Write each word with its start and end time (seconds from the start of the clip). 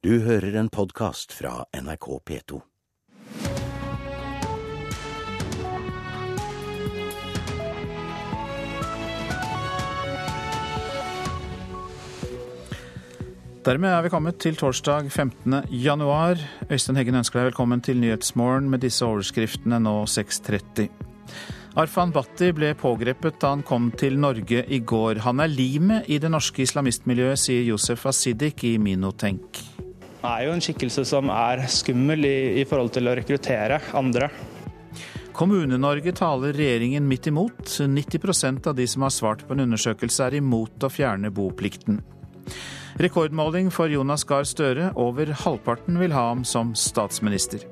Du 0.00 0.14
hører 0.24 0.54
en 0.56 0.70
podkast 0.72 1.34
fra 1.36 1.66
NRK 1.76 2.06
P2. 2.24 2.58
Dermed 13.66 13.90
er 13.90 14.06
vi 14.06 14.08
kommet 14.08 14.38
til 14.40 14.56
torsdag 14.56 15.10
15. 15.10 15.68
januar. 15.68 16.40
Øystein 16.70 16.96
Heggen 16.96 17.20
ønsker 17.20 17.42
deg 17.42 17.50
velkommen 17.50 17.84
til 17.84 18.00
Nyhetsmorgen 18.00 18.70
med 18.72 18.80
disse 18.80 19.04
overskriftene 19.04 19.82
nå 19.84 19.92
6.30. 20.08 20.88
Arfan 21.76 22.16
Bhatti 22.16 22.54
ble 22.56 22.72
pågrepet 22.72 23.36
da 23.44 23.52
han 23.52 23.66
kom 23.68 23.92
til 23.92 24.16
Norge 24.16 24.64
i 24.64 24.80
går. 24.80 25.20
Han 25.28 25.44
er 25.44 25.52
limet 25.52 26.08
i 26.08 26.16
det 26.16 26.32
norske 26.32 26.64
islamistmiljøet, 26.64 27.44
sier 27.44 27.68
Josef 27.68 28.08
Asidik 28.08 28.64
i 28.64 28.78
Minotenk. 28.80 29.60
Han 30.20 30.30
er 30.34 30.46
jo 30.46 30.52
en 30.52 30.60
skikkelse 30.64 31.06
som 31.08 31.30
er 31.32 31.64
skummel 31.72 32.26
i, 32.28 32.38
i 32.60 32.64
forhold 32.68 32.92
til 32.92 33.08
å 33.08 33.16
rekruttere 33.16 33.80
andre. 33.96 34.28
Kommune-Norge 35.36 36.12
taler 36.12 36.52
regjeringen 36.52 37.06
midt 37.08 37.30
imot. 37.30 37.62
90% 37.64 38.68
av 38.68 38.76
de 38.76 38.84
som 38.90 39.06
har 39.06 39.14
svart 39.14 39.46
på 39.48 39.56
en 39.56 39.64
undersøkelse 39.64 40.26
er 40.26 40.36
imot 40.42 40.84
å 40.84 40.92
fjerne 40.92 41.30
boplikten. 41.32 42.02
Rekordmåling 43.00 43.70
for 43.72 43.88
Jonas 43.88 44.26
Gahr 44.28 44.44
Støre. 44.44 44.90
Over 45.00 45.32
halvparten 45.46 45.96
vil 46.02 46.12
ha 46.12 46.26
ham 46.34 46.44
som 46.44 46.74
statsminister. 46.76 47.64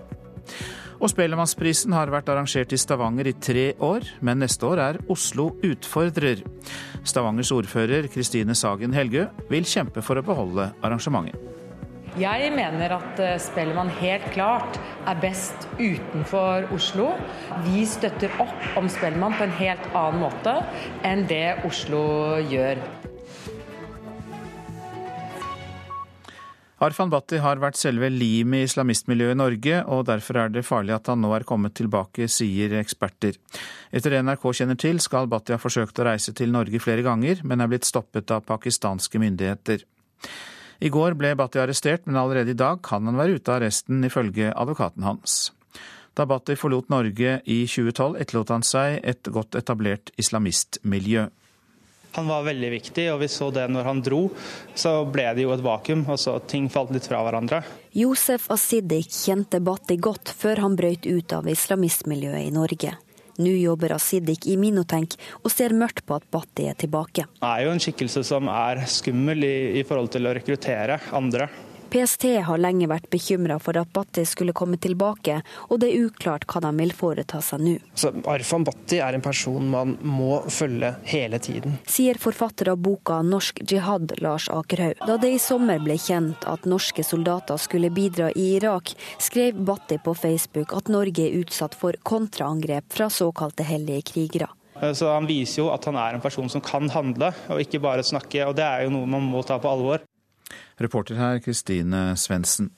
Og 0.99 1.13
Spellemannsprisen 1.13 1.93
har 1.95 2.11
vært 2.11 2.33
arrangert 2.33 2.73
i 2.73 2.81
Stavanger 2.81 3.29
i 3.29 3.37
tre 3.37 3.69
år, 3.85 4.09
men 4.25 4.41
neste 4.43 4.67
år 4.67 4.83
er 4.83 5.03
Oslo 5.13 5.51
utfordrer. 5.61 6.41
Stavangers 7.07 7.53
ordfører 7.55 8.09
Kristine 8.11 8.57
Sagen 8.59 8.97
Helgø 8.97 9.29
vil 9.53 9.69
kjempe 9.69 10.03
for 10.03 10.19
å 10.19 10.27
beholde 10.27 10.73
arrangementet. 10.81 11.58
Jeg 12.19 12.51
mener 12.51 12.97
at 12.97 13.21
eh, 13.23 13.37
Spellemann 13.39 13.91
helt 14.01 14.25
klart 14.35 14.79
er 15.07 15.19
best 15.23 15.69
utenfor 15.79 16.67
Oslo. 16.75 17.13
Vi 17.63 17.85
støtter 17.87 18.33
opp 18.43 18.79
om 18.81 18.89
Spellemann 18.91 19.37
på 19.39 19.47
en 19.47 19.55
helt 19.61 19.87
annen 19.93 20.25
måte 20.25 20.57
enn 21.07 21.29
det 21.31 21.61
Oslo 21.69 22.01
gjør. 22.51 22.83
Arfan 26.83 27.11
Bhatti 27.11 27.39
har 27.43 27.59
vært 27.63 27.79
selve 27.79 28.11
limet 28.11 28.63
i 28.63 28.67
islamistmiljøet 28.69 29.35
i 29.35 29.39
Norge, 29.39 29.79
og 29.91 30.05
derfor 30.11 30.43
er 30.43 30.53
det 30.55 30.67
farlig 30.67 30.95
at 30.95 31.11
han 31.11 31.23
nå 31.23 31.33
er 31.35 31.47
kommet 31.47 31.75
tilbake, 31.79 32.29
sier 32.31 32.77
eksperter. 32.79 33.39
Etter 33.91 34.15
det 34.15 34.23
NRK 34.27 34.47
kjenner 34.61 34.79
til, 34.79 35.03
skal 35.03 35.27
Bhatti 35.31 35.55
ha 35.55 35.59
forsøkt 35.59 35.99
å 35.99 36.07
reise 36.07 36.35
til 36.39 36.55
Norge 36.55 36.83
flere 36.83 37.07
ganger, 37.07 37.43
men 37.43 37.63
er 37.63 37.71
blitt 37.71 37.87
stoppet 37.87 38.31
av 38.35 38.47
pakistanske 38.47 39.19
myndigheter. 39.23 39.83
I 40.79 40.91
går 40.95 41.17
ble 41.19 41.33
Bhatti 41.39 41.59
arrestert, 41.59 42.05
men 42.07 42.19
allerede 42.21 42.55
i 42.55 42.59
dag 42.59 42.79
kan 42.87 43.07
han 43.09 43.19
være 43.19 43.39
ute 43.39 43.51
av 43.51 43.59
arresten, 43.59 44.05
ifølge 44.07 44.53
advokaten 44.55 45.03
hans. 45.03 45.49
Da 46.15 46.27
Bhatti 46.27 46.55
forlot 46.59 46.91
Norge 46.91 47.41
i 47.47 47.59
2012, 47.67 48.19
etterlot 48.23 48.53
han 48.55 48.67
seg 48.67 49.01
et 49.03 49.31
godt 49.35 49.59
etablert 49.59 50.13
islamistmiljø. 50.19 51.27
Han 52.17 52.31
var 52.31 52.47
veldig 52.47 52.71
viktig, 52.73 53.05
og 53.13 53.21
vi 53.23 53.29
så 53.31 53.51
det 53.55 53.67
når 53.71 53.91
han 53.91 54.01
dro. 54.03 54.23
Så 54.79 54.95
ble 55.13 55.27
det 55.37 55.45
jo 55.45 55.53
et 55.55 55.63
vakuum, 55.63 56.07
og 56.09 56.19
så 56.19 56.39
ting 56.51 56.71
falt 56.73 56.95
litt 56.95 57.07
fra 57.11 57.21
hverandre. 57.27 57.61
Josef 57.99 58.49
Asidik 58.55 59.11
kjente 59.15 59.61
Bhatti 59.63 59.99
godt 60.03 60.33
før 60.35 60.65
han 60.65 60.79
brøt 60.79 61.07
ut 61.07 61.35
av 61.37 61.51
islamistmiljøet 61.51 62.49
i 62.49 62.55
Norge. 62.55 62.95
Nå 63.39 63.53
jobber 63.55 63.95
Asidik 63.95 64.49
i 64.51 64.57
Minotenk 64.59 65.15
og 65.45 65.53
ser 65.55 65.75
mørkt 65.79 66.03
på 66.09 66.17
at 66.19 66.27
Bhatti 66.33 66.67
er 66.67 66.79
tilbake. 66.79 67.29
Han 67.39 67.53
er 67.55 67.67
jo 67.67 67.75
en 67.77 67.83
skikkelse 67.83 68.25
som 68.27 68.51
er 68.51 68.83
skummel 68.91 69.47
i, 69.47 69.57
i 69.79 69.87
forhold 69.87 70.11
til 70.15 70.27
å 70.27 70.35
rekruttere 70.35 70.99
andre. 71.15 71.47
PST 71.91 72.25
har 72.45 72.61
lenge 72.61 72.89
vært 72.91 73.09
bekymra 73.13 73.57
for 73.63 73.79
at 73.81 73.89
Bhatti 73.95 74.25
skulle 74.29 74.53
komme 74.57 74.77
tilbake, 74.81 75.41
og 75.69 75.81
det 75.81 75.89
er 75.89 76.09
uklart 76.09 76.45
hva 76.51 76.61
de 76.67 76.73
vil 76.83 76.93
foreta 76.97 77.41
seg 77.45 77.63
nå. 77.65 77.75
Så 77.99 78.13
Arfan 78.29 78.67
Bhatti 78.69 79.01
er 79.05 79.17
en 79.17 79.25
person 79.25 79.71
man 79.73 79.97
må 80.05 80.43
følge 80.53 80.93
hele 81.09 81.41
tiden. 81.41 81.79
Sier 81.89 82.21
forfatter 82.21 82.73
av 82.75 82.83
boka 82.85 83.23
'Norsk 83.23 83.63
jihad', 83.65 84.19
Lars 84.21 84.49
Akerhaug. 84.53 85.01
Da 85.07 85.17
det 85.17 85.33
i 85.33 85.41
sommer 85.41 85.81
ble 85.81 85.97
kjent 85.97 86.45
at 86.47 86.69
norske 86.69 87.05
soldater 87.05 87.57
skulle 87.57 87.91
bidra 87.91 88.31
i 88.37 88.57
Irak, 88.59 88.93
skrev 89.19 89.65
Bhatti 89.65 89.99
på 90.05 90.15
Facebook 90.15 90.77
at 90.77 90.89
Norge 90.89 91.25
er 91.25 91.41
utsatt 91.41 91.75
for 91.75 91.97
kontraangrep 92.03 92.93
fra 92.93 93.09
såkalte 93.09 93.65
hellige 93.65 94.03
krigere. 94.13 94.49
Så 94.95 95.09
Han 95.11 95.27
viser 95.27 95.63
jo 95.63 95.71
at 95.75 95.85
han 95.85 95.97
er 95.97 96.15
en 96.15 96.23
person 96.23 96.49
som 96.49 96.61
kan 96.61 96.89
handle, 96.91 97.33
og 97.49 97.61
ikke 97.61 97.81
bare 97.83 98.05
snakke. 98.07 98.47
og 98.47 98.55
Det 98.57 98.65
er 98.65 98.85
jo 98.85 98.91
noe 98.95 99.07
man 99.07 99.23
må 99.23 99.43
ta 99.43 99.59
på 99.59 99.71
alvor. 99.71 100.05
Reporter 100.79 101.19
her 101.21 101.41
Kristine 101.45 102.13
Svendsen. 102.17 102.71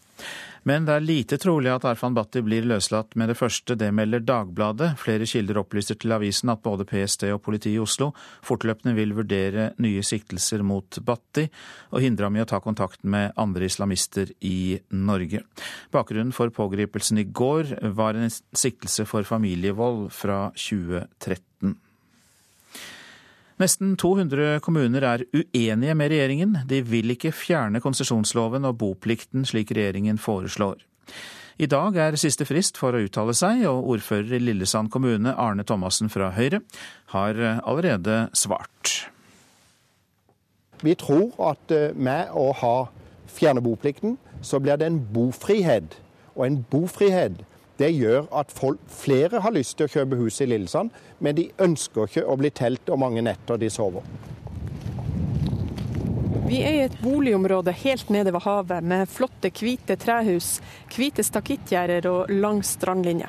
Men 0.68 0.84
det 0.84 0.92
er 0.92 1.04
lite 1.04 1.38
trolig 1.40 1.70
at 1.72 1.86
Arfan 1.88 2.12
Bhatti 2.16 2.42
blir 2.44 2.66
løslatt 2.68 3.14
med 3.16 3.30
det 3.32 3.36
første, 3.38 3.76
det 3.80 3.88
melder 3.96 4.20
Dagbladet. 4.28 4.90
Flere 5.00 5.28
kilder 5.28 5.62
opplyser 5.62 5.96
til 6.00 6.12
avisen 6.12 6.52
at 6.52 6.60
både 6.64 6.84
PST 6.88 7.24
og 7.32 7.40
politiet 7.46 7.78
i 7.78 7.80
Oslo 7.80 8.10
fortløpende 8.44 8.92
vil 8.98 9.14
vurdere 9.16 9.70
nye 9.80 10.04
siktelser 10.04 10.64
mot 10.66 11.00
Bhatti, 11.06 11.46
og 11.94 12.04
hindre 12.04 12.28
ham 12.28 12.36
i 12.36 12.44
å 12.44 12.48
ta 12.50 12.60
kontakt 12.60 13.04
med 13.04 13.32
andre 13.40 13.70
islamister 13.70 14.34
i 14.44 14.76
Norge. 14.92 15.46
Bakgrunnen 15.94 16.36
for 16.36 16.52
pågripelsen 16.52 17.24
i 17.24 17.28
går 17.32 17.78
var 17.96 18.20
en 18.20 18.28
siktelse 18.30 19.08
for 19.08 19.24
familievold 19.24 20.10
fra 20.12 20.50
2013. 20.52 21.49
Nesten 23.60 23.92
200 24.00 24.62
kommuner 24.64 25.04
er 25.04 25.22
uenige 25.36 25.94
med 25.94 26.08
regjeringen. 26.08 26.54
De 26.64 26.78
vil 26.80 27.12
ikke 27.12 27.32
fjerne 27.36 27.82
konsesjonsloven 27.84 28.64
og 28.64 28.78
boplikten 28.80 29.44
slik 29.44 29.74
regjeringen 29.76 30.16
foreslår. 30.16 30.80
I 31.60 31.68
dag 31.68 31.98
er 32.00 32.16
siste 32.16 32.46
frist 32.48 32.80
for 32.80 32.96
å 32.96 33.02
uttale 33.04 33.34
seg, 33.36 33.66
og 33.68 33.90
ordfører 33.92 34.38
i 34.38 34.40
Lillesand 34.40 34.88
kommune, 34.88 35.34
Arne 35.36 35.66
Thomassen 35.68 36.08
fra 36.08 36.30
Høyre, 36.32 36.62
har 37.12 37.36
allerede 37.60 38.30
svart. 38.32 39.10
Vi 40.80 40.96
tror 40.96 41.36
at 41.50 41.74
med 42.00 42.32
å 42.32 42.54
ha 42.62 42.76
fjerne 43.28 43.60
boplikten, 43.60 44.16
så 44.40 44.56
blir 44.56 44.80
det 44.80 44.88
en 44.88 45.02
bofrihet. 45.12 46.00
Og 46.32 46.46
en 46.46 46.62
bofrihet 46.70 47.44
det 47.80 47.90
gjør 47.96 48.28
at 48.36 48.52
folk, 48.52 48.80
flere 48.92 49.40
har 49.40 49.54
lyst 49.56 49.78
til 49.78 49.88
å 49.88 49.92
kjøpe 49.94 50.18
hus 50.20 50.40
i 50.44 50.48
Lillesand, 50.50 50.92
men 51.18 51.38
de 51.38 51.48
ønsker 51.64 52.10
ikke 52.10 52.26
å 52.28 52.36
bli 52.40 52.52
telt 52.52 52.92
og 52.92 53.00
mange 53.00 53.24
netter 53.24 53.60
de 53.60 53.70
sover. 53.72 54.04
Vi 56.50 56.60
er 56.66 56.74
i 56.74 56.86
et 56.88 56.96
boligområde 56.98 57.72
helt 57.84 58.08
nede 58.10 58.32
ved 58.34 58.42
havet 58.42 58.86
med 58.92 59.08
flotte, 59.08 59.52
hvite 59.54 59.94
trehus, 60.02 60.56
hvite 60.90 61.22
stakittgjerder 61.22 62.08
og 62.10 62.32
lang 62.42 62.58
strandlinje. 62.66 63.28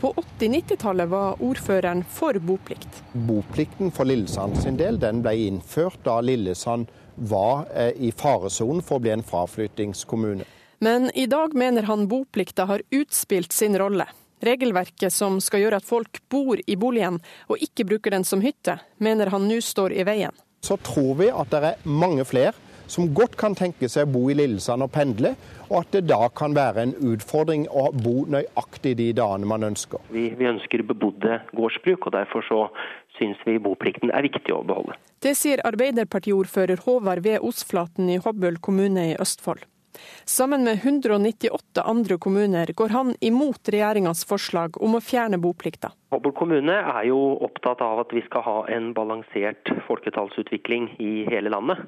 På 0.00 0.12
80-90-tallet 0.20 1.08
var 1.08 1.40
ordføreren 1.44 2.02
for 2.04 2.36
boplikt. 2.44 3.02
Boplikten 3.12 3.92
for 3.92 4.08
Lillesand 4.08 4.56
sin 4.60 4.76
del 4.80 5.00
den 5.00 5.20
ble 5.24 5.34
innført 5.46 6.00
da 6.04 6.20
Lillesand 6.24 6.92
var 7.16 7.66
i 7.96 8.12
faresonen 8.12 8.84
for 8.84 9.00
å 9.00 9.04
bli 9.04 9.12
en 9.16 9.24
fraflyttingskommune. 9.26 10.46
Men 10.82 11.10
i 11.14 11.26
dag 11.26 11.54
mener 11.54 11.82
han 11.82 12.08
boplikta 12.08 12.64
har 12.64 12.82
utspilt 12.90 13.52
sin 13.52 13.78
rolle. 13.78 14.06
Regelverket 14.40 15.14
som 15.14 15.36
skal 15.38 15.62
gjøre 15.62 15.78
at 15.78 15.86
folk 15.86 16.18
bor 16.26 16.58
i 16.58 16.74
boligen 16.74 17.20
og 17.46 17.62
ikke 17.62 17.86
bruker 17.86 18.10
den 18.10 18.26
som 18.26 18.42
hytte, 18.42 18.80
mener 18.98 19.30
han 19.30 19.46
nå 19.46 19.60
står 19.62 19.94
i 19.94 20.02
veien. 20.02 20.34
Så 20.66 20.74
tror 20.82 21.14
vi 21.20 21.28
at 21.30 21.54
det 21.54 21.60
er 21.68 21.86
mange 21.86 22.26
flere 22.26 22.56
som 22.90 23.12
godt 23.14 23.38
kan 23.38 23.54
tenke 23.54 23.86
seg 23.86 24.08
å 24.08 24.12
bo 24.16 24.24
i 24.26 24.34
Lillesand 24.34 24.82
og 24.82 24.90
pendle, 24.90 25.36
og 25.70 25.84
at 25.84 25.94
det 25.94 26.02
da 26.10 26.26
kan 26.34 26.58
være 26.58 26.88
en 26.88 26.98
utfordring 27.12 27.68
å 27.70 27.92
bo 27.94 28.26
nøyaktig 28.34 28.96
de 28.98 29.12
dagene 29.14 29.46
man 29.54 29.70
ønsker. 29.70 30.02
Vi, 30.10 30.32
vi 30.34 30.50
ønsker 30.50 30.82
bebodde 30.90 31.44
gårdsbruk, 31.54 32.10
og 32.10 32.18
derfor 32.18 32.42
så 32.50 32.62
syns 33.20 33.38
vi 33.46 33.60
boplikten 33.62 34.10
er 34.10 34.26
viktig 34.26 34.50
å 34.50 34.64
beholde. 34.66 34.98
Det 35.22 35.38
sier 35.38 35.62
Arbeiderpartiordfører 35.62 36.82
Håvard 36.88 37.22
V. 37.22 37.38
Osflaten 37.38 38.10
i 38.10 38.18
Hobøl 38.18 38.58
kommune 38.58 39.12
i 39.12 39.20
Østfold. 39.22 39.62
Sammen 40.24 40.64
med 40.64 40.80
198 40.82 41.82
andre 41.82 42.18
kommuner 42.18 42.72
går 42.76 42.88
han 42.88 43.14
imot 43.20 43.68
regjeringas 43.68 44.24
forslag 44.28 44.78
om 44.82 44.96
å 44.96 45.02
fjerne 45.04 45.38
boplikta. 45.42 45.92
Hobøl 46.12 46.34
kommune 46.36 46.76
er 46.80 47.08
jo 47.08 47.18
opptatt 47.44 47.80
av 47.84 48.02
at 48.04 48.12
vi 48.14 48.22
skal 48.26 48.44
ha 48.46 48.58
en 48.72 48.92
balansert 48.96 49.72
folketallsutvikling 49.88 50.94
i 51.02 51.12
hele 51.30 51.52
landet, 51.52 51.80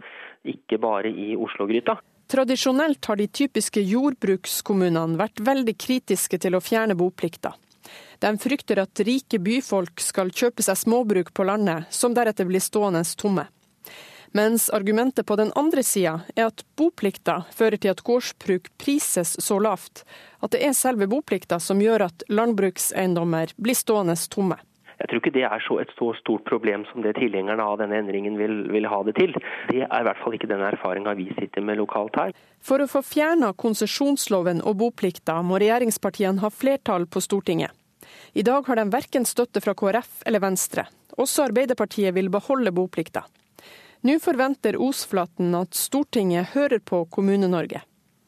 ikke 0.44 0.80
bare 0.80 1.12
i 1.12 1.34
Oslo-gryta. 1.36 1.98
Tradisjonelt 2.30 3.04
har 3.04 3.20
de 3.20 3.26
typiske 3.28 3.82
jordbrukskommunene 3.84 5.20
vært 5.20 5.42
veldig 5.44 5.76
kritiske 5.76 6.40
til 6.40 6.56
å 6.56 6.62
fjerne 6.64 6.96
boplikta. 6.96 7.52
De 8.18 8.30
frykter 8.40 8.80
at 8.80 9.02
rike 9.04 9.38
byfolk 9.44 10.00
skal 10.00 10.32
kjøpe 10.32 10.64
seg 10.64 10.78
småbruk 10.80 11.34
på 11.36 11.44
landet, 11.44 11.84
som 11.92 12.14
deretter 12.16 12.48
blir 12.48 12.64
stående 12.64 13.04
tomme. 13.20 13.44
Mens 14.34 14.70
argumentet 14.70 15.26
på 15.26 15.36
den 15.36 15.52
andre 15.54 15.82
sida 15.86 16.16
er 16.34 16.48
at 16.48 16.64
boplikta 16.74 17.44
fører 17.54 17.78
til 17.78 17.92
at 17.92 18.00
gårdsbruk 18.02 18.66
prises 18.82 19.36
så 19.38 19.60
lavt 19.62 20.02
at 20.42 20.50
det 20.50 20.62
er 20.66 20.72
selve 20.74 21.06
boplikta 21.06 21.60
som 21.62 21.78
gjør 21.78 22.08
at 22.08 22.24
landbrukseiendommer 22.26 23.52
blir 23.62 23.78
stående 23.78 24.16
tomme. 24.32 24.58
Jeg 24.98 25.06
tror 25.10 25.20
ikke 25.20 25.32
det 25.36 25.44
er 25.46 25.62
så 25.62 25.76
et 25.82 25.92
så 25.94 26.08
stort 26.18 26.42
problem 26.50 26.82
som 26.90 27.04
det 27.06 27.12
tilhengerne 27.18 27.62
av 27.62 27.78
denne 27.78 28.00
endringen 28.02 28.34
vil, 28.40 28.56
vil 28.74 28.90
ha 28.90 28.98
det 29.06 29.14
til. 29.20 29.36
Det 29.70 29.84
er 29.84 30.02
i 30.02 30.08
hvert 30.08 30.20
fall 30.24 30.34
ikke 30.34 30.50
den 30.50 30.66
erfaringa 30.66 31.14
vi 31.18 31.28
sitter 31.38 31.62
med 31.62 31.78
lokalt 31.78 32.18
her. 32.18 32.34
For 32.58 32.82
å 32.82 32.90
få 32.90 33.04
fjerna 33.06 33.52
konsesjonsloven 33.54 34.64
og 34.66 34.80
boplikta 34.82 35.38
må 35.46 35.62
regjeringspartiene 35.62 36.42
ha 36.42 36.50
flertall 36.50 37.06
på 37.06 37.22
Stortinget. 37.22 37.70
I 38.34 38.42
dag 38.42 38.66
har 38.66 38.82
de 38.82 38.88
verken 38.90 39.30
støtte 39.30 39.62
fra 39.62 39.78
KrF 39.78 40.26
eller 40.26 40.42
Venstre. 40.42 40.88
Også 41.22 41.46
Arbeiderpartiet 41.46 42.14
vil 42.18 42.34
beholde 42.34 42.74
boplikta. 42.74 43.22
Nå 44.04 44.18
forventer 44.20 44.76
Osflaten 44.76 45.54
at 45.56 45.72
Stortinget 45.72 46.50
hører 46.52 46.82
på 46.84 47.06
Kommune-Norge. 47.08 47.80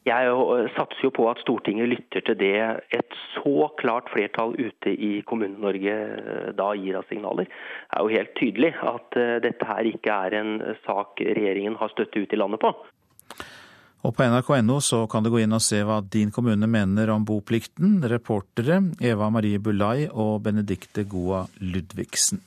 Jeg 0.07 0.29
eh, 0.31 0.69
satser 0.73 1.05
jo 1.05 1.11
på 1.13 1.27
at 1.29 1.41
Stortinget 1.43 1.91
lytter 1.91 2.23
til 2.25 2.37
det 2.39 2.55
et 2.95 3.17
så 3.35 3.67
klart 3.77 4.09
flertall 4.09 4.55
ute 4.57 4.93
i 4.93 5.21
Kommune-Norge 5.27 5.93
eh, 5.93 6.49
da 6.57 6.71
gir 6.79 6.97
av 6.97 7.05
signaler. 7.11 7.45
Det 7.45 7.99
er 7.99 8.07
jo 8.07 8.15
helt 8.15 8.33
tydelig 8.39 8.73
at 8.89 9.19
eh, 9.21 9.35
dette 9.43 9.69
her 9.69 9.91
ikke 9.91 10.17
er 10.27 10.39
en 10.39 10.57
sak 10.87 11.21
regjeringen 11.21 11.77
har 11.77 11.93
støtte 11.93 12.25
ut 12.25 12.33
i 12.33 12.41
landet 12.41 12.63
på. 12.63 12.73
Og 14.07 14.13
på 14.17 14.25
nrk.no 14.25 14.81
så 14.81 15.05
kan 15.11 15.25
du 15.25 15.29
gå 15.33 15.43
inn 15.43 15.53
og 15.53 15.61
se 15.61 15.83
hva 15.85 16.01
din 16.01 16.33
kommune 16.33 16.69
mener 16.69 17.13
om 17.13 17.25
boplikten. 17.27 17.99
Reportere 18.01 18.81
Eva 19.03 19.29
Marie 19.33 19.61
Bulai 19.61 20.07
og 20.09 20.39
Benedikte 20.47 21.05
Goa 21.05 21.45
Ludvigsen. 21.61 22.41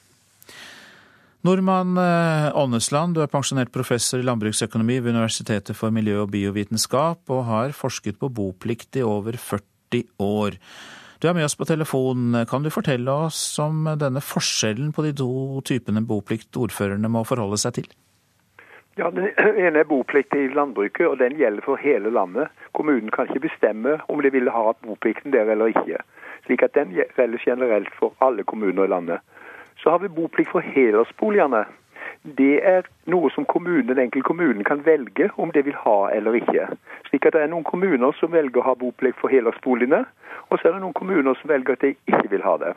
Nordmann 1.41 1.97
Aanesland, 1.97 3.15
du 3.17 3.23
er 3.25 3.31
pensjonert 3.33 3.71
professor 3.73 4.21
i 4.21 4.25
landbruksøkonomi 4.29 4.99
ved 5.01 5.15
Universitetet 5.15 5.73
for 5.79 5.89
miljø 5.89 6.19
og 6.27 6.35
biovitenskap, 6.35 7.23
og 7.33 7.47
har 7.49 7.73
forsket 7.73 8.19
på 8.21 8.29
boplikt 8.29 8.99
i 9.01 9.05
over 9.07 9.39
40 9.41 10.03
år. 10.21 10.59
Du 11.21 11.29
er 11.29 11.39
med 11.39 11.45
oss 11.49 11.57
på 11.57 11.65
telefon. 11.65 12.37
Kan 12.51 12.61
du 12.65 12.69
fortelle 12.69 13.15
oss 13.25 13.41
om 13.61 13.89
denne 14.03 14.21
forskjellen 14.21 14.93
på 14.93 15.07
de 15.09 15.15
to 15.17 15.65
typene 15.65 16.05
boplikt 16.05 16.61
ordførerne 16.61 17.09
må 17.09 17.25
forholde 17.25 17.57
seg 17.65 17.79
til? 17.81 17.91
Ja, 19.01 19.09
Den 19.09 19.33
ene 19.65 19.81
er 19.81 19.89
boplikt 19.89 20.37
i 20.37 20.47
landbruket, 20.53 21.07
og 21.09 21.19
den 21.25 21.41
gjelder 21.41 21.65
for 21.65 21.81
hele 21.81 22.13
landet. 22.13 22.53
Kommunen 22.77 23.09
kan 23.17 23.33
ikke 23.33 23.49
bestemme 23.49 23.97
om 24.13 24.21
de 24.21 24.33
vil 24.37 24.53
ha 24.53 24.73
boplikten 24.85 25.33
der 25.33 25.49
eller 25.49 25.73
ikke. 25.73 26.05
Slik 26.45 26.69
at 26.69 26.77
den 26.77 26.93
gjelder 26.97 27.41
generelt 27.49 27.93
for 27.97 28.13
alle 28.21 28.45
kommuner 28.45 28.85
i 28.85 28.93
landet. 28.93 29.25
Så 29.83 29.91
har 29.91 29.99
vi 29.99 30.09
boplikt 30.09 30.51
for 30.51 30.61
helårsboligene. 30.61 31.65
Det 32.23 32.61
er 32.67 32.85
noe 33.09 33.31
som 33.33 33.47
kommunen, 33.49 33.87
den 33.89 33.99
enkelte 34.03 34.29
kommunen 34.29 34.65
kan 34.65 34.83
velge 34.85 35.31
om 35.41 35.53
det 35.57 35.65
vil 35.65 35.79
ha 35.85 36.11
eller 36.13 36.37
ikke. 36.37 36.67
Slik 37.09 37.27
at 37.27 37.33
Det 37.33 37.43
er 37.43 37.53
noen 37.53 37.65
kommuner 37.65 38.13
som 38.21 38.33
velger 38.33 38.61
å 38.61 38.67
ha 38.69 38.75
boplikt 38.77 39.21
for 39.21 39.33
helårsboligene, 39.33 40.05
og 40.51 40.59
så 40.59 40.69
er 40.69 40.73
det 40.77 40.83
noen 40.85 40.97
kommuner 40.97 41.35
som 41.41 41.49
velger 41.49 41.73
at 41.73 41.87
de 41.87 41.95
ikke 42.13 42.29
vil 42.31 42.45
ha 42.45 42.57
det. 42.61 42.75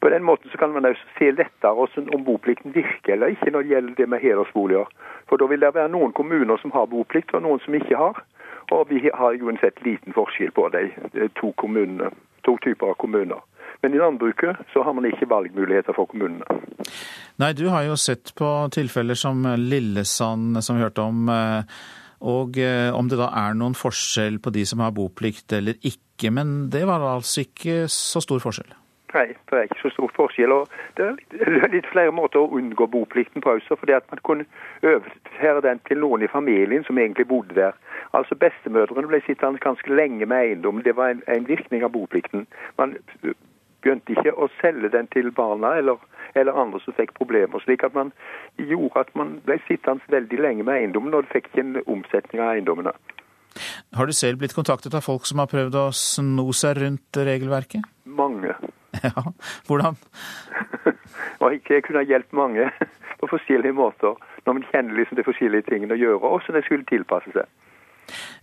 På 0.00 0.08
den 0.08 0.24
måten 0.24 0.50
så 0.50 0.58
kan 0.58 0.72
man 0.72 0.84
også 0.84 1.06
se 1.18 1.30
lettere 1.30 1.86
om 2.14 2.24
boplikten 2.24 2.74
virker 2.74 3.12
eller 3.12 3.26
ikke 3.26 3.50
når 3.50 3.62
det 3.62 3.70
gjelder 3.70 3.94
det 3.94 4.08
med 4.08 4.20
helårsboliger. 4.20 4.86
For 5.28 5.36
da 5.36 5.46
vil 5.46 5.60
det 5.60 5.74
være 5.74 5.92
noen 5.92 6.12
kommuner 6.12 6.56
som 6.56 6.72
har 6.72 6.86
boplikt, 6.86 7.34
og 7.34 7.42
noen 7.42 7.60
som 7.60 7.74
ikke 7.74 7.96
har. 7.96 8.22
Og 8.70 8.86
vi 8.88 9.10
har 9.14 9.36
uansett 9.42 9.82
liten 9.84 10.12
forskjell 10.12 10.50
på 10.56 10.68
de 10.72 10.88
to, 11.36 11.52
to 12.42 12.56
typer 12.64 12.86
av 12.86 12.94
kommuner. 12.94 13.44
Men 13.82 13.94
i 13.94 14.00
landbruket 14.00 14.60
så 14.72 14.82
har 14.84 14.96
man 14.96 15.08
ikke 15.08 15.28
valgmuligheter 15.30 15.96
for 15.96 16.10
kommunene. 16.10 16.44
Nei, 17.40 17.52
du 17.56 17.66
har 17.72 17.86
jo 17.88 17.96
sett 17.96 18.34
på 18.36 18.48
tilfeller 18.74 19.16
som 19.16 19.40
Lillesand, 19.56 20.60
som 20.64 20.76
vi 20.76 20.84
hørte 20.84 21.06
om. 21.06 21.30
Og 22.20 22.58
om 22.92 23.08
det 23.08 23.16
da 23.16 23.30
er 23.46 23.56
noen 23.56 23.72
forskjell 23.78 24.36
på 24.44 24.52
de 24.52 24.66
som 24.68 24.82
har 24.84 24.92
boplikt 24.92 25.56
eller 25.56 25.80
ikke. 25.80 26.28
Men 26.36 26.68
det 26.68 26.84
var 26.90 27.00
altså 27.14 27.46
ikke 27.46 27.86
så 27.88 28.20
stor 28.20 28.44
forskjell? 28.44 28.76
Nei, 29.14 29.26
det 29.50 29.56
er 29.58 29.66
ikke 29.66 29.80
så 29.82 29.90
stor 29.90 30.10
forskjell. 30.14 30.52
og 30.52 30.68
Det 30.96 31.06
er 31.06 31.72
litt 31.74 31.88
flere 31.90 32.12
måter 32.14 32.42
å 32.42 32.50
unngå 32.58 32.86
boplikten 32.86 33.42
på 33.42 33.56
også. 33.56 33.76
fordi 33.76 33.92
at 33.92 34.04
Man 34.10 34.22
kunne 34.22 34.44
overføre 34.82 35.60
den 35.66 35.80
til 35.88 35.98
noen 35.98 36.22
i 36.22 36.30
familien 36.30 36.84
som 36.84 36.98
egentlig 36.98 37.28
bodde 37.28 37.54
der. 37.54 37.72
Altså 38.14 38.34
Bestemødrene 38.34 39.06
ble 39.06 39.22
sittende 39.26 39.58
ganske 39.58 39.94
lenge 39.94 40.26
med 40.26 40.36
eiendom. 40.36 40.82
Det 40.82 40.96
var 40.96 41.10
en, 41.10 41.22
en 41.26 41.48
virkning 41.48 41.84
av 41.84 41.92
boplikten. 41.92 42.46
Man 42.78 42.96
begynte 43.82 44.14
ikke 44.14 44.34
å 44.36 44.48
selge 44.60 44.90
den 44.92 45.08
til 45.14 45.30
barna 45.34 45.74
eller, 45.80 46.00
eller, 46.34 46.56
andre 46.56 46.80
som 46.84 46.96
fikk 46.96 47.14
problemer. 47.18 47.62
Slik 47.64 47.84
at 47.86 47.96
man 47.96 48.12
gjorde 48.56 49.06
at 49.06 49.14
man 49.18 49.38
ble 49.46 49.58
sittende 49.66 50.12
veldig 50.12 50.40
lenge 50.40 50.66
med 50.66 50.80
eiendommen, 50.80 51.14
og 51.14 51.26
det 51.26 51.34
fikk 51.34 51.50
ikke 51.50 51.64
en 51.66 51.80
omsetning 51.86 52.42
av 52.42 52.54
eiendommene. 52.54 52.94
Har 53.96 54.06
du 54.06 54.14
selv 54.14 54.38
blitt 54.38 54.54
kontaktet 54.54 54.94
av 54.94 55.02
folk 55.04 55.26
som 55.26 55.42
har 55.42 55.50
prøvd 55.50 55.78
å 55.78 55.86
sno 55.96 56.46
seg 56.54 56.78
rundt 56.82 57.24
regelverket? 57.30 57.86
Mange. 58.04 58.54
Ja, 59.00 59.22
Hvordan? 59.68 59.94
jeg 61.46 61.84
kunne 61.86 62.00
ha 62.00 62.08
hjulpet 62.08 62.34
mange 62.34 62.64
på 63.20 63.28
forskjellige 63.30 63.76
måter, 63.78 64.16
når 64.44 64.56
man 64.56 64.64
kjenner 64.72 64.98
liksom 64.98 65.16
de 65.20 65.24
forskjellige 65.28 65.68
tingene 65.68 65.94
å 65.94 66.00
gjøre, 66.00 66.18
og 66.18 66.32
hvordan 66.34 66.58
det 66.58 66.64
skulle 66.66 66.88
tilpasse 66.90 67.30
seg. 67.36 67.46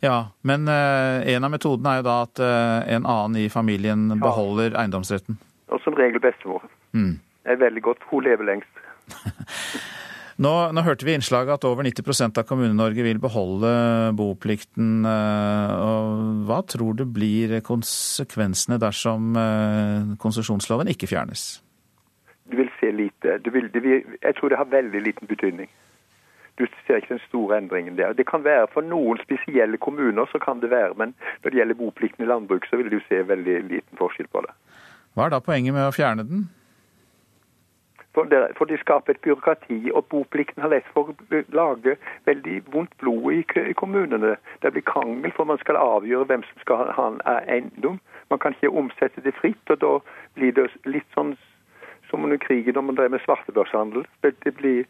Ja, 0.03 0.31
men 0.41 0.67
uh, 0.69 1.25
en 1.27 1.47
av 1.47 1.53
metodene 1.53 1.95
er 1.95 2.01
jo 2.01 2.07
da 2.07 2.15
at 2.27 2.41
uh, 2.43 2.87
en 2.95 3.07
annen 3.07 3.39
i 3.41 3.49
familien 3.51 4.07
ja. 4.13 4.19
beholder 4.21 4.77
eiendomsretten. 4.77 5.39
Og 5.73 5.81
som 5.83 5.97
regel 5.97 6.21
bestemor. 6.23 6.63
Mm. 6.95 7.17
Det 7.43 7.55
er 7.55 7.63
veldig 7.63 7.83
godt. 7.83 8.05
Hun 8.11 8.25
lever 8.27 8.47
lengst. 8.47 8.83
nå, 10.43 10.53
nå, 10.75 10.83
hørte 10.85 11.07
vi 11.07 11.15
i 11.15 11.17
innslaget 11.19 11.57
at 11.57 11.67
over 11.67 11.87
90% 11.87 12.39
av 12.39 12.47
Kommune-Norge 12.47 13.05
vil 13.07 13.19
beholde 13.23 13.71
boplikten. 14.17 15.01
Uh, 15.07 15.73
og 15.77 16.43
hva 16.47 16.61
tror 16.69 16.99
du 16.99 17.05
blir 17.09 17.57
konsekvensene 17.65 18.79
dersom 18.81 19.33
konsesjonsloven 20.21 20.93
ikke 20.93 21.09
fjernes? 21.09 21.49
Du 22.47 22.55
vil 22.61 22.71
se 22.79 22.93
lite. 22.95 23.41
Du 23.43 23.51
vil, 23.51 23.67
vil, 23.73 24.05
jeg 24.21 24.37
tror 24.37 24.53
det 24.53 24.61
har 24.61 24.71
veldig 24.71 25.03
liten 25.09 25.27
betydning 25.27 25.67
du 26.57 26.65
ser 26.87 27.01
ikke 27.01 27.13
den 27.13 27.23
store 27.27 27.57
endringen 27.57 27.97
der. 27.97 28.13
Det 28.17 28.27
kan 28.27 28.43
være 28.43 28.67
For 28.73 28.81
noen 28.81 29.19
spesielle 29.21 29.77
kommuner 29.77 30.25
så 30.31 30.39
kan 30.41 30.61
det 30.61 30.71
være, 30.73 30.93
men 30.97 31.13
når 31.43 31.49
det 31.49 31.59
gjelder 31.59 31.81
boplikten 31.81 32.25
i 32.25 32.27
landbruk, 32.27 32.65
så 32.65 32.77
vil 32.77 32.91
du 32.91 32.99
se 33.07 33.21
veldig 33.27 33.57
liten 33.69 33.97
forskjell 33.97 34.29
på 34.33 34.41
det. 34.45 34.53
Hva 35.13 35.25
er 35.25 35.33
da 35.33 35.41
poenget 35.41 35.73
med 35.73 35.87
å 35.87 35.93
fjerne 35.93 36.25
den? 36.27 36.47
For, 38.17 38.25
det, 38.25 38.39
for 38.57 38.65
de 38.65 38.77
skaper 38.81 39.13
et 39.13 39.21
byråkrati, 39.21 39.91
og 39.93 40.07
boplikten 40.09 40.63
har 40.63 40.71
lett 40.73 40.87
for 40.93 41.11
å 41.13 41.41
lage 41.53 41.93
veldig 42.25 42.55
vondt 42.73 42.95
blod 42.97 43.27
i, 43.35 43.43
kommunene. 43.77 44.33
Det 44.63 44.71
blir 44.73 44.85
krangel, 44.89 45.29
for 45.37 45.45
man 45.45 45.61
skal 45.61 45.77
avgjøre 45.77 46.25
hvem 46.31 46.45
som 46.47 46.63
skal 46.63 46.89
ha 46.97 47.05
en 47.11 47.19
eiendom. 47.45 47.99
Man 48.33 48.41
kan 48.41 48.57
ikke 48.57 48.73
omsette 48.73 49.21
det 49.21 49.35
fritt, 49.37 49.61
og 49.69 49.83
da 49.85 49.93
blir 50.33 50.55
det 50.57 50.65
litt 50.89 51.05
sånn 51.13 51.35
som 52.09 52.25
under 52.25 52.41
krigen 52.41 52.73
når 52.73 52.87
man 52.87 52.97
drev 52.97 53.13
med 53.13 53.21
svartebørshandel. 53.25 54.07
Det 54.25 54.55
blir, 54.57 54.89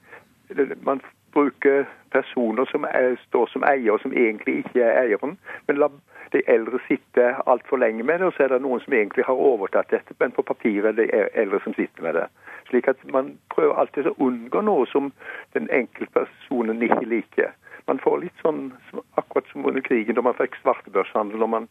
man 0.88 1.04
bruke 1.38 1.86
personer 2.14 2.68
som 2.72 2.86
er, 2.90 3.16
står 3.28 3.50
som 3.54 3.66
eier, 3.68 3.98
som 4.02 4.14
egentlig 4.14 4.62
ikke 4.64 4.84
er 4.84 5.02
eieren. 5.04 5.38
Men 5.68 5.82
la 5.82 5.90
de 6.34 6.42
eldre 6.52 6.80
sitte 6.88 7.30
altfor 7.48 7.80
lenge 7.80 8.04
med 8.04 8.20
det, 8.20 8.30
og 8.30 8.36
så 8.36 8.46
er 8.46 8.54
det 8.54 8.62
noen 8.66 8.82
som 8.84 8.96
egentlig 8.98 9.26
har 9.28 9.46
overtatt 9.50 9.92
dette, 9.94 10.16
men 10.20 10.34
på 10.36 10.44
papiret 10.48 10.92
er 10.92 10.98
det 10.98 11.30
eldre 11.40 11.62
som 11.64 11.76
sitter 11.78 12.04
med 12.04 12.20
det. 12.20 12.26
Slik 12.70 12.90
at 12.92 13.00
man 13.14 13.36
prøver 13.54 13.80
alltid 13.80 14.12
å 14.12 14.18
unngå 14.28 14.64
noe 14.68 14.88
som 14.92 15.12
den 15.56 15.70
enkelte 15.72 16.12
personen 16.20 16.84
ikke 16.84 17.06
liker. 17.08 17.56
Man 17.88 18.02
får 18.04 18.20
litt 18.26 18.44
sånn 18.44 18.74
akkurat 19.16 19.48
som 19.54 19.66
under 19.70 19.84
krigen, 19.84 20.18
da 20.18 20.24
man 20.26 20.36
fikk 20.36 20.60
svartebørshandel 20.60 21.40
når 21.40 21.54
man 21.54 21.70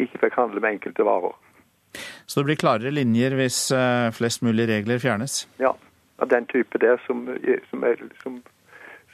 ikke 0.00 0.22
fikk 0.24 0.38
handle 0.40 0.62
med 0.64 0.78
enkelte 0.78 1.04
varer. 1.04 1.36
Så 2.24 2.40
det 2.40 2.48
blir 2.48 2.60
klarere 2.62 2.94
linjer 2.94 3.34
hvis 3.36 3.66
eh, 3.76 4.08
flest 4.16 4.40
mulig 4.46 4.64
regler 4.70 5.02
fjernes? 5.02 5.42
Ja, 5.60 5.74
av 6.16 6.30
den 6.32 6.46
type 6.48 6.80
der 6.80 6.96
som, 7.04 7.26
som, 7.68 7.84
er, 7.84 8.00
som 8.22 8.40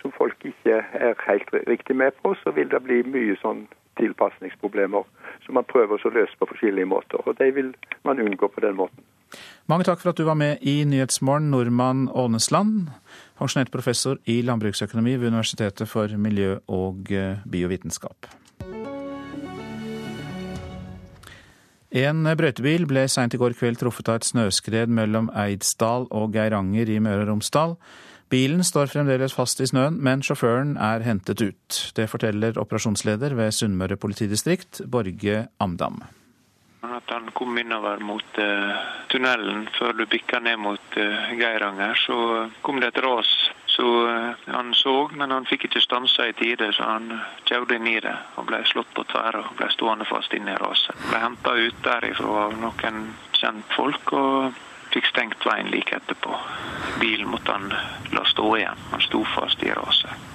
som 0.03 0.15
folk 0.15 0.45
ikke 0.45 0.81
er 0.95 1.15
helt 1.27 1.53
riktig 1.69 1.97
med 1.97 2.17
på, 2.23 2.35
så 2.43 2.55
vil 2.57 2.71
det 2.71 2.83
bli 2.85 3.03
mye 3.07 3.37
sånn 3.43 3.67
tilpasningsproblemer 3.99 5.07
som 5.45 5.59
man 5.59 5.67
prøver 5.67 5.99
å 5.99 6.15
løse 6.15 6.39
på 6.39 6.49
forskjellige 6.53 6.89
måter. 6.89 7.23
Og 7.27 7.39
det 7.39 7.51
vil 7.57 7.73
man 8.07 8.21
unngå 8.23 8.51
på 8.53 8.63
den 8.65 8.79
måten. 8.79 9.05
Mange 9.69 9.85
takk 9.85 10.01
for 10.01 10.15
at 10.15 10.21
du 10.21 10.25
var 10.25 10.39
med 10.41 10.63
i 10.65 10.81
Nyhetsmorgen, 10.89 11.51
nordmann 11.53 12.07
Ånesland, 12.09 12.89
pensjonert 13.37 13.73
professor 13.75 14.17
i 14.25 14.41
landbruksøkonomi 14.47 15.19
ved 15.19 15.35
Universitetet 15.35 15.91
for 15.91 16.15
miljø 16.17 16.57
og 16.67 17.13
eh, 17.13 17.43
biovitenskap. 17.45 18.31
En 21.99 22.25
brøytebil 22.37 22.85
ble 22.89 23.07
seint 23.09 23.33
i 23.33 23.41
går 23.41 23.55
kveld 23.57 23.81
truffet 23.81 24.09
av 24.13 24.19
et 24.21 24.27
snøskred 24.29 24.91
mellom 24.93 25.31
Eidsdal 25.33 26.05
og 26.13 26.35
Geiranger 26.37 26.89
i 26.93 26.99
Møre 27.01 27.25
og 27.25 27.31
Romsdal. 27.31 27.79
Bilen 28.29 28.61
står 28.65 28.91
fremdeles 28.93 29.33
fast 29.33 29.61
i 29.65 29.67
snøen, 29.71 29.95
men 30.05 30.21
sjåføren 30.21 30.75
er 30.77 31.01
hentet 31.07 31.41
ut. 31.41 31.79
Det 31.97 32.05
forteller 32.13 32.59
operasjonsleder 32.61 33.33
ved 33.39 33.55
Sunnmøre 33.57 33.97
politidistrikt, 33.97 34.83
Borge 34.85 35.47
Amdam. 35.65 36.03
At 36.85 37.09
han 37.09 37.31
kom 37.35 37.57
innover 37.59 38.03
mot 38.05 38.37
uh, 38.39 38.77
tunnelen 39.09 39.65
før 39.79 39.97
du 39.97 40.05
bikka 40.07 40.43
ned 40.45 40.61
mot 40.61 40.99
uh, 41.01 41.33
Geiranger, 41.41 41.97
så 41.97 42.19
kom 42.63 42.83
det 42.83 42.93
et 42.93 43.01
ras. 43.03 43.33
Så 43.67 43.89
uh, 44.05 44.37
han 44.53 44.75
så, 44.77 44.95
men 45.17 45.33
han 45.33 45.49
fikk 45.49 45.65
ikke 45.71 45.83
stansa 45.83 46.29
i 46.29 46.37
tide, 46.37 46.69
så 46.77 46.85
han 46.85 47.11
kjørte 47.49 47.81
inn 47.81 47.89
i 47.89 47.97
det 48.05 48.15
og 48.37 48.51
ble 48.53 48.61
slått 48.69 48.93
på 48.95 49.09
tverra 49.09 49.47
og 49.49 49.57
ble 49.57 49.73
stående 49.73 50.07
fast 50.11 50.37
inne 50.37 50.53
i 50.53 50.61
raset. 50.61 51.01
Ble 51.09 51.25
henta 51.25 51.57
ut 51.57 51.85
derifra 51.89 52.41
av 52.45 52.57
noen 52.61 53.05
kjentfolk 53.41 54.13
og 54.21 54.65
fikk 54.95 55.09
stengt 55.11 55.45
veien 55.47 55.71
like 55.73 55.97
etterpå. 55.97 56.35
Bilen 57.01 57.31
måtte 57.33 57.55
han 57.55 57.71
la 58.15 58.25
stå 58.29 58.57
igjen. 58.57 58.85
Han 58.93 59.05
sto 59.05 59.23
fast 59.37 59.63
i 59.63 59.73
raset. 59.77 60.29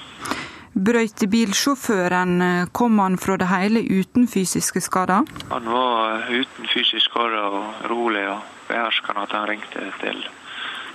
Brøytebilsjåføren, 0.74 2.42
kom 2.74 2.98
han 3.00 3.18
fra 3.22 3.38
det 3.38 3.46
hele 3.52 3.84
uten 3.86 4.26
fysiske 4.28 4.82
skader? 4.82 5.22
Han 5.52 5.70
var 5.70 6.26
uten 6.34 6.70
fysiske 6.72 7.06
skader 7.12 7.60
og 7.60 7.86
rolig 7.92 8.26
og 8.32 8.42
beherskende 8.72 9.28
at 9.28 9.36
han 9.38 9.48
ringte 9.52 9.86
til 10.02 10.24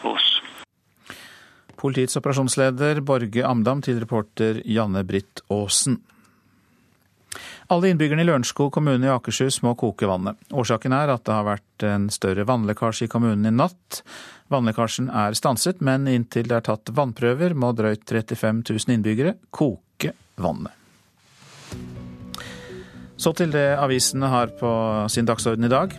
oss. 0.09 0.27
Politiets 1.79 2.19
operasjonsleder 2.19 3.05
Borge 3.07 3.45
Amdam 3.47 3.83
til 3.87 4.01
reporter 4.03 4.59
Janne 4.67 5.05
Britt 5.07 5.45
Aasen. 5.47 6.01
Alle 7.69 7.91
innbyggerne 7.93 8.25
i 8.25 8.25
Lørenskog 8.25 8.71
kommune 8.73 9.05
i 9.05 9.11
Akershus 9.13 9.59
må 9.61 9.75
koke 9.77 10.09
vannet. 10.09 10.39
Årsaken 10.57 10.95
er 10.97 11.11
at 11.13 11.27
det 11.29 11.35
har 11.37 11.45
vært 11.45 11.85
en 11.85 12.07
større 12.09 12.47
vannlekkasje 12.49 13.05
i 13.05 13.11
kommunen 13.13 13.45
i 13.45 13.53
natt. 13.53 14.01
Vannlekkasjen 14.49 15.11
er 15.13 15.37
stanset, 15.37 15.83
men 15.85 16.09
inntil 16.09 16.49
det 16.49 16.57
er 16.57 16.65
tatt 16.71 16.89
vannprøver, 16.97 17.53
må 17.53 17.75
drøyt 17.77 18.09
35 18.09 18.65
000 18.73 18.97
innbyggere 18.97 19.37
koke 19.53 20.15
vannet. 20.41 20.73
Så 23.21 23.35
til 23.37 23.53
det 23.53 23.69
avisene 23.77 24.33
har 24.33 24.55
på 24.57 24.73
sin 25.13 25.29
dagsorden 25.29 25.69
i 25.69 25.75
dag. 25.75 25.93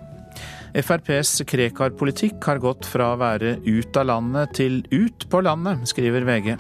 FrPs 0.74 1.42
Krekar-politikk 1.50 2.44
har 2.46 2.62
gått 2.62 2.88
fra 2.90 3.14
å 3.14 3.20
være 3.20 3.56
ut 3.66 3.98
av 4.00 4.10
landet 4.10 4.54
til 4.60 4.82
ut 4.92 5.26
på 5.32 5.42
landet, 5.46 5.86
skriver 5.90 6.28
VG. 6.28 6.56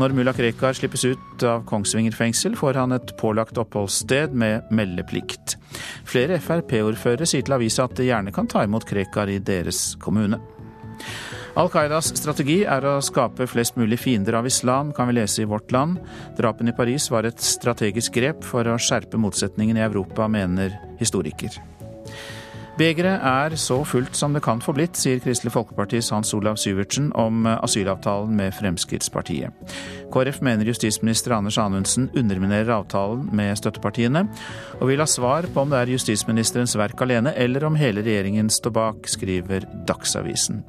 Når 0.00 0.16
mulla 0.16 0.34
Krekar 0.36 0.76
slippes 0.76 1.04
ut 1.08 1.44
av 1.46 1.66
Kongsvinger 1.68 2.16
fengsel, 2.16 2.56
får 2.58 2.80
han 2.80 2.96
et 2.96 3.14
pålagt 3.20 3.60
oppholdssted 3.60 4.32
med 4.32 4.70
meldeplikt. 4.74 5.58
Flere 6.08 6.40
Frp-ordførere 6.42 7.28
sier 7.28 7.44
til 7.46 7.58
avisa 7.58 7.86
at 7.86 7.98
de 7.98 8.08
gjerne 8.08 8.34
kan 8.34 8.48
ta 8.50 8.64
imot 8.66 8.88
Krekar 8.88 9.30
i 9.32 9.40
deres 9.44 9.90
kommune. 10.00 10.40
Al 11.58 11.66
Qaidas 11.68 12.12
strategi 12.14 12.60
er 12.62 12.84
å 12.86 13.00
skape 13.02 13.48
flest 13.50 13.74
mulig 13.80 13.98
fiender 13.98 14.36
av 14.38 14.46
islam, 14.46 14.92
kan 14.94 15.10
vi 15.10 15.16
lese 15.18 15.42
i 15.42 15.48
Vårt 15.50 15.72
Land. 15.74 15.98
Drapene 16.38 16.70
i 16.70 16.76
Paris 16.76 17.10
var 17.10 17.26
et 17.26 17.42
strategisk 17.42 18.14
grep 18.16 18.46
for 18.46 18.70
å 18.70 18.78
skjerpe 18.78 19.18
motsetningene 19.20 19.82
i 19.82 19.88
Europa, 19.88 20.30
mener 20.30 20.78
historiker. 21.02 21.58
Begeret 22.80 23.20
er 23.20 23.52
så 23.60 23.82
fullt 23.84 24.16
som 24.16 24.32
det 24.32 24.40
kan 24.40 24.62
få 24.64 24.72
blitt, 24.72 24.96
sier 24.96 25.18
Kristelig 25.20 25.52
Folkepartis 25.52 26.08
Hans 26.14 26.30
Olav 26.32 26.56
Syvertsen 26.56 27.10
om 27.12 27.44
asylavtalen 27.50 28.32
med 28.38 28.54
Fremskrittspartiet. 28.56 29.52
KrF 30.08 30.40
mener 30.40 30.70
justisminister 30.70 31.36
Anders 31.36 31.58
Anundsen 31.60 32.08
underminerer 32.16 32.72
avtalen 32.78 33.28
med 33.36 33.52
støttepartiene, 33.60 34.24
og 34.80 34.88
vil 34.88 35.04
ha 35.04 35.08
svar 35.10 35.50
på 35.52 35.60
om 35.60 35.74
det 35.74 35.82
er 35.82 35.92
justisministerens 35.92 36.78
verk 36.80 37.04
alene, 37.04 37.36
eller 37.36 37.68
om 37.68 37.76
hele 37.76 38.00
regjeringen 38.06 38.48
står 38.48 38.78
bak, 38.80 39.12
skriver 39.12 39.68
Dagsavisen. 39.84 40.64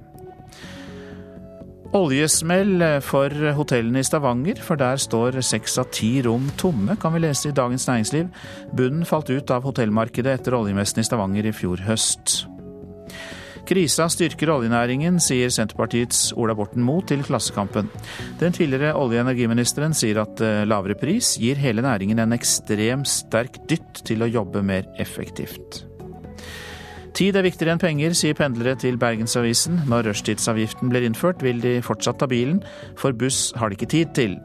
Oljesmell 1.91 2.79
for 3.03 3.33
hotellene 3.57 4.00
i 4.00 4.05
Stavanger, 4.07 4.62
for 4.63 4.79
der 4.79 5.00
står 5.01 5.41
seks 5.43 5.74
av 5.81 5.89
ti 5.91 6.21
rom 6.24 6.45
tomme, 6.55 6.95
kan 6.95 7.12
vi 7.12 7.19
lese 7.19 7.50
i 7.50 7.55
Dagens 7.55 7.83
Næringsliv. 7.89 8.29
Bunnen 8.71 9.03
falt 9.07 9.27
ut 9.27 9.51
av 9.51 9.67
hotellmarkedet 9.67 10.38
etter 10.38 10.55
oljemessen 10.55 11.03
i 11.03 11.05
Stavanger 11.07 11.51
i 11.51 11.53
fjor 11.55 11.83
høst. 11.83 12.45
Krisa 13.67 14.07
styrker 14.12 14.53
oljenæringen, 14.55 15.19
sier 15.19 15.51
Senterpartiets 15.51 16.31
Ola 16.39 16.55
Borten 16.55 16.83
Moe 16.83 17.03
til 17.07 17.27
Klassekampen. 17.27 17.91
Den 18.39 18.55
tidligere 18.55 18.95
olje- 18.95 19.19
og 19.19 19.27
energiministeren 19.27 19.91
sier 19.91 20.24
at 20.24 20.39
eh, 20.39 20.63
lavere 20.63 20.95
pris 20.95 21.36
gir 21.43 21.60
hele 21.60 21.83
næringen 21.83 22.24
en 22.24 22.39
ekstremt 22.39 23.12
sterk 23.12 23.62
dytt 23.67 24.05
til 24.07 24.24
å 24.24 24.31
jobbe 24.31 24.63
mer 24.63 24.88
effektivt. 25.00 25.90
Tid 27.18 27.36
er 27.36 27.44
viktigere 27.44 27.74
enn 27.75 27.82
penger, 27.82 28.13
sier 28.15 28.36
pendlere 28.38 28.77
til 28.80 28.96
Bergensavisen. 29.00 29.82
Når 29.91 30.08
rushtidsavgiften 30.08 30.91
blir 30.91 31.03
innført, 31.03 31.44
vil 31.44 31.60
de 31.63 31.74
fortsatt 31.84 32.22
ta 32.22 32.27
bilen, 32.32 32.62
for 33.00 33.12
buss 33.12 33.50
har 33.60 33.70
de 33.70 33.77
ikke 33.77 33.89
tid 33.91 34.13
til. 34.15 34.38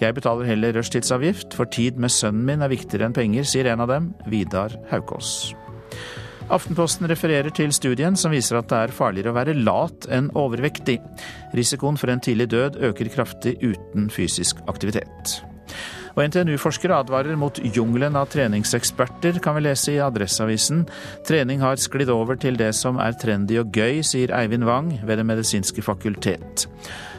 Jeg 0.00 0.16
betaler 0.16 0.48
heller 0.48 0.78
rushtidsavgift, 0.78 1.54
for 1.56 1.68
tid 1.68 2.00
med 2.00 2.14
sønnen 2.14 2.46
min 2.48 2.64
er 2.64 2.72
viktigere 2.72 3.10
enn 3.10 3.16
penger, 3.16 3.44
sier 3.48 3.68
en 3.68 3.84
av 3.84 3.92
dem, 3.92 4.08
Vidar 4.32 4.74
Haukås. 4.90 5.52
Aftenposten 6.46 7.08
refererer 7.10 7.50
til 7.50 7.72
studien 7.74 8.16
som 8.16 8.30
viser 8.30 8.60
at 8.60 8.70
det 8.70 8.78
er 8.78 8.94
farligere 8.94 9.32
å 9.32 9.36
være 9.36 9.56
lat 9.58 10.06
enn 10.14 10.30
overvektig. 10.38 11.00
Risikoen 11.58 11.98
for 11.98 12.12
en 12.12 12.22
tidlig 12.22 12.48
død 12.54 12.78
øker 12.86 13.10
kraftig 13.12 13.56
uten 13.64 14.06
fysisk 14.14 14.62
aktivitet. 14.70 15.40
Og 16.16 16.22
NTNU-forskere 16.24 16.96
advarer 16.96 17.36
mot 17.36 17.58
jungelen 17.60 18.16
av 18.16 18.30
treningseksperter, 18.32 19.36
kan 19.44 19.58
vi 19.58 19.66
lese 19.66 19.92
i 19.92 20.00
Adresseavisen. 20.00 20.86
Trening 21.28 21.60
har 21.60 21.76
sklidd 21.80 22.08
over 22.12 22.40
til 22.40 22.56
det 22.56 22.70
som 22.78 22.96
er 23.02 23.18
trendy 23.20 23.58
og 23.60 23.68
gøy, 23.76 24.00
sier 24.00 24.32
Eivind 24.32 24.64
Wang 24.64 24.94
ved 25.04 25.20
Det 25.20 25.26
medisinske 25.28 25.84
fakultet. 25.84 26.64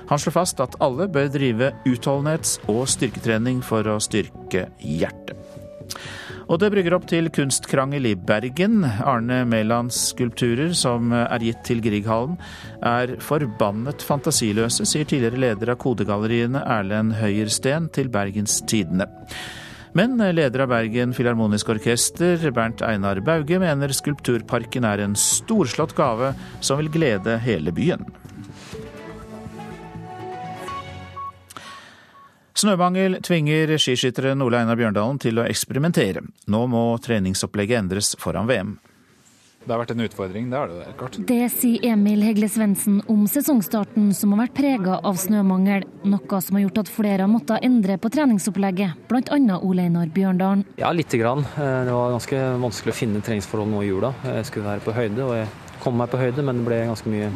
Han 0.10 0.18
slår 0.18 0.38
fast 0.40 0.64
at 0.64 0.80
alle 0.82 1.06
bør 1.12 1.30
drive 1.30 1.74
utholdenhets- 1.86 2.58
og 2.72 2.88
styrketrening 2.90 3.62
for 3.62 3.86
å 3.86 4.00
styrke 4.02 4.66
hjertet. 4.82 5.38
Og 6.48 6.62
det 6.62 6.70
brygger 6.72 6.94
opp 6.96 7.04
til 7.12 7.28
kunstkrangel 7.34 8.08
i 8.08 8.14
Bergen. 8.16 8.80
Arne 8.86 9.42
Mælands 9.50 9.98
skulpturer, 10.14 10.72
som 10.80 11.12
er 11.12 11.44
gitt 11.44 11.60
til 11.68 11.82
Grieghallen, 11.84 12.38
er 12.88 13.18
forbannet 13.24 14.06
fantasiløse, 14.08 14.88
sier 14.88 15.08
tidligere 15.08 15.42
leder 15.44 15.74
av 15.74 15.82
kodegalleriene 15.84 16.62
Erlend 16.64 17.18
Høyersten 17.20 17.90
til 17.92 18.08
Bergens 18.14 18.62
Tidende. 18.64 19.10
Men 19.98 20.16
leder 20.16 20.64
av 20.64 20.72
Bergen 20.72 21.12
Filharmoniske 21.18 21.74
Orkester, 21.76 22.40
Bernt 22.56 22.84
Einar 22.86 23.20
Bauge, 23.28 23.60
mener 23.60 23.92
skulpturparken 23.96 24.88
er 24.88 25.04
en 25.04 25.20
storslått 25.20 25.98
gave 26.00 26.32
som 26.62 26.80
vil 26.80 26.94
glede 26.96 27.40
hele 27.44 27.76
byen. 27.76 28.08
Snømangel 32.58 33.20
tvinger 33.22 33.76
skiskytteren 33.78 34.42
Ole 34.42 34.64
Einar 34.64 34.80
Bjørndalen 34.80 35.20
til 35.22 35.38
å 35.38 35.46
eksperimentere. 35.46 36.24
Nå 36.50 36.62
må 36.72 36.84
treningsopplegget 37.06 37.84
endres 37.84 38.16
foran 38.18 38.50
VM. 38.50 38.78
Det 39.68 39.76
har 39.76 39.82
vært 39.82 39.92
en 39.92 40.02
utfordring, 40.06 40.46
det 40.48 40.56
har 40.56 40.72
det 40.72 40.94
klart. 40.98 41.18
Det 41.28 41.50
sier 41.52 41.84
Emil 41.92 42.22
Hegle 42.24 42.48
Svendsen 42.50 43.02
om 43.12 43.26
sesongstarten 43.28 44.14
som 44.16 44.32
har 44.34 44.46
vært 44.46 44.56
prega 44.56 44.96
av 45.06 45.20
snømangel. 45.20 45.84
Noe 46.08 46.40
som 46.42 46.56
har 46.56 46.64
gjort 46.64 46.82
at 46.86 46.92
flere 46.96 47.26
har 47.26 47.30
måttet 47.30 47.68
endre 47.68 48.00
på 48.00 48.10
treningsopplegget, 48.16 49.06
bl.a. 49.12 49.60
Ole 49.60 49.90
Einar 49.90 50.08
Bjørndalen. 50.16 50.64
Ja, 50.80 50.94
lite 50.96 51.20
grann. 51.20 51.44
Eh, 51.60 51.80
det 51.84 51.94
var 51.94 52.16
ganske 52.16 52.42
vanskelig 52.64 52.96
å 52.96 53.00
finne 53.04 53.22
treningsforhold 53.22 53.74
nå 53.76 53.84
i 53.84 53.92
jula. 53.92 54.16
Jeg 54.32 54.48
skulle 54.50 54.72
være 54.72 54.86
på 54.88 54.96
høyde, 54.96 55.28
og 55.28 55.36
jeg 55.36 55.52
kom 55.84 55.98
meg 56.00 56.12
på 56.12 56.20
høyde, 56.22 56.46
men 56.46 56.62
det 56.62 56.68
ble 56.68 56.80
ganske 56.90 57.12
mye 57.12 57.32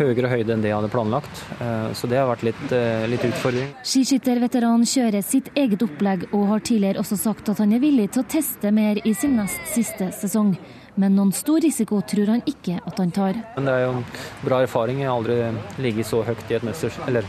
høyere 0.00 0.30
høyde 0.32 0.54
enn 0.54 0.64
det 0.64 0.70
jeg 0.70 0.78
hadde 0.78 0.92
planlagt. 0.92 1.42
Eh, 1.60 1.92
så 1.96 2.08
det 2.10 2.18
har 2.20 2.28
vært 2.30 2.44
litt, 2.50 2.66
eh, 2.72 3.06
litt 3.10 3.24
utfordring. 3.26 3.72
Skiskytterveteran 3.84 4.84
kjører 4.88 5.24
sitt 5.24 5.50
eget 5.54 5.82
opplegg, 5.84 6.28
og 6.32 6.48
har 6.54 6.64
tidligere 6.64 7.02
også 7.02 7.18
sagt 7.20 7.48
at 7.52 7.58
han 7.58 7.72
er 7.72 7.82
villig 7.82 8.10
til 8.12 8.24
å 8.24 8.28
teste 8.28 8.72
mer 8.72 9.00
i 9.04 9.14
sin 9.14 9.36
nest 9.36 9.60
siste 9.74 10.10
sesong. 10.16 10.56
Men 10.96 11.14
noen 11.16 11.32
stor 11.32 11.60
risiko 11.62 12.00
tror 12.02 12.34
han 12.34 12.42
ikke 12.50 12.80
at 12.84 12.98
han 12.98 13.12
tar. 13.14 13.38
Men 13.56 13.68
det 13.68 13.76
er 13.76 13.86
jo 13.86 14.04
bra 14.42 14.60
erfaring. 14.64 15.00
Jeg 15.00 15.08
har 15.08 15.16
aldri 15.16 15.38
ligget 15.78 16.06
så 16.06 16.24
høyt 16.26 16.50
i, 16.50 16.58
et 16.58 16.66
mesters, 16.66 16.98
eller, 17.06 17.24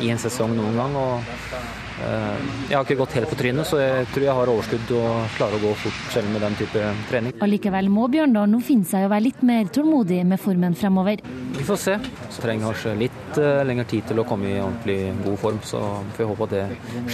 i 0.00 0.12
en 0.12 0.20
sesong 0.20 0.54
noen 0.56 0.76
gang. 0.76 0.96
og 0.96 1.85
Jeg 1.96 2.76
har 2.76 2.84
ikke 2.84 2.98
gått 2.98 3.14
helt 3.16 3.30
på 3.30 3.38
trynet, 3.40 3.68
så 3.68 3.78
jeg 3.80 4.08
tror 4.12 4.26
jeg 4.26 4.36
har 4.38 4.50
overskudd 4.52 4.90
og 4.98 5.36
klarer 5.38 5.56
å 5.56 5.62
gå 5.62 5.72
fort 5.80 6.12
selv 6.12 6.28
med 6.34 6.44
den 6.44 6.58
type 6.58 6.82
trening. 7.10 7.34
Allikevel 7.44 7.88
må 7.92 8.04
Bjørndal 8.12 8.50
nå 8.52 8.60
finne 8.64 8.88
seg 8.88 9.06
å 9.06 9.12
være 9.12 9.26
litt 9.28 9.42
mer 9.46 9.70
tålmodig 9.72 10.20
med 10.28 10.42
formen 10.42 10.76
fremover. 10.76 11.24
Vi 11.56 11.64
får 11.64 11.80
se. 11.80 11.96
Så 12.34 12.44
trenger 12.44 12.68
kanskje 12.68 12.94
litt 13.00 13.40
uh, 13.40 13.64
lengre 13.64 13.86
tid 13.88 14.10
til 14.10 14.20
å 14.20 14.26
komme 14.28 14.50
i 14.50 14.60
ordentlig 14.60 15.14
god 15.24 15.40
form, 15.40 15.60
så 15.64 15.82
får 16.16 16.22
vi 16.22 16.30
håpe 16.32 16.48
at 16.50 16.56
det 16.56 16.64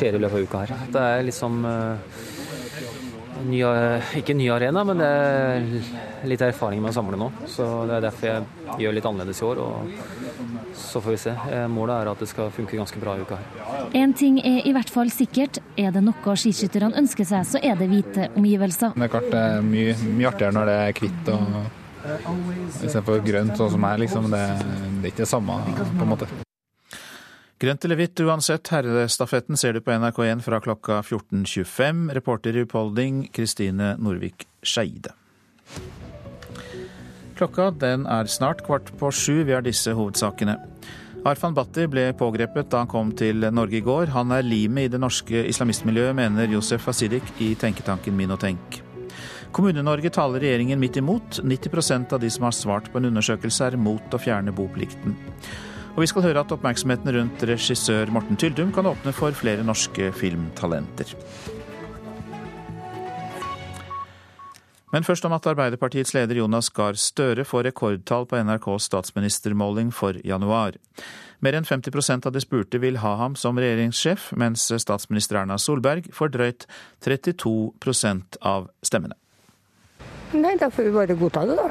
skjer 0.01 0.19
i 0.19 0.23
løpet 0.25 0.39
av 0.39 0.49
uka 0.49 0.65
her. 0.65 0.87
Det 0.97 1.05
er 1.13 1.27
liksom 1.29 1.63
uh, 1.69 2.23
Ny, 3.43 3.61
ikke 4.21 4.35
ny 4.37 4.47
arena, 4.55 4.85
men 4.87 5.01
det 5.01 5.09
er 5.09 6.29
litt 6.31 6.43
erfaring 6.45 6.83
med 6.83 6.93
å 6.93 6.97
samle 6.97 7.19
nå. 7.19 7.31
Så 7.51 7.67
Det 7.89 7.97
er 7.97 8.05
derfor 8.07 8.29
jeg 8.29 8.85
gjør 8.85 8.95
litt 8.97 9.09
annerledes 9.09 9.43
i 9.43 9.47
år. 9.49 9.59
og 9.59 10.77
Så 10.79 11.03
får 11.03 11.11
vi 11.11 11.17
se. 11.25 11.35
Målet 11.69 11.95
er 11.97 12.11
at 12.13 12.23
det 12.23 12.29
skal 12.31 12.51
funke 12.55 12.79
ganske 12.79 13.01
bra 13.03 13.17
i 13.17 13.25
uka 13.27 13.41
her. 13.41 13.89
En 13.99 14.15
ting 14.15 14.39
er 14.39 14.63
i 14.67 14.73
hvert 14.73 14.91
fall 14.91 15.11
sikkert. 15.11 15.59
Er 15.77 15.91
det 15.91 16.05
noe 16.05 16.37
skiskytterne 16.37 16.95
ønsker 17.03 17.25
seg, 17.29 17.45
så 17.47 17.63
er 17.63 17.77
det 17.77 17.91
hvite 17.91 18.31
omgivelser. 18.37 18.95
Det 18.97 19.09
er 19.09 19.13
klart 19.17 19.31
det 19.33 19.43
er 19.43 19.67
mye, 19.67 19.97
mye 20.13 20.31
artigere 20.31 20.57
når 20.59 20.71
det 20.71 20.79
er 20.87 20.93
hvitt 21.01 21.33
og 21.35 21.43
istedenfor 22.83 23.21
grønt, 23.27 23.57
sånn 23.59 23.75
som 23.77 23.85
her. 23.91 24.01
Liksom. 24.03 24.31
Det, 24.33 24.47
det 25.03 25.05
er 25.07 25.13
ikke 25.15 25.25
det 25.27 25.33
samme, 25.35 25.61
på 25.99 26.07
en 26.07 26.15
måte. 26.17 26.52
Grønt 27.63 27.85
eller 27.87 27.95
hvitt 28.01 28.19
uansett, 28.25 28.67
herrestafetten 28.75 29.55
ser 29.61 29.77
du 29.77 29.85
på 29.87 29.93
NRK1 29.95 30.41
fra 30.43 30.59
klokka 30.59 30.97
14.25. 31.07 32.09
Reporter 32.17 32.57
i 32.59 32.65
Upholding 32.67 33.21
Kristine 33.31 33.93
Norvik 34.03 34.49
Skeide. 34.67 35.13
Klokka 37.39 37.69
den 37.71 38.09
er 38.11 38.27
snart 38.27 38.65
kvart 38.67 38.91
på 38.99 39.13
sju. 39.15 39.45
Vi 39.47 39.55
har 39.55 39.63
disse 39.63 39.95
hovedsakene. 39.95 40.59
Arfan 41.23 41.55
Bhatti 41.55 41.87
ble 41.87 42.09
pågrepet 42.19 42.67
da 42.73 42.83
han 42.83 42.91
kom 42.91 43.15
til 43.15 43.47
Norge 43.55 43.79
i 43.79 43.87
går. 43.87 44.11
Han 44.11 44.35
er 44.35 44.43
limet 44.43 44.89
i 44.89 44.95
det 44.97 44.99
norske 44.99 45.47
islamistmiljøet, 45.55 46.19
mener 46.19 46.51
Josef 46.51 46.91
Asidik 46.91 47.31
i 47.39 47.55
tenketanken 47.55 48.19
Minotenk. 48.19 48.83
Kommune-Norge 49.55 50.11
taler 50.11 50.43
regjeringen 50.43 50.83
midt 50.83 50.99
imot. 50.99 51.45
90% 51.47 52.17
av 52.17 52.27
de 52.27 52.31
som 52.31 52.51
har 52.51 52.59
svart 52.59 52.91
på 52.91 52.99
en 52.99 53.13
undersøkelse 53.13 53.71
er 53.71 53.79
mot 53.79 54.11
å 54.11 54.19
fjerne 54.19 54.51
boplikten. 54.51 55.15
Og 55.93 56.01
vi 56.01 56.09
skal 56.09 56.25
høre 56.25 56.41
at 56.41 56.53
oppmerksomheten 56.55 57.13
rundt 57.13 57.43
regissør 57.45 58.09
Morten 58.15 58.39
Tyldum 58.41 58.71
kan 58.73 58.87
åpne 58.89 59.13
for 59.13 59.37
flere 59.37 59.65
norske 59.67 60.09
filmtalenter. 60.17 61.11
Men 64.93 65.05
først 65.05 65.25
om 65.25 65.33
at 65.37 65.47
Arbeiderpartiets 65.49 66.15
leder 66.17 66.41
Jonas 66.41 66.71
Gahr 66.73 66.97
Støre 67.01 67.45
får 67.49 67.67
rekordtall 67.69 68.25
på 68.29 68.41
NRKs 68.41 68.89
statsministermåling 68.89 69.93
for 69.93 70.17
januar. 70.25 70.77
Mer 71.45 71.57
enn 71.59 71.69
50% 71.69 72.29
av 72.29 72.33
de 72.33 72.41
spurte 72.45 72.81
vil 72.81 73.01
ha 73.03 73.15
ham 73.21 73.37
som 73.37 73.61
regjeringssjef, 73.61 74.31
mens 74.37 74.69
statsminister 74.85 75.43
Erna 75.43 75.59
Solberg 75.61 76.09
får 76.13 76.33
drøyt 76.37 76.67
32% 77.05 78.41
av 78.41 78.69
stemmene. 78.85 79.17
Nei, 80.33 80.55
da 80.61 80.71
får 80.73 80.89
vi 80.89 80.95
bare 80.97 81.19
godta 81.21 81.45
det, 81.49 81.59
da. 81.61 81.69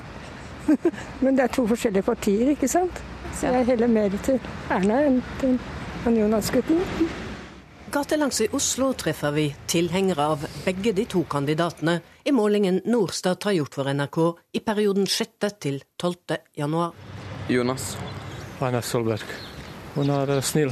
Men 1.23 1.37
det 1.37 1.47
er 1.47 1.55
to 1.55 1.65
forskjellige 1.69 2.05
partier, 2.05 2.53
ikke 2.53 2.69
sant. 2.69 3.01
Så 3.33 3.51
jeg 3.55 3.65
heller 3.71 3.89
mer 3.91 4.13
til 4.25 4.39
Erna 4.69 5.01
enn 5.07 5.19
til 5.41 5.57
Jonas-gutten. 6.05 6.81
Gatelangs 7.91 8.39
i 8.45 8.47
Oslo 8.55 8.91
treffer 8.95 9.33
vi 9.35 9.45
tilhengere 9.67 10.25
av 10.33 10.45
begge 10.65 10.93
de 10.95 11.03
to 11.11 11.25
kandidatene 11.27 11.97
i 12.23 12.31
målingen 12.31 12.79
Norstat 12.87 13.43
har 13.43 13.57
gjort 13.57 13.75
for 13.75 13.91
NRK 13.91 14.19
i 14.55 14.61
perioden 14.63 15.07
6. 15.07 15.49
til 15.59 15.81
12. 15.99 16.37
januar. 16.57 16.93
Jonas. 17.51 17.97
Erna 18.61 18.81
Solberg. 18.85 19.25
Hun 19.95 20.09
er 20.13 20.39
snill. 20.45 20.71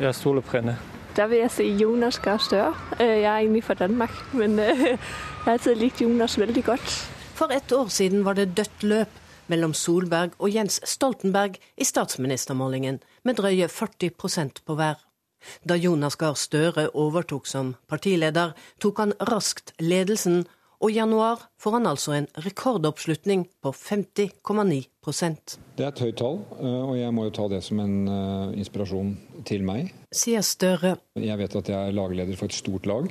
Jeg 0.00 0.14
stoler 0.14 0.44
på 0.46 0.56
henne. 0.56 0.76
Da 1.14 1.26
vil 1.30 1.44
jeg 1.44 1.52
si 1.54 1.66
Jonas 1.78 2.18
Gahr 2.22 2.40
Støre. 2.42 2.72
Jeg 2.98 3.22
er 3.22 3.36
egentlig 3.36 3.64
fra 3.66 3.74
Danmark, 3.78 4.14
men 4.32 4.56
jeg 4.62 4.96
har 5.44 5.52
alltid 5.52 5.76
likt 5.78 6.00
Jonas 6.02 6.38
veldig 6.38 6.64
godt. 6.64 6.96
For 7.34 7.52
ett 7.52 7.72
år 7.72 7.90
siden 7.90 8.24
var 8.24 8.38
det 8.38 8.54
dødt 8.56 8.82
løp 8.82 9.20
mellom 9.52 9.74
Solberg 9.74 10.36
og 10.38 10.52
Jens 10.54 10.80
Stoltenberg 10.88 11.58
i 11.76 11.84
statsministermålingen, 11.84 13.00
med 13.24 13.40
drøye 13.40 13.68
40% 13.68 14.62
på 14.64 14.78
hver. 14.78 15.00
Da 15.68 15.76
Jonas 15.76 16.16
Gahr 16.16 16.38
Støre 16.40 16.88
overtok 16.94 17.46
som 17.48 17.74
partileder, 17.88 18.54
tok 18.80 19.02
han 19.02 19.16
raskt 19.28 19.74
ledelsen, 19.80 20.44
og 20.80 20.90
i 20.90 20.98
januar 20.98 21.46
får 21.60 21.78
han 21.78 21.86
altså 21.88 22.16
en 22.16 22.32
rekordoppslutning 22.46 23.46
på 23.62 23.72
50,9 23.72 24.84
Det 25.74 25.82
er 25.82 25.90
et 25.90 26.00
høyt 26.04 26.18
tall, 26.20 26.36
eh, 26.62 26.82
og 26.86 26.94
jeg 26.94 27.14
må 27.14 27.24
jo 27.26 27.32
ta 27.34 27.48
det 27.50 27.58
som 27.66 27.80
en 27.82 27.94
eh, 28.06 28.58
inspirasjon 28.62 29.10
til 29.48 29.64
meg. 29.66 29.90
Sier 30.14 30.44
Støre. 30.46 30.94
Jeg 31.18 31.38
vet 31.40 31.56
at 31.58 31.70
jeg 31.72 31.88
er 31.88 31.96
lagleder 31.96 32.38
for 32.38 32.46
et 32.46 32.54
stort 32.54 32.86
lag. 32.86 33.10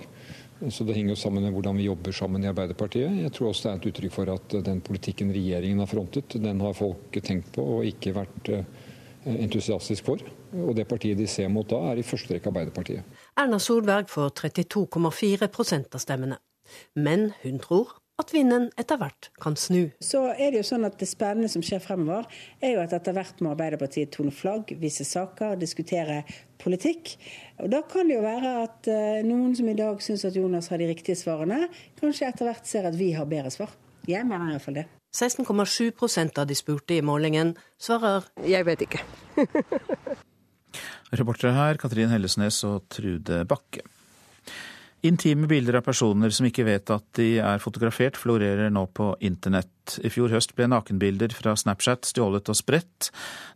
Så 0.71 0.85
det 0.87 0.95
henger 0.95 1.11
jo 1.11 1.19
sammen 1.19 1.43
med 1.43 1.51
hvordan 1.51 1.75
vi 1.75 1.89
jobber 1.89 2.15
sammen 2.15 2.45
i 2.45 2.47
Arbeiderpartiet. 2.47 3.17
Jeg 3.25 3.33
tror 3.35 3.49
også 3.49 3.65
det 3.65 3.71
er 3.71 3.81
et 3.81 3.87
uttrykk 3.89 4.13
for 4.15 4.31
at 4.31 4.55
den 4.63 4.79
politikken 4.85 5.33
regjeringen 5.35 5.81
har 5.83 5.89
frontet, 5.91 6.37
den 6.39 6.61
har 6.63 6.77
folk 6.77 7.19
tenkt 7.19 7.51
på 7.57 7.65
og 7.79 7.89
ikke 7.89 8.13
vært 8.15 8.51
eh, 8.55 8.63
entusiastisk 9.33 10.07
for. 10.07 10.23
Og 10.53 10.71
det 10.77 10.87
partiet 10.87 11.19
de 11.19 11.27
ser 11.27 11.51
mot 11.51 11.67
da, 11.67 11.81
er 11.91 11.99
i 11.99 12.07
første 12.07 12.37
rekke 12.37 12.47
Arbeiderpartiet. 12.53 13.19
Erna 13.43 13.59
Solberg 13.59 14.07
får 14.13 14.31
32,4% 14.39 15.99
av 15.99 16.05
stemmene. 16.05 16.39
Men 16.95 17.33
hun 17.43 17.59
tror 17.59 17.97
at 18.21 18.33
vinden 18.33 18.67
etter 18.79 18.99
hvert 19.01 19.29
kan 19.41 19.55
snu. 19.57 19.87
Så 20.03 20.21
er 20.33 20.53
Det 20.53 20.61
jo 20.61 20.67
sånn 20.67 20.85
at 20.85 20.97
det 21.01 21.09
spennende 21.09 21.49
som 21.49 21.63
skjer 21.65 21.81
fremover, 21.81 22.27
er 22.61 22.75
jo 22.75 22.83
at 22.83 22.93
etter 22.93 23.15
hvert 23.15 23.41
må 23.41 23.53
Arbeiderpartiet 23.53 24.11
tone 24.13 24.31
flagg, 24.31 24.75
vise 24.79 25.05
saker, 25.07 25.55
diskutere 25.57 26.23
politikk. 26.61 27.15
Og 27.59 27.69
Da 27.73 27.81
kan 27.81 28.07
det 28.07 28.19
jo 28.19 28.25
være 28.25 28.51
at 28.63 28.89
uh, 28.89 29.21
noen 29.25 29.55
som 29.57 29.69
i 29.69 29.77
dag 29.77 30.01
syns 30.01 30.25
at 30.25 30.35
Jonas 30.37 30.69
har 30.69 30.77
de 30.77 30.89
riktige 30.91 31.17
svarene, 31.17 31.67
kanskje 31.99 32.29
etter 32.29 32.49
hvert 32.49 32.67
ser 32.69 32.85
at 32.85 32.97
vi 32.97 33.13
har 33.17 33.25
bedre 33.25 33.51
svar. 33.51 33.73
Jeg 34.07 34.27
mener 34.27 34.51
iallfall 34.51 34.81
det. 34.81 34.85
16,7% 35.13 36.39
av 36.41 36.47
de 36.49 36.55
spurte 36.57 36.95
i 36.97 37.03
målingen 37.05 37.53
svarer 37.77 38.25
Jeg 38.49 38.65
vet 38.65 38.81
ikke. 38.81 39.03
Reportere 41.13 41.53
her 41.53 41.77
Katrin 41.77 42.09
Hellesnes 42.09 42.63
og 42.65 42.87
Trude 42.89 43.43
Bakke. 43.45 43.85
Intime 45.03 45.47
bilder 45.51 45.75
av 45.75 45.83
personer 45.83 46.31
som 46.31 46.45
ikke 46.47 46.63
vet 46.63 46.87
at 46.93 47.03
de 47.19 47.33
er 47.43 47.59
fotografert, 47.59 48.15
florerer 48.15 48.69
nå 48.71 48.85
på 48.95 49.09
internett. 49.27 49.97
I 49.99 50.07
fjor 50.07 50.31
høst 50.31 50.53
ble 50.55 50.69
nakenbilder 50.71 51.35
fra 51.35 51.57
Snapchat 51.59 52.07
stjålet 52.07 52.47
og 52.47 52.55
spredt. 52.55 53.09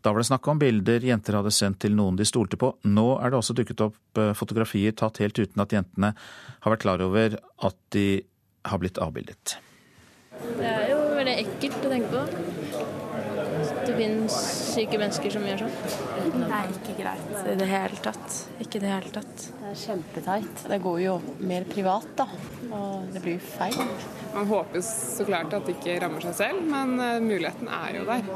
Da 0.03 0.11
var 0.11 0.19
det 0.19 0.27
snakk 0.27 0.49
om 0.51 0.59
bilder 0.59 1.07
jenter 1.07 1.39
hadde 1.39 1.55
sendt 1.55 1.79
til 1.85 1.95
noen 1.95 2.19
de 2.19 2.27
stolte 2.27 2.59
på. 2.59 2.73
Nå 2.91 3.07
er 3.21 3.31
det 3.31 3.39
også 3.39 3.55
dukket 3.55 3.85
opp 3.87 4.19
eh, 4.19 4.35
fotografier 4.35 4.91
tatt 4.99 5.23
helt 5.23 5.39
uten 5.39 5.63
at 5.63 5.77
jentene 5.77 6.11
har 6.19 6.75
vært 6.75 6.83
klar 6.83 7.07
over 7.07 7.39
at 7.39 7.79
de 7.95 8.07
har 8.67 8.83
blitt 8.83 8.99
avbildet. 8.99 9.55
Det 10.59 10.67
er 10.67 10.89
jo 10.91 11.03
veldig 11.15 11.41
ekkelt 11.47 11.79
å 11.79 11.95
tenke 11.95 12.11
på. 12.11 12.56
Det 13.87 13.95
finnes 13.95 14.33
syke 14.73 14.97
mennesker 14.99 15.31
som 15.31 15.45
gjør 15.47 15.61
sånn. 15.61 15.75
Det 16.33 16.47
er 16.57 16.71
ikke 16.73 16.95
greit 16.97 17.37
i 17.47 17.53
det 17.55 17.67
hele 17.69 17.99
tatt. 18.03 18.39
Ikke 18.59 18.79
i 18.79 18.81
det 18.83 18.89
hele 18.91 19.11
tatt. 19.15 19.45
Det 19.47 19.69
er 19.69 19.77
kjempeteit. 19.79 20.63
Det 20.73 20.79
går 20.83 20.97
jo 21.05 21.13
mer 21.39 21.67
privat, 21.69 22.09
da. 22.19 22.25
Og 22.67 23.07
det 23.13 23.21
blir 23.23 23.39
feil. 23.39 23.77
Man 24.33 24.49
håper 24.51 24.83
så 24.83 25.23
klart 25.27 25.55
at 25.55 25.69
det 25.69 25.77
ikke 25.77 25.95
rammer 26.03 26.27
seg 26.27 26.35
selv, 26.35 26.67
men 26.67 26.97
eh, 26.99 27.21
muligheten 27.23 27.71
er 27.71 27.95
jo 28.01 28.03
der. 28.09 28.27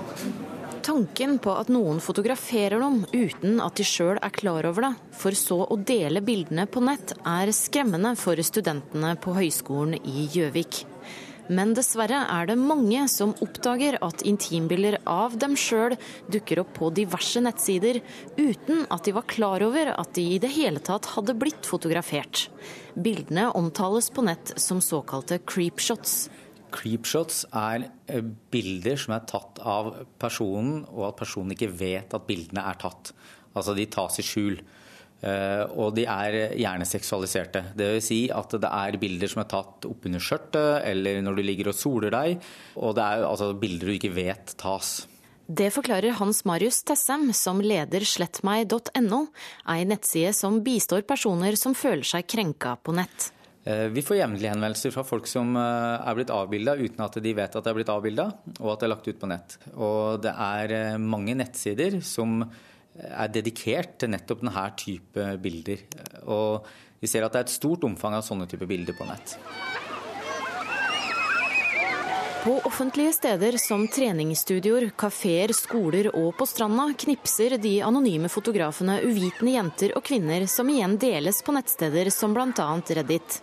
Tanken 0.82 1.36
på 1.44 1.54
at 1.60 1.70
noen 1.70 2.00
fotograferer 2.02 2.80
dem 2.82 3.04
uten 3.12 3.60
at 3.62 3.76
de 3.78 3.86
sjøl 3.86 4.18
er 4.18 4.34
klar 4.34 4.66
over 4.72 4.88
det, 4.88 4.94
for 5.20 5.36
så 5.38 5.60
å 5.68 5.78
dele 5.78 6.24
bildene 6.26 6.66
på 6.72 6.82
nett, 6.88 7.14
er 7.28 7.52
skremmende 7.54 8.16
for 8.18 8.40
studentene 8.40 9.14
på 9.20 9.36
Høgskolen 9.36 10.00
i 10.00 10.30
Gjøvik. 10.32 10.86
Men 11.52 11.74
dessverre 11.76 12.22
er 12.32 12.48
det 12.48 12.56
mange 12.60 13.04
som 13.12 13.34
oppdager 13.44 13.98
at 14.06 14.24
intimbilder 14.28 15.02
av 15.10 15.36
dem 15.42 15.58
sjøl 15.60 15.98
dukker 16.32 16.62
opp 16.64 16.72
på 16.78 16.92
diverse 16.96 17.42
nettsider, 17.44 18.00
uten 18.38 18.86
at 18.88 19.04
de 19.08 19.16
var 19.18 19.28
klar 19.28 19.66
over 19.66 19.92
at 19.92 20.14
de 20.16 20.24
i 20.38 20.40
det 20.40 20.54
hele 20.56 20.80
tatt 20.80 21.10
hadde 21.18 21.36
blitt 21.36 21.68
fotografert. 21.68 22.46
Bildene 22.96 23.50
omtales 23.58 24.08
på 24.16 24.24
nett 24.24 24.54
som 24.62 24.80
såkalte 24.84 25.42
creepshots. 25.44 26.30
Creepshots 26.72 27.44
er 27.52 27.90
eh, 28.08 28.24
bilder 28.24 29.00
som 29.00 29.18
er 29.18 29.28
tatt 29.28 29.60
av 29.60 29.92
personen, 30.22 30.86
og 30.88 31.10
at 31.10 31.20
personen 31.20 31.52
ikke 31.58 31.74
vet 31.76 32.16
at 32.16 32.28
bildene 32.30 32.64
er 32.70 32.80
tatt. 32.80 33.12
Altså 33.52 33.76
de 33.76 33.90
tas 33.92 34.22
i 34.22 34.24
skjul. 34.24 34.62
Eh, 35.22 35.64
og 35.78 35.94
de 35.98 36.08
er 36.10 36.38
gjerne 36.58 36.88
seksualiserte. 36.88 37.64
Det 37.78 37.94
vil 37.96 38.04
Si 38.04 38.22
at 38.34 38.58
det 38.58 38.70
er 38.72 38.98
bilder 39.02 39.30
som 39.30 39.44
er 39.44 39.50
tatt 39.52 39.86
oppunder 39.90 40.24
skjørtet, 40.24 40.82
eller 40.90 41.22
når 41.26 41.38
du 41.38 41.46
ligger 41.46 41.72
og 41.72 41.78
soler 41.78 42.14
deg. 42.14 42.52
Og 42.82 42.96
det 42.98 43.06
er 43.06 43.26
altså 43.28 43.52
bilder 43.54 43.92
du 43.92 43.98
ikke 43.98 44.14
vet 44.16 44.56
tas. 44.62 45.02
Det 45.52 45.68
forklarer 45.74 46.16
Hans 46.16 46.46
Marius 46.48 46.80
Tessem, 46.88 47.28
som 47.36 47.60
leder 47.62 48.06
slettmeg.no, 48.08 49.26
ei 49.74 49.84
nettside 49.90 50.32
som 50.38 50.62
bistår 50.64 51.04
personer 51.08 51.58
som 51.60 51.76
føler 51.76 52.08
seg 52.08 52.26
krenka 52.30 52.78
på 52.80 52.96
nett. 52.96 53.32
Eh, 53.68 53.90
vi 53.94 54.02
får 54.06 54.22
jevnlig 54.22 54.48
henvendelser 54.48 54.94
fra 54.96 55.04
folk 55.06 55.28
som 55.30 55.52
eh, 55.60 56.08
er 56.08 56.18
blitt 56.18 56.32
avbilda 56.34 56.78
uten 56.80 57.04
at 57.04 57.20
de 57.22 57.36
vet 57.38 57.54
at 57.58 57.68
det 57.68 57.74
er 57.74 57.78
blitt 57.78 57.92
avbilda, 57.94 58.30
og 58.62 58.72
at 58.74 58.82
det 58.82 58.88
er 58.88 58.94
lagt 58.96 59.12
ut 59.12 59.22
på 59.22 59.30
nett. 59.30 59.58
Og 59.76 60.24
det 60.24 60.34
er 60.34 60.98
mange 61.04 61.36
nettsider 61.38 62.00
som 62.06 62.46
er 63.10 63.34
dedikert 63.34 63.98
til 64.02 64.14
nettopp 64.14 64.44
denne 64.44 64.66
type 64.78 65.28
bilder. 65.42 65.86
Og 66.30 66.68
vi 67.02 67.10
ser 67.10 67.26
at 67.26 67.34
det 67.34 67.42
er 67.42 67.50
et 67.50 67.56
stort 67.56 67.86
omfang 67.88 68.14
av 68.18 68.26
sånne 68.26 68.48
type 68.50 68.68
bilder 68.70 68.98
på 68.98 69.08
nett. 69.10 69.38
På 72.42 72.56
offentlige 72.66 73.14
steder 73.14 73.58
som 73.62 73.84
treningsstudioer, 73.88 74.88
kafeer, 74.98 75.54
skoler 75.54 76.08
og 76.10 76.32
på 76.40 76.48
stranda 76.50 76.88
knipser 76.98 77.54
de 77.62 77.76
anonyme 77.86 78.32
fotografene 78.34 78.98
uvitende 79.06 79.54
jenter 79.54 79.94
og 79.94 80.02
kvinner 80.08 80.48
som 80.50 80.70
igjen 80.74 80.98
deles 80.98 81.44
på 81.46 81.54
nettsteder 81.54 82.10
som 82.10 82.34
bl.a. 82.34 82.68
Reddit. 82.98 83.38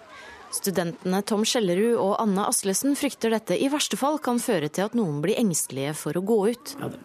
Studentene 0.51 1.21
Tom 1.29 1.45
Skjellerud 1.47 1.95
og 2.01 2.17
Anne 2.25 2.49
Aslesen 2.51 2.97
frykter 2.99 3.35
dette 3.37 3.55
i 3.55 3.69
verste 3.71 3.99
fall 4.01 4.19
kan 4.19 4.41
føre 4.43 4.67
til 4.73 4.89
at 4.89 4.99
noen 4.99 5.21
blir 5.23 5.39
engstelige 5.39 5.95
for 5.95 6.19
å 6.19 6.25
gå 6.25 6.39
ut. 6.51 6.75
Ja, 6.81 6.91
det 6.91 7.03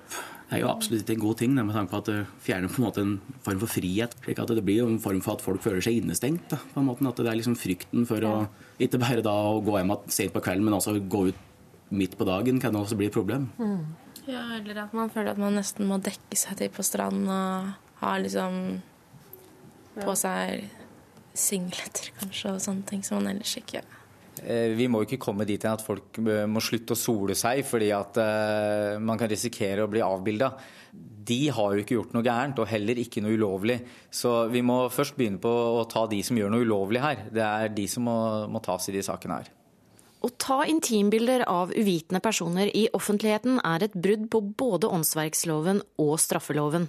er 0.53 0.61
jo 0.63 0.69
absolutt 0.71 1.09
en 1.09 1.21
god 1.21 1.39
ting, 1.39 1.55
med 1.55 1.75
tanke 1.75 1.91
på 1.91 2.01
at 2.01 2.09
det 2.09 2.19
fjerner 2.45 2.71
på 2.71 2.81
en 2.81 2.85
måte 2.87 3.03
en 3.03 3.13
form 3.45 3.63
for 3.63 3.73
frihet. 3.75 4.15
slik 4.23 4.39
at 4.39 4.53
Det 4.53 4.65
blir 4.65 4.83
jo 4.83 4.89
en 4.91 4.99
form 4.99 5.21
for 5.21 5.33
at 5.33 5.41
folk 5.41 5.61
føler 5.61 5.81
seg 5.81 6.01
innestengt. 6.01 6.49
Da, 6.49 6.57
på 6.73 6.79
en 6.79 6.87
måte, 6.87 7.07
at 7.07 7.17
Det 7.17 7.31
er 7.31 7.39
liksom 7.39 7.57
frykten 7.59 8.05
for 8.05 8.21
å 8.21 8.35
ikke 8.79 8.99
bare 8.99 9.25
da 9.25 9.33
å 9.33 9.61
gå 9.61 9.77
hjem 9.77 9.97
sent 10.07 10.33
på 10.33 10.41
kvelden, 10.41 10.63
men 10.65 10.73
også 10.73 10.97
gå 10.99 11.27
ut 11.29 11.35
midt 11.93 12.17
på 12.17 12.25
dagen 12.25 12.59
kan 12.59 12.75
også 12.75 12.97
bli 12.97 13.07
et 13.07 13.13
problem. 13.13 13.51
Mm. 13.59 13.85
Ja, 14.25 14.43
eller 14.55 14.85
at 14.85 14.93
man 14.93 15.11
føler 15.11 15.33
at 15.33 15.41
man 15.41 15.57
nesten 15.57 15.87
må 15.89 15.99
dekke 16.01 16.37
seg 16.37 16.57
til 16.57 16.71
på 16.73 16.83
stranden 16.85 17.27
og 17.27 17.73
ha 17.99 18.13
liksom 18.17 18.81
på 19.99 20.15
seg 20.17 20.69
singleter 21.37 22.13
kanskje 22.19 22.53
og 22.53 22.63
sånne 22.63 22.87
ting 22.89 23.03
som 23.05 23.19
man 23.19 23.33
ellers 23.33 23.55
ikke 23.59 23.79
gjør. 23.79 23.99
Eh, 24.41 24.73
vi 24.73 24.87
må 24.89 25.03
ikke 25.05 25.21
komme 25.21 25.45
dit 25.47 25.61
at 25.69 25.83
folk 25.85 26.17
eh, 26.23 26.45
må 26.49 26.61
slutte 26.63 26.95
å 26.95 26.99
sole 26.99 27.35
seg 27.37 27.61
fordi 27.67 27.91
at 27.95 28.17
eh, 28.21 29.01
man 29.03 29.19
kan 29.19 29.29
risikere 29.31 29.85
å 29.85 29.91
bli 29.91 30.01
avbilda. 30.03 30.49
De 31.23 31.39
har 31.55 31.73
jo 31.73 31.83
ikke 31.83 31.95
gjort 31.95 32.15
noe 32.17 32.25
gærent, 32.25 32.59
og 32.59 32.67
heller 32.67 32.99
ikke 32.99 33.21
noe 33.23 33.37
ulovlig. 33.37 33.77
Så 34.11 34.49
vi 34.51 34.63
må 34.65 34.83
først 34.91 35.15
begynne 35.15 35.39
på 35.41 35.51
å 35.79 35.85
ta 35.89 36.03
de 36.11 36.19
som 36.25 36.37
gjør 36.37 36.51
noe 36.51 36.65
ulovlig 36.65 37.03
her. 37.03 37.27
Det 37.31 37.43
er 37.45 37.71
de 37.73 37.85
som 37.87 38.03
må, 38.09 38.17
må 38.51 38.59
tas 38.63 38.89
i 38.91 38.95
de 38.95 39.03
sakene 39.05 39.39
her. 39.39 39.53
Å 40.23 40.29
ta 40.39 40.61
intimbilder 40.67 41.45
av 41.51 41.71
uvitende 41.75 42.21
personer 42.23 42.69
i 42.71 42.85
offentligheten 42.95 43.57
er 43.67 43.87
et 43.87 43.95
brudd 43.95 44.29
på 44.31 44.39
både 44.59 44.91
åndsverksloven 44.95 45.81
og 45.99 46.13
straffeloven. 46.23 46.87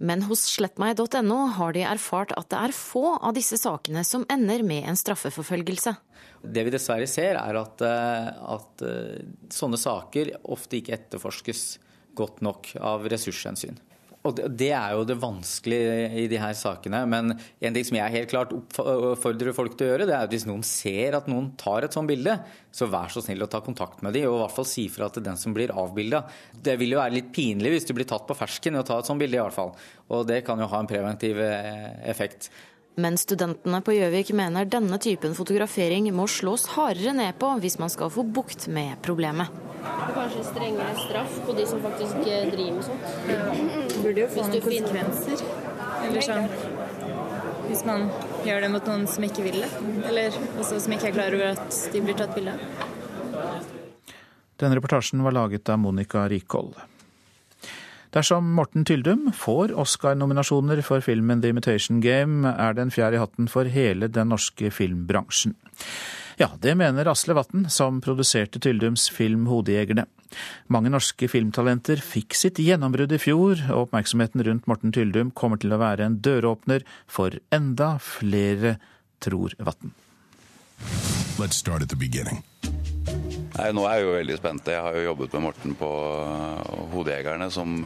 Men 0.00 0.24
hos 0.24 0.46
slettmeg.no 0.48 1.38
har 1.58 1.74
de 1.76 1.82
erfart 1.84 2.32
at 2.32 2.48
det 2.52 2.56
er 2.56 2.72
få 2.72 3.18
av 3.18 3.34
disse 3.36 3.58
sakene 3.60 4.00
som 4.06 4.24
ender 4.32 4.64
med 4.64 4.88
en 4.88 4.96
straffeforfølgelse. 4.96 5.92
Det 6.40 6.64
vi 6.64 6.72
dessverre 6.72 7.08
ser, 7.10 7.36
er 7.36 7.58
at, 7.60 7.84
eh, 7.84 8.30
at 8.56 8.84
eh, 8.86 9.20
sånne 9.52 9.76
saker 9.80 10.32
ofte 10.48 10.80
ikke 10.80 10.96
etterforskes 10.96 11.64
godt 12.16 12.40
nok 12.44 12.72
av 12.80 13.04
ressurshensyn. 13.12 13.76
Og 14.28 14.36
Det 14.36 14.68
er 14.76 14.92
jo 14.92 15.04
det 15.08 15.16
vanskelige 15.16 16.08
i 16.20 16.26
de 16.28 16.40
her 16.40 16.52
sakene. 16.56 17.00
Men 17.08 17.32
en 17.32 17.76
ting 17.76 17.86
som 17.88 17.96
jeg 17.96 18.14
helt 18.18 18.32
klart 18.32 18.52
oppfordrer 18.52 19.56
folk 19.56 19.78
til 19.78 19.86
å 19.86 19.92
gjøre, 19.94 20.08
det 20.10 20.16
er 20.16 20.26
at 20.26 20.34
hvis 20.34 20.44
noen 20.48 20.64
ser 20.66 21.16
at 21.16 21.30
noen 21.30 21.50
tar 21.60 21.86
et 21.86 21.96
sånt 21.96 22.10
bilde, 22.10 22.34
så 22.70 22.88
vær 22.92 23.08
så 23.12 23.22
snill 23.24 23.46
å 23.46 23.48
ta 23.50 23.62
kontakt 23.64 24.04
med 24.04 24.14
dem, 24.14 24.28
og 24.28 24.36
i 24.36 24.42
hvert 24.42 24.56
fall 24.58 24.68
si 24.68 24.84
fra 24.92 25.08
til 25.10 25.24
den 25.24 25.40
som 25.40 25.56
blir 25.56 25.72
avbilda. 25.72 26.22
Det 26.52 26.76
vil 26.80 26.92
jo 26.94 27.00
være 27.00 27.16
litt 27.16 27.32
pinlig 27.34 27.72
hvis 27.72 27.88
du 27.88 27.94
blir 27.96 28.08
tatt 28.10 28.28
på 28.28 28.36
fersken 28.36 28.76
i 28.76 28.82
å 28.82 28.86
ta 28.86 29.00
et 29.00 29.08
sånt 29.08 29.22
bilde, 29.22 29.40
i 29.40 29.42
hvert 29.42 29.56
fall. 29.56 29.72
Og 30.12 30.28
det 30.28 30.42
kan 30.44 30.60
jo 30.60 30.68
ha 30.68 30.82
en 30.82 30.90
preventiv 30.90 31.40
eh, 31.40 31.88
effekt. 32.12 32.50
Men 33.00 33.16
studentene 33.16 33.80
på 33.84 33.94
Gjøvik 33.96 34.32
mener 34.36 34.68
denne 34.68 34.98
typen 35.00 35.32
fotografering 35.38 36.10
må 36.12 36.26
slås 36.28 36.66
hardere 36.74 37.14
ned 37.16 37.38
på 37.40 37.54
hvis 37.62 37.78
man 37.80 37.92
skal 37.92 38.12
få 38.12 38.26
bukt 38.28 38.66
med 38.68 38.98
problemet. 39.06 39.48
Kanskje 39.80 40.44
strengere 40.44 40.92
straff 41.06 41.38
på 41.46 41.54
de 41.56 41.64
som 41.70 41.80
faktisk 41.80 42.20
driver 42.20 42.76
med 42.76 42.84
sånt. 42.84 43.96
Burde 44.04 44.24
jo 44.26 44.28
få 44.34 44.44
noen 44.44 44.66
konsekvenser. 44.66 45.44
Eller 46.04 46.26
sånn 46.28 46.48
hvis 47.70 47.84
man 47.86 48.08
gjør 48.44 48.64
det 48.64 48.70
mot 48.74 48.88
noen 48.90 49.08
som 49.08 49.24
ikke 49.24 49.46
vil 49.46 49.60
det. 49.62 49.70
Eller 50.10 50.36
også 50.58 50.80
som 50.82 50.96
ikke 50.96 51.12
er 51.12 51.16
klar 51.16 51.36
over 51.38 51.54
at 51.54 51.82
de 51.94 52.04
blir 52.04 52.18
tatt 52.18 52.34
bilde 52.36 52.56
av. 52.56 53.68
Denne 54.60 54.76
reportasjen 54.76 55.22
var 55.24 55.32
laget 55.32 55.70
av 55.72 55.80
Monica 55.80 56.26
Rikhold. 56.28 56.74
Dersom 58.10 58.48
Morten 58.56 58.82
Tyldum 58.84 59.28
får 59.36 59.70
Oscar-nominasjoner 59.78 60.80
for 60.82 61.02
filmen 61.04 61.42
The 61.42 61.52
Imitation 61.52 62.00
Game, 62.02 62.42
er 62.48 62.74
det 62.74 62.82
en 62.82 62.90
fjær 62.90 63.14
i 63.14 63.20
hatten 63.22 63.46
for 63.50 63.70
hele 63.70 64.08
den 64.10 64.32
norske 64.32 64.72
filmbransjen. 64.74 65.54
Ja, 66.40 66.48
det 66.58 66.74
mener 66.80 67.06
Asle 67.12 67.36
Vatn, 67.36 67.68
som 67.70 68.00
produserte 68.02 68.58
Tyldums 68.58 69.06
film 69.14 69.46
'Hodejegerne'. 69.46 70.08
Mange 70.66 70.90
norske 70.90 71.28
filmtalenter 71.28 72.02
fikk 72.02 72.34
sitt 72.34 72.58
gjennombrudd 72.58 73.12
i 73.12 73.20
fjor, 73.22 73.62
og 73.70 73.86
oppmerksomheten 73.86 74.42
rundt 74.46 74.66
Morten 74.66 74.90
Tyldum 74.90 75.30
kommer 75.30 75.60
til 75.60 75.70
å 75.70 75.78
være 75.78 76.06
en 76.06 76.18
døråpner 76.18 76.82
for 77.06 77.38
enda 77.52 77.98
flere, 78.02 78.78
tror 79.20 79.54
Vatn. 79.58 79.94
Let's 81.38 81.56
start 81.56 81.82
at 81.82 81.90
the 81.90 81.96
beginning. 81.96 82.42
Nei, 83.60 83.74
Nå 83.76 83.82
er 83.84 83.98
jeg 83.98 84.06
jo 84.06 84.12
veldig 84.14 84.36
spent. 84.38 84.68
Jeg 84.72 84.80
har 84.80 84.94
jo 84.96 85.02
jobbet 85.10 85.34
med 85.36 85.42
Morten 85.44 85.74
på 85.76 85.88
Hodejegerne, 86.94 87.50
som 87.52 87.82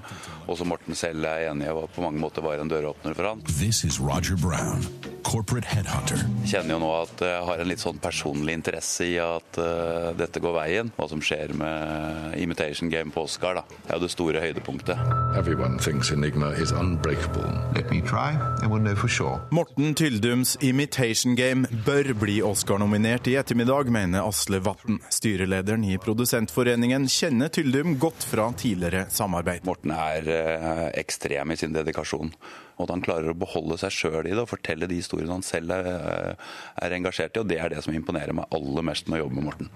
også 0.46 0.68
Morten 0.70 0.94
selv 0.94 1.26
er 1.26 1.48
enig 1.48 1.66
i 1.66 1.74
på 1.96 2.04
mange 2.04 2.22
måter 2.22 2.46
var 2.46 2.62
en 2.62 2.70
døråpner 2.70 3.16
for 3.18 3.32
han. 3.32 3.42
This 3.58 3.82
is 3.82 3.98
Roger 3.98 4.38
Brown, 4.38 4.86
corporate 5.24 5.66
headhunter. 5.66 6.20
Jeg 6.44 6.50
kjenner 6.52 6.76
jo 6.76 6.80
nå 6.82 6.90
at 7.00 7.22
jeg 7.24 7.44
har 7.48 7.60
en 7.62 7.68
litt 7.70 7.82
sånn 7.82 8.00
personlig 8.02 8.54
interesse 8.58 9.06
i 9.08 9.14
at 9.22 9.58
uh, 9.60 10.12
dette 10.18 10.42
går 10.42 10.54
veien. 10.58 10.90
Hva 10.98 11.08
som 11.10 11.22
skjer 11.24 11.54
med 11.58 12.36
Imitation 12.40 12.92
Game 12.92 13.14
på 13.14 13.24
Oscar, 13.26 13.58
da. 13.58 13.64
Det 13.84 13.92
er 13.92 13.98
jo 13.98 14.04
det 14.04 14.12
store 14.12 14.42
høydepunktet. 14.44 15.00
Everyone 15.38 15.80
thinks 15.82 16.12
Enigma 16.14 16.52
is 16.60 16.72
unbreakable. 16.72 17.48
Let 17.74 17.90
me 17.90 18.02
try, 18.04 18.36
and 18.62 18.70
we'll 18.70 18.82
know 18.82 18.94
for 18.94 19.08
sure. 19.08 19.40
Morten 19.50 19.94
Tyldums 19.98 20.56
Imitation 20.60 21.34
Game 21.38 21.68
bør 21.86 22.12
bli 22.20 22.40
Oscar-nominert 22.44 23.28
i 23.32 23.38
ettermiddag, 23.40 23.90
mener 23.94 24.28
Asle 24.28 24.60
Vatn. 24.64 25.00
Styrelederen 25.12 25.86
i 25.88 25.98
Produsentforeningen 25.98 27.08
kjenner 27.10 27.52
Tyldum 27.54 27.98
godt 28.02 28.28
fra 28.28 28.50
tidligere 28.58 29.08
samarbeid. 29.12 29.64
Morten 29.66 29.94
er 29.96 30.28
uh, 30.28 30.86
ekstrem 30.94 31.54
i 31.54 31.58
sin 31.58 31.74
dedikasjon 31.74 32.34
og 32.76 32.86
at 32.86 32.94
han 32.94 33.04
klarer 33.04 33.30
å 33.30 33.38
beholde 33.38 33.78
seg 33.80 33.94
sjøl 33.94 34.28
i 34.28 34.34
det 34.34 34.42
og 34.42 34.50
fortelle 34.50 34.88
de 34.90 34.98
historiene 34.98 35.36
han 35.36 35.46
selv 35.46 35.74
er, 35.76 36.34
er, 36.82 36.96
engasjert 36.96 37.36
i. 37.36 37.42
og 37.42 37.50
Det 37.50 37.58
er 37.62 37.72
det 37.72 37.82
som 37.86 37.94
imponerer 37.94 38.34
meg 38.36 38.50
aller 38.54 38.86
mest 38.86 39.08
med 39.10 39.20
å 39.20 39.24
jobbe 39.24 39.38
med 39.38 39.46
Morten. 39.48 39.70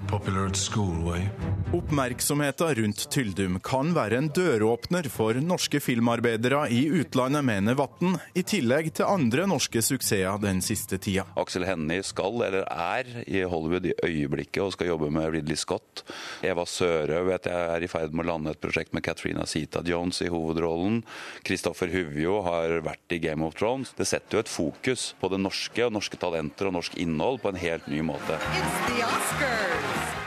Oppmerksomheten 1.78 2.74
rundt 2.80 3.04
Tyldum 3.14 3.58
kan 3.64 3.94
være 3.96 4.18
en 4.18 4.30
døråpner 4.34 5.08
for 5.12 5.38
norske 5.42 5.80
filmarbeidere 5.82 6.64
i 6.74 6.84
utlandet, 7.00 7.46
mener 7.46 7.78
Vatn, 7.78 8.18
i 8.38 8.44
tillegg 8.46 8.90
til 8.98 9.08
andre 9.08 9.46
norske 9.50 9.82
suksesser 9.84 10.38
den 10.42 10.62
siste 10.64 10.96
tida. 11.02 11.26
Aksel 11.38 11.66
Hennie 11.68 12.02
skal, 12.06 12.40
eller 12.46 12.64
er, 12.68 13.08
i 13.28 13.42
Hollywood 13.44 13.86
i 13.90 13.94
øyeblikket 14.06 14.62
og 14.64 14.72
skal 14.74 14.92
jobbe 14.92 15.10
med 15.14 15.30
Ridley 15.34 15.58
Scott. 15.58 16.02
Eva 16.46 16.64
Sørø 16.68 17.22
vet 17.28 17.48
jeg 17.50 17.72
er 17.74 17.84
i 17.84 17.90
ferd 17.90 18.16
med 18.16 18.26
å 18.26 18.30
lande 18.32 18.54
et 18.54 18.62
prosjekt 18.62 18.94
med 18.96 19.04
Katrina 19.06 19.44
Sita 19.48 19.82
Jones 19.86 20.22
i 20.24 20.30
hovedrollen. 20.32 21.02
Kristoffer 21.46 21.92
Huvjo 21.92 22.40
har 22.46 22.78
vært 22.84 22.87
i 23.12 23.18
Game 23.22 23.44
of 23.46 23.54
Thrones. 23.58 23.92
Det 23.96 24.06
setter 24.08 24.38
jo 24.38 24.44
et 24.44 24.52
fokus 24.52 25.12
på 25.20 25.30
det 25.32 25.40
norske 25.42 25.86
og 25.86 25.94
norske 25.96 26.20
talenter 26.20 26.70
og 26.70 26.78
norsk 26.78 26.98
innhold 27.00 27.40
på 27.42 27.52
en 27.52 27.60
helt 27.60 27.88
ny 27.90 28.02
måte. 28.06 28.38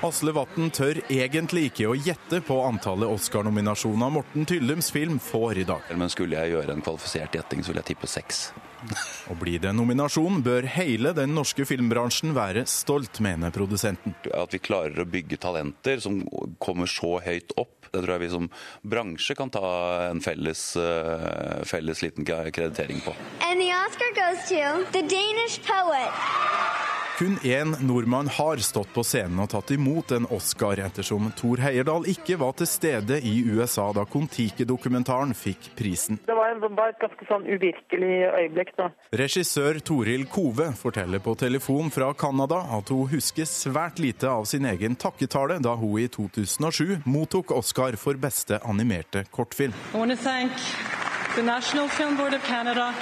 Asle 0.02 0.34
Vatten 0.34 0.72
tør 0.74 0.98
egentlig 1.14 1.68
ikke 1.70 1.92
å 1.92 1.98
gjette 1.98 2.40
på 2.46 2.58
antallet 2.66 3.12
Oscar-nominasjoner 3.12 4.10
Morten 4.16 4.48
Tyllums 4.50 4.90
film 4.94 5.20
får 5.22 5.62
i 5.62 5.68
dag. 5.70 5.94
Men 5.94 6.10
skulle 6.10 6.42
jeg 6.42 6.56
gjøre 6.56 6.74
en 6.74 6.82
kvalifisert 6.82 7.38
gjetting, 7.38 7.62
så 7.62 7.74
vil 7.74 7.84
jeg 7.84 7.92
tippe 7.94 8.10
seks. 8.10 8.48
Og 9.32 9.38
blir 9.42 9.62
det 9.64 9.74
nominasjon, 9.76 10.42
bør 10.46 10.68
hele 10.76 11.14
den 11.18 11.36
norske 11.38 11.66
filmbransjen 11.68 12.36
være 12.38 12.66
stolt, 12.70 13.22
mener 13.24 13.54
produsenten. 13.54 14.16
At 14.34 14.56
vi 14.56 14.62
klarer 14.64 15.04
å 15.04 15.10
bygge 15.10 15.40
talenter 15.42 16.02
som 16.04 16.22
kommer 16.62 16.90
så 16.90 17.20
høyt 17.24 17.56
opp. 17.58 17.90
Det 17.92 18.00
tror 18.00 18.16
jeg 18.16 18.24
vi 18.24 18.32
som 18.32 18.48
bransje 18.88 19.36
kan 19.36 19.52
ta 19.52 19.68
en 20.08 20.22
felles, 20.24 20.64
uh, 20.80 21.60
felles 21.68 22.06
liten 22.06 22.28
kreditering 22.28 23.04
på. 23.04 23.16
And 23.44 23.60
the 23.60 23.72
Oscar 23.76 24.16
goes 24.16 24.48
to 24.48 24.86
the 24.96 25.04
Danish 25.04 25.60
poet. 25.68 26.60
Kun 27.22 27.38
én 27.44 27.76
nordmann 27.86 28.28
har 28.28 28.58
stått 28.66 28.90
på 28.96 29.04
scenen 29.06 29.44
og 29.44 29.52
tatt 29.52 29.70
imot 29.76 30.10
en 30.16 30.24
Oscar, 30.34 30.80
ettersom 30.82 31.28
Thor 31.38 31.60
Heyerdahl 31.62 32.08
ikke 32.10 32.40
var 32.42 32.56
til 32.58 32.66
stede 32.66 33.20
i 33.22 33.36
USA 33.46 33.92
da 33.94 34.08
Kon-Tiki-dokumentaren 34.10 35.36
fikk 35.38 35.68
prisen. 35.78 36.18
Det 36.26 36.34
var, 36.34 36.56
et 36.56 37.04
ganske 37.04 37.28
sånn 37.30 37.46
uvirkelig 37.46 38.16
øyeblikk, 38.26 38.71
da. 38.78 38.90
Regissør 39.22 39.80
Toril 39.86 40.26
Kove 40.32 40.72
forteller 40.78 41.24
på 41.24 41.36
telefon 41.40 41.92
fra 41.94 42.12
Canada 42.14 42.64
at 42.78 42.92
hun 42.94 43.10
husker 43.12 43.48
svært 43.50 44.00
lite 44.00 44.30
av 44.30 44.46
sin 44.50 44.66
egen 44.70 44.96
takketale 44.96 45.60
da 45.64 45.76
hun 45.80 46.00
i 46.02 46.08
2007 46.12 47.02
mottok 47.06 47.56
Oscar 47.58 47.98
for 48.00 48.20
beste 48.20 48.62
animerte 48.64 49.26
kortfilm. 49.32 49.74
I 49.94 49.98
want 49.98 50.12
to 50.12 50.18
thank 50.18 50.52
the 51.36 51.44
National 51.44 51.88
Film 51.90 52.18
Board 52.18 52.34
of 52.34 52.48
Canada 52.48 52.94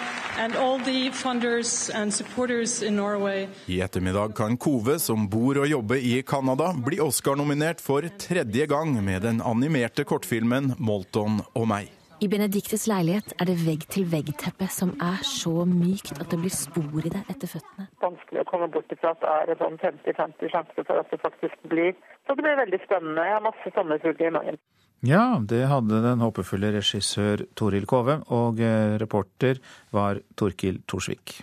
i 3.66 3.82
ettermiddag 3.82 4.36
kan 4.36 4.58
Kove, 4.58 5.00
som 5.00 5.28
bor 5.28 5.60
og 5.60 5.68
jobber 5.68 6.00
i 6.00 6.22
Canada, 6.24 6.72
bli 6.86 7.02
Oscar-nominert 7.04 7.84
for 7.84 8.08
tredje 8.20 8.66
gang 8.72 8.96
med 9.04 9.22
den 9.28 9.42
animerte 9.42 10.08
kortfilmen 10.08 10.76
'Molton 10.80 11.42
og 11.54 11.68
meg'. 11.68 11.99
I 12.20 12.28
Benediktes 12.28 12.84
leilighet 12.92 13.32
er 13.40 13.48
det 13.48 13.54
vegg-til-vegg-teppe 13.64 14.66
som 14.76 14.90
er 15.00 15.22
så 15.24 15.64
mykt 15.64 16.18
at 16.18 16.28
det 16.34 16.40
blir 16.42 16.52
spor 16.52 17.06
i 17.08 17.12
det 17.14 17.22
etter 17.32 17.48
føttene. 17.48 17.86
Vanskelig 18.04 18.42
å 18.42 18.48
komme 18.50 18.68
bort 18.74 18.92
ifra 18.92 19.14
at 19.14 19.22
det 19.24 19.30
er 19.32 19.54
en 19.54 19.62
sånn 19.62 19.78
50-50 19.80 20.52
sjanse 20.52 20.84
for 20.84 21.00
at 21.00 21.14
det 21.14 21.22
faktisk 21.22 21.64
blir. 21.72 21.94
Så 22.28 22.36
det 22.36 22.44
blir 22.44 22.60
veldig 22.60 22.82
spennende. 22.84 23.24
Jeg 23.24 23.38
har 23.38 23.46
masse 23.46 23.72
sommerfugler 23.72 24.28
i 24.28 24.34
magen. 24.36 24.60
Ja, 25.08 25.24
det 25.40 25.62
hadde 25.72 26.02
den 26.04 26.26
håpefulle 26.26 26.74
regissør 26.76 27.46
Toril 27.56 27.88
Kove, 27.88 28.20
og 28.36 28.60
eh, 28.60 28.98
reporter 29.00 29.64
var 29.96 30.20
Torkil 30.36 30.82
Torsvik. 30.92 31.40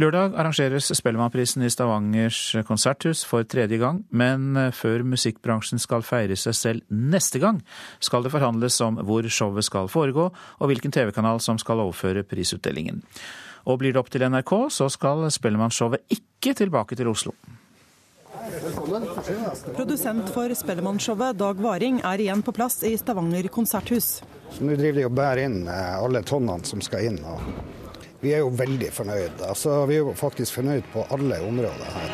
Lørdag 0.00 0.32
arrangeres 0.38 0.86
Spellemannprisen 0.96 1.64
i 1.66 1.68
Stavangers 1.68 2.38
konserthus 2.64 3.20
for 3.28 3.44
tredje 3.44 3.76
gang, 3.82 3.98
men 4.08 4.54
eh, 4.56 4.70
før 4.72 5.02
musikkbransjen 5.04 5.82
skal 5.82 6.04
feire 6.06 6.38
seg 6.40 6.56
selv 6.56 6.94
neste 6.94 7.40
gang, 7.42 7.58
skal 8.00 8.24
det 8.24 8.32
forhandles 8.32 8.78
om 8.86 8.96
hvor 9.04 9.26
showet 9.28 9.66
skal 9.66 9.90
foregå, 9.92 10.30
og 10.30 10.70
hvilken 10.70 10.94
TV-kanal 10.94 11.42
som 11.44 11.58
skal 11.60 11.82
overføre 11.84 12.22
prisutdelingen. 12.24 13.02
Og 13.68 13.82
blir 13.82 13.92
det 13.92 14.00
opp 14.00 14.08
til 14.14 14.24
NRK, 14.24 14.54
så 14.72 14.88
skal 14.88 15.26
Spellemannshowet 15.34 16.06
ikke 16.16 16.54
tilbake 16.62 16.96
til 16.96 17.10
Oslo. 17.10 17.34
Produsent 19.74 20.32
for 20.32 20.54
Spellemannshowet, 20.56 21.36
Dag 21.42 21.60
Varing, 21.60 22.00
er 22.08 22.24
igjen 22.24 22.46
på 22.46 22.56
plass 22.56 22.80
i 22.88 22.94
Stavanger 22.96 23.50
konserthus. 23.52 24.22
Nå 24.62 24.80
driver 24.80 25.02
de 25.02 25.06
og 25.10 25.14
bærer 25.20 25.44
inn 25.50 25.60
eh, 25.68 25.92
alle 25.98 26.24
tonnene 26.24 26.64
som 26.64 26.80
skal 26.80 27.10
inn. 27.10 27.20
og 27.20 27.79
Vi 28.20 28.34
er 28.36 28.42
jo 28.42 28.50
veldig 28.52 28.90
fornøyd. 28.92 29.38
Altså, 29.48 29.78
vi 29.88 29.94
er 29.96 30.02
jo 30.04 30.10
faktisk 30.12 30.58
fornøyd 30.58 30.84
på 30.92 31.06
alle 31.14 31.38
områder 31.40 31.86
her. 31.94 32.10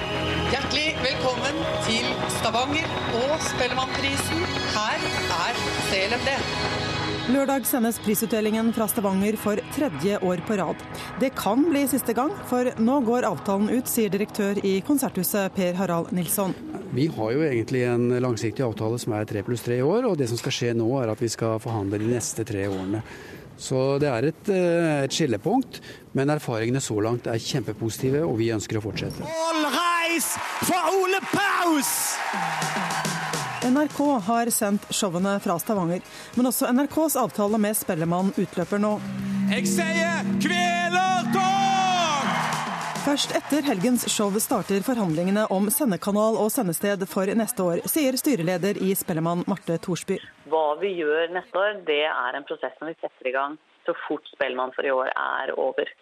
Hjertelig 0.53 0.93
velkommen 1.03 1.59
til 1.83 2.07
Stavanger 2.37 2.93
og 3.25 3.33
Spellemannprisen. 3.49 4.45
Her 4.77 5.03
er 5.41 5.59
CLMD. 5.89 6.31
Lørdag 7.35 7.67
sendes 7.67 7.99
prisutdelingen 8.05 8.71
fra 8.77 8.87
Stavanger 8.87 9.35
for 9.43 9.59
tredje 9.75 10.21
år 10.23 10.45
på 10.47 10.61
rad. 10.61 10.85
Det 11.19 11.33
kan 11.35 11.65
bli 11.73 11.83
siste 11.91 12.15
gang, 12.15 12.31
for 12.47 12.71
nå 12.79 13.01
går 13.09 13.27
avtalen 13.27 13.73
ut, 13.75 13.91
sier 13.91 14.13
direktør 14.15 14.61
i 14.63 14.77
Konserthuset 14.87 15.57
Per 15.59 15.75
Harald 15.75 16.15
Nilsson. 16.15 16.55
Vi 16.95 17.09
har 17.17 17.33
jo 17.35 17.43
egentlig 17.43 17.83
en 17.91 18.13
langsiktig 18.23 18.63
avtale 18.63 19.03
som 19.03 19.17
er 19.19 19.27
tre 19.27 19.43
pluss 19.43 19.67
tre 19.67 19.81
år, 19.83 20.07
og 20.07 20.15
det 20.23 20.31
som 20.31 20.39
skal 20.39 20.55
skje 20.55 20.71
nå 20.79 20.87
er 21.01 21.11
at 21.11 21.19
vi 21.19 21.33
skal 21.35 21.59
forhandle 21.59 21.99
de 21.99 22.15
neste 22.15 22.47
tre 22.47 22.69
årene. 22.71 23.03
Så 23.59 23.99
det 24.03 24.09
er 24.11 24.29
et, 24.29 24.49
eh, 24.53 25.05
et 25.07 25.13
skillepunkt, 25.13 25.81
men 26.17 26.33
erfaringene 26.33 26.83
så 26.85 26.99
langt 27.01 27.27
er 27.27 27.41
kjempepositive, 27.41 28.23
og 28.27 28.37
vi 28.41 28.53
ønsker 28.53 28.79
å 28.79 28.85
fortsette. 28.85 29.25
All 29.25 29.65
reis 29.73 30.35
for 30.69 30.93
Ole 30.93 31.21
Paus! 31.33 31.93
NRK 33.67 33.99
har 34.29 34.51
sendt 34.55 34.87
showene 34.95 35.41
fra 35.43 35.57
Stavanger, 35.59 36.05
men 36.37 36.53
også 36.53 36.71
NRKs 36.71 37.17
avtale 37.19 37.59
med 37.59 37.75
Spellemann 37.75 38.31
utløper 38.37 38.83
nå. 38.83 38.95
Jeg 39.51 39.67
sier 39.73 40.35
kvelertak! 40.43 41.56
Først 43.07 43.31
etter 43.39 43.63
helgens 43.63 44.03
show 44.11 44.35
starter 44.43 44.83
forhandlingene 44.83 45.45
om 45.55 45.69
sendekanal 45.71 46.35
og 46.43 46.49
sendested 46.51 47.05
for 47.07 47.31
neste 47.39 47.63
år, 47.63 47.85
sier 47.87 48.17
styreleder 48.19 48.81
i 48.83 48.89
Spellemann 48.99 49.45
Marte 49.47 49.77
Thorsby. 49.85 50.17
Hva 50.51 50.65
vi 50.81 50.91
gjør 50.99 51.31
neste 51.37 51.61
år, 51.61 51.77
det 51.87 52.01
er 52.09 52.35
en 52.35 52.47
prosess 52.49 52.75
som 52.81 52.91
vi 52.91 52.97
setter 52.99 53.29
i 53.31 53.35
gang 53.37 53.55
så 53.87 53.95
fort 54.09 54.27
Spellemann 54.33 54.75
for 54.75 54.83
i 54.83 54.91
år 54.91 55.13
er 55.13 55.53
over. 55.55 55.93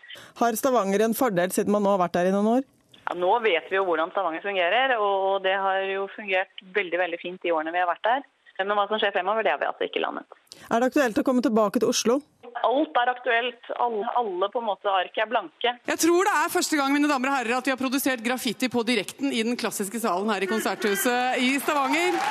Har 0.41 0.57
Stavanger 0.57 1.05
en 1.05 1.19
fordel, 1.19 1.53
siden 1.53 1.77
man 1.77 1.85
nå 1.85 1.93
har 1.93 2.01
vært 2.07 2.17
der 2.17 2.31
i 2.31 2.33
noen 2.33 2.49
år? 2.55 2.65
Ja, 3.03 3.19
nå 3.21 3.35
vet 3.45 3.69
vi 3.69 3.77
jo 3.77 3.85
hvordan 3.85 4.15
Stavanger 4.17 4.47
fungerer, 4.47 4.97
og 4.97 5.45
det 5.45 5.59
har 5.61 5.85
jo 5.91 6.09
fungert 6.17 6.65
veldig 6.81 7.03
veldig 7.05 7.21
fint 7.21 7.45
de 7.45 7.53
årene 7.53 7.77
vi 7.77 7.85
har 7.85 7.91
vært 7.93 8.09
der. 8.09 8.25
Men 8.59 8.77
hva 8.79 8.87
som 8.91 9.01
skjer 9.03 9.15
fremover, 9.15 9.43
det 9.43 9.55
har 9.55 9.61
vi 9.61 9.67
altså 9.67 9.89
ikke 9.89 10.03
landet. 10.03 10.39
Er 10.71 10.81
det 10.81 10.91
aktuelt 10.93 11.19
å 11.19 11.27
komme 11.27 11.43
tilbake 11.45 11.83
til 11.83 11.91
Oslo? 11.91 12.21
Alt 12.65 12.99
er 13.01 13.11
aktuelt. 13.11 13.71
Alle, 13.83 14.07
alle 14.21 14.49
på 14.53 14.63
en 14.63 14.69
måte 14.69 14.93
ark 14.93 15.19
er 15.19 15.29
blanke. 15.31 15.75
Jeg 15.91 16.03
tror 16.05 16.29
det 16.29 16.35
er 16.39 16.53
første 16.55 16.79
gang 16.79 16.95
mine 16.95 17.11
damer 17.11 17.33
og 17.33 17.39
herrer, 17.41 17.57
at 17.59 17.67
vi 17.67 17.75
har 17.75 17.81
produsert 17.81 18.23
graffiti 18.25 18.71
på 18.71 18.85
direkten 18.87 19.35
i 19.35 19.43
den 19.43 19.59
klassiske 19.59 20.01
salen 20.03 20.31
her 20.31 20.47
i 20.47 20.51
Konserthuset 20.51 21.43
i 21.43 21.57
Stavanger. 21.65 22.23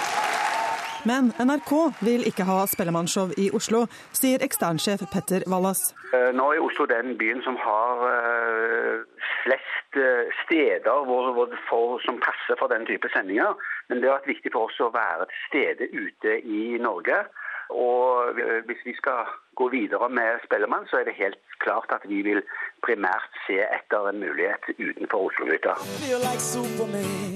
Men 1.03 1.33
NRK 1.35 1.71
vil 1.99 2.23
ikke 2.29 2.45
ha 2.47 2.61
Spellemannsshow 2.71 3.33
i 3.35 3.49
Oslo, 3.51 3.83
sier 4.15 4.39
eksternsjef 4.45 5.03
Petter 5.11 5.43
Wallas. 5.51 5.89
Eh, 6.15 6.29
nå 6.31 6.45
er 6.53 6.63
Oslo 6.63 6.87
den 6.87 7.17
byen 7.19 7.43
som 7.43 7.57
har 7.59 8.05
eh, 8.07 9.01
flest 9.43 9.99
eh, 9.99 10.31
steder 10.43 11.05
hvor, 11.07 11.31
hvor 11.35 11.55
for, 11.69 11.99
som 12.05 12.19
passer 12.23 12.59
for 12.59 12.71
den 12.73 12.85
type 12.89 13.09
sendinger. 13.13 13.53
Men 13.87 14.01
det 14.01 14.09
har 14.09 14.19
vært 14.21 14.33
viktig 14.33 14.53
for 14.55 14.69
oss 14.69 14.81
å 14.83 14.91
være 14.93 15.29
til 15.29 15.41
stede 15.47 15.89
ute 15.93 16.39
i 16.43 16.63
Norge. 16.81 17.23
Og 17.69 18.39
hvis 18.67 18.81
vi 18.85 18.93
skal 18.97 19.29
gå 19.55 19.69
videre 19.69 20.09
med 20.09 20.41
Spellemann, 20.45 20.85
så 20.89 20.99
er 20.99 21.07
det 21.07 21.15
helt 21.17 21.39
klart 21.63 21.91
at 21.93 22.05
vi 22.09 22.21
vil 22.25 22.41
primært 22.83 23.37
se 23.45 23.59
etter 23.61 24.09
en 24.09 24.19
mulighet 24.19 24.65
utenfor 24.75 25.29
Oslo-gryta. 25.29 25.75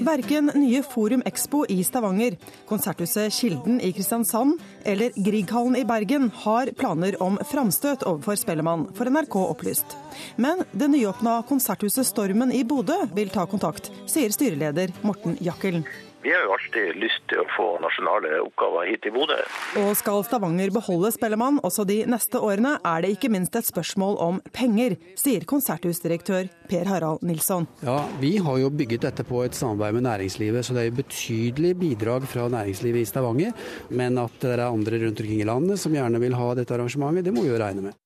Verken 0.07 0.51
nye 0.57 0.81
Forum 0.83 1.23
Expo 1.29 1.63
i 1.69 1.79
Stavanger, 1.87 2.35
Konserthuset 2.69 3.33
Kilden 3.37 3.79
i 3.81 3.93
Kristiansand 3.95 4.57
eller 4.85 5.15
Grieghallen 5.15 5.77
i 5.79 5.85
Bergen 5.87 6.29
har 6.43 6.73
planer 6.79 7.19
om 7.23 7.39
framstøt 7.51 8.03
overfor 8.09 8.39
Spellemann, 8.39 8.89
for 8.97 9.09
NRK 9.13 9.39
opplyst. 9.45 9.97
Men 10.35 10.65
det 10.73 10.89
nyåpna 10.91 11.39
konserthuset 11.47 12.09
Stormen 12.09 12.51
i 12.51 12.65
Bodø 12.67 12.97
vil 13.15 13.31
ta 13.33 13.45
kontakt, 13.49 13.91
sier 14.09 14.33
styreleder 14.33 14.93
Morten 15.05 15.37
Jakkelen. 15.43 15.85
Vi 16.27 16.33
har 16.33 16.41
jo 16.43 16.55
alltid 16.57 16.97
lyst 16.99 17.21
til 17.31 17.39
å 17.39 17.45
få 17.55 17.65
nasjonale 17.79 18.41
oppgaver 18.43 18.89
hit 18.89 19.05
i 19.07 19.11
Bodø. 19.15 19.37
Og 19.79 19.93
skal 19.95 20.25
Stavanger 20.27 20.73
beholde 20.75 21.13
Spellemann 21.15 21.61
også 21.63 21.85
de 21.87 22.01
neste 22.11 22.41
årene, 22.43 22.73
er 22.83 23.05
det 23.05 23.13
ikke 23.13 23.29
minst 23.31 23.55
et 23.55 23.69
spørsmål 23.69 24.19
om 24.25 24.41
penger, 24.51 24.97
sier 25.15 25.47
konserthusdirektør 25.47 26.51
Per 26.67 26.91
Harald 26.91 27.23
Nilsson. 27.23 27.69
Ja, 27.79 28.01
Vi 28.19 28.33
har 28.43 28.59
jo 28.59 28.73
bygget 28.75 29.07
dette 29.07 29.23
på 29.23 29.45
et 29.45 29.55
samarbeid 29.55 30.01
med 30.01 30.07
næringslivet, 30.09 30.67
så 30.67 30.75
det 30.75 30.83
er 30.83 30.91
jo 30.91 30.99
betydelig 30.99 31.73
bidrag 31.79 32.27
fra 32.27 32.51
næringslivet 32.51 33.05
i 33.05 33.07
Stavanger. 33.07 33.55
Men 33.87 34.19
at 34.19 34.35
det 34.43 34.57
er 34.57 34.67
andre 34.67 34.99
rundt 35.07 35.23
omkring 35.23 35.39
i 35.39 35.47
landet 35.47 35.79
som 35.79 35.95
gjerne 35.95 36.19
vil 36.27 36.35
ha 36.35 36.53
dette 36.59 36.75
arrangementet, 36.75 37.23
det 37.23 37.37
må 37.39 37.47
vi 37.47 37.55
jo 37.55 37.63
regne 37.63 37.87
med. 37.87 38.01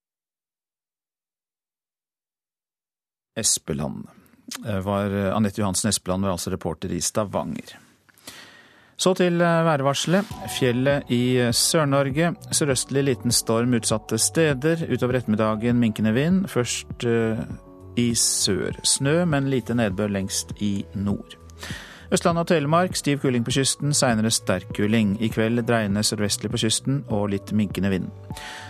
Espeland 3.34 4.06
var 4.86 5.24
Anette 5.34 5.66
Johansen 5.66 5.90
Espeland 5.90 6.22
var 6.22 6.38
altså 6.38 6.54
reporter 6.54 6.94
i 6.94 7.02
Stavanger. 7.02 7.82
Så 9.02 9.16
til 9.18 9.42
eh, 9.42 9.64
værvarselet. 9.66 10.30
Fjellet 10.60 11.10
i 11.10 11.24
eh, 11.42 11.50
Sør-Norge. 11.56 12.36
Sørøstlig 12.54 13.02
liten 13.08 13.34
storm 13.34 13.74
utsatte 13.74 14.20
steder. 14.22 14.86
Utover 14.92 15.18
ettermiddagen 15.18 15.80
minkende 15.82 16.14
vind. 16.14 16.44
Først 16.52 17.06
uh, 17.10 17.40
i 17.98 18.12
sør. 18.16 18.78
Snø, 18.86 19.24
men 19.26 19.50
lite 19.50 19.74
nedbør 19.74 20.14
lengst 20.14 20.54
i 20.62 20.86
nord. 20.94 21.34
Østlandet 22.12 22.44
og 22.44 22.48
Telemark 22.52 22.96
stiv 23.00 23.22
kuling 23.24 23.46
på 23.48 23.54
kysten, 23.56 23.94
seinere 23.96 24.30
sterk 24.36 24.70
kuling. 24.76 25.16
I 25.24 25.32
kveld 25.32 25.64
dreiende 25.66 26.04
sørvestlig 26.04 26.52
på 26.52 26.60
kysten 26.62 27.06
og 27.10 27.30
litt 27.34 27.54
minkende 27.56 27.90
vind. 27.90 28.10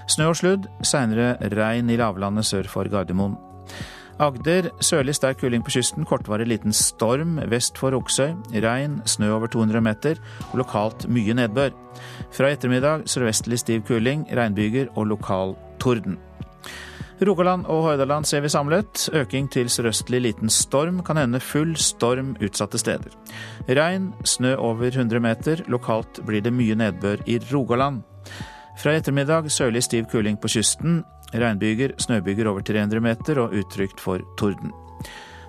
Snø 0.08 0.30
og 0.30 0.38
sludd, 0.38 0.70
seinere 0.86 1.34
regn 1.52 1.90
i 1.90 1.98
lavlandet 2.00 2.48
sør 2.48 2.70
for 2.72 2.88
Gardermoen. 2.88 3.36
Agder 4.22 4.68
sørlig 4.86 5.16
sterk 5.18 5.40
kuling 5.42 5.64
på 5.66 5.72
kysten, 5.74 6.06
kortvarig 6.06 6.46
liten 6.46 6.74
storm 6.78 7.40
vest 7.50 7.80
for 7.82 7.96
Oksøy. 7.98 8.36
Regn, 8.62 9.00
snø 9.10 9.32
over 9.34 9.50
200 9.50 9.82
meter 9.82 10.20
og 10.52 10.60
lokalt 10.62 11.08
mye 11.10 11.34
nedbør. 11.34 11.72
Fra 12.30 12.52
ettermiddag 12.54 13.08
sørvestlig 13.10 13.58
stiv 13.64 13.82
kuling, 13.88 14.28
regnbyger 14.30 14.92
og 14.94 15.10
lokal 15.10 15.56
torden. 15.82 16.20
Rogaland 17.26 17.66
og 17.66 17.82
Hordaland 17.88 18.26
ser 18.26 18.46
vi 18.46 18.50
samlet. 18.50 19.10
Øking 19.14 19.50
til 19.52 19.70
sørøstlig 19.70 20.22
liten 20.22 20.50
storm, 20.50 21.02
kan 21.04 21.18
hende 21.18 21.42
full 21.42 21.74
storm 21.78 22.36
utsatte 22.42 22.78
steder. 22.78 23.18
Regn, 23.70 24.14
snø 24.24 24.56
over 24.56 24.94
100 24.94 25.20
meter. 25.20 25.66
Lokalt 25.68 26.22
blir 26.26 26.46
det 26.46 26.54
mye 26.54 26.78
nedbør 26.78 27.26
i 27.26 27.40
Rogaland. 27.54 28.04
Fra 28.78 28.94
ettermiddag 28.98 29.50
sørlig 29.52 29.84
stiv 29.84 30.06
kuling 30.14 30.38
på 30.42 30.48
kysten. 30.48 31.02
Regnbyger, 31.34 31.96
snøbyger 32.02 32.50
over 32.52 32.64
300 32.66 33.04
meter 33.04 33.40
og 33.44 33.56
utrygt 33.56 34.00
for 34.04 34.24
torden. 34.40 34.74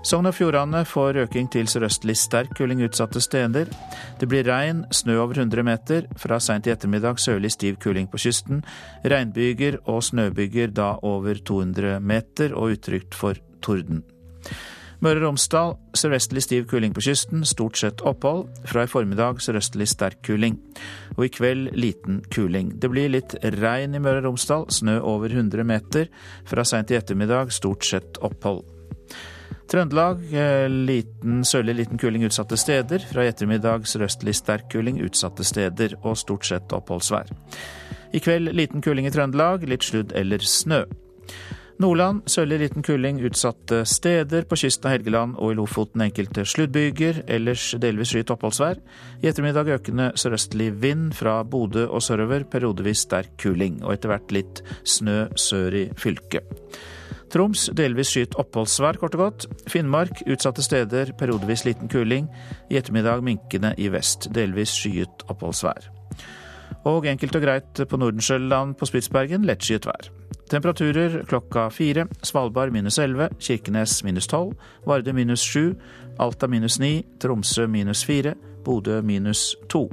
Sogn 0.03 0.27
og 0.27 0.35
Fjordane 0.35 0.81
får 0.89 1.21
øking 1.23 1.47
til 1.55 1.69
sørøstlig 1.71 2.17
sterk 2.19 2.57
kuling 2.59 2.81
utsatte 2.83 3.21
steder. 3.23 3.69
Det 4.19 4.27
blir 4.27 4.49
regn, 4.49 4.83
snø 4.91 5.21
over 5.23 5.39
100 5.39 5.63
meter. 5.63 6.09
Fra 6.19 6.41
seint 6.43 6.67
i 6.67 6.73
ettermiddag 6.75 7.23
sørlig 7.23 7.53
stiv 7.55 7.79
kuling 7.83 8.11
på 8.11 8.19
kysten. 8.19 8.65
Regnbyger 9.07 9.79
og 9.87 10.03
snøbyger 10.03 10.75
da 10.75 10.97
over 11.07 11.39
200 11.39 12.01
meter 12.03 12.55
og 12.59 12.75
utrygt 12.75 13.15
for 13.15 13.39
torden. 13.63 14.03
Møre 15.03 15.19
og 15.19 15.25
Romsdal 15.25 15.73
sørvestlig 15.99 16.45
stiv 16.45 16.69
kuling 16.71 16.93
på 16.95 17.03
kysten, 17.03 17.41
stort 17.49 17.81
sett 17.81 18.05
opphold. 18.07 18.45
Fra 18.71 18.85
i 18.87 18.91
formiddag 18.91 19.41
sørøstlig 19.43 19.89
sterk 19.91 20.21
kuling. 20.23 20.61
Og 21.17 21.25
i 21.27 21.31
kveld 21.35 21.73
liten 21.75 22.21
kuling. 22.31 22.71
Det 22.79 22.91
blir 22.93 23.11
litt 23.11 23.35
regn 23.59 23.97
i 23.99 24.03
Møre 24.03 24.21
og 24.21 24.29
Romsdal, 24.29 24.69
snø 24.71 25.01
over 25.01 25.35
100 25.35 25.67
meter. 25.67 26.07
Fra 26.47 26.63
seint 26.63 26.95
i 26.95 27.01
ettermiddag 27.01 27.51
stort 27.51 27.83
sett 27.89 28.21
opphold. 28.23 28.63
Trøndelag 29.73 30.23
liten, 30.71 31.43
sørlig 31.51 31.81
liten 31.81 31.99
kuling 31.99 32.23
utsatte 32.29 32.61
steder. 32.61 33.03
Fra 33.11 33.27
i 33.27 33.33
ettermiddag 33.33 33.89
sørøstlig 33.91 34.37
sterk 34.39 34.71
kuling 34.71 35.03
utsatte 35.03 35.43
steder 35.43 35.97
og 36.05 36.15
stort 36.21 36.47
sett 36.47 36.77
oppholdsvær. 36.79 37.35
I 38.15 38.23
kveld 38.23 38.55
liten 38.55 38.85
kuling 38.85 39.11
i 39.11 39.15
Trøndelag, 39.15 39.67
litt 39.67 39.83
sludd 39.83 40.15
eller 40.15 40.47
snø. 40.47 40.85
Nordland 41.81 42.27
sørlig 42.31 42.59
liten 42.61 42.85
kuling 42.85 43.21
utsatte 43.25 43.83
steder. 43.89 44.45
På 44.49 44.57
kysten 44.61 44.89
av 44.89 44.97
Helgeland 44.97 45.37
og 45.41 45.53
i 45.53 45.57
Lofoten 45.57 46.05
enkelte 46.05 46.45
sluddbyger. 46.47 47.23
Ellers 47.33 47.71
delvis 47.81 48.13
skyet 48.13 48.33
oppholdsvær. 48.35 48.81
I 49.23 49.31
ettermiddag 49.31 49.71
økende 49.79 50.11
sørøstlig 50.21 50.71
vind 50.83 51.13
fra 51.17 51.41
Bodø 51.43 51.87
og 51.89 52.05
sørover. 52.05 52.45
Periodevis 52.53 53.07
sterk 53.07 53.35
kuling. 53.41 53.81
Og 53.83 53.97
etter 53.97 54.13
hvert 54.13 54.35
litt 54.37 54.63
snø 54.85 55.25
sør 55.39 55.79
i 55.81 55.87
fylket. 55.99 56.61
Troms 57.33 57.71
delvis 57.73 58.11
skyet 58.13 58.37
oppholdsvær, 58.37 59.01
kort 59.01 59.17
og 59.17 59.25
godt. 59.25 59.49
Finnmark 59.73 60.21
utsatte 60.29 60.65
steder, 60.65 61.15
periodevis 61.17 61.65
liten 61.65 61.89
kuling. 61.89 62.29
I 62.69 62.77
ettermiddag 62.83 63.25
minkende 63.25 63.73
i 63.81 63.89
vest. 63.93 64.29
Delvis 64.37 64.77
skyet 64.77 65.25
oppholdsvær. 65.33 65.89
Og 66.89 67.07
enkelt 67.07 67.37
og 67.39 67.45
greit 67.45 67.87
på 67.89 68.01
Nordensjøland 68.01 68.77
på 68.77 68.89
Spitsbergen 68.91 69.47
lettskyet 69.49 69.89
vær. 69.89 70.13
Temperaturer 70.51 71.25
klokka 71.29 71.71
fire. 71.71 72.07
Svalbard 72.23 72.73
minus 72.73 72.99
11, 72.99 73.29
Kirkenes 73.39 74.05
minus 74.05 74.27
12, 74.27 74.55
Varde 74.85 75.13
minus 75.13 75.41
7, 75.41 75.75
Alta 76.19 76.49
minus 76.49 76.79
9, 76.79 77.03
Tromsø 77.19 77.67
minus 77.67 78.05
4, 78.05 78.35
Bodø 78.65 79.03
minus 79.03 79.57
2. 79.69 79.89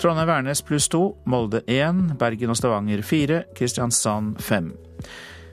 Trondheim-Værnes 0.00 0.62
pluss 0.64 0.88
2, 0.88 1.16
Molde 1.24 1.60
1, 1.66 2.16
Bergen 2.18 2.50
og 2.50 2.56
Stavanger 2.56 3.02
4, 3.02 3.42
Kristiansand 3.56 4.38
5. 4.40 4.72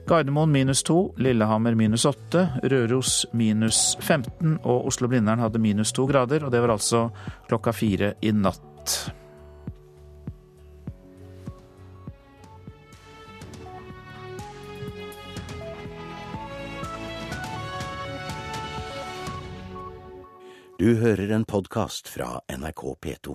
Gardermoen 0.08 0.52
minus 0.52 0.82
2, 0.82 1.14
Lillehammer 1.20 1.74
minus 1.76 2.06
8, 2.08 2.48
Røros 2.64 3.26
minus 3.32 3.98
15 4.00 4.56
og 4.64 4.86
Oslo-Blindern 4.88 5.42
hadde 5.44 5.60
minus 5.60 5.92
2 5.92 6.06
grader, 6.08 6.46
og 6.46 6.52
det 6.52 6.62
var 6.64 6.72
altså 6.78 7.10
klokka 7.48 7.76
fire 7.76 8.14
i 8.24 8.32
natt. 8.32 8.96
Du 20.78 20.92
hører 20.94 21.32
en 21.34 21.42
podkast 21.42 22.06
fra 22.06 22.36
NRK 22.54 22.82
P2. 23.02 23.32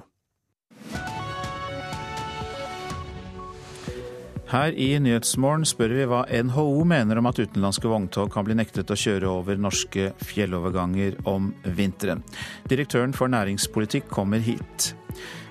Her 4.54 4.78
i 4.80 4.88
Nyhetsmorgen 5.04 5.68
spør 5.68 5.92
vi 5.98 6.06
hva 6.08 6.22
NHO 6.24 6.86
mener 6.88 7.20
om 7.20 7.28
at 7.28 7.44
utenlandske 7.44 7.92
vogntog 7.92 8.32
kan 8.32 8.48
bli 8.48 8.56
nektet 8.56 8.96
å 8.96 8.96
kjøre 8.96 9.28
over 9.28 9.60
norske 9.60 10.14
fjelloverganger 10.24 11.20
om 11.28 11.52
vinteren. 11.68 12.24
Direktøren 12.72 13.12
for 13.12 13.28
næringspolitikk 13.36 14.08
kommer 14.08 14.40
hit. 14.40 14.94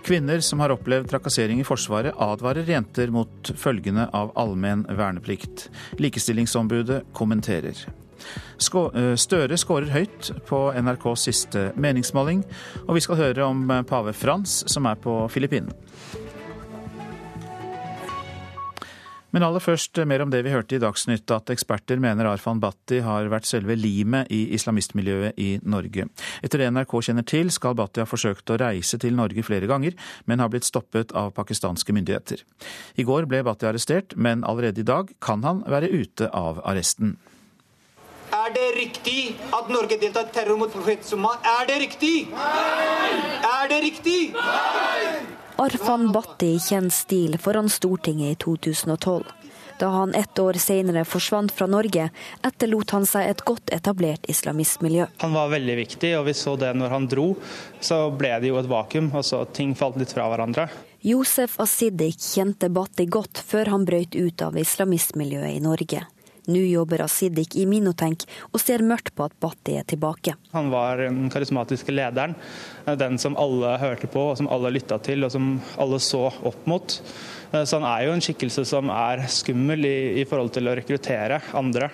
Kvinner 0.08 0.40
som 0.40 0.64
har 0.64 0.72
opplevd 0.72 1.12
trakassering 1.12 1.60
i 1.60 1.68
Forsvaret, 1.68 2.16
advarer 2.16 2.72
jenter 2.72 3.12
mot 3.12 3.52
følgene 3.52 4.08
av 4.16 4.32
allmenn 4.40 4.88
verneplikt. 4.88 5.68
Likestillingsombudet 6.00 7.02
kommenterer. 7.12 7.84
Støre 8.58 9.58
skårer 9.58 9.92
høyt 9.94 10.32
på 10.48 10.64
NRKs 10.78 11.28
siste 11.28 11.70
meningsmåling, 11.76 12.44
og 12.86 12.96
vi 12.98 13.04
skal 13.04 13.20
høre 13.20 13.48
om 13.48 13.66
pave 13.88 14.14
Frans, 14.16 14.62
som 14.70 14.86
er 14.90 15.00
på 15.02 15.24
Filippinene. 15.32 15.74
Men 19.32 19.46
aller 19.46 19.64
først 19.64 19.96
mer 20.04 20.20
om 20.20 20.30
det 20.32 20.42
vi 20.44 20.52
hørte 20.52 20.76
i 20.76 20.80
Dagsnytt, 20.82 21.30
at 21.32 21.50
eksperter 21.54 22.00
mener 22.00 22.28
Arfan 22.28 22.60
Bhatti 22.60 22.98
har 23.00 23.30
vært 23.32 23.48
selve 23.48 23.72
limet 23.80 24.28
i 24.28 24.42
islamistmiljøet 24.52 25.40
i 25.40 25.54
Norge. 25.64 26.04
Etter 26.44 26.60
det 26.60 26.68
NRK 26.74 26.92
kjenner 27.08 27.24
til, 27.24 27.48
skal 27.54 27.76
Bhatti 27.78 28.04
ha 28.04 28.08
forsøkt 28.08 28.52
å 28.52 28.60
reise 28.60 29.00
til 29.00 29.16
Norge 29.16 29.44
flere 29.46 29.70
ganger, 29.70 29.96
men 30.28 30.44
har 30.44 30.52
blitt 30.52 30.68
stoppet 30.68 31.16
av 31.16 31.32
pakistanske 31.38 31.96
myndigheter. 31.96 32.44
I 33.00 33.08
går 33.08 33.30
ble 33.30 33.40
Bhatti 33.46 33.70
arrestert, 33.70 34.12
men 34.20 34.44
allerede 34.44 34.84
i 34.84 34.88
dag 34.92 35.16
kan 35.24 35.48
han 35.48 35.64
være 35.64 35.88
ute 35.88 36.28
av 36.28 36.60
arresten. 36.68 37.16
Er 38.52 38.58
det 38.60 38.80
riktig 38.80 39.36
at 39.50 39.68
Norge 39.72 39.96
deltar 39.96 40.26
i 40.28 40.32
terror 40.34 40.58
mot 40.60 40.72
profet 40.72 41.06
Summa? 41.08 41.30
Er 41.40 41.64
det 41.70 41.78
riktig? 41.80 42.26
Nei! 42.28 43.12
Er 43.48 43.70
det 43.70 43.78
riktig? 43.80 44.16
Nei! 44.36 45.22
Arfan 45.62 46.10
Bhatti 46.12 46.58
kjenner 46.60 46.92
stil 46.92 47.38
foran 47.40 47.72
Stortinget 47.72 48.34
i 48.34 48.36
2012. 48.44 49.24
Da 49.80 49.88
han 49.94 50.12
ett 50.14 50.38
år 50.38 50.60
senere 50.60 51.06
forsvant 51.08 51.52
fra 51.56 51.64
Norge, 51.66 52.10
etterlot 52.44 52.92
han 52.92 53.08
seg 53.08 53.30
et 53.30 53.40
godt 53.48 53.72
etablert 53.72 54.28
islamistmiljø. 54.28 55.08
Han 55.24 55.32
var 55.32 55.48
veldig 55.56 55.80
viktig, 55.80 56.12
og 56.20 56.28
vi 56.28 56.36
så 56.36 56.58
det 56.60 56.74
når 56.76 56.92
han 56.92 57.08
dro. 57.08 57.30
Så 57.80 58.04
ble 58.12 58.36
det 58.42 58.52
jo 58.52 58.60
et 58.60 58.68
vakuum, 58.68 59.14
altså 59.16 59.46
ting 59.48 59.72
falt 59.78 59.96
litt 59.96 60.12
fra 60.12 60.28
hverandre. 60.28 60.68
Josef 61.00 61.56
Asidik 61.64 62.20
kjente 62.20 62.68
Bhatti 62.68 63.08
godt 63.08 63.40
før 63.48 63.72
han 63.78 63.88
brøt 63.88 64.12
ut 64.12 64.44
av 64.44 64.60
islamistmiljøet 64.60 65.56
i 65.56 65.62
Norge. 65.64 66.04
Nå 66.50 66.58
jobber 66.66 67.04
Asidik 67.04 67.54
i 67.56 67.66
Minotenk 67.70 68.24
og 68.50 68.58
ser 68.62 68.82
mørkt 68.82 69.12
på 69.14 69.26
at 69.28 69.36
Bhatti 69.42 69.76
er 69.78 69.86
tilbake. 69.86 70.34
Han 70.56 70.72
var 70.72 70.98
den 70.98 71.28
karismatiske 71.30 71.94
lederen, 71.94 72.34
den 72.98 73.18
som 73.22 73.38
alle 73.38 73.76
hørte 73.78 74.10
på, 74.10 74.32
og 74.32 74.40
som 74.40 74.50
alle 74.50 74.72
lytta 74.74 74.98
til 75.06 75.22
og 75.22 75.30
som 75.34 75.52
alle 75.78 76.00
så 76.02 76.26
opp 76.32 76.66
mot. 76.66 76.98
Så 77.52 77.78
han 77.78 77.86
er 77.86 78.08
jo 78.08 78.16
en 78.16 78.24
skikkelse 78.24 78.64
som 78.66 78.90
er 78.90 79.26
skummel 79.30 79.86
i, 79.86 79.98
i 80.22 80.26
forhold 80.26 80.54
til 80.56 80.70
å 80.70 80.74
rekruttere 80.78 81.42
andre. 81.54 81.92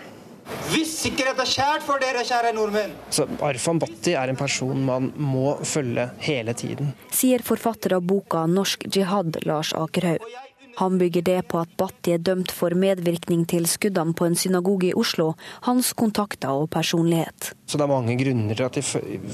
Hvis 0.73 0.95
sikkerhet 1.03 1.41
er 1.43 1.49
kjært 1.51 1.85
for 1.85 2.01
dere, 2.01 2.25
kjære 2.25 2.55
nordmenn. 2.57 2.95
Så 3.13 3.27
Arfan 3.45 3.81
Bhatti 3.83 4.15
er 4.17 4.33
en 4.33 4.39
person 4.39 4.81
man 4.87 5.11
må 5.21 5.59
følge 5.61 6.09
hele 6.25 6.55
tiden. 6.57 6.95
Sier 7.13 7.45
forfatter 7.45 7.99
av 7.99 8.07
boka 8.09 8.47
'Norsk 8.49 8.89
jihad', 8.89 9.43
Lars 9.45 9.75
Akerhaug. 9.77 10.25
Han 10.79 10.99
bygger 10.99 11.23
det 11.27 11.39
på 11.51 11.59
at 11.59 11.71
Bhatti 11.79 12.13
er 12.15 12.23
dømt 12.23 12.53
for 12.55 12.75
medvirkning 12.79 13.45
til 13.51 13.67
skuddene 13.67 14.15
på 14.15 14.29
en 14.29 14.37
synagoge 14.39 14.91
i 14.91 14.97
Oslo, 14.99 15.33
hans 15.67 15.91
kontakter 15.99 16.55
og 16.55 16.69
personlighet. 16.71 17.53
Så 17.67 17.81
det 17.81 17.85
er 17.85 17.91
mange 17.91 18.15
grunner 18.21 18.55
til 18.55 18.67
at 18.69 18.79
de 18.79 18.83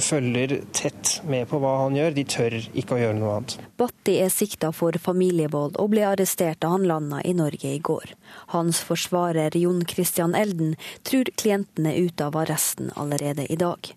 følger 0.07 0.54
tett 0.72 1.18
med 1.28 1.46
på 1.50 1.61
hva 1.62 1.74
han 1.85 1.98
gjør. 1.98 2.16
De 2.16 2.24
tør 2.24 2.57
ikke 2.72 2.96
å 2.96 3.00
gjøre 3.02 3.18
noe 3.18 3.35
annet. 3.38 3.57
Bhatti 3.80 4.16
er 4.24 4.33
sikta 4.33 4.72
for 4.74 4.96
familievold 5.00 5.76
og 5.83 5.92
ble 5.92 6.07
arrestert 6.09 6.62
da 6.64 6.72
han 6.74 6.88
landa 6.88 7.20
i 7.22 7.35
Norge 7.37 7.74
i 7.76 7.83
går. 7.90 8.14
Hans 8.57 8.80
forsvarer 8.88 9.57
Jon 9.61 9.85
Christian 9.90 10.35
Elden 10.38 10.78
tror 11.04 11.28
klienten 11.37 11.90
er 11.90 12.00
ute 12.09 12.30
av 12.30 12.40
arresten 12.40 12.88
allerede 12.96 13.46
i 13.52 13.61
dag. 13.61 13.92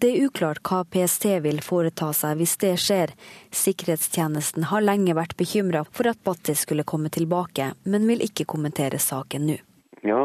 Det 0.00 0.08
er 0.08 0.26
uklart 0.30 0.62
hva 0.64 0.78
PST 0.88 1.26
vil 1.44 1.58
foreta 1.60 2.06
seg 2.16 2.38
hvis 2.40 2.54
det 2.62 2.70
skjer. 2.80 3.10
Sikkerhetstjenesten 3.52 4.70
har 4.70 4.80
lenge 4.80 5.12
vært 5.18 5.34
bekymra 5.36 5.82
for 5.92 6.08
at 6.08 6.22
Bhatti 6.24 6.54
skulle 6.56 6.86
komme 6.88 7.12
tilbake, 7.12 7.74
men 7.84 8.08
vil 8.08 8.24
ikke 8.24 8.48
kommentere 8.48 8.96
saken 8.96 9.44
nå. 9.50 9.58
Ja, 10.00 10.22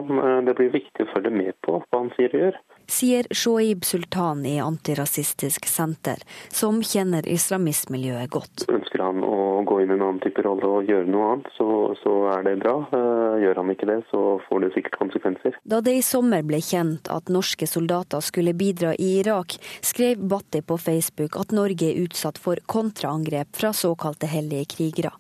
det 0.48 0.56
blir 0.56 0.72
viktig 0.72 1.04
å 1.04 1.12
følge 1.12 1.34
med 1.36 1.58
på 1.68 1.82
hva 1.82 2.00
han 2.00 2.14
sier 2.16 2.32
og 2.32 2.46
gjør 2.46 2.62
sier 2.88 3.28
Shoaib 3.32 3.86
Sultan 3.86 4.46
i 4.46 4.60
Antirasistisk 4.60 5.66
Senter, 5.70 6.22
som 6.50 6.82
kjenner 6.84 7.28
islamistmiljøet 7.28 8.30
godt. 8.34 8.66
Ønsker 8.72 9.04
han 9.04 9.24
å 9.26 9.64
gå 9.68 9.82
inn 9.82 9.94
i 9.94 9.98
en 9.98 10.06
annen 10.06 10.22
type 10.24 10.44
rolle 10.46 10.70
og 10.78 10.90
gjøre 10.90 11.10
noe 11.10 11.32
annet, 11.34 11.52
så, 11.58 11.70
så, 12.02 12.16
er 12.36 12.46
det 12.48 12.56
bra. 12.64 12.76
Eh, 12.96 13.42
gjør 13.46 13.62
han 13.62 13.74
ikke 13.74 13.90
det, 13.90 14.00
så 14.12 14.24
får 14.48 14.66
det 14.66 14.72
sikkert 14.78 15.00
konsekvenser. 15.02 15.60
Da 15.64 15.82
det 15.86 15.98
i 16.00 16.06
sommer 16.06 16.46
ble 16.48 16.62
kjent 16.64 17.12
at 17.14 17.34
norske 17.34 17.68
soldater 17.70 18.24
skulle 18.26 18.56
bidra 18.58 18.94
i 18.96 19.16
Irak, 19.20 19.58
skrev 19.82 20.24
Bhatti 20.30 20.62
på 20.66 20.80
Facebook 20.82 21.40
at 21.42 21.56
Norge 21.56 21.92
er 21.92 22.02
utsatt 22.06 22.42
for 22.42 22.62
kontraangrep 22.70 23.56
fra 23.56 23.74
såkalte 23.76 24.30
hellige 24.30 24.76
krigere. 24.78 25.16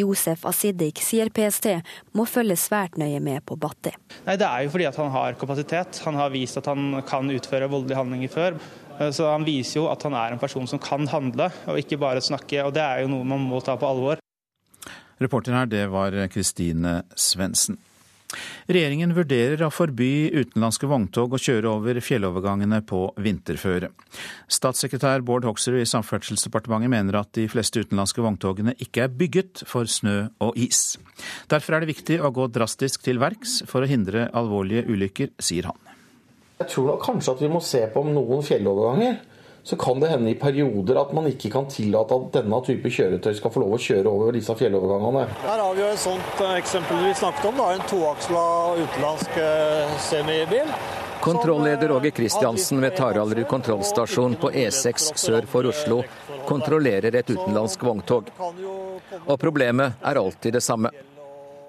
Josef 0.00 0.44
Asidik 0.48 1.00
sier 1.04 1.30
PST 1.34 1.68
må 2.16 2.26
følge 2.28 2.56
svært 2.58 2.98
nøye 3.00 3.20
med 3.22 3.44
på 3.46 3.56
Batti. 3.60 3.92
Nei, 4.26 4.36
Det 4.36 4.46
er 4.46 4.64
jo 4.66 4.72
fordi 4.74 4.88
han 4.96 5.10
har 5.16 5.38
kapasitet. 5.40 6.00
Han 6.06 6.18
har 6.18 6.30
vist 6.34 6.56
at 6.60 6.66
han 6.66 7.02
kan 7.06 7.30
utføre 7.30 7.70
voldelige 7.70 8.00
handlinger 8.00 8.32
før. 8.32 8.60
Så 9.12 9.30
Han 9.32 9.46
viser 9.46 9.80
jo 9.80 9.86
at 9.88 10.02
han 10.04 10.12
er 10.12 10.32
en 10.34 10.38
person 10.38 10.66
som 10.68 10.78
kan 10.78 11.06
handle, 11.08 11.50
og 11.66 11.78
ikke 11.80 11.96
bare 11.98 12.20
snakke. 12.20 12.64
og 12.64 12.74
Det 12.74 12.82
er 12.82 13.02
jo 13.02 13.08
noe 13.08 13.24
man 13.24 13.40
må 13.40 13.62
ta 13.64 13.76
på 13.76 13.88
alvor. 13.88 14.20
Reporter 15.20 15.52
her, 15.52 15.66
det 15.66 15.86
var 15.92 16.12
Kristine 16.32 17.02
Svendsen. 17.16 17.78
Regjeringen 18.70 19.14
vurderer 19.16 19.62
å 19.66 19.70
forby 19.72 20.30
utenlandske 20.30 20.88
vogntog 20.90 21.34
å 21.34 21.40
kjøre 21.40 21.72
over 21.72 22.00
fjellovergangene 22.04 22.80
på 22.86 23.02
vinterføre. 23.20 23.90
Statssekretær 24.50 25.24
Bård 25.26 25.48
Hoksrud 25.48 25.80
i 25.80 25.88
Samferdselsdepartementet 25.88 26.92
mener 26.92 27.20
at 27.20 27.32
de 27.38 27.46
fleste 27.50 27.82
utenlandske 27.82 28.24
vogntogene 28.24 28.76
ikke 28.78 29.06
er 29.06 29.14
bygget 29.14 29.64
for 29.68 29.90
snø 29.90 30.18
og 30.44 30.58
is. 30.60 30.98
Derfor 31.50 31.76
er 31.76 31.84
det 31.84 31.92
viktig 31.94 32.20
å 32.22 32.32
gå 32.34 32.46
drastisk 32.52 33.04
til 33.06 33.22
verks 33.22 33.60
for 33.70 33.82
å 33.84 33.90
hindre 33.90 34.28
alvorlige 34.36 34.86
ulykker, 34.90 35.34
sier 35.42 35.70
han. 35.70 35.90
Jeg 36.60 36.74
tror 36.74 36.98
kanskje 37.00 37.32
at 37.32 37.40
vi 37.40 37.48
må 37.48 37.60
se 37.64 37.80
på 37.88 38.02
om 38.04 38.10
noen 38.12 38.44
fjelloverganger 38.44 39.14
så 39.62 39.76
kan 39.76 40.00
det 40.00 40.08
hende 40.08 40.30
i 40.30 40.38
perioder 40.38 41.00
at 41.00 41.12
man 41.16 41.28
ikke 41.30 41.50
kan 41.52 41.68
tillate 41.70 42.16
at 42.16 42.30
denne 42.40 42.60
type 42.66 42.90
kjøretøy 42.90 43.34
skal 43.36 43.52
få 43.52 43.62
lov 43.64 43.76
å 43.76 43.82
kjøre 43.82 44.08
over 44.08 44.32
disse 44.36 44.54
fjellovergangene. 44.56 45.26
Her 45.44 45.62
har 45.64 45.76
vi 45.76 45.84
jo 45.84 45.90
et 45.90 46.02
sånt 46.02 46.42
eh, 46.46 46.56
eksempel 46.62 47.04
vi 47.04 47.12
snakket 47.20 47.50
om, 47.50 47.60
da, 47.60 47.68
en 47.76 47.86
toaksla 47.90 48.46
utenlandsk 48.80 49.38
eh, 49.44 49.94
semibil. 50.08 50.74
Kontrollleder 51.20 51.92
Åge 51.92 52.10
Kristiansen 52.16 52.80
ved 52.80 52.96
Taraldrud 52.96 53.44
kontrollstasjon 53.48 54.38
på 54.40 54.50
E6 54.56 55.10
sør 55.20 55.44
for 55.50 55.68
Oslo 55.68 56.00
kontrollerer 56.48 57.18
et 57.20 57.28
utenlandsk 57.28 57.84
vogntog. 57.84 58.30
Og 59.26 59.36
problemet 59.40 60.00
er 60.00 60.20
alltid 60.22 60.56
det 60.56 60.64
samme. 60.64 60.88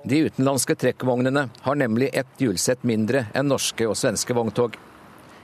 De 0.08 0.22
utenlandske 0.30 0.76
trekkvognene 0.80 1.50
har 1.62 1.76
nemlig 1.76 2.10
ett 2.14 2.40
hjulsett 2.42 2.88
mindre 2.88 3.26
enn 3.36 3.52
norske 3.52 3.86
og 3.92 4.00
svenske 4.00 4.34
vogntog. 4.34 4.80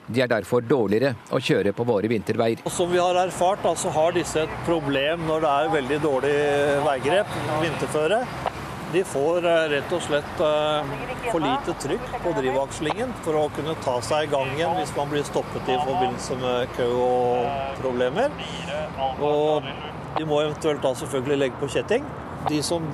De 0.08 0.22
er 0.24 0.30
derfor 0.32 0.63
dårligere 0.63 1.15
å 1.36 1.39
kjøre 1.43 1.74
på 1.76 1.84
våre 1.88 2.08
vinterveier. 2.08 2.62
Som 2.72 2.93
vi 2.93 3.00
har 3.02 3.17
erfart, 3.20 3.65
så 3.76 3.91
har 3.91 4.13
disse 4.15 4.46
et 4.46 4.54
problem 4.67 5.26
når 5.28 5.43
det 5.43 5.56
er 5.56 5.74
veldig 5.74 5.98
dårlig 6.06 6.38
veigrep, 6.86 7.34
vinterføre. 7.63 8.22
De 8.93 9.02
får 9.04 9.43
eh, 9.43 9.65
rett 9.74 9.91
og 9.91 10.04
slett 10.06 10.41
eh, 10.48 10.91
for 11.26 11.43
lite 11.43 11.74
trykk 11.84 12.06
på 12.24 12.32
drivakslingen 12.38 13.12
for 13.26 13.36
å 13.36 13.50
kunne 13.58 13.76
ta 13.84 13.98
seg 14.06 14.30
i 14.30 14.32
gang 14.32 14.54
igjen 14.54 14.78
hvis 14.78 14.93
man 14.96 15.12
blir 15.12 15.26
stoppet 15.28 15.67
i 15.67 15.76
forbindelse 15.82 16.38
med 16.39 16.72
kø 16.78 16.88
og 17.04 17.76
problemer. 17.82 18.32
Og 19.20 19.67
de 20.15 20.30
må 20.30 20.39
eventuelt 20.46 20.80
da 20.86 20.93
selvfølgelig 21.02 21.41
legge 21.43 21.60
på 21.60 21.72
kjetting. 21.76 22.08
De 22.48 22.62
som 22.63 22.88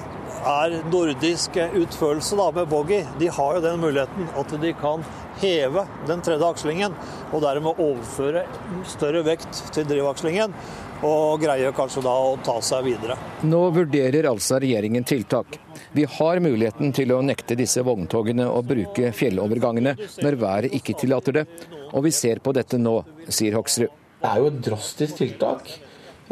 er 0.49 0.79
nordisk 0.89 1.61
utførelse 1.61 2.41
da, 2.41 2.49
med 2.57 2.73
boggy, 2.73 3.03
de 3.21 3.29
har 3.37 3.59
jo 3.59 3.63
den 3.67 3.79
muligheten 3.83 4.33
at 4.39 4.57
de 4.65 4.73
kan 4.81 5.05
heve 5.41 5.85
den 6.07 6.23
tredje 6.25 6.47
akslingen, 6.47 6.95
og 7.31 7.43
dermed 7.45 7.79
overføre 7.81 8.45
større 8.89 9.23
vekt 9.25 9.63
til 9.75 9.87
drivakslingen. 9.89 10.55
Og 11.03 11.41
greier 11.41 11.73
kanskje 11.75 12.05
da 12.05 12.13
å 12.15 12.37
ta 12.45 12.55
seg 12.63 12.85
videre. 12.85 13.17
Nå 13.43 13.59
vurderer 13.75 14.29
altså 14.29 14.55
regjeringen 14.63 15.03
tiltak. 15.03 15.57
Vi 15.91 16.05
har 16.07 16.39
muligheten 16.39 16.93
til 16.95 17.11
å 17.11 17.19
nekte 17.25 17.57
disse 17.59 17.83
vogntogene 17.83 18.47
å 18.47 18.61
bruke 18.63 19.11
fjellovergangene 19.11 19.97
når 20.23 20.39
været 20.39 20.77
ikke 20.79 20.95
tillater 21.01 21.41
det, 21.41 21.47
og 21.91 22.07
vi 22.07 22.13
ser 22.15 22.39
på 22.39 22.55
dette 22.55 22.79
nå, 22.79 23.01
sier 23.27 23.59
Hoksrud. 23.59 23.91
Det 24.23 24.31
er 24.31 24.39
jo 24.39 24.47
et 24.53 24.61
drastisk 24.63 25.19
tiltak. 25.19 25.73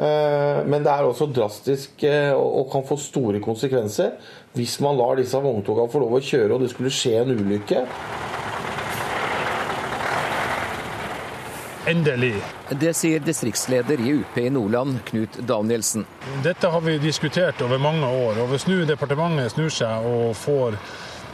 Eh, 0.02 0.60
men 0.66 0.86
det 0.86 0.92
er 0.92 1.04
også 1.04 1.28
drastisk 1.36 2.06
eh, 2.08 2.32
og 2.32 2.70
kan 2.72 2.86
få 2.88 2.96
store 2.96 3.42
konsekvenser 3.44 4.14
hvis 4.56 4.78
man 4.84 4.96
lar 4.96 5.20
disse 5.20 5.40
vogntogene 5.44 5.92
få 5.92 6.00
lov 6.00 6.16
å 6.16 6.22
kjøre 6.24 6.56
og 6.56 6.64
det 6.64 6.72
skulle 6.72 6.94
skje 6.96 7.18
en 7.20 7.34
ulykke. 7.36 7.84
Endelig. 11.88 12.36
Det 12.70 12.94
sier 12.94 13.20
distriktsleder 13.20 14.02
i 14.02 14.14
UP 14.14 14.38
i 14.38 14.50
Nordland, 14.50 15.00
Knut 15.06 15.40
Danielsen. 15.50 16.06
Dette 16.44 16.68
har 16.68 16.82
vi 16.82 16.98
diskutert 17.02 17.62
over 17.62 17.82
mange 17.82 18.06
år. 18.06 18.38
og 18.44 18.52
Hvis 18.52 18.68
nå 18.70 18.84
departementet 18.86 19.56
snur 19.56 19.74
seg 19.74 20.06
og 20.06 20.36
får 20.38 20.78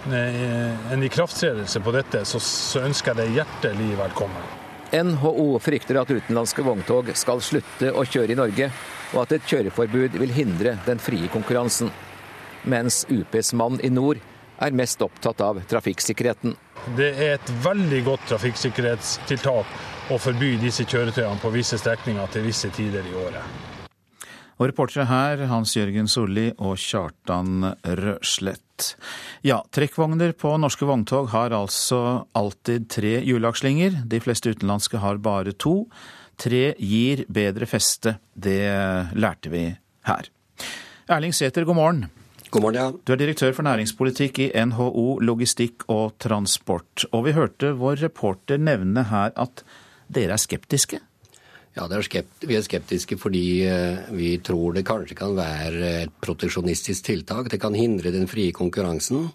eh, 0.08 0.94
en 0.94 1.04
ikrafttredelse 1.04 1.82
på 1.84 1.92
dette, 1.96 2.24
så, 2.26 2.40
så 2.40 2.86
ønsker 2.88 3.12
jeg 3.12 3.20
det 3.20 3.36
hjertelig 3.42 3.90
velkommen. 4.00 4.48
NHO 4.96 5.58
frykter 5.60 6.00
at 6.00 6.14
utenlandske 6.16 6.64
vogntog 6.64 7.12
skal 7.20 7.44
slutte 7.44 7.92
å 7.92 8.06
kjøre 8.08 8.32
i 8.32 8.40
Norge, 8.40 8.70
og 9.12 9.26
at 9.26 9.36
et 9.36 9.52
kjøreforbud 9.52 10.16
vil 10.16 10.32
hindre 10.32 10.78
den 10.88 11.04
frie 11.04 11.28
konkurransen. 11.34 11.92
Mens 12.64 13.04
UPs 13.12 13.52
mann 13.52 13.82
i 13.84 13.92
nord 13.92 14.24
er 14.64 14.80
mest 14.80 15.04
opptatt 15.04 15.44
av 15.44 15.60
trafikksikkerheten. 15.68 16.56
Det 16.98 17.10
er 17.14 17.34
et 17.36 17.50
veldig 17.64 18.04
godt 18.06 18.28
trafikksikkerhetstiltak 18.30 20.12
å 20.14 20.20
forby 20.22 20.54
disse 20.62 20.86
kjøretøyene 20.88 21.42
på 21.42 21.52
visse 21.52 21.80
strekninger 21.82 22.30
til 22.32 22.46
visse 22.48 22.70
tider 22.76 23.04
i 23.08 23.16
året. 23.18 23.58
Og 24.58 24.72
reportere 24.72 25.06
her 25.06 25.44
Hans 25.52 25.76
Jørgen 25.76 26.08
Solli 26.10 26.48
og 26.58 26.80
Kjartan 26.82 27.74
Røslett. 28.00 28.94
Ja, 29.46 29.60
trekkvogner 29.74 30.34
på 30.34 30.56
norske 30.58 30.88
vogntog 30.90 31.30
har 31.30 31.54
altså 31.54 32.26
alltid 32.38 32.88
tre 32.90 33.20
hjulakslinger. 33.22 34.02
De 34.10 34.22
fleste 34.24 34.56
utenlandske 34.56 35.02
har 35.04 35.22
bare 35.22 35.54
to. 35.54 35.84
Tre 36.42 36.72
gir 36.82 37.26
bedre 37.30 37.70
feste. 37.70 38.18
Det 38.34 38.62
lærte 39.18 39.54
vi 39.54 39.68
her. 40.10 40.32
Erling 41.08 41.36
Sæther, 41.38 41.66
god 41.68 41.78
morgen. 41.78 42.08
God 42.50 42.64
morgen, 42.64 42.78
ja. 42.80 42.92
Du 43.04 43.12
er 43.12 43.20
direktør 43.20 43.52
for 43.52 43.68
næringspolitikk 43.68 44.38
i 44.40 44.48
NHO 44.70 45.18
Logistikk 45.20 45.84
og 45.92 46.16
Transport. 46.24 47.04
Og 47.12 47.26
vi 47.26 47.34
hørte 47.36 47.74
vår 47.76 48.00
reporter 48.06 48.62
nevne 48.62 49.04
her 49.10 49.34
at 49.36 49.66
dere 50.08 50.38
er 50.38 50.40
skeptiske? 50.40 51.02
Ja, 51.76 51.86
er 51.92 52.06
skept, 52.08 52.46
vi 52.48 52.56
er 52.56 52.64
skeptiske 52.64 53.18
fordi 53.20 53.44
eh, 53.68 54.08
vi 54.16 54.38
tror 54.40 54.78
det 54.78 54.86
kanskje 54.88 55.18
kan 55.20 55.36
være 55.38 55.92
et 56.06 56.14
proteksjonistisk 56.24 57.10
tiltak. 57.10 57.52
Det 57.52 57.60
kan 57.62 57.76
hindre 57.76 58.16
den 58.16 58.32
frie 58.32 58.56
konkurransen. 58.56 59.28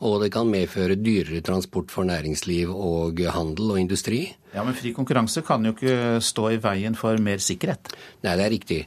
Og 0.00 0.20
det 0.22 0.30
kan 0.32 0.48
medføre 0.48 0.96
dyrere 1.00 1.42
transport 1.44 1.90
for 1.92 2.08
næringsliv 2.08 2.70
og 2.72 3.20
handel 3.34 3.72
og 3.74 3.80
industri. 3.80 4.22
Ja, 4.54 4.64
Men 4.64 4.76
fri 4.76 4.92
konkurranse 4.96 5.42
kan 5.44 5.64
jo 5.64 5.72
ikke 5.72 6.20
stå 6.24 6.50
i 6.54 6.60
veien 6.60 6.96
for 6.96 7.16
mer 7.20 7.40
sikkerhet? 7.40 7.92
Nei, 8.24 8.36
det 8.36 8.44
er 8.44 8.54
riktig. 8.54 8.78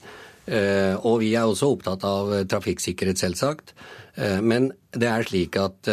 Eh, 0.46 0.96
og 1.00 1.22
vi 1.22 1.34
er 1.40 1.48
også 1.48 1.70
opptatt 1.74 2.04
av 2.08 2.34
trafikksikkerhet, 2.52 3.22
selvsagt. 3.22 3.76
Eh, 4.16 4.40
men 4.44 4.72
det 4.94 5.10
er 5.10 5.26
slik 5.26 5.58
at, 5.58 5.90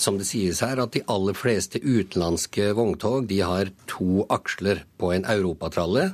som 0.00 0.16
det 0.16 0.24
sies 0.24 0.62
her, 0.64 0.80
at 0.80 0.94
de 0.94 1.02
aller 1.12 1.36
fleste 1.36 1.82
utenlandske 1.82 2.70
vogntog 2.78 3.26
de 3.28 3.42
har 3.44 3.68
to 3.90 4.24
aksler 4.32 4.86
på 4.96 5.12
en 5.12 5.26
europatralle. 5.28 6.06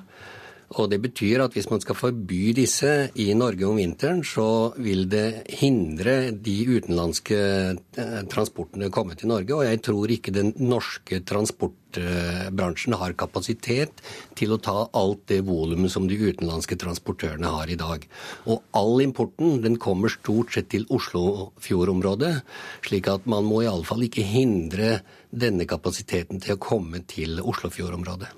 Og 0.75 0.89
det 0.91 0.99
betyr 1.05 1.45
at 1.45 1.55
hvis 1.55 1.69
man 1.71 1.83
skal 1.83 1.99
forby 1.99 2.55
disse 2.57 2.91
i 3.21 3.29
Norge 3.37 3.67
om 3.69 3.79
vinteren, 3.79 4.23
så 4.27 4.73
vil 4.81 5.07
det 5.13 5.45
hindre 5.61 6.33
de 6.33 6.57
utenlandske 6.73 7.39
eh, 7.39 8.21
transportene 8.33 8.89
å 8.89 8.95
komme 8.95 9.17
til 9.19 9.31
Norge. 9.31 9.55
Og 9.55 9.67
jeg 9.69 9.83
tror 9.85 10.11
ikke 10.11 10.35
den 10.35 10.55
norske 10.59 11.21
transportbransjen 11.29 12.97
har 12.99 13.17
kapasitet 13.21 14.03
til 14.39 14.57
å 14.57 14.61
ta 14.63 14.77
alt 14.97 15.27
det 15.31 15.43
volumet 15.47 15.93
som 15.93 16.09
de 16.11 16.19
utenlandske 16.19 16.79
transportørene 16.81 17.55
har 17.55 17.71
i 17.71 17.79
dag. 17.81 18.09
Og 18.49 18.65
all 18.75 19.05
importen 19.05 19.61
den 19.65 19.79
kommer 19.83 20.13
stort 20.13 20.57
sett 20.57 20.73
til 20.75 20.89
Oslofjordområdet, 20.91 22.35
slik 22.89 23.13
at 23.13 23.29
man 23.31 23.47
må 23.47 23.63
iallfall 23.63 24.09
ikke 24.09 24.27
hindre 24.27 24.97
denne 25.35 25.67
kapasiteten 25.69 26.41
til 26.43 26.57
å 26.57 26.63
komme 26.63 27.03
til 27.11 27.41
Oslofjordområdet. 27.43 28.31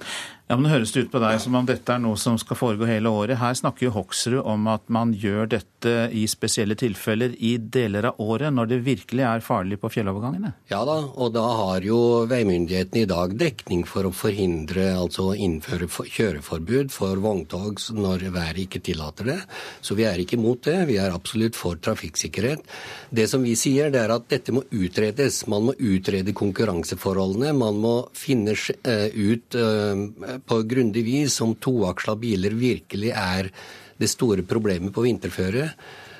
Ja, 0.46 0.54
men 0.54 0.68
Det 0.68 0.76
høres 0.76 0.92
ut 0.94 1.08
på 1.10 1.18
deg 1.18 1.40
som 1.42 1.56
om 1.58 1.66
dette 1.66 1.90
er 1.90 1.98
noe 1.98 2.14
som 2.22 2.36
skal 2.38 2.54
foregå 2.54 2.86
hele 2.86 3.10
året. 3.10 3.40
Her 3.40 3.56
snakker 3.58 3.88
jo 3.88 3.94
Hoksrud 3.96 4.44
om 4.46 4.68
at 4.70 4.84
man 4.94 5.10
gjør 5.10 5.48
dette 5.50 5.94
i 6.14 6.22
spesielle 6.30 6.76
tilfeller 6.78 7.32
i 7.42 7.56
deler 7.58 8.12
av 8.12 8.20
året, 8.22 8.54
når 8.54 8.70
det 8.70 8.78
virkelig 8.86 9.24
er 9.26 9.42
farlig 9.42 9.80
på 9.82 9.90
fjellovergangene? 9.90 10.52
Ja 10.70 10.84
da, 10.86 11.00
og 11.02 11.32
da 11.34 11.42
har 11.42 11.86
jo 11.86 11.98
veimyndighetene 12.30 13.02
i 13.02 13.08
dag 13.10 13.34
dekning 13.38 13.82
for 13.90 14.06
å 14.06 14.12
forhindre, 14.14 14.92
altså 14.94 15.32
innføre 15.34 15.88
kjøreforbud 15.90 16.94
for 16.94 17.18
vogntog 17.26 17.82
når 17.98 18.28
været 18.30 18.62
ikke 18.68 18.84
tillater 18.86 19.32
det. 19.32 19.38
Så 19.82 19.98
vi 19.98 20.06
er 20.06 20.22
ikke 20.22 20.38
imot 20.38 20.62
det. 20.70 20.76
Vi 20.92 21.00
er 21.02 21.14
absolutt 21.14 21.58
for 21.58 21.82
trafikksikkerhet. 21.82 22.62
Det 23.10 23.26
som 23.30 23.42
vi 23.42 23.56
sier, 23.58 23.90
det 23.90 24.04
er 24.04 24.14
at 24.14 24.30
dette 24.30 24.54
må 24.54 24.62
utredes. 24.70 25.42
Man 25.50 25.72
må 25.72 25.74
utrede 25.74 26.36
konkurranseforholdene. 26.38 27.50
Man 27.58 27.82
må 27.82 27.96
finne 28.14 28.54
eh, 28.54 29.10
ut 29.10 29.58
eh, 29.58 30.35
på 30.44 30.60
grundig 30.68 31.04
vis 31.06 31.40
om 31.44 31.54
toaksla 31.54 32.16
biler 32.20 32.56
virkelig 32.56 33.12
er 33.16 33.50
det 33.96 34.10
store 34.12 34.44
problemet 34.46 34.94
på 34.94 35.04
vinterføre. 35.06 35.70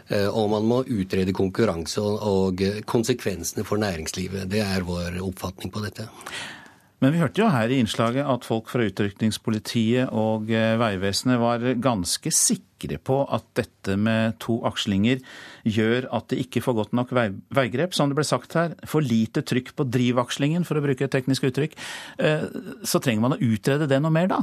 Eh, 0.09 0.29
og 0.29 0.51
man 0.55 0.69
må 0.69 0.83
utrede 0.87 1.35
konkurranse 1.37 2.01
og 2.01 2.63
konsekvensene 2.87 3.67
for 3.67 3.83
næringslivet. 3.83 4.49
Det 4.51 4.63
er 4.65 4.87
vår 4.87 5.21
oppfatning 5.27 5.73
på 5.75 5.83
dette. 5.85 6.09
Men 7.07 7.15
vi 7.15 7.21
hørte 7.23 7.39
jo 7.39 7.47
her 7.55 7.71
i 7.71 7.77
innslaget 7.79 8.27
at 8.27 8.43
folk 8.43 8.67
fra 8.67 8.83
utrykningspolitiet 8.83 10.11
og 10.11 10.49
eh, 10.51 10.73
Vegvesenet 10.81 11.39
var 11.39 11.63
ganske 11.79 12.33
sikre 12.35 12.99
på 12.99 13.21
at 13.31 13.47
dette 13.55 13.95
med 13.95 14.35
to 14.43 14.57
akslinger 14.67 15.23
gjør 15.63 16.09
at 16.19 16.27
det 16.33 16.41
ikke 16.43 16.65
får 16.65 16.75
godt 16.81 16.97
nok 16.99 17.15
veigrep. 17.15 17.95
Som 17.95 18.11
det 18.11 18.19
ble 18.19 18.27
sagt 18.27 18.59
her, 18.59 18.75
for 18.91 19.07
lite 19.07 19.45
trykk 19.47 19.77
på 19.79 19.87
drivakslingen, 19.87 20.67
for 20.67 20.81
å 20.81 20.83
bruke 20.83 21.07
et 21.07 21.15
teknisk 21.15 21.47
uttrykk. 21.47 21.79
Eh, 22.19 22.49
så 22.83 22.99
trenger 22.99 23.23
man 23.23 23.39
å 23.39 23.43
utrede 23.55 23.87
det 23.87 24.03
noe 24.03 24.11
mer, 24.19 24.35
da? 24.35 24.43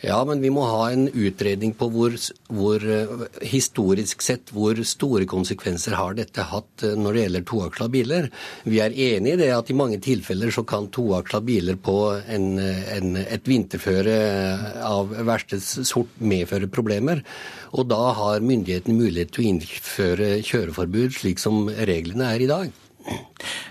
Ja, 0.00 0.20
men 0.22 0.38
vi 0.38 0.50
må 0.54 0.62
ha 0.62 0.92
en 0.92 1.08
utredning 1.10 1.72
på 1.74 1.88
hvor, 1.90 2.14
hvor, 2.54 2.84
eh, 2.86 3.24
historisk 3.50 4.22
sett 4.22 4.52
hvor 4.54 4.78
store 4.86 5.26
konsekvenser 5.26 5.96
har 5.98 6.14
dette 6.14 6.44
hatt 6.52 6.84
eh, 6.86 6.94
når 6.94 7.16
det 7.16 7.24
gjelder 7.24 7.46
toaksla 7.50 7.88
biler. 7.90 8.28
Vi 8.62 8.78
er 8.84 8.94
enig 8.94 9.34
i 9.34 9.40
det 9.40 9.50
at 9.56 9.72
i 9.72 9.78
mange 9.78 9.98
tilfeller 10.04 10.54
så 10.54 10.62
kan 10.68 10.86
toaksla 10.94 11.42
biler 11.42 11.80
på 11.82 11.96
en, 12.30 12.46
en, 12.62 13.18
et 13.24 13.50
vinterføre 13.50 14.18
av 14.86 15.16
verste 15.26 15.58
sort 15.58 16.14
medføre 16.22 16.70
problemer. 16.70 17.24
Og 17.74 17.90
da 17.90 18.12
har 18.20 18.44
myndighetene 18.44 18.94
mulighet 19.00 19.34
til 19.34 19.44
å 19.44 19.50
innføre 19.50 20.30
kjøreforbud 20.46 21.18
slik 21.18 21.42
som 21.42 21.66
reglene 21.74 22.30
er 22.36 22.46
i 22.46 22.50
dag. 22.50 22.78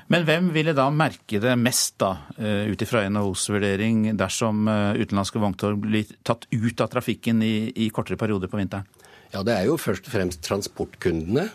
Men 0.08 0.24
hvem 0.24 0.52
ville 0.56 0.72
da 0.76 0.88
merke 0.94 1.40
det 1.44 1.54
mest, 1.60 1.98
da, 2.00 2.14
eh, 2.38 2.72
ut 2.72 2.82
ifra 2.82 3.04
NHOs 3.10 3.50
vurdering, 3.52 4.06
dersom 4.16 4.68
eh, 4.72 5.04
utenlandske 5.04 5.42
vogntog 5.44 5.82
blir 5.84 6.08
tatt 6.24 6.48
ut 6.52 6.82
av 6.82 6.92
trafikken 6.94 7.44
i, 7.44 7.72
i 7.76 7.90
kortere 7.92 8.20
perioder 8.20 8.48
på 8.48 8.60
vinteren? 8.60 8.88
Ja, 9.34 9.44
Det 9.44 9.54
er 9.54 9.66
jo 9.68 9.76
først 9.76 10.08
og 10.08 10.14
fremst 10.14 10.40
transportkundene. 10.48 11.50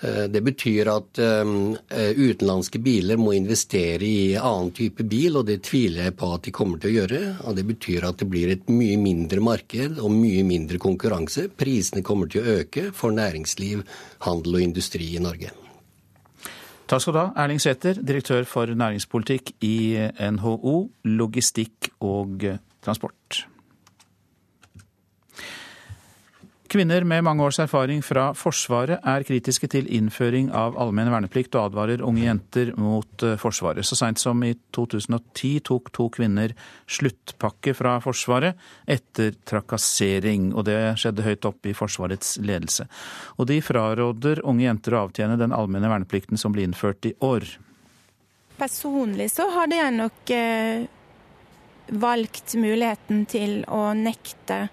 Eh, 0.00 0.24
det 0.32 0.40
betyr 0.46 0.88
at 0.88 1.20
utenlandske 1.20 2.80
biler 2.80 3.20
må 3.20 3.34
investere 3.36 4.08
i 4.08 4.32
annen 4.40 4.72
type 4.72 5.04
bil, 5.04 5.36
og 5.36 5.44
det 5.50 5.60
tviler 5.68 6.08
jeg 6.08 6.16
på 6.16 6.30
at 6.38 6.48
de 6.48 6.54
kommer 6.56 6.80
til 6.80 6.88
å 6.88 6.94
gjøre. 7.02 7.20
Og 7.44 7.58
det 7.58 7.66
betyr 7.68 8.08
at 8.08 8.22
det 8.22 8.30
blir 8.32 8.54
et 8.54 8.72
mye 8.72 8.96
mindre 8.96 9.44
marked 9.44 10.00
og 10.00 10.08
mye 10.08 10.46
mindre 10.48 10.80
konkurranse. 10.80 11.50
Prisene 11.52 12.00
kommer 12.00 12.32
til 12.32 12.40
å 12.40 12.56
øke 12.62 12.88
for 12.96 13.12
næringsliv, 13.12 13.84
handel 14.24 14.56
og 14.56 14.66
industri 14.70 15.12
i 15.18 15.20
Norge. 15.20 15.52
Takk 16.94 17.02
skal 17.02 17.14
du 17.16 17.18
ha, 17.18 17.30
Erling 17.42 17.58
Sæther, 17.58 17.96
direktør 18.06 18.44
for 18.46 18.70
næringspolitikk 18.70 19.48
i 19.66 19.96
NHO, 20.30 20.74
logistikk 21.10 21.88
og 21.98 22.44
transport. 22.86 23.40
Kvinner 26.74 27.04
med 27.06 27.22
mange 27.22 27.44
års 27.46 27.60
erfaring 27.62 28.00
fra 28.02 28.32
Forsvaret 28.34 29.04
er 29.06 29.22
kritiske 29.22 29.68
til 29.70 29.86
innføring 29.94 30.48
av 30.50 30.74
allmenn 30.82 31.06
verneplikt 31.12 31.54
og 31.54 31.68
advarer 31.68 32.02
unge 32.02 32.24
jenter 32.24 32.72
mot 32.74 33.22
eh, 33.22 33.36
Forsvaret. 33.38 33.86
Så 33.86 33.94
seint 33.94 34.18
som 34.18 34.42
i 34.42 34.50
2010 34.74 35.60
tok 35.70 35.92
to 35.94 36.08
kvinner 36.16 36.50
sluttpakke 36.90 37.76
fra 37.78 37.94
Forsvaret 38.02 38.58
etter 38.90 39.38
trakassering, 39.46 40.50
og 40.50 40.66
det 40.66 40.80
skjedde 40.98 41.28
høyt 41.28 41.46
oppe 41.46 41.70
i 41.70 41.78
Forsvarets 41.78 42.40
ledelse. 42.42 42.88
Og 43.38 43.46
de 43.52 43.62
fraråder 43.62 44.42
unge 44.42 44.66
jenter 44.66 44.98
å 44.98 45.06
avtjene 45.06 45.38
den 45.38 45.54
allmenne 45.54 45.94
verneplikten 45.94 46.42
som 46.42 46.58
ble 46.58 46.66
innført 46.66 47.06
i 47.06 47.14
år. 47.22 47.46
Personlig 48.58 49.30
så 49.30 49.46
hadde 49.60 49.78
jeg 49.78 50.00
nok 50.02 50.34
eh, 50.42 50.88
valgt 52.02 52.58
muligheten 52.58 53.28
til 53.30 53.60
å 53.70 53.92
nekte 53.94 54.64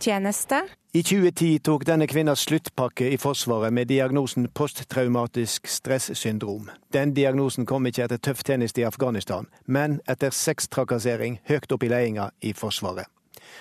tjeneste. 0.00 0.62
I 0.92 1.02
2010 1.06 1.60
tok 1.62 1.84
denne 1.86 2.08
kvinnas 2.10 2.42
sluttpakke 2.48 3.12
i 3.14 3.18
Forsvaret 3.20 3.72
med 3.72 3.86
diagnosen 3.86 4.48
posttraumatisk 4.50 5.68
stressyndrom. 5.70 6.70
Den 6.90 7.14
diagnosen 7.14 7.66
kom 7.66 7.86
ikke 7.86 8.08
etter 8.08 8.18
tøff 8.18 8.42
tjeneste 8.42 8.82
i 8.82 8.88
Afghanistan, 8.88 9.46
men 9.66 10.00
etter 10.10 10.34
sextrakassering 10.34 11.38
høyt 11.46 11.70
opp 11.70 11.86
i 11.86 11.92
ledelsen 11.92 12.34
i 12.42 12.52
Forsvaret. 12.56 13.06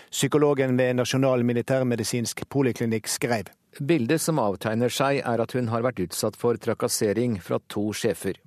Psykologen 0.09 0.77
ved 0.77 0.97
Nasjonal 0.97 1.45
militærmedisinsk 1.45 2.45
poliklinikk 2.49 3.07
skrev. 3.07 3.49
Bildet 3.79 4.21
som 4.21 4.41
avtegner 4.41 4.89
seg 4.89 5.21
er 5.21 5.41
at 5.43 5.53
hun 5.53 5.69
har 5.69 5.85
vært 5.85 6.01
utsatt 6.07 6.37
for 6.39 6.57
trakassering 6.57 7.37
fra 7.45 7.61
to 7.69 7.91
sjefer. 7.93 8.39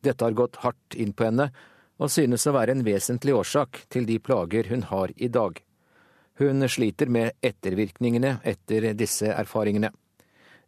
Dette 0.00 0.24
har 0.24 0.36
gått 0.36 0.62
hardt 0.64 0.96
inn 0.96 1.12
på 1.12 1.28
henne, 1.28 1.50
og 2.00 2.08
synes 2.08 2.46
å 2.48 2.54
være 2.56 2.72
en 2.72 2.84
vesentlig 2.86 3.34
årsak 3.36 3.84
til 3.92 4.08
de 4.08 4.16
plager 4.18 4.70
hun 4.72 4.86
har 4.88 5.12
i 5.16 5.28
dag. 5.28 5.60
Hun 6.40 6.64
sliter 6.68 7.10
med 7.12 7.36
ettervirkningene 7.44 8.38
etter 8.48 8.94
disse 8.96 9.28
erfaringene. 9.28 9.90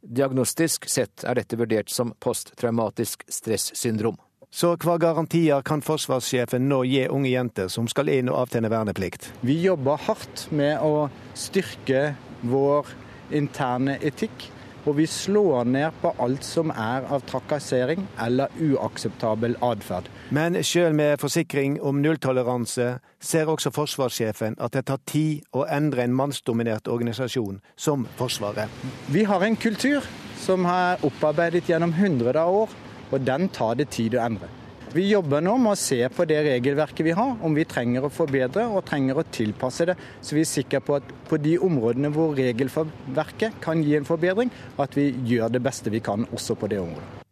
Diagnostisk 0.02 0.84
sett 0.90 1.24
er 1.24 1.38
dette 1.38 1.56
vurdert 1.56 1.88
som 1.88 2.10
posttraumatisk 2.20 3.22
stressyndrom. 3.30 4.18
Så 4.52 4.74
hva 4.76 4.98
garantier 5.00 5.62
kan 5.64 5.80
forsvarssjefen 5.80 6.66
nå 6.68 6.82
gi 6.84 7.06
unge 7.08 7.30
jenter 7.32 7.70
som 7.72 7.86
skal 7.88 8.10
inn 8.12 8.28
og 8.28 8.42
avtjene 8.42 8.68
verneplikt? 8.68 9.30
Vi 9.40 9.56
jobber 9.62 10.02
hardt 10.10 10.44
med 10.52 10.82
å 10.84 11.06
styrke 11.32 12.10
vår 12.44 12.90
interne 13.32 13.96
etikk. 14.04 14.50
Og 14.82 14.96
vi 14.98 15.06
slår 15.06 15.64
ned 15.64 15.90
på 16.02 16.10
alt 16.22 16.44
som 16.44 16.72
er 16.74 17.06
av 17.06 17.22
trakassering 17.28 18.06
eller 18.20 18.50
uakseptabel 18.58 19.54
atferd. 19.62 20.08
Men 20.30 20.58
selv 20.64 20.96
med 20.98 21.20
forsikring 21.22 21.78
om 21.82 22.00
nulltoleranse 22.02 22.88
ser 23.22 23.50
også 23.52 23.70
forsvarssjefen 23.74 24.58
at 24.58 24.74
det 24.74 24.86
tar 24.90 25.02
tid 25.06 25.46
å 25.54 25.66
endre 25.70 26.02
en 26.02 26.16
mannsdominert 26.16 26.90
organisasjon 26.90 27.60
som 27.76 28.08
Forsvaret. 28.18 28.70
Vi 29.14 29.22
har 29.24 29.42
en 29.46 29.56
kultur 29.56 30.02
som 30.42 30.66
er 30.66 31.02
opparbeidet 31.06 31.68
gjennom 31.70 31.94
hundre 31.94 32.34
av 32.38 32.64
år, 32.64 32.74
og 33.12 33.22
den 33.26 33.48
tar 33.54 33.78
det 33.78 33.90
tid 33.94 34.18
å 34.18 34.24
endre. 34.24 34.50
Vi 34.92 35.06
jobber 35.08 35.40
nå 35.40 35.54
med 35.56 35.72
å 35.72 35.78
se 35.80 35.96
på 36.12 36.24
det 36.28 36.42
regelverket 36.44 37.06
vi 37.06 37.14
har, 37.16 37.30
om 37.40 37.54
vi 37.56 37.64
trenger 37.64 38.04
å 38.04 38.10
forbedre 38.12 38.66
og 38.68 38.82
trenger 38.84 39.16
å 39.16 39.24
tilpasse 39.24 39.86
det, 39.88 39.94
så 40.20 40.36
vi 40.36 40.42
er 40.42 40.48
sikre 40.50 40.82
på 40.84 40.98
at 40.98 41.06
på 41.30 41.38
de 41.40 41.54
områdene 41.64 42.10
hvor 42.12 42.34
regelverket 42.36 43.56
kan 43.64 43.80
gi 43.80 43.94
en 43.96 44.04
forbedring, 44.04 44.52
at 44.76 44.92
vi 44.98 45.06
gjør 45.30 45.54
det 45.54 45.62
beste 45.64 45.92
vi 45.94 46.02
kan 46.04 46.26
også 46.28 46.58
på 46.60 46.68
det 46.68 46.82
området. 46.82 47.22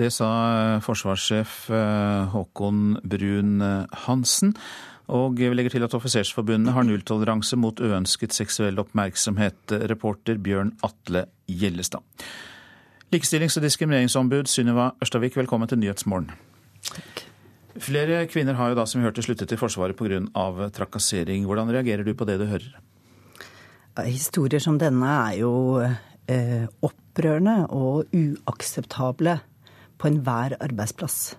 Det 0.00 0.08
sa 0.08 0.30
forsvarssjef 0.80 1.56
eh, 1.76 2.30
Håkon 2.32 2.94
Brun 3.04 3.60
Hansen. 4.06 4.54
Og 5.12 5.36
vi 5.36 5.50
legger 5.52 5.74
til 5.74 5.84
at 5.84 5.98
Offisersforbundet 5.98 6.72
har 6.72 6.86
nulltoleranse 6.88 7.58
mot 7.60 7.76
uønsket 7.76 8.32
seksuell 8.32 8.80
oppmerksomhet. 8.80 9.76
Reporter 9.92 10.40
Bjørn 10.40 10.72
Atle 10.86 11.26
Gjellestad. 11.44 12.00
Likestillings- 13.12 13.58
og 13.60 13.66
diskrimineringsombud 13.66 14.48
Sunniva 14.48 14.86
Ørstavik, 15.04 15.34
velkommen 15.36 15.68
til 15.68 15.76
Nyhetsmorgen. 15.82 16.30
Takk. 16.86 17.18
Flere 17.76 18.22
kvinner 18.24 18.56
har 18.56 18.70
jo 18.72 18.78
da, 18.78 18.86
som 18.88 19.02
vi 19.02 19.04
hørte, 19.04 19.20
sluttet 19.20 19.52
i 19.52 19.58
Forsvaret 19.60 19.96
pga. 19.96 20.70
trakassering. 20.72 21.44
Hvordan 21.44 21.68
reagerer 21.68 22.04
du 22.04 22.14
på 22.14 22.24
det 22.24 22.38
du 22.40 22.46
hører? 22.46 22.72
Historier 24.06 24.60
som 24.60 24.78
denne 24.78 25.04
er 25.04 25.36
jo 25.42 25.84
eh, 26.26 26.64
opprørende 26.80 27.66
og 27.68 28.08
uakseptable 28.16 29.40
på 29.98 30.08
enhver 30.08 30.56
arbeidsplass. 30.56 31.36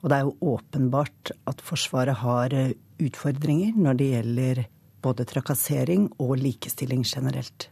Og 0.00 0.08
det 0.08 0.16
er 0.16 0.24
jo 0.24 0.56
åpenbart 0.56 1.32
at 1.46 1.60
Forsvaret 1.60 2.24
har 2.24 2.54
eh, 2.54 2.72
utfordringer 2.98 3.76
når 3.76 4.00
det 4.00 4.10
gjelder 4.14 4.64
både 5.02 5.28
trakassering 5.28 6.08
og 6.18 6.38
likestilling 6.38 7.04
generelt. 7.04 7.68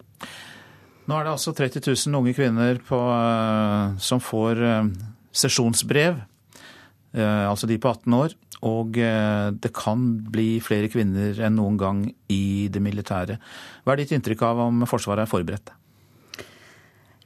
Nå 1.11 1.16
er 1.18 1.26
det 1.26 1.32
altså 1.32 1.50
30 1.58 1.82
000 1.82 2.20
unge 2.20 2.32
kvinner 2.36 2.76
på, 2.86 2.98
eh, 3.11 3.96
som 3.98 4.20
får 4.22 4.61
eh, 4.62 4.90
sesjonsbrev, 5.34 6.20
eh, 7.18 7.46
altså 7.50 7.66
de 7.66 7.80
på 7.82 7.90
18 7.90 8.14
år. 8.14 8.36
Og 8.61 8.92
det 8.92 9.70
kan 9.72 10.02
bli 10.28 10.58
flere 10.61 10.90
kvinner 10.92 11.38
enn 11.46 11.54
noen 11.56 11.78
gang 11.80 12.02
i 12.28 12.68
det 12.68 12.82
militære. 12.84 13.38
Hva 13.86 13.94
er 13.94 14.02
ditt 14.02 14.12
inntrykk 14.12 14.42
av 14.44 14.61
om 14.66 14.82
Forsvaret 14.84 15.24
er 15.24 15.30
forberedt? 15.30 15.70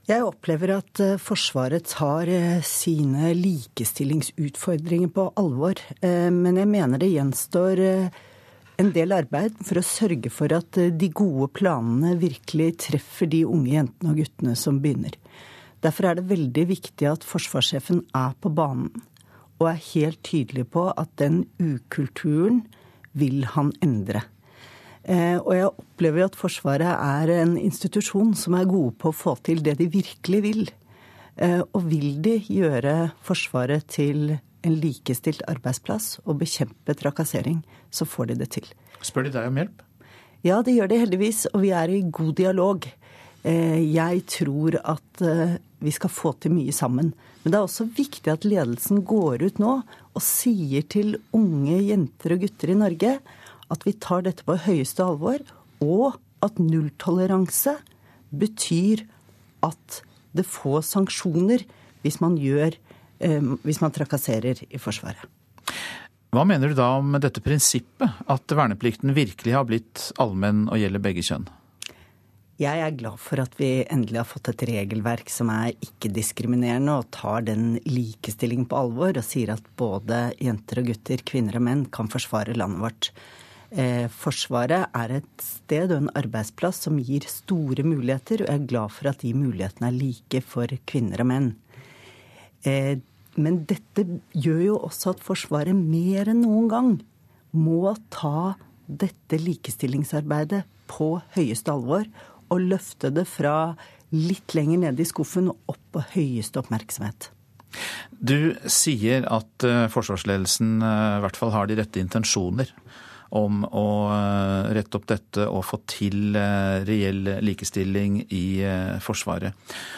Jeg 0.07 0.23
opplever 0.23 0.77
at 0.77 1.03
Forsvaret 1.19 1.91
tar 1.91 2.31
sine 2.63 3.33
likestillingsutfordringer 3.35 5.11
på 5.11 5.27
alvor. 5.43 5.83
Men 6.07 6.63
jeg 6.63 6.71
mener 6.71 7.03
det 7.03 7.11
gjenstår 7.17 7.83
en 8.81 8.91
del 8.95 9.15
arbeid 9.15 9.57
for 9.63 9.79
å 9.79 9.87
sørge 9.87 10.31
for 10.35 10.53
at 10.57 10.79
eh, 10.81 10.93
de 10.93 11.11
gode 11.15 11.51
planene 11.57 12.17
virkelig 12.21 12.71
treffer 12.89 13.31
de 13.31 13.45
unge 13.47 13.75
jentene 13.77 14.13
og 14.13 14.23
guttene 14.23 14.55
som 14.59 14.81
begynner. 14.83 15.17
Derfor 15.85 16.09
er 16.09 16.19
det 16.19 16.31
veldig 16.31 16.69
viktig 16.71 17.09
at 17.11 17.27
forsvarssjefen 17.29 18.05
er 18.17 18.33
på 18.41 18.53
banen 18.55 18.91
og 19.61 19.69
er 19.71 19.83
helt 19.93 20.23
tydelig 20.27 20.67
på 20.75 20.89
at 20.91 21.11
den 21.21 21.45
ukulturen 21.63 22.65
vil 23.15 23.45
han 23.55 23.71
endre. 23.85 24.25
Eh, 25.05 25.37
og 25.37 25.53
jeg 25.53 25.69
opplever 25.69 26.25
at 26.25 26.39
Forsvaret 26.39 26.89
er 26.89 27.31
en 27.43 27.59
institusjon 27.61 28.33
som 28.39 28.57
er 28.57 28.69
gode 28.69 28.95
på 28.99 29.13
å 29.13 29.17
få 29.17 29.37
til 29.45 29.61
det 29.65 29.77
de 29.79 29.91
virkelig 29.93 30.41
vil. 30.47 30.65
Eh, 31.37 31.61
og 31.61 31.85
vil 31.91 32.17
de 32.25 32.39
gjøre 32.41 33.13
Forsvaret 33.23 33.85
til 33.93 34.39
en 34.65 34.77
likestilt 34.81 35.45
arbeidsplass 35.51 36.19
og 36.25 36.41
bekjempe 36.41 36.97
trakassering, 36.99 37.63
så 37.93 38.07
får 38.09 38.33
de 38.33 38.41
det 38.43 38.51
til. 38.57 38.69
Spør 39.05 39.29
de 39.29 39.35
deg 39.35 39.51
om 39.51 39.61
hjelp? 39.61 39.83
Ja, 40.45 40.61
det 40.65 40.75
gjør 40.77 40.91
de 40.91 41.01
heldigvis, 41.01 41.47
og 41.53 41.63
vi 41.65 41.73
er 41.77 41.93
i 41.93 42.03
god 42.13 42.35
dialog. 42.41 42.89
Eh, 43.45 43.81
jeg 43.95 44.25
tror 44.29 44.77
at 44.81 45.25
eh, 45.25 45.57
vi 45.85 45.93
skal 45.93 46.13
få 46.13 46.35
til 46.41 46.53
mye 46.57 46.73
sammen. 46.73 47.13
Men 47.43 47.53
det 47.53 47.59
er 47.59 47.67
også 47.67 47.87
viktig 47.97 48.33
at 48.33 48.45
ledelsen 48.49 49.03
går 49.05 49.45
ut 49.45 49.61
nå 49.61 49.73
og 49.85 50.23
sier 50.25 50.85
til 50.89 51.19
unge 51.37 51.81
jenter 51.85 52.37
og 52.37 52.45
gutter 52.45 52.73
i 52.73 52.79
Norge 52.81 53.19
at 53.73 53.85
vi 53.85 53.95
tar 54.01 54.25
dette 54.25 54.45
på 54.47 54.57
høyeste 54.67 55.05
alvor, 55.05 55.41
og 55.85 56.17
at 56.45 56.61
nulltoleranse 56.61 57.77
betyr 58.35 59.05
at 59.65 60.01
det 60.37 60.47
får 60.49 60.85
sanksjoner 60.89 61.65
hvis 62.05 62.21
man 62.21 62.37
gjør 62.41 62.77
hvis 63.19 63.81
man 63.81 63.93
trakasserer 63.95 64.65
i 64.69 64.81
Forsvaret. 64.83 65.23
Hva 66.35 66.43
mener 66.43 66.73
du 66.73 66.75
da 66.75 66.89
om 66.99 67.13
dette 67.23 67.43
prinsippet, 67.45 68.11
at 68.27 68.55
verneplikten 68.59 69.15
virkelig 69.15 69.53
har 69.55 69.69
blitt 69.69 70.09
allmenn 70.19 70.65
og 70.67 70.81
gjelder 70.81 71.03
begge 71.05 71.23
kjønn? 71.23 71.47
Jeg 72.59 72.83
er 72.83 72.95
glad 72.95 73.19
for 73.19 73.43
at 73.43 73.55
vi 73.59 73.83
endelig 73.91 74.21
har 74.21 74.29
fått 74.31 74.53
et 74.53 74.63
regelverk 74.71 75.31
som 75.31 75.49
er 75.51 75.73
ikke-diskriminerende 75.83 77.01
og 77.01 77.09
tar 77.15 77.43
den 77.49 77.81
likestillingen 77.83 78.69
på 78.71 78.79
alvor 78.79 79.19
og 79.19 79.27
sier 79.27 79.57
at 79.57 79.67
både 79.79 80.29
jenter 80.43 80.83
og 80.83 80.93
gutter, 80.93 81.25
kvinner 81.27 81.59
og 81.59 81.65
menn 81.67 81.83
kan 81.95 82.11
forsvare 82.11 82.55
landet 82.55 82.83
vårt. 82.83 83.11
Eh, 83.75 84.07
Forsvaret 84.07 84.87
er 84.95 85.17
et 85.17 85.43
sted 85.43 85.91
og 85.91 86.05
en 86.05 86.13
arbeidsplass 86.15 86.85
som 86.87 87.01
gir 87.03 87.27
store 87.27 87.83
muligheter, 87.83 88.45
og 88.45 88.51
jeg 88.53 88.63
er 88.63 88.71
glad 88.71 88.95
for 88.95 89.11
at 89.11 89.23
de 89.27 89.35
mulighetene 89.35 89.91
er 89.91 89.99
like 89.99 90.43
for 90.47 90.79
kvinner 90.87 91.25
og 91.27 91.31
menn. 91.31 91.51
Eh, 92.65 93.01
men 93.41 93.65
dette 93.69 94.05
gjør 94.31 94.63
jo 94.63 94.77
også 94.87 95.15
at 95.15 95.25
Forsvaret 95.25 95.77
mer 95.77 96.31
enn 96.31 96.45
noen 96.45 96.69
gang 96.71 96.93
må 97.55 97.95
ta 98.15 98.55
dette 98.87 99.39
likestillingsarbeidet 99.41 100.65
på 100.91 101.17
høyeste 101.37 101.73
alvor 101.73 102.07
og 102.53 102.67
løfte 102.73 103.11
det 103.15 103.25
fra 103.29 103.75
litt 104.15 104.55
lenger 104.55 104.85
nede 104.85 105.03
i 105.03 105.09
skuffen 105.09 105.51
og 105.51 105.75
opp 105.75 105.83
på 105.95 106.05
høyeste 106.15 106.61
oppmerksomhet. 106.61 107.31
Du 108.15 108.55
sier 108.71 109.27
at 109.27 109.67
eh, 109.67 109.89
forsvarsledelsen 109.91 110.77
eh, 110.79 111.17
i 111.19 111.25
hvert 111.25 111.39
fall 111.39 111.55
har 111.55 111.67
de 111.67 111.79
rette 111.81 112.03
intensjoner 112.03 112.71
om 113.35 113.65
å 113.67 113.87
eh, 114.15 114.71
rette 114.77 114.99
opp 114.99 115.07
dette 115.11 115.47
og 115.49 115.65
få 115.67 115.81
til 115.91 116.37
eh, 116.39 116.85
reell 116.87 117.23
likestilling 117.45 118.21
i 118.29 118.45
eh, 118.63 118.97
Forsvaret. 119.03 119.55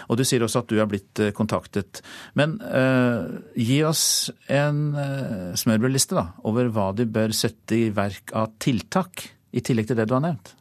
Og 0.09 0.19
du 0.19 0.25
sier 0.27 0.45
også 0.45 0.63
at 0.63 0.73
du 0.73 0.81
er 0.81 0.89
blitt 0.91 1.23
kontaktet. 1.37 2.03
Men 2.39 2.57
eh, 2.65 3.39
gi 3.61 3.81
oss 3.87 4.31
en 4.53 4.83
smørbrødliste 5.57 6.17
da, 6.17 6.29
over 6.49 6.71
hva 6.73 6.91
de 6.97 7.09
bør 7.09 7.35
sette 7.37 7.77
i 7.77 7.91
verk 7.95 8.33
av 8.37 8.55
tiltak, 8.63 9.29
i 9.57 9.63
tillegg 9.65 9.89
til 9.89 10.01
det 10.01 10.09
du 10.09 10.17
har 10.17 10.25
nevnt. 10.25 10.53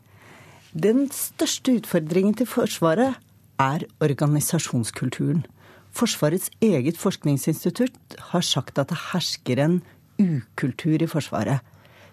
Den 0.76 1.07
største 1.15 1.78
utfordringen 1.80 2.36
til 2.36 2.47
Forsvaret 2.51 3.15
er 3.61 3.86
organisasjonskulturen. 4.03 5.45
Forsvarets 5.95 6.49
eget 6.63 6.99
forskningsinstitutt 6.99 8.17
har 8.34 8.43
sagt 8.43 8.80
at 8.82 8.91
det 8.91 8.99
hersker 9.13 9.61
en 9.63 9.78
ukultur 10.19 10.99
i 10.99 11.07
Forsvaret. 11.07 11.63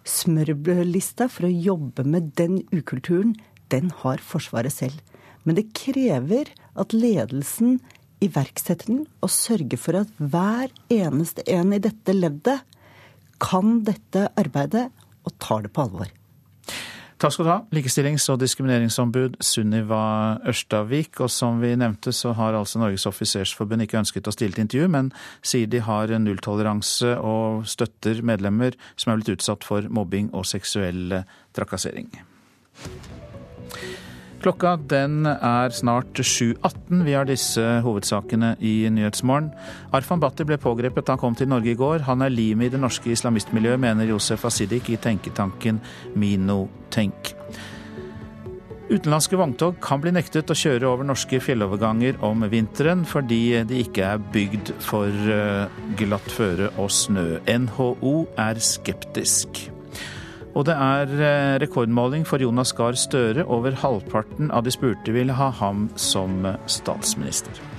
Smørbrødlista 0.09 1.29
for 1.31 1.47
å 1.47 1.53
jobbe 1.53 2.05
med 2.09 2.33
den 2.39 2.61
ukulturen, 2.75 3.37
den 3.73 3.91
har 4.03 4.23
Forsvaret 4.23 4.75
selv. 4.75 4.99
Men 5.45 5.59
det 5.59 5.73
krever 5.77 6.51
at 6.79 6.95
ledelsen 6.95 7.81
iverksetter 8.23 8.91
den 8.91 9.05
og 9.23 9.33
sørger 9.35 9.81
for 9.81 10.03
at 10.03 10.11
hver 10.19 10.71
eneste 10.93 11.45
en 11.51 11.75
i 11.75 11.83
dette 11.83 12.15
leddet 12.15 12.63
kan 13.43 13.81
dette 13.87 14.29
arbeidet 14.39 14.89
og 15.27 15.35
tar 15.43 15.65
det 15.65 15.73
på 15.75 15.87
alvor. 15.87 16.11
Takk 17.23 17.37
skal 17.37 17.47
du 17.47 17.51
ha, 17.53 17.61
likestillings- 17.71 18.25
og 18.33 18.41
diskrimineringsombud 18.43 19.37
Sunniva 19.47 20.41
Ørstavik. 20.51 21.21
Og 21.23 21.31
som 21.31 21.61
vi 21.63 21.71
nevnte, 21.79 22.11
så 22.11 22.33
har 22.35 22.59
altså 22.59 22.81
Norges 22.83 23.07
offisersforbund 23.07 23.85
ikke 23.85 24.01
ønsket 24.01 24.27
å 24.27 24.35
stille 24.35 24.57
til 24.57 24.65
intervju, 24.65 24.89
men 24.91 25.13
sier 25.39 25.71
de 25.71 25.85
har 25.87 26.11
nulltoleranse 26.19 27.15
og 27.23 27.63
støtter 27.71 28.25
medlemmer 28.27 28.75
som 28.97 29.13
er 29.13 29.21
blitt 29.23 29.37
utsatt 29.37 29.63
for 29.63 29.87
mobbing 29.87 30.33
og 30.35 30.51
seksuell 30.51 31.21
trakassering. 31.55 32.11
Klokka 34.43 34.73
den 34.91 35.23
er 35.27 35.71
snart 35.71 36.19
7.18. 36.19 37.05
Vi 37.07 37.13
har 37.15 37.29
disse 37.29 37.63
hovedsakene 37.85 38.57
i 38.59 38.89
Nyhetsmorgen. 38.91 39.53
Arfan 39.95 40.23
Bhatti 40.23 40.43
ble 40.49 40.59
pågrepet 40.59 41.07
da 41.07 41.15
han 41.15 41.21
kom 41.23 41.37
til 41.39 41.51
Norge 41.53 41.71
i 41.71 41.79
går. 41.79 42.03
Han 42.09 42.25
er 42.27 42.35
limet 42.35 42.67
i 42.67 42.73
det 42.75 42.81
norske 42.83 43.13
islamistmiljøet, 43.15 43.79
mener 43.85 44.11
Josef 44.11 44.43
Asidik 44.49 44.91
i 44.91 44.99
tenketanken 44.99 45.79
Mino 46.19 46.65
Tenk. 46.91 47.37
Utenlandske 48.91 49.39
vogntog 49.39 49.79
kan 49.81 50.03
bli 50.03 50.11
nektet 50.13 50.51
å 50.51 50.57
kjøre 50.59 50.91
over 50.91 51.07
norske 51.07 51.39
fjelloverganger 51.41 52.19
om 52.27 52.43
vinteren 52.51 53.07
fordi 53.09 53.63
de 53.69 53.79
ikke 53.87 54.09
er 54.11 54.27
bygd 54.35 54.75
for 54.83 55.07
eh, 55.37 55.79
glatt 56.03 56.35
føre 56.35 56.73
og 56.83 56.91
snø. 56.93 57.39
NHO 57.47 58.17
er 58.43 58.61
skeptisk. 58.61 59.69
Og 60.53 60.67
det 60.69 60.77
er 60.77 61.13
eh, 61.17 61.59
rekordmåling 61.63 62.27
for 62.29 62.43
Jonas 62.43 62.75
Gahr 62.77 62.99
Støre. 62.99 63.47
Over 63.49 63.79
halvparten 63.81 64.53
av 64.53 64.67
de 64.67 64.75
spurte 64.75 65.15
vil 65.17 65.33
ha 65.33 65.49
ham 65.63 65.89
som 65.97 66.45
statsminister. 66.69 67.72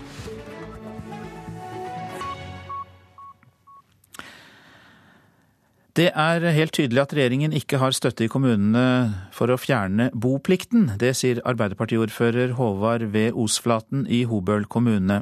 Det 5.94 6.08
er 6.18 6.42
helt 6.56 6.74
tydelig 6.74 7.04
at 7.04 7.12
regjeringen 7.14 7.52
ikke 7.54 7.78
har 7.78 7.94
støtte 7.94 8.26
i 8.26 8.30
kommunene 8.32 8.82
for 9.30 9.54
å 9.54 9.60
fjerne 9.62 10.08
boplikten. 10.18 10.88
Det 10.98 11.12
sier 11.14 11.38
Arbeiderpartiordfører 11.46 12.56
Håvard 12.58 13.06
V. 13.14 13.28
Osflaten 13.44 14.08
i 14.10 14.24
Hobøl 14.26 14.66
kommune. 14.66 15.20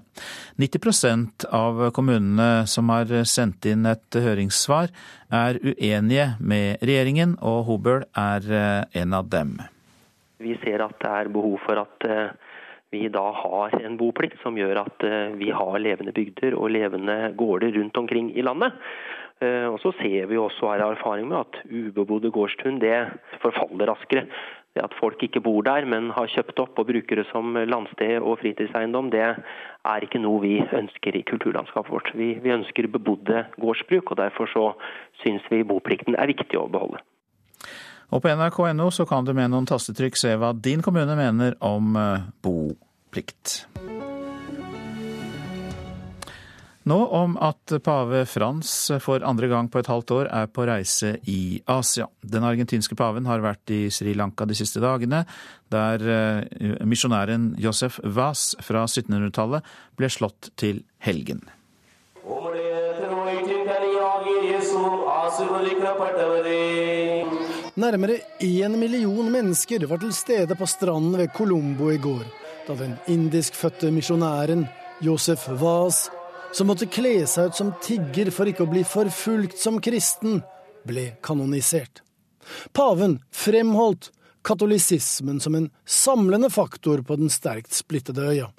90% 0.63 1.43
av 1.51 1.84
kommunene 1.91 2.63
som 2.72 2.88
har 2.95 3.11
sendt 3.28 3.67
inn 3.67 3.84
et 3.91 4.15
høringssvar, 4.15 4.95
er 5.28 5.59
uenige 5.59 6.30
med 6.39 6.80
regjeringen, 6.80 7.36
og 7.43 7.65
Hobøl 7.67 8.07
er 8.15 8.47
eh, 8.47 9.01
en 9.03 9.19
av 9.19 9.28
dem. 9.28 9.57
Vi 10.39 10.55
ser 10.63 10.88
at 10.88 10.95
det 11.03 11.11
er 11.19 11.36
behov 11.36 11.59
for 11.67 11.84
at 11.84 12.07
eh, 12.07 12.32
vi 12.95 13.09
da 13.11 13.28
har 13.43 13.76
en 13.76 13.99
boplikt 13.99 14.39
som 14.43 14.55
gjør 14.59 14.86
at 14.86 15.03
eh, 15.07 15.36
vi 15.36 15.51
har 15.51 15.84
levende 15.84 16.15
bygder 16.15 16.55
og 16.55 16.72
levende 16.76 17.34
gårder 17.39 17.76
rundt 17.76 17.99
omkring 17.99 18.32
i 18.36 18.43
landet. 18.43 18.80
Eh, 19.42 19.68
og 19.68 19.80
så 19.82 19.92
ser 19.98 20.30
vi 20.30 20.38
også 20.38 20.70
her 20.70 20.84
erfaring 20.86 21.30
med 21.30 21.39
at 21.42 21.62
ubebodde 21.66 22.32
gårdstun 22.34 22.82
det 22.82 22.98
forfaller 23.42 23.89
raskere. 23.89 24.28
Det 24.72 24.84
at 24.86 24.94
folk 25.00 25.24
ikke 25.24 25.42
bor 25.44 25.66
der, 25.68 25.86
men 25.86 26.14
har 26.16 26.30
kjøpt 26.32 26.60
opp 26.64 26.80
og 26.80 26.88
bruker 26.88 27.20
det 27.20 27.26
som 27.32 27.58
landsted 27.58 28.22
og 28.22 28.38
fritidseiendom, 28.39 29.10
det 29.12 29.26
er 29.26 30.06
ikke 30.06 30.22
noe 30.24 30.39
vi 30.46 30.54
ønsker 30.64 31.18
i 31.18 31.26
kulturlandskapet 31.28 31.92
vårt. 31.92 32.14
Vi, 32.16 32.38
vi 32.39 32.54
ønsker 32.56 32.88
bebodde 32.88 33.46
gårdsbruk, 33.60 34.14
og 34.14 34.22
derfor 34.22 34.48
så 34.54 34.66
syns 35.26 35.44
vi 35.52 35.66
boplikten 35.68 36.16
er 36.16 36.32
viktig 36.32 36.56
å 36.56 36.70
beholde. 36.72 37.04
Og 38.12 38.24
på 38.24 38.32
nrk.no 38.32 38.88
så 38.96 39.08
kan 39.08 39.28
du 39.28 39.34
med 39.36 39.52
noen 39.52 39.68
tastetrykk 39.68 40.20
se 40.20 40.36
hva 40.39 40.54
din 40.56 40.84
kommune 40.84 41.20
mener 41.20 41.60
om 41.60 41.96
eh, 42.00 42.30
boplikt. 42.44 43.66
Nå 46.92 47.06
om 47.08 47.38
at 47.39 47.72
pave 47.84 48.26
Frans 48.28 48.92
for 49.00 49.24
andre 49.24 49.48
gang 49.48 49.70
på 49.72 49.80
et 49.80 49.88
halvt 49.88 50.12
år 50.12 50.28
er 50.28 50.50
på 50.52 50.66
reise 50.68 51.14
i 51.30 51.62
Asia. 51.70 52.10
Den 52.20 52.44
argentinske 52.44 52.98
paven 53.00 53.30
har 53.30 53.44
vært 53.44 53.72
i 53.72 53.86
Sri 53.94 54.12
Lanka 54.18 54.44
de 54.50 54.58
siste 54.58 54.82
dagene, 54.84 55.22
der 55.72 56.04
eh, 56.04 56.84
misjonæren 56.84 57.54
Josef 57.64 58.02
Vaz 58.04 58.58
fra 58.66 58.84
1700-tallet 58.89 59.72
ble 59.96 60.12
slått 60.12 60.52
til 60.60 60.84
helgen. 61.06 61.46
Nærmere 67.80 68.20
én 68.44 68.80
million 68.84 69.32
mennesker 69.32 69.88
var 69.88 70.04
til 70.04 70.12
stede 70.12 70.60
på 70.60 70.68
stranden 70.68 71.22
ved 71.22 71.32
Colombo 71.38 71.94
i 71.94 72.02
går, 72.04 72.26
da 72.68 72.82
den 72.84 72.98
indiskfødte 73.08 73.94
misjonæren 73.96 74.68
Josef 75.00 75.48
Vaz 75.62 76.10
som 76.52 76.68
måtte 76.68 76.88
kle 76.91 77.26
seg 77.28 77.52
ut 77.52 77.60
som 77.60 77.74
tigger 77.84 78.32
for 78.34 78.49
ikke 78.49 78.66
å 78.66 78.72
bli 78.72 78.84
forfulgt 78.88 79.60
som 79.62 79.80
kristen, 79.84 80.41
ble 80.88 81.12
kanonisert. 81.24 82.02
Paven 82.74 83.20
fremholdt 83.32 84.10
katolisismen 84.41 85.39
som 85.39 85.56
en 85.56 85.70
samlende 85.86 86.49
faktor 86.49 87.04
på 87.06 87.16
den 87.16 87.30
sterkt 87.30 87.74
splittede 87.74 88.22
øya. 88.22 88.49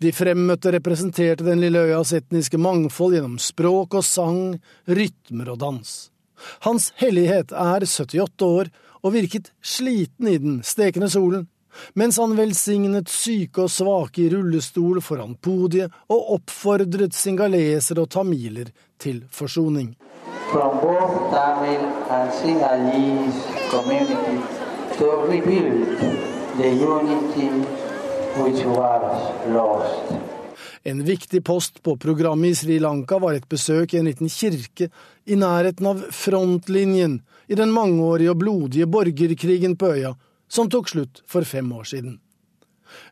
De 0.00 0.12
fremmøtte 0.16 0.72
representerte 0.72 1.44
den 1.44 1.60
lille 1.60 1.82
øyas 1.90 2.14
etniske 2.16 2.56
mangfold 2.56 3.18
gjennom 3.18 3.36
språk 3.36 3.98
og 4.00 4.06
sang, 4.06 4.40
rytmer 4.88 5.52
og 5.52 5.60
dans. 5.60 5.92
Hans 6.66 6.92
hellighet 7.00 7.52
er 7.52 7.86
78 7.86 8.46
år 8.46 8.70
og 9.02 9.14
virket 9.14 9.52
sliten 9.62 10.28
i 10.28 10.36
den 10.38 10.60
stekende 10.66 11.08
solen, 11.10 11.46
mens 11.94 12.18
han 12.20 12.36
velsignet 12.36 13.08
syke 13.10 13.64
og 13.64 13.72
svake 13.72 14.24
i 14.24 14.30
rullestol 14.32 15.00
foran 15.04 15.36
podiet 15.42 15.92
og 16.10 16.34
oppfordret 16.36 17.14
singaleser 17.16 18.00
og 18.02 18.10
tamiler 18.10 18.72
til 19.00 19.22
forsoning. 19.30 19.94
From 20.50 20.80
both 20.82 21.30
Tamil 21.30 21.84
and 22.10 22.32
Sinhalese 22.34 23.38
community 23.70 24.36
to 24.98 25.06
rebuild 25.30 25.98
the 26.58 26.70
unity 26.74 27.48
which 28.42 28.64
was 28.66 29.46
lost. 29.46 30.39
En 30.82 31.04
viktig 31.04 31.44
post 31.44 31.82
på 31.82 31.96
programmet 31.96 32.50
i 32.50 32.54
Sri 32.54 32.78
Lanka 32.80 33.18
var 33.18 33.36
et 33.36 33.48
besøk 33.48 33.92
i 33.94 33.98
en 34.00 34.08
liten 34.08 34.30
kirke 34.32 34.88
i 35.28 35.36
nærheten 35.36 35.86
av 35.86 36.00
frontlinjen 36.16 37.18
i 37.52 37.58
den 37.58 37.74
mangeårige 37.74 38.32
og 38.32 38.40
blodige 38.40 38.88
borgerkrigen 38.88 39.76
på 39.76 39.92
øya, 39.92 40.14
som 40.48 40.70
tok 40.72 40.88
slutt 40.88 41.20
for 41.28 41.44
fem 41.44 41.68
år 41.76 41.84
siden. 41.92 42.16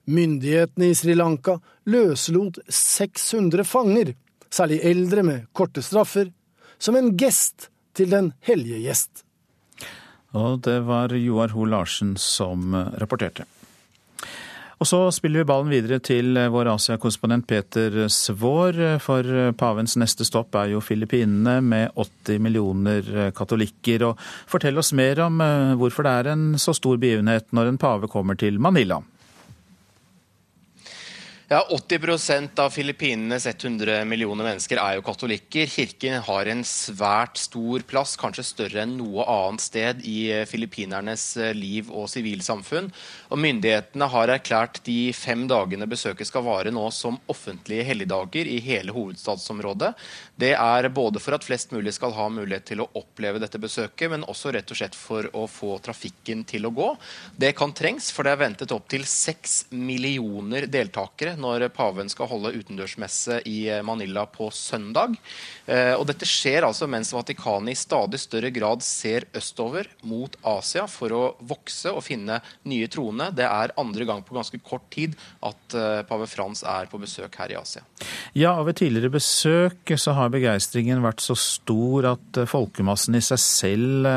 Myndighetene 0.08 0.88
i 0.88 0.96
Sri 0.96 1.14
Lanka 1.14 1.58
løslot 1.86 2.58
600 2.72 3.68
fanger, 3.68 4.14
særlig 4.50 4.80
eldre 4.88 5.26
med 5.26 5.46
korte 5.52 5.84
straffer, 5.84 6.32
som 6.78 6.96
en 6.96 7.12
gest 7.20 7.68
til 7.92 8.08
den 8.14 8.32
hellige 8.48 8.80
gjest. 8.86 9.24
Og 10.32 10.60
det 10.64 10.80
var 10.88 11.12
Joar 11.12 11.52
Ho 11.52 11.68
Larsen 11.68 12.16
som 12.16 12.72
rapporterte. 12.96 13.44
Og 14.78 14.86
så 14.86 14.98
spiller 15.10 15.42
vi 15.42 15.48
ballen 15.48 15.72
videre 15.72 15.98
til 16.02 16.38
eh, 16.38 16.50
vår 16.54 16.70
Asia-korrespondent 16.76 17.48
Peter 17.50 18.04
Svaar. 18.14 18.78
For 19.02 19.26
eh, 19.26 19.50
pavens 19.58 19.96
neste 19.98 20.26
stopp 20.26 20.54
er 20.60 20.70
jo 20.74 20.82
Filippinene 20.84 21.58
med 21.66 21.98
80 21.98 22.38
millioner 22.44 23.10
eh, 23.10 23.30
katolikker. 23.34 24.06
Og 24.06 24.22
fortell 24.50 24.78
oss 24.78 24.92
mer 24.94 25.24
om 25.26 25.42
hvorfor 25.80 26.06
det 26.06 26.14
er 26.14 26.32
en 26.34 26.48
så 26.62 26.74
stor 26.76 26.98
begivenhet 27.00 27.50
når 27.54 27.72
en 27.72 27.80
pave 27.82 28.10
kommer 28.10 28.38
til 28.38 28.62
Manila. 28.62 29.00
Ja, 31.51 31.66
80% 31.70 32.61
av 32.61 32.70
Filippinenes 32.70 33.46
100 33.46 34.03
millioner 34.05 34.44
mennesker 34.44 34.76
er 34.82 34.99
jo 34.99 35.05
katolikker. 35.07 35.64
Kirken 35.72 36.18
har 36.26 36.51
en 36.53 36.61
svært 36.61 37.40
stor 37.40 37.86
plass, 37.88 38.18
kanskje 38.20 38.44
større 38.44 38.82
enn 38.82 38.92
noe 38.99 39.24
annet 39.24 39.64
sted 39.64 40.03
i 40.05 40.18
eh, 40.28 40.44
filippinernes 40.44 41.24
eh, 41.40 41.55
liv 41.57 41.88
og 41.88 42.11
sivilsamfunn. 42.12 42.90
Og 43.32 43.40
Myndighetene 43.40 44.11
har 44.12 44.34
erklært 44.34 44.82
de 44.84 44.99
fem 45.16 45.46
dagene 45.49 45.88
besøket 45.88 46.28
skal 46.28 46.44
vare 46.44 46.68
nå 46.68 46.84
som 46.92 47.16
offentlige 47.32 47.88
helligdager 47.94 48.44
i 48.44 48.61
hele 48.68 48.92
hovedstadsområdet. 48.92 49.94
Det 50.39 50.53
er 50.55 50.86
både 50.95 51.18
for 51.18 51.34
at 51.34 51.43
flest 51.43 51.72
mulig 51.74 51.93
skal 51.97 52.12
ha 52.14 52.28
mulighet 52.30 52.68
til 52.70 52.82
å 52.84 52.89
oppleve 52.99 53.41
dette 53.43 53.59
besøket, 53.59 54.07
men 54.12 54.26
også 54.30 54.53
rett 54.55 54.70
og 54.70 54.78
slett 54.78 54.95
for 54.95 55.26
å 55.34 55.47
få 55.51 55.78
trafikken 55.82 56.45
til 56.47 56.68
å 56.68 56.72
gå. 56.74 56.89
Det 57.34 57.51
kan 57.59 57.74
trengs, 57.74 58.12
for 58.14 58.22
det 58.22 58.36
er 58.36 58.43
ventet 58.45 58.74
opptil 58.74 59.03
seks 59.09 59.64
millioner 59.74 60.68
deltakere 60.70 61.34
når 61.39 61.66
paven 61.74 62.11
skal 62.12 62.30
holde 62.30 62.55
utendørsmesse 62.55 63.41
i 63.51 63.57
eh, 63.72 63.82
Manila 63.82 64.28
på 64.30 64.51
søndag. 64.55 65.16
Eh, 65.66 65.95
og 65.97 66.07
dette 66.09 66.28
skjer 66.28 66.68
altså 66.68 66.86
mens 66.91 67.11
Vatikanet 67.16 67.74
i 67.74 67.78
stadig 67.78 68.22
større 68.22 68.53
grad 68.55 68.86
ser 68.86 69.26
østover 69.36 69.91
mot 70.07 70.39
Asia 70.47 70.86
for 70.91 71.14
å 71.14 71.22
vokse 71.51 71.91
og 71.91 72.05
finne 72.07 72.39
nye 72.70 72.86
troende. 72.93 73.32
Det 73.34 73.47
er 73.49 73.74
andre 73.80 74.07
gang 74.09 74.22
på 74.22 74.39
ganske 74.39 74.62
kort 74.62 74.86
tid 74.95 75.18
at 75.43 75.74
eh, 75.74 76.05
pave 76.07 76.30
Frans 76.30 76.62
er 76.62 76.86
på 76.91 77.03
besøk 77.03 77.41
her 77.43 77.57
i 77.57 77.59
Asia. 77.59 77.82
Ja, 78.39 78.55
og 78.55 78.68
ved 78.70 78.78
tidligere 78.78 79.16
besøk 79.18 79.97
så 79.99 80.14
har 80.14 80.27
begeistringen 80.32 81.02
vært 81.04 81.22
så 81.24 81.36
stor 81.38 82.12
at 82.14 82.40
folkemassen 82.50 83.18
i 83.18 83.24
seg 83.24 83.40
selv 83.42 84.08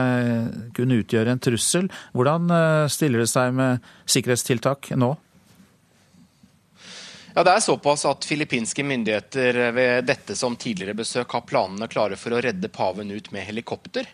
kunne 0.78 1.02
utgjøre 1.02 1.34
en 1.34 1.42
trussel. 1.42 1.90
Hvordan 2.16 2.52
stiller 2.92 3.24
det 3.24 3.32
seg 3.32 3.54
med 3.58 3.92
sikkerhetstiltak 4.10 4.94
nå? 5.00 5.16
Ja, 7.34 7.44
Det 7.44 7.52
er 7.52 7.64
såpass 7.64 8.04
at 8.10 8.26
filippinske 8.28 8.84
myndigheter 8.84 9.72
ved 9.72 10.06
dette 10.10 10.36
som 10.36 10.58
tidligere 10.60 10.98
besøk 11.00 11.32
har 11.32 11.48
planene 11.48 11.88
klare 11.88 12.20
for 12.20 12.36
å 12.36 12.42
redde 12.44 12.68
paven 12.68 13.12
ut 13.12 13.32
med 13.32 13.48
helikopter. 13.48 14.10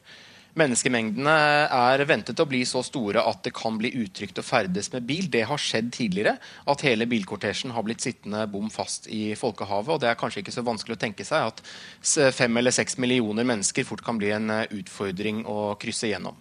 Menneskemengdene 0.58 1.34
er 1.70 2.02
ventet 2.10 2.40
å 2.42 2.48
bli 2.50 2.64
så 2.66 2.82
store 2.86 3.22
at 3.30 3.44
det 3.46 3.54
kan 3.58 3.78
bli 3.78 3.92
utrygt 4.02 4.40
å 4.42 4.46
ferdes 4.46 4.90
med 4.96 5.06
bil. 5.06 5.28
Det 5.30 5.44
har 5.50 5.62
skjedd 5.62 5.92
tidligere, 5.94 6.38
at 6.66 6.86
hele 6.86 7.06
bilkortesjen 7.10 7.76
har 7.76 7.86
blitt 7.86 8.02
sittende 8.02 8.48
bom 8.50 8.72
fast 8.74 9.06
i 9.14 9.36
folkehavet. 9.38 9.94
og 9.94 10.02
Det 10.02 10.10
er 10.10 10.18
kanskje 10.18 10.42
ikke 10.42 10.56
så 10.56 10.66
vanskelig 10.66 10.98
å 10.98 11.04
tenke 11.06 11.28
seg 11.28 11.52
at 11.52 12.34
fem 12.34 12.58
eller 12.58 12.74
seks 12.74 12.98
millioner 12.98 13.46
mennesker 13.46 13.86
fort 13.86 14.02
kan 14.06 14.18
bli 14.18 14.34
en 14.34 14.50
utfordring 14.66 15.46
å 15.46 15.76
krysse 15.82 16.10
gjennom. 16.10 16.38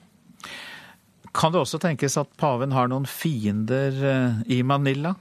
Kan 1.36 1.52
det 1.52 1.60
også 1.60 1.80
tenkes 1.82 2.16
at 2.16 2.32
paven 2.40 2.72
har 2.72 2.88
noen 2.88 3.04
fiender 3.04 3.96
eh, 4.00 4.38
i 4.56 4.62
Manila? 4.64 5.12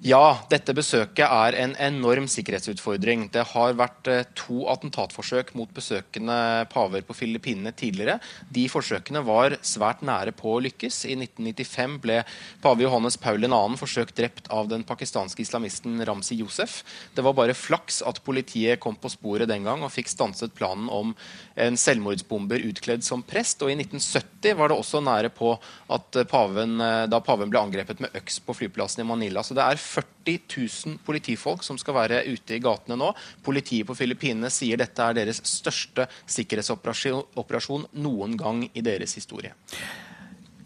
Ja, 0.00 0.46
dette 0.48 0.72
besøket 0.72 1.26
er 1.28 1.52
en 1.60 1.74
enorm 1.76 2.24
sikkerhetsutfordring. 2.32 3.26
Det 3.34 3.42
har 3.50 3.74
vært 3.76 4.08
eh, 4.08 4.22
to 4.32 4.62
attentatforsøk 4.72 5.50
mot 5.58 5.68
besøkende 5.76 6.64
paver 6.72 7.04
på 7.04 7.16
Filippinene 7.18 7.74
tidligere. 7.76 8.14
De 8.48 8.64
forsøkene 8.72 9.20
var 9.26 9.58
svært 9.60 10.00
nære 10.00 10.32
på 10.32 10.54
å 10.54 10.62
lykkes. 10.64 11.02
I 11.04 11.18
1995 11.18 11.98
ble 12.00 12.16
pave 12.64 12.86
Johannes 12.86 13.18
Paul 13.20 13.44
2. 13.44 13.58
forsøkt 13.82 14.16
drept 14.16 14.48
av 14.48 14.70
den 14.72 14.86
pakistanske 14.88 15.44
islamisten 15.44 16.00
Ramzi 16.08 16.38
Josef. 16.40 16.78
Det 17.12 17.26
var 17.26 17.36
bare 17.36 17.58
flaks 17.58 18.00
at 18.00 18.22
politiet 18.24 18.80
kom 18.80 18.96
på 18.96 19.12
sporet 19.12 19.52
den 19.52 19.68
gang 19.68 19.84
og 19.84 19.92
fikk 19.92 20.08
stanset 20.08 20.56
planen 20.56 20.88
om 20.88 21.12
en 21.60 21.76
selvmordsbomber 21.76 22.64
utkledd 22.70 23.04
som 23.04 23.20
prest. 23.20 23.60
Og 23.60 23.74
i 23.74 23.76
1970 23.76 24.56
var 24.56 24.72
det 24.72 24.80
også 24.80 25.04
nære 25.04 25.34
på 25.36 25.52
at 25.92 26.22
paven, 26.32 26.80
eh, 26.80 27.04
da 27.04 27.20
paven 27.20 27.52
ble 27.52 27.66
angrepet 27.66 28.00
med 28.00 28.16
øks 28.16 28.40
på 28.48 28.56
flyplassen 28.62 29.04
i 29.04 29.08
Manila. 29.12 29.44
Så 29.44 29.52
det 29.52 29.68
er 29.68 29.86
40 29.90 30.38
000 30.86 30.98
politifolk 31.06 31.64
som 31.66 31.78
skal 31.80 31.96
være 31.96 32.22
ute 32.30 32.56
i 32.56 32.62
gatene 32.62 32.98
nå. 33.00 33.10
Politiet 33.46 33.88
på 33.88 33.96
Filippinene 33.98 34.50
sier 34.54 34.80
dette 34.80 35.02
er 35.02 35.18
deres 35.18 35.42
største 35.46 36.06
sikkerhetsoperasjon 36.30 37.88
noen 37.98 38.36
gang 38.38 38.64
i 38.70 38.84
deres 38.86 39.16
historie. 39.18 39.54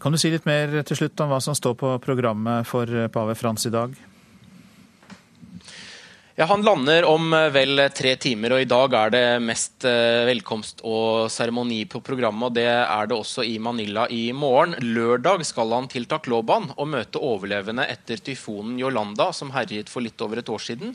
Kan 0.01 0.13
du 0.13 0.19
si 0.21 0.29
litt 0.29 0.45
mer 0.45 0.83
til 0.85 0.99
slutt 0.99 1.21
om 1.23 1.31
hva 1.31 1.39
som 1.41 1.55
står 1.57 1.79
på 1.79 1.95
programmet 2.03 2.67
for 2.69 2.89
pave 3.13 3.37
Frans 3.39 3.65
i 3.65 3.73
dag? 3.73 3.95
Ja, 6.37 6.45
Han 6.45 6.65
lander 6.67 7.05
om 7.07 7.33
eh, 7.33 7.45
vel 7.55 7.79
tre 7.95 8.09
timer, 8.19 8.51
og 8.51 8.59
i 8.59 8.67
dag 8.67 8.91
er 8.99 9.11
det 9.13 9.19
mest 9.39 9.85
eh, 9.87 10.25
velkomst 10.27 10.81
og 10.83 11.29
seremoni 11.31 11.85
på 11.87 12.01
programmet. 12.03 12.49
og 12.49 12.57
Det 12.57 12.65
er 12.67 13.07
det 13.07 13.15
også 13.15 13.45
i 13.47 13.53
Manila 13.55 14.03
i 14.11 14.33
morgen. 14.35 14.75
Lørdag 14.83 15.45
skal 15.47 15.71
han 15.71 15.87
til 15.87 16.03
Takloban 16.11 16.73
og 16.75 16.89
møte 16.91 17.21
overlevende 17.23 17.85
etter 17.87 18.19
tyfonen 18.19 18.75
Yolanda, 18.81 19.29
som 19.31 19.53
herjet 19.55 19.87
for 19.87 20.03
litt 20.03 20.19
over 20.19 20.41
et 20.41 20.51
år 20.51 20.65
siden. 20.65 20.91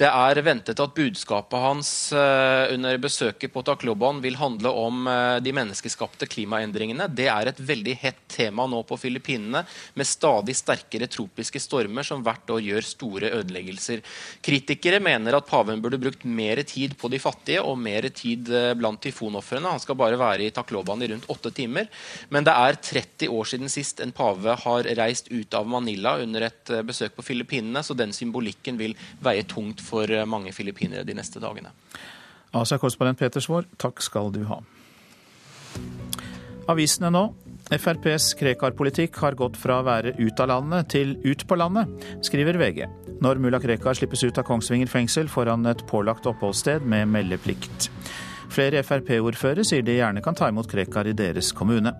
Det 0.00 0.08
er 0.08 0.40
ventet 0.46 0.80
at 0.80 0.96
budskapet 0.96 1.66
hans 1.66 1.92
eh, 2.16 2.72
under 2.72 2.96
besøket 2.96 3.52
på 3.52 3.66
Takloban 3.68 4.24
vil 4.24 4.40
handle 4.40 4.72
om 4.72 5.04
de 5.44 5.52
menneskeskapte 5.52 6.30
klimaendringene. 6.32 7.10
Det 7.12 7.28
er 7.28 7.52
et 7.52 7.60
veldig 7.60 7.98
hett 8.06 8.24
tema 8.32 8.64
nå 8.64 8.80
på 8.88 8.96
Filippinene, 9.04 9.66
med 9.92 10.08
stadig 10.08 10.56
sterkere 10.56 11.12
tropiske 11.12 11.60
stormer 11.60 12.08
som 12.08 12.24
hvert 12.24 12.56
år 12.56 12.64
gjør 12.64 12.90
store 12.94 13.34
ødeleggelser. 13.42 14.00
Kritikere 14.40 14.77
Kritikere 14.78 15.00
mener 15.02 15.34
at 15.34 15.46
paven 15.48 15.80
burde 15.82 15.98
brukt 15.98 16.22
mer 16.22 16.60
tid 16.62 16.92
på 17.00 17.08
de 17.10 17.18
fattige 17.18 17.62
og 17.66 17.80
mer 17.82 18.06
tid 18.14 18.46
eh, 18.54 18.74
blant 18.78 19.00
tyfonofrene. 19.02 19.72
Han 19.74 19.82
skal 19.82 19.96
bare 19.98 20.18
være 20.20 20.44
i 20.46 20.52
Takloban 20.54 21.02
i 21.02 21.08
rundt 21.10 21.26
åtte 21.34 21.50
timer. 21.50 21.88
Men 22.30 22.46
det 22.46 22.54
er 22.54 22.78
30 22.78 23.32
år 23.34 23.48
siden 23.50 23.72
sist 23.72 23.98
en 24.04 24.14
pave 24.14 24.54
har 24.62 24.90
reist 25.00 25.32
ut 25.32 25.56
av 25.58 25.66
Manila 25.66 26.14
under 26.22 26.46
et 26.46 26.70
eh, 26.70 26.84
besøk 26.86 27.16
på 27.16 27.26
Filippinene, 27.26 27.82
så 27.82 27.96
den 27.98 28.14
symbolikken 28.14 28.78
vil 28.78 28.94
veie 29.24 29.42
tungt 29.50 29.82
for 29.82 30.06
eh, 30.06 30.28
mange 30.30 30.54
filippinere 30.54 31.02
de 31.02 31.18
neste 31.18 31.42
dagene. 31.42 31.74
Asia-korrespondent 32.54 33.18
Peter 33.18 33.42
Svaar, 33.42 33.66
takk 33.82 33.98
skal 34.04 34.30
du 34.30 34.44
ha. 34.46 34.62
Avisene 36.70 37.10
nå. 37.10 37.26
FrPs 37.68 38.32
Krekar-politikk 38.38 39.18
har 39.20 39.36
gått 39.36 39.56
fra 39.60 39.80
å 39.80 39.84
være 39.84 40.14
ut 40.16 40.40
av 40.40 40.48
landet 40.48 40.88
til 40.94 41.16
ut 41.26 41.42
på 41.44 41.58
landet, 41.60 41.90
skriver 42.24 42.56
VG. 42.60 42.86
Når 43.20 43.42
mulla 43.44 43.60
Krekar 43.60 43.98
slippes 43.98 44.24
ut 44.24 44.40
av 44.40 44.46
Kongsvinger 44.48 44.88
fengsel, 44.88 45.28
får 45.28 45.52
han 45.52 45.68
et 45.68 45.84
pålagt 45.90 46.26
oppholdssted 46.30 46.86
med 46.88 47.10
meldeplikt. 47.12 47.90
Flere 48.48 48.80
Frp-ordførere 48.80 49.66
sier 49.68 49.84
de 49.84 49.98
gjerne 49.98 50.24
kan 50.24 50.38
ta 50.38 50.48
imot 50.48 50.70
Krekar 50.70 51.10
i 51.10 51.16
deres 51.16 51.52
kommune. 51.52 51.92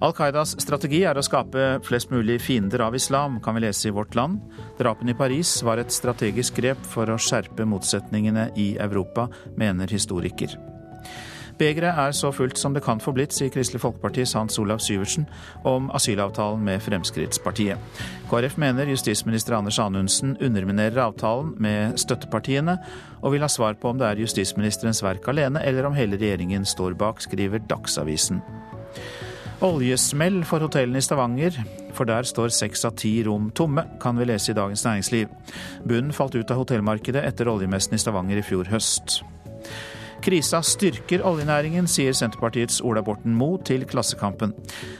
Al 0.00 0.14
Qaidas 0.16 0.54
strategi 0.62 1.02
er 1.04 1.18
å 1.20 1.24
skape 1.24 1.74
flest 1.84 2.08
mulig 2.08 2.38
fiender 2.40 2.80
av 2.86 2.96
islam, 2.96 3.36
kan 3.44 3.58
vi 3.58 3.66
lese 3.66 3.90
i 3.90 3.92
Vårt 3.92 4.16
Land. 4.16 4.40
Drapene 4.78 5.12
i 5.12 5.18
Paris 5.18 5.58
var 5.66 5.82
et 5.82 5.92
strategisk 5.92 6.56
grep 6.56 6.80
for 6.88 7.12
å 7.12 7.20
skjerpe 7.20 7.68
motsetningene 7.68 8.48
i 8.56 8.70
Europa, 8.80 9.28
mener 9.60 9.92
historiker. 9.92 10.56
Begeret 11.60 11.92
er 11.92 12.14
så 12.16 12.30
fullt 12.32 12.56
som 12.56 12.72
det 12.72 12.80
kan 12.86 13.02
få 13.04 13.12
blitt, 13.12 13.34
sier 13.36 13.50
Kristelig 13.52 13.82
Folkepartis 13.82 14.32
Hans 14.32 14.56
Olav 14.62 14.80
Syversen 14.80 15.26
om 15.68 15.90
asylavtalen 15.92 16.62
med 16.64 16.80
Fremskrittspartiet. 16.80 17.76
KrF 18.30 18.56
mener 18.62 18.88
justisminister 18.88 19.58
Anders 19.58 19.76
Anundsen 19.82 20.38
underminerer 20.40 21.02
avtalen 21.04 21.50
med 21.60 21.98
støttepartiene, 22.00 22.78
og 23.20 23.34
vil 23.34 23.44
ha 23.44 23.50
svar 23.52 23.76
på 23.76 23.92
om 23.92 24.00
det 24.00 24.08
er 24.08 24.22
justisministerens 24.24 25.02
verk 25.04 25.28
alene, 25.28 25.60
eller 25.60 25.90
om 25.90 25.98
hele 25.98 26.16
regjeringen 26.16 26.64
står 26.64 26.96
bak, 26.96 27.20
skriver 27.20 27.60
Dagsavisen. 27.68 28.40
Oljesmell 29.60 30.40
for 30.48 30.64
hotellene 30.64 31.02
i 31.02 31.04
Stavanger, 31.04 31.60
for 31.92 32.08
der 32.08 32.24
står 32.24 32.54
seks 32.56 32.86
av 32.88 32.96
ti 32.96 33.18
rom 33.26 33.50
tomme, 33.52 33.84
kan 34.00 34.16
vi 34.16 34.30
lese 34.32 34.54
i 34.54 34.56
Dagens 34.56 34.86
Næringsliv. 34.88 35.28
Bunnen 35.84 36.16
falt 36.16 36.40
ut 36.40 36.48
av 36.48 36.64
hotellmarkedet 36.64 37.26
etter 37.28 37.52
oljemessen 37.52 37.98
i 37.98 38.00
Stavanger 38.00 38.40
i 38.40 38.48
fjor 38.48 38.72
høst. 38.72 39.20
Krisa 40.20 40.60
styrker 40.64 41.22
oljenæringen, 41.24 41.86
sier 41.88 42.12
Senterpartiets 42.16 42.80
Ola 42.84 43.00
Borten 43.04 43.32
Moe 43.36 43.60
til 43.64 43.86
Klassekampen. 43.88 44.52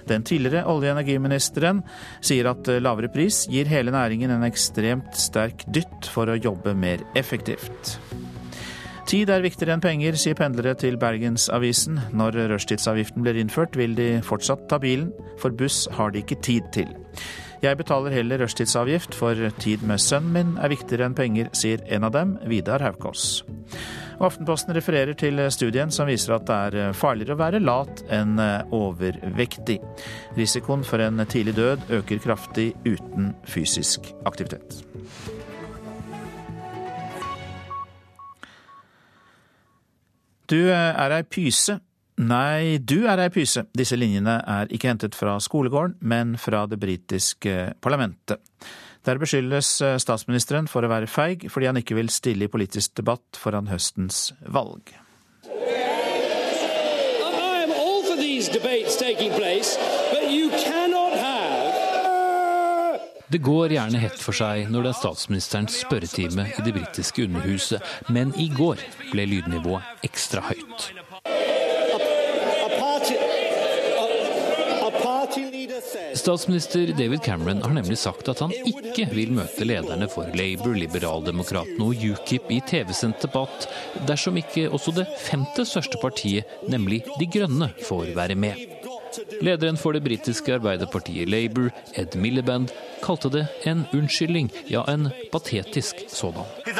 Den 0.08 0.24
tidligere 0.24 0.64
olje- 0.64 0.90
og 0.90 0.98
energiministeren 0.98 1.82
sier 2.24 2.48
at 2.50 2.70
lavere 2.80 3.10
pris 3.12 3.44
gir 3.50 3.68
hele 3.68 3.92
næringen 3.92 4.32
en 4.32 4.46
ekstremt 4.48 5.16
sterk 5.16 5.66
dytt 5.68 6.08
for 6.08 6.30
å 6.30 6.38
jobbe 6.40 6.74
mer 6.74 7.04
effektivt. 7.14 7.98
Tid 9.10 9.30
er 9.34 9.42
viktigere 9.42 9.74
enn 9.74 9.82
penger, 9.82 10.14
sier 10.14 10.36
pendlere 10.38 10.76
til 10.78 10.94
Bergensavisen. 11.00 11.98
Når 12.14 12.36
rushtidsavgiften 12.52 13.24
blir 13.24 13.40
innført, 13.40 13.74
vil 13.76 13.96
de 13.98 14.20
fortsatt 14.22 14.68
ta 14.70 14.78
bilen, 14.78 15.10
for 15.40 15.50
buss 15.50 15.88
har 15.96 16.14
de 16.14 16.22
ikke 16.22 16.38
tid 16.46 16.68
til. 16.76 16.92
Jeg 17.60 17.76
betaler 17.76 18.14
heller 18.16 18.40
rushtidsavgift, 18.40 19.12
for 19.12 19.36
tid 19.60 19.82
med 19.84 20.00
sønnen 20.00 20.32
min 20.32 20.52
er 20.64 20.72
viktigere 20.72 21.04
enn 21.10 21.16
penger, 21.16 21.50
sier 21.52 21.82
en 21.92 22.06
av 22.08 22.14
dem, 22.14 22.38
Vidar 22.48 22.80
Haukås. 22.80 23.42
Aftenposten 24.20 24.72
refererer 24.76 25.12
til 25.16 25.42
studien 25.52 25.92
som 25.92 26.08
viser 26.08 26.32
at 26.38 26.46
det 26.48 26.56
er 26.56 26.78
eh, 26.80 26.94
farligere 26.96 27.36
å 27.36 27.40
være 27.40 27.60
lat 27.60 28.00
enn 28.12 28.40
eh, 28.40 28.72
overvektig. 28.76 29.76
Risikoen 30.36 30.86
for 30.88 31.04
en 31.04 31.20
tidlig 31.28 31.54
død 31.56 31.84
øker 32.00 32.24
kraftig 32.24 32.70
uten 32.88 33.34
fysisk 33.48 34.08
aktivitet. 34.28 34.80
Du 40.48 40.58
eh, 40.64 40.92
er 40.96 41.16
ei 41.20 41.22
pyse. 41.28 41.76
Nei, 42.20 42.76
du 42.84 43.06
er 43.08 43.22
ei 43.22 43.30
pyse. 43.32 43.64
Disse 43.72 43.96
linjene 43.96 44.34
er 44.44 44.68
ikke 44.74 44.90
hentet 44.90 45.16
fra 45.16 45.38
skolegården, 45.40 45.96
men 46.04 46.34
fra 46.36 46.66
det 46.68 46.76
britiske 46.82 47.72
parlamentet. 47.80 48.42
Der 49.08 49.16
beskyldes 49.16 49.80
eh, 49.80 49.96
statsministeren 49.96 50.68
for 50.68 50.84
å 50.84 50.90
være 50.92 51.08
feig 51.08 51.46
fordi 51.48 51.70
han 51.70 51.80
ikke 51.80 51.96
vil 51.96 52.12
stille 52.12 52.44
i 52.44 52.52
politisk 52.52 52.98
debatt 53.00 53.40
foran 53.40 53.70
høstens 53.72 54.34
valg. 54.52 54.92
Det 63.30 63.38
går 63.46 63.72
gjerne 63.72 64.02
hett 64.02 64.20
for 64.20 64.36
seg 64.36 64.68
når 64.68 64.84
det 64.84 64.92
er 64.92 65.00
statsministerens 65.00 65.80
spørretime 65.86 66.50
i 66.50 66.64
det 66.66 66.74
britiske 66.76 67.24
underhuset, 67.30 67.92
men 68.12 68.34
i 68.36 68.50
går 68.52 68.82
ble 69.14 69.28
lydnivået 69.30 70.04
ekstra 70.10 70.44
høyt. 70.50 70.90
Statsminister 76.14 76.86
David 76.98 77.20
Cameron 77.24 77.62
har 77.62 77.74
nemlig 77.74 77.98
sagt 77.98 78.28
at 78.28 78.40
han 78.42 78.52
ikke 78.52 79.06
vil 79.14 79.32
møte 79.36 79.66
lederne 79.66 80.08
for 80.10 80.30
Labour, 80.34 80.74
Liberaldemokratene 80.74 81.86
og 81.86 82.04
UKIP 82.14 82.50
i 82.56 82.60
TV-sendt 82.66 83.22
debatt 83.22 83.68
dersom 84.08 84.38
ikke 84.40 84.68
også 84.70 84.94
det 84.96 85.06
femte 85.20 85.64
største 85.68 86.00
partiet, 86.02 86.44
nemlig 86.68 87.04
De 87.20 87.28
Grønne, 87.30 87.70
får 87.86 88.14
være 88.16 88.34
med. 88.34 88.66
Lederen 89.42 89.78
for 89.78 89.92
det 89.92 90.04
britiske 90.04 90.54
arbeiderpartiet 90.54 91.28
Labour, 91.28 91.70
Ed 91.98 92.14
Miliband, 92.14 92.70
kalte 93.02 93.30
det 93.30 93.46
en 93.66 93.86
unnskyldning, 93.94 94.50
ja, 94.70 94.84
en 94.88 95.10
patetisk 95.32 96.04
sådan. 96.08 96.44
His 96.66 96.78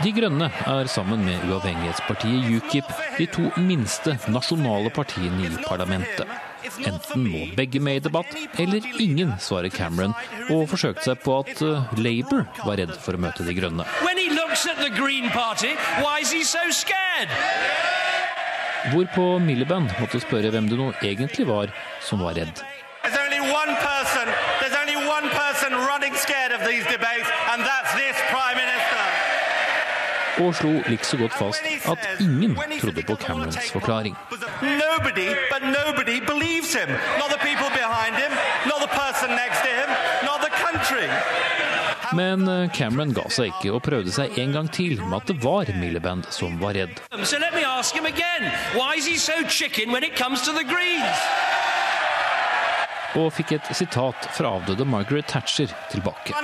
de 0.00 0.12
Grønne 0.16 0.46
er 0.48 0.88
sammen 0.88 1.24
med 1.26 1.42
uavhengighetspartiet 1.44 2.46
UKIP 2.56 2.88
de 3.18 3.26
to 3.34 3.50
minste 3.60 4.14
nasjonale 4.32 4.88
partiene 4.96 5.44
i 5.44 5.50
parlamentet. 5.66 6.28
Enten 6.88 7.26
må 7.28 7.42
begge 7.56 7.82
med 7.84 7.98
i 7.98 8.04
debatt, 8.06 8.32
eller 8.60 8.86
ingen, 9.02 9.34
svarer 9.40 9.68
Cameron, 9.74 10.14
og 10.48 10.68
forsøkte 10.72 11.04
seg 11.10 11.20
på 11.24 11.36
at 11.42 11.62
uh, 11.64 11.92
Labour 12.00 12.46
var 12.64 12.80
redd 12.80 12.94
for 13.00 13.16
å 13.16 13.20
møte 13.20 13.44
De 13.44 13.56
grønne. 13.56 13.84
Hvorpå 18.90 19.24
Miliband 19.44 19.92
måtte 20.00 20.22
spørre 20.24 20.52
hvem 20.54 20.68
det 20.70 20.80
nå 20.80 20.92
egentlig 21.04 21.48
var 21.48 21.72
som 22.04 22.24
var 22.24 22.40
redd. 22.40 22.64
Og 30.40 30.54
slo 30.56 30.70
likså 30.88 31.16
godt 31.20 31.34
fast 31.36 31.62
at 31.92 32.20
ingen 32.20 32.56
trodde 32.80 33.02
på 33.02 33.16
Camerons 33.16 33.70
forklaring. 33.72 34.16
Nobody, 34.62 35.28
but 35.52 35.62
nobody 35.78 36.16
believes 36.32 36.72
him. 36.74 36.88
Not 37.20 37.28
the 37.34 37.40
people 37.48 37.70
behind 37.82 38.14
him, 38.22 38.32
not 38.70 38.80
the 38.86 38.92
person 39.02 39.28
next 39.42 39.60
to 39.66 39.70
him, 39.80 39.88
not 40.28 40.38
the 40.46 40.52
country. 40.64 41.08
Men 42.12 42.48
eh, 42.48 42.70
Cameron 42.72 43.12
ga 43.14 43.28
seg 43.30 43.52
ikke 43.52 43.74
og 43.76 43.82
prøvde 43.86 44.12
seg 44.14 44.38
en 44.42 44.56
gang 44.56 44.70
til 44.74 44.98
med 45.04 45.20
at 45.20 45.30
det 45.30 45.36
var 45.44 45.70
Miliband 45.78 46.26
som 46.34 46.56
var 46.62 46.74
redd. 46.74 46.96
So 47.22 47.36
og 53.18 53.32
fikk 53.34 53.56
et 53.56 53.68
sitat 53.74 54.28
fra 54.36 54.52
avdøde 54.56 54.84
Margaret 54.86 55.26
Thatcher 55.26 55.72
tilbake. 55.90 56.34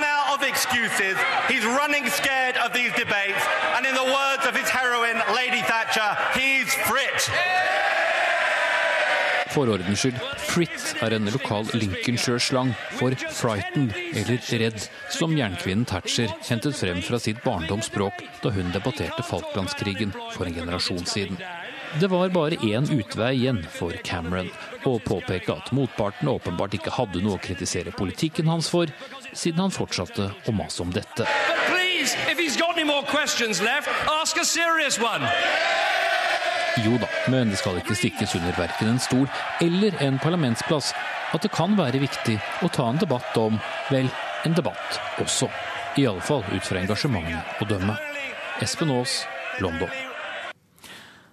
For 9.57 9.71
ordens 9.73 10.03
skyld, 10.03 10.17
Frit 10.51 10.83
er 11.01 11.15
en 11.15 11.25
lokal 11.33 11.65
Lincolnshire-slang 11.73 12.75
for 12.99 13.15
'frightened' 13.17 13.95
eller 14.13 14.37
'redd', 14.37 14.83
som 15.09 15.33
jernkvinnen 15.33 15.87
Thatcher 15.89 16.29
hentet 16.45 16.77
frem 16.77 16.99
fra 17.01 17.17
sitt 17.17 17.41
barndomsspråk 17.41 18.21
da 18.43 18.51
hun 18.53 18.69
debatterte 18.69 19.25
Falklandskrigen 19.25 20.13
for 20.35 20.45
en 20.45 20.53
generasjon 20.53 21.09
siden. 21.09 21.41
Det 21.97 22.09
var 22.11 22.29
bare 22.29 22.61
én 22.61 22.85
utvei 22.85 23.33
igjen 23.33 23.63
for 23.79 23.97
Cameron, 24.05 24.53
å 24.85 24.99
påpeke 25.01 25.57
at 25.57 25.73
motparten 25.73 26.29
åpenbart 26.29 26.77
ikke 26.77 26.93
hadde 26.93 27.25
noe 27.25 27.39
å 27.39 27.41
kritisere 27.41 27.95
politikken 27.97 28.45
hans 28.53 28.69
for, 28.69 28.85
siden 29.33 29.65
han 29.65 29.73
fortsatte 29.73 30.29
å 30.45 30.53
mase 30.53 30.85
om 30.85 30.93
dette. 30.93 31.25
Jo 36.85 36.97
da, 37.01 37.07
men 37.33 37.49
det 37.49 37.57
skal 37.57 37.79
ikke 37.79 37.95
stikkes 37.97 38.35
under 38.37 38.53
verken 38.57 38.91
en 38.91 38.99
stol 39.01 39.25
eller 39.63 39.95
en 40.03 40.19
parlamentsplass 40.21 40.91
at 41.33 41.41
det 41.43 41.49
kan 41.55 41.73
være 41.77 42.03
viktig 42.03 42.37
å 42.63 42.69
ta 42.69 42.85
en 42.91 42.99
debatt 43.01 43.37
om, 43.41 43.57
vel, 43.89 44.11
en 44.45 44.57
debatt 44.57 44.99
også. 45.23 45.49
I 45.97 46.05
alle 46.05 46.21
fall 46.21 46.45
ut 46.53 46.67
fra 46.67 46.83
engasjementet 46.83 47.63
å 47.63 47.69
dømme. 47.71 47.97
Espen 48.61 48.93
Aas, 48.93 49.23
London. 49.63 49.89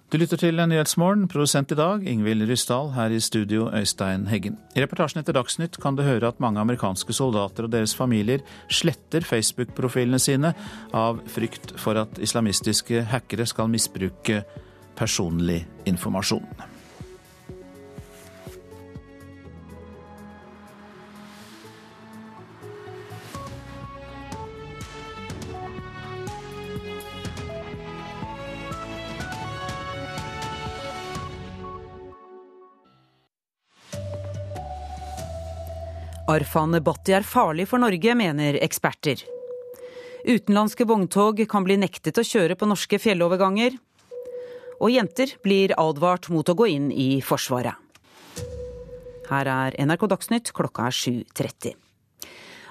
Du 0.09 0.17
lytter 0.21 0.37
til 0.41 0.57
Nyhetsmorgen, 0.57 1.27
produsent 1.29 1.71
i 1.73 1.77
dag 1.77 2.03
Ingvild 2.09 2.45
Ryssdal, 2.49 2.91
her 2.97 3.13
i 3.13 3.21
studio 3.21 3.69
Øystein 3.73 4.27
Heggen. 4.29 4.57
I 4.77 4.81
reportasjen 4.81 5.21
etter 5.21 5.35
Dagsnytt 5.37 5.77
kan 5.81 5.97
du 5.97 6.05
høre 6.05 6.29
at 6.29 6.41
mange 6.41 6.61
amerikanske 6.61 7.13
soldater 7.13 7.67
og 7.67 7.73
deres 7.73 7.93
familier 7.97 8.41
sletter 8.69 9.25
Facebook-profilene 9.25 10.21
sine 10.21 10.55
av 10.93 11.21
frykt 11.29 11.75
for 11.81 12.01
at 12.01 12.21
islamistiske 12.21 13.05
hackere 13.11 13.49
skal 13.49 13.69
misbruke 13.73 14.43
personlig 14.95 15.63
informasjon. 15.85 16.65
Arfan 36.25 36.73
Bhatti 36.81 37.13
er 37.13 37.23
farlig 37.23 37.67
for 37.69 37.79
Norge, 37.79 38.15
mener 38.17 38.57
eksperter. 38.65 39.21
Utenlandske 40.25 40.87
vogntog 40.89 41.43
kan 41.49 41.63
bli 41.67 41.77
nektet 41.77 42.17
å 42.17 42.25
kjøre 42.25 42.57
på 42.57 42.65
norske 42.65 42.97
fjelloverganger. 42.99 43.77
Og 44.81 44.91
jenter 44.91 45.37
blir 45.43 45.75
advart 45.79 46.29
mot 46.33 46.49
å 46.49 46.57
gå 46.57 46.69
inn 46.73 46.91
i 46.91 47.21
Forsvaret. 47.23 47.79
Her 49.25 49.49
er 49.49 49.79
NRK 49.81 50.05
Dagsnytt, 50.11 50.53
klokka 50.53 50.89
er 50.89 50.95
7.30. 50.95 51.81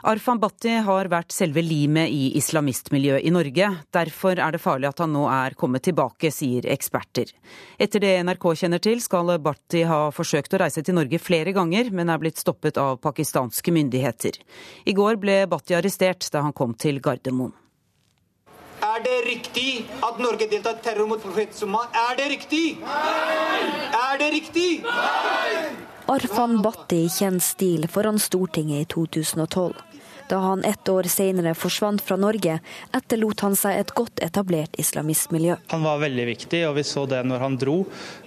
Arfan 0.04 0.36
Bhatti 0.36 0.74
har 0.84 1.08
vært 1.08 1.32
selve 1.32 1.62
limet 1.64 2.12
i 2.12 2.34
islamistmiljøet 2.36 3.24
i 3.24 3.30
Norge. 3.32 3.70
Derfor 3.96 4.36
er 4.36 4.52
det 4.52 4.60
farlig 4.60 4.90
at 4.90 5.00
han 5.00 5.14
nå 5.16 5.22
er 5.32 5.56
kommet 5.56 5.86
tilbake, 5.86 6.28
sier 6.28 6.68
eksperter. 6.74 7.32
Etter 7.80 8.04
det 8.04 8.12
NRK 8.28 8.50
kjenner 8.60 8.84
til, 8.84 9.00
skal 9.00 9.32
Bhatti 9.40 9.86
ha 9.88 10.10
forsøkt 10.12 10.52
å 10.52 10.60
reise 10.60 10.84
til 10.84 10.98
Norge 10.98 11.22
flere 11.22 11.56
ganger, 11.56 11.88
men 11.88 12.12
er 12.12 12.20
blitt 12.20 12.42
stoppet 12.42 12.76
av 12.76 13.00
pakistanske 13.00 13.72
myndigheter. 13.72 14.36
I 14.84 14.92
går 14.92 15.16
ble 15.24 15.40
Bhatti 15.48 15.78
arrestert 15.78 16.28
da 16.36 16.44
han 16.44 16.52
kom 16.52 16.76
til 16.76 17.00
Gardermoen. 17.00 17.56
Er 18.94 19.02
det 19.02 19.14
riktig 19.26 19.86
at 20.06 20.18
Norge 20.22 20.46
deltar 20.46 20.76
i 20.78 20.82
terror 20.84 21.08
mot 21.10 21.22
profet 21.22 21.54
Summa? 21.56 21.80
Er 21.98 22.14
det 22.14 22.28
riktig? 22.30 22.76
Nei! 22.78 23.64
Er 23.90 24.20
det 24.20 24.28
riktig? 24.30 24.68
Nei! 24.84 25.72
Arfan 26.14 26.60
Bhatti 26.62 27.00
i 27.02 27.10
kjent 27.10 27.42
stil 27.42 27.88
foran 27.90 28.20
Stortinget 28.22 28.84
i 28.84 28.88
2012. 28.94 29.74
Da 30.30 30.38
han 30.46 30.62
ett 30.64 30.88
år 30.88 31.10
senere 31.10 31.56
forsvant 31.58 32.06
fra 32.06 32.20
Norge, 32.22 32.60
etterlot 32.94 33.42
han 33.42 33.58
seg 33.58 33.82
et 33.82 33.92
godt 33.98 34.22
etablert 34.22 34.78
islamistmiljø. 34.78 35.58
Han 35.74 35.82
var 35.90 35.98
veldig 36.06 36.30
viktig, 36.30 36.62
og 36.68 36.78
vi 36.78 36.86
så 36.86 37.02
det 37.10 37.24
når 37.26 37.42
han 37.48 37.58
dro. 37.58 37.80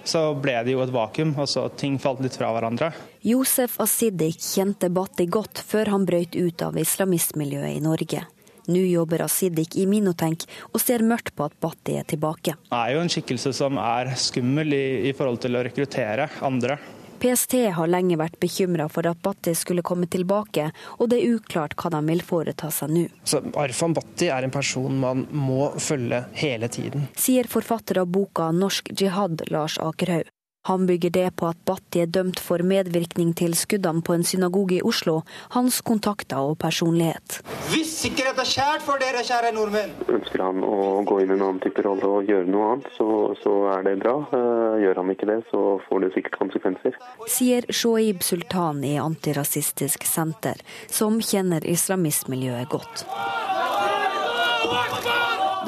Så 0.04 0.28
ble 0.36 0.60
det 0.68 0.76
jo 0.76 0.84
et 0.84 0.92
vakuum, 0.92 1.32
og 1.40 1.48
så 1.48 1.70
ting 1.80 1.96
falt 2.02 2.20
litt 2.20 2.36
fra 2.36 2.52
hverandre. 2.52 2.92
Josef 3.24 3.80
Asidik 3.80 4.42
kjente 4.44 4.92
Bhatti 4.92 5.30
godt 5.32 5.64
før 5.64 5.96
han 5.96 6.04
brøt 6.04 6.36
ut 6.36 6.66
av 6.68 6.76
islamistmiljøet 6.76 7.78
i 7.78 7.86
Norge. 7.88 8.28
Nå 8.68 8.82
jobber 8.84 9.24
Asidik 9.24 9.76
i 9.80 9.86
Minotenk 9.88 10.44
og 10.72 10.82
ser 10.82 11.04
mørkt 11.06 11.34
på 11.36 11.46
at 11.48 11.56
Bhatti 11.62 11.96
er 11.96 12.04
tilbake. 12.08 12.58
Det 12.68 12.78
er 12.78 12.94
jo 12.94 13.00
en 13.00 13.12
skikkelse 13.12 13.54
som 13.56 13.80
er 13.80 14.12
skummel 14.20 14.76
i, 14.76 14.86
i 15.08 15.16
forhold 15.16 15.40
til 15.44 15.56
å 15.56 15.64
rekruttere 15.64 16.28
andre. 16.44 16.76
PST 17.18 17.54
har 17.74 17.90
lenge 17.90 18.18
vært 18.18 18.38
bekymra 18.38 18.86
for 18.92 19.08
at 19.10 19.18
Bhatti 19.24 19.54
skulle 19.58 19.82
komme 19.82 20.06
tilbake, 20.10 20.68
og 21.00 21.10
det 21.10 21.18
er 21.18 21.38
uklart 21.38 21.74
hva 21.80 21.90
de 21.96 22.02
vil 22.12 22.22
foreta 22.22 22.70
seg 22.70 22.92
nå. 22.94 23.04
Så 23.26 23.40
Arfan 23.58 23.96
Bhatti 23.96 24.30
er 24.30 24.46
en 24.46 24.54
person 24.54 25.00
man 25.02 25.26
må 25.32 25.72
følge 25.82 26.22
hele 26.38 26.70
tiden. 26.70 27.08
Sier 27.18 27.50
forfatter 27.50 28.04
av 28.04 28.12
boka 28.12 28.52
'Norsk 28.52 28.92
jihad', 28.94 29.48
Lars 29.50 29.78
Akerhaug. 29.82 30.30
Han 30.68 30.86
bygger 30.88 31.10
det 31.14 31.26
på 31.40 31.48
at 31.48 31.60
Bhatti 31.68 32.02
er 32.04 32.10
dømt 32.12 32.40
for 32.44 32.62
medvirkning 32.64 33.34
til 33.38 33.54
skuddene 33.56 34.04
på 34.04 34.14
en 34.16 34.24
synagoge 34.26 34.78
i 34.78 34.82
Oslo, 34.84 35.22
hans 35.54 35.80
kontakter 35.80 36.50
og 36.50 36.58
personlighet. 36.60 37.40
Hvis 37.72 37.94
sikkerhet 38.02 38.38
er 38.42 38.48
kjært 38.48 38.84
for 38.84 39.00
dere, 39.00 39.24
kjære 39.24 39.52
nordmenn 39.56 39.94
Ønsker 40.08 40.42
han 40.44 40.60
å 40.64 41.02
gå 41.08 41.20
inn 41.22 41.32
i 41.32 41.36
en 41.36 41.44
annen 41.46 41.62
type 41.64 41.82
rolle 41.86 42.12
og 42.18 42.28
gjøre 42.28 42.48
noe 42.52 42.72
annet, 42.74 42.90
så, 42.96 43.08
så 43.42 43.54
er 43.74 43.86
det 43.86 43.96
bra. 44.02 44.14
Eh, 44.28 44.76
gjør 44.84 45.02
han 45.02 45.12
ikke 45.14 45.30
det, 45.30 45.38
så 45.52 45.64
får 45.88 46.04
det 46.04 46.12
sikkert 46.16 46.38
konsekvenser. 46.42 47.00
Sier 47.28 47.68
Shoaib 47.72 48.24
Sultan 48.26 48.84
i 48.84 48.96
Antirasistisk 49.00 50.04
Senter, 50.08 50.60
som 50.86 51.20
kjenner 51.24 51.64
islamistmiljøet 51.64 52.68
godt. 52.72 53.06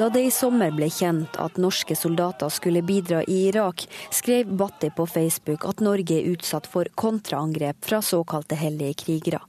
Da 0.01 0.07
det 0.09 0.23
i 0.25 0.29
sommer 0.33 0.71
ble 0.73 0.87
kjent 0.89 1.35
at 1.37 1.59
norske 1.61 1.93
soldater 1.93 2.49
skulle 2.49 2.81
bidra 2.81 3.19
i 3.29 3.35
Irak, 3.51 3.83
skrev 4.09 4.49
Bhatti 4.57 4.89
på 4.97 5.05
Facebook 5.05 5.67
at 5.69 5.83
Norge 5.85 6.15
er 6.17 6.31
utsatt 6.31 6.65
for 6.65 6.89
kontraangrep 6.97 7.85
fra 7.85 7.99
såkalte 8.01 8.57
hellige 8.57 8.95
krigere. 9.03 9.43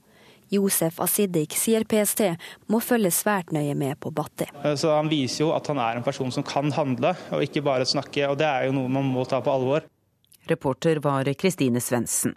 Josef 0.53 1.01
Asidik 1.01 1.57
sier 1.57 1.89
PST 1.89 2.35
må 2.69 2.83
følge 2.85 3.15
svært 3.17 3.57
nøye 3.57 3.73
med 3.73 3.97
på 3.97 4.13
Bhatti. 4.13 4.51
Så 4.77 4.93
Han 4.93 5.09
viser 5.09 5.47
jo 5.47 5.57
at 5.57 5.73
han 5.73 5.81
er 5.81 5.97
en 5.97 6.05
person 6.05 6.29
som 6.29 6.45
kan 6.45 6.69
handle, 6.77 7.17
og 7.33 7.49
ikke 7.49 7.65
bare 7.65 7.89
snakke. 7.89 8.29
og 8.29 8.37
Det 8.37 8.51
er 8.53 8.69
jo 8.69 8.77
noe 8.77 8.93
man 8.93 9.09
må 9.09 9.25
ta 9.25 9.41
på 9.41 9.57
alvor. 9.57 9.89
Reporter 10.53 11.01
var 11.01 11.33
Kristine 11.33 11.81
Svendsen. 11.81 12.37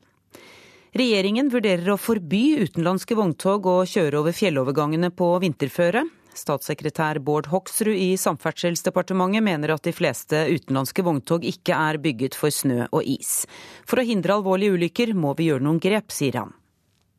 Regjeringen 0.95 1.51
vurderer 1.51 1.91
å 1.91 1.99
forby 1.99 2.63
utenlandske 2.63 3.19
vogntog 3.19 3.67
å 3.67 3.81
kjøre 3.83 4.23
over 4.23 4.31
fjellovergangene 4.31 5.11
på 5.11 5.35
vinterføre. 5.43 6.07
Statssekretær 6.35 7.21
Bård 7.23 7.47
Hoksrud 7.51 7.95
i 7.95 8.13
Samferdselsdepartementet 8.19 9.43
mener 9.45 9.73
at 9.75 9.87
de 9.87 9.93
fleste 9.95 10.43
utenlandske 10.51 11.05
vogntog 11.05 11.47
ikke 11.47 11.77
er 11.77 11.99
bygget 12.03 12.37
for 12.37 12.53
snø 12.53 12.85
og 12.91 13.01
is. 13.07 13.45
For 13.87 14.01
å 14.01 14.07
hindre 14.07 14.35
alvorlige 14.35 14.75
ulykker 14.75 15.15
må 15.15 15.33
vi 15.39 15.49
gjøre 15.49 15.65
noen 15.65 15.81
grep, 15.83 16.11
sier 16.11 16.41
han. 16.41 16.53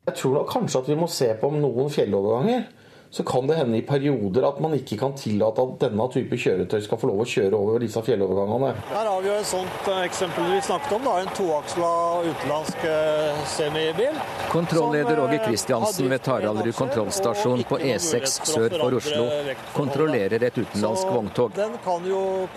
Jeg 0.07 0.21
tror 0.21 0.45
kanskje 0.47 0.79
at 0.79 0.89
vi 0.91 0.95
må 0.95 1.09
se 1.11 1.27
på 1.35 1.49
om 1.49 1.57
noen 1.59 1.89
fjelloverganger 1.91 2.67
så 3.11 3.23
kan 3.23 3.47
det 3.47 3.55
hende 3.55 3.77
i 3.77 3.81
perioder 3.81 4.47
at 4.47 4.59
man 4.63 4.73
ikke 4.77 4.97
kan 4.99 5.13
tillate 5.17 5.63
at 5.63 5.75
denne 5.87 6.07
type 6.13 6.37
kjøretøy 6.37 6.81
skal 6.83 6.99
få 6.99 7.09
lov 7.11 7.23
å 7.23 7.27
kjøre 7.27 7.55
over 7.55 7.83
disse 7.83 8.01
fjellovergangene. 8.03 8.73
Her 8.89 9.09
har 9.09 9.21
vi 9.23 9.29
jo 9.29 9.37
et 9.39 9.49
sånt 9.49 9.89
eh, 9.91 10.01
eksempel 10.07 10.49
vi 10.51 10.59
snakket 10.67 10.95
om, 10.97 11.07
da, 11.07 11.15
en 11.23 11.31
toaksla 11.37 11.91
utenlandsk 12.27 12.85
eh, 12.91 13.41
semibil. 13.53 14.21
Kontrollleder 14.51 15.21
Åge 15.23 15.39
Kristiansen 15.45 16.11
ved 16.11 16.23
Taraldrud 16.27 16.75
kontrollstasjon 16.77 17.63
på 17.69 17.79
E6 17.79 18.37
sør 18.51 18.77
for 18.77 18.99
Oslo 18.99 19.27
kontrollerer 19.75 20.47
et 20.49 20.59
utenlandsk 20.59 21.11
vogntog. 21.13 21.61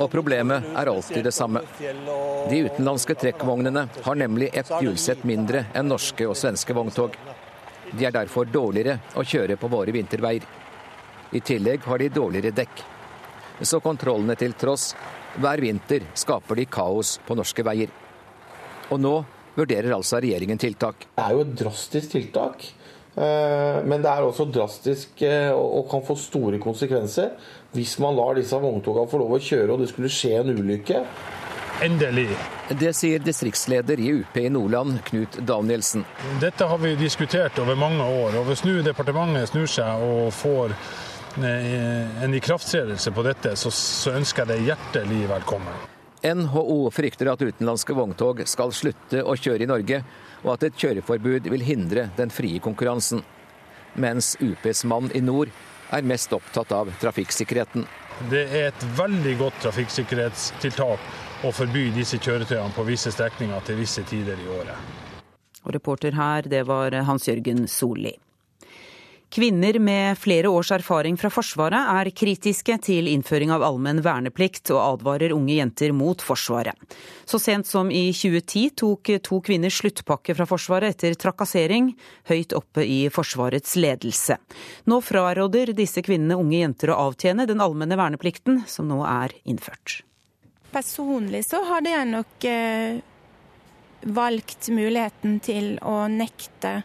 Og 0.01 0.07
problemet 0.11 0.71
er 0.75 0.91
alltid 0.91 1.27
det 1.31 1.35
samme. 1.37 1.63
De 1.81 2.65
utenlandske 2.67 3.17
trekkvognene 3.23 3.87
har 4.03 4.19
nemlig 4.19 4.51
ett 4.55 4.73
hjulsett 4.81 5.23
mindre 5.29 5.67
enn 5.75 5.91
norske 5.91 6.27
og 6.29 6.39
svenske 6.39 6.75
vogntog. 6.77 7.17
De 7.91 8.07
er 8.07 8.15
derfor 8.15 8.47
dårligere 8.47 8.99
å 9.19 9.25
kjøre 9.27 9.57
på 9.61 9.71
våre 9.71 9.95
vinterveier. 9.95 10.47
I 11.35 11.41
tillegg 11.47 11.85
har 11.87 12.03
de 12.03 12.09
dårligere 12.15 12.55
dekk. 12.55 12.83
Så 13.63 13.81
kontrollene 13.85 14.37
til 14.41 14.55
tross, 14.59 14.93
hver 15.39 15.61
vinter 15.63 16.07
skaper 16.19 16.59
de 16.59 16.67
kaos 16.71 17.19
på 17.27 17.37
norske 17.39 17.65
veier. 17.67 17.91
Og 18.91 18.99
nå 19.03 19.15
vurderer 19.55 19.95
altså 19.95 20.21
regjeringen 20.23 20.59
tiltak. 20.59 21.07
Det 21.17 21.25
er 21.25 21.37
jo 21.37 21.45
et 21.45 21.57
drastisk 21.61 22.15
tiltak. 22.15 22.65
Eh, 23.11 23.79
men 23.85 24.03
det 24.05 24.11
er 24.11 24.23
også 24.23 24.47
drastisk 24.55 25.23
eh, 25.27 25.51
og 25.51 25.89
kan 25.91 26.05
få 26.07 26.15
store 26.15 26.61
konsekvenser 26.63 27.33
hvis 27.75 27.97
man 28.03 28.15
lar 28.15 28.37
disse 28.39 28.55
vogntogene 28.63 29.11
få 29.11 29.19
lov 29.19 29.35
å 29.35 29.41
kjøre 29.43 29.75
og 29.75 29.83
det 29.83 29.91
skulle 29.91 30.11
skje 30.15 30.37
en 30.39 30.53
ulykke. 30.55 31.03
Endelig. 31.81 32.29
Det 32.69 32.93
sier 32.93 33.19
distriktsleder 33.19 34.01
i 34.01 34.11
UP 34.13 34.37
i 34.37 34.49
Nordland, 34.53 34.99
Knut 35.05 35.39
Danielsen. 35.49 36.05
Dette 36.41 36.65
har 36.65 36.79
vi 36.79 36.93
diskutert 36.97 37.59
over 37.59 37.75
mange 37.75 38.05
år. 38.05 38.37
og 38.37 38.51
Hvis 38.51 38.67
nå 38.67 38.83
departementet 38.85 39.49
snur 39.49 39.71
seg 39.71 40.05
og 40.05 40.29
får 40.37 40.75
eh, 41.41 42.21
en 42.25 42.37
ikrafttredelse 42.37 43.15
på 43.17 43.25
dette, 43.25 43.55
så, 43.57 43.73
så 43.73 44.13
ønsker 44.19 44.45
jeg 44.45 44.53
det 44.53 44.67
hjertelig 44.69 45.23
velkommen. 45.31 45.87
NHO 46.21 46.91
frykter 46.93 47.33
at 47.33 47.41
utenlandske 47.41 47.97
vogntog 47.97 48.45
skal 48.45 48.77
slutte 48.77 49.25
å 49.25 49.39
kjøre 49.41 49.65
i 49.65 49.71
Norge, 49.71 50.03
og 50.45 50.53
at 50.59 50.69
et 50.69 50.77
kjøreforbud 50.77 51.49
vil 51.49 51.65
hindre 51.65 52.11
den 52.21 52.29
frie 52.35 52.61
konkurransen. 52.61 53.25
Mens 53.97 54.35
UPs 54.37 54.85
mann 54.85 55.09
i 55.17 55.25
nord 55.25 55.49
er 55.97 56.05
mest 56.05 56.37
opptatt 56.37 56.77
av 56.77 56.93
trafikksikkerheten. 57.01 57.89
Det 58.29 58.45
er 58.53 58.69
et 58.69 58.87
veldig 59.01 59.39
godt 59.41 59.63
trafikksikkerhetstiltak 59.65 61.30
å 61.41 61.53
forby 61.57 61.89
disse 61.97 62.19
kjøretøyene 62.21 62.75
på 62.77 62.85
visse 62.89 63.13
strekninger 63.15 63.63
til 63.65 63.79
visse 63.81 64.05
tider 64.09 64.41
i 64.41 64.49
året. 64.61 64.91
Og 65.65 65.73
reporter 65.77 66.17
her, 66.17 66.49
det 66.49 66.67
var 66.69 66.93
Hans 67.09 67.29
Jørgen 67.29 67.67
Solli. 67.69 68.13
Kvinner 69.31 69.77
med 69.79 70.19
flere 70.19 70.51
års 70.51 70.73
erfaring 70.75 71.15
fra 71.15 71.29
Forsvaret 71.31 71.87
er 71.93 72.09
kritiske 72.11 72.75
til 72.83 73.07
innføring 73.07 73.53
av 73.55 73.63
allmenn 73.63 74.03
verneplikt, 74.03 74.73
og 74.75 74.81
advarer 74.83 75.31
unge 75.37 75.55
jenter 75.55 75.95
mot 75.95 76.19
Forsvaret. 76.19 76.75
Så 77.31 77.39
sent 77.39 77.71
som 77.71 77.93
i 77.95 78.09
2010 78.11 78.75
tok 78.83 79.13
to 79.23 79.39
kvinner 79.47 79.71
sluttpakke 79.71 80.35
fra 80.35 80.49
Forsvaret 80.51 80.97
etter 80.97 81.15
trakassering 81.15 81.93
høyt 82.27 82.59
oppe 82.59 82.83
i 82.83 83.05
Forsvarets 83.15 83.79
ledelse. 83.79 84.41
Nå 84.91 84.99
fraråder 84.99 85.77
disse 85.79 86.03
kvinnene 86.03 86.41
unge 86.41 86.65
jenter 86.65 86.91
å 86.91 87.01
avtjene 87.07 87.47
den 87.47 87.63
allmenne 87.63 88.03
verneplikten 88.03 88.65
som 88.67 88.91
nå 88.91 89.05
er 89.07 89.39
innført. 89.47 90.01
Personlig 90.71 91.45
så 91.49 91.65
hadde 91.67 91.91
jeg 91.91 92.09
nok 92.13 92.47
eh, 92.47 93.01
valgt 94.07 94.71
muligheten 94.71 95.41
til 95.43 95.75
å 95.83 96.05
nekte 96.09 96.81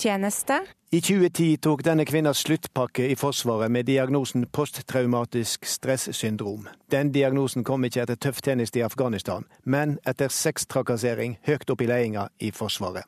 tjeneste. 0.00 0.60
I 0.90 0.98
2010 0.98 1.60
tok 1.62 1.84
denne 1.86 2.02
kvinna 2.08 2.32
sluttpakke 2.34 3.04
i 3.12 3.14
Forsvaret 3.14 3.70
med 3.70 3.86
diagnosen 3.86 4.48
posttraumatisk 4.50 5.68
stressyndrom. 5.68 6.66
Den 6.90 7.12
diagnosen 7.14 7.62
kom 7.62 7.86
ikke 7.86 8.02
etter 8.02 8.18
tøff 8.18 8.40
tjeneste 8.42 8.80
i 8.80 8.82
Afghanistan, 8.82 9.46
men 9.62 10.00
etter 10.02 10.32
sextrakassering 10.34 11.38
høyt 11.46 11.70
opp 11.70 11.86
i 11.86 11.90
ledelsen 11.92 12.34
i 12.42 12.50
Forsvaret. 12.50 13.06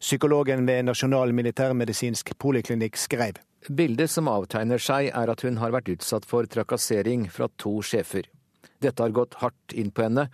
Psykologen 0.00 0.64
ved 0.64 0.88
Nasjonal 0.88 1.34
militærmedisinsk 1.36 2.32
poliklinikk 2.40 2.96
skrev. 2.96 3.36
Bildet 3.68 4.08
som 4.08 4.28
avtegner 4.32 4.80
seg, 4.80 5.12
er 5.12 5.28
at 5.28 5.44
hun 5.44 5.60
har 5.60 5.76
vært 5.76 5.92
utsatt 5.92 6.24
for 6.24 6.48
trakassering 6.48 7.28
fra 7.28 7.50
to 7.60 7.82
sjefer. 7.84 8.24
Dette 8.80 9.02
har 9.02 9.14
gått 9.14 9.38
hardt 9.42 9.74
inn 9.76 9.92
på 9.92 10.06
henne, 10.06 10.28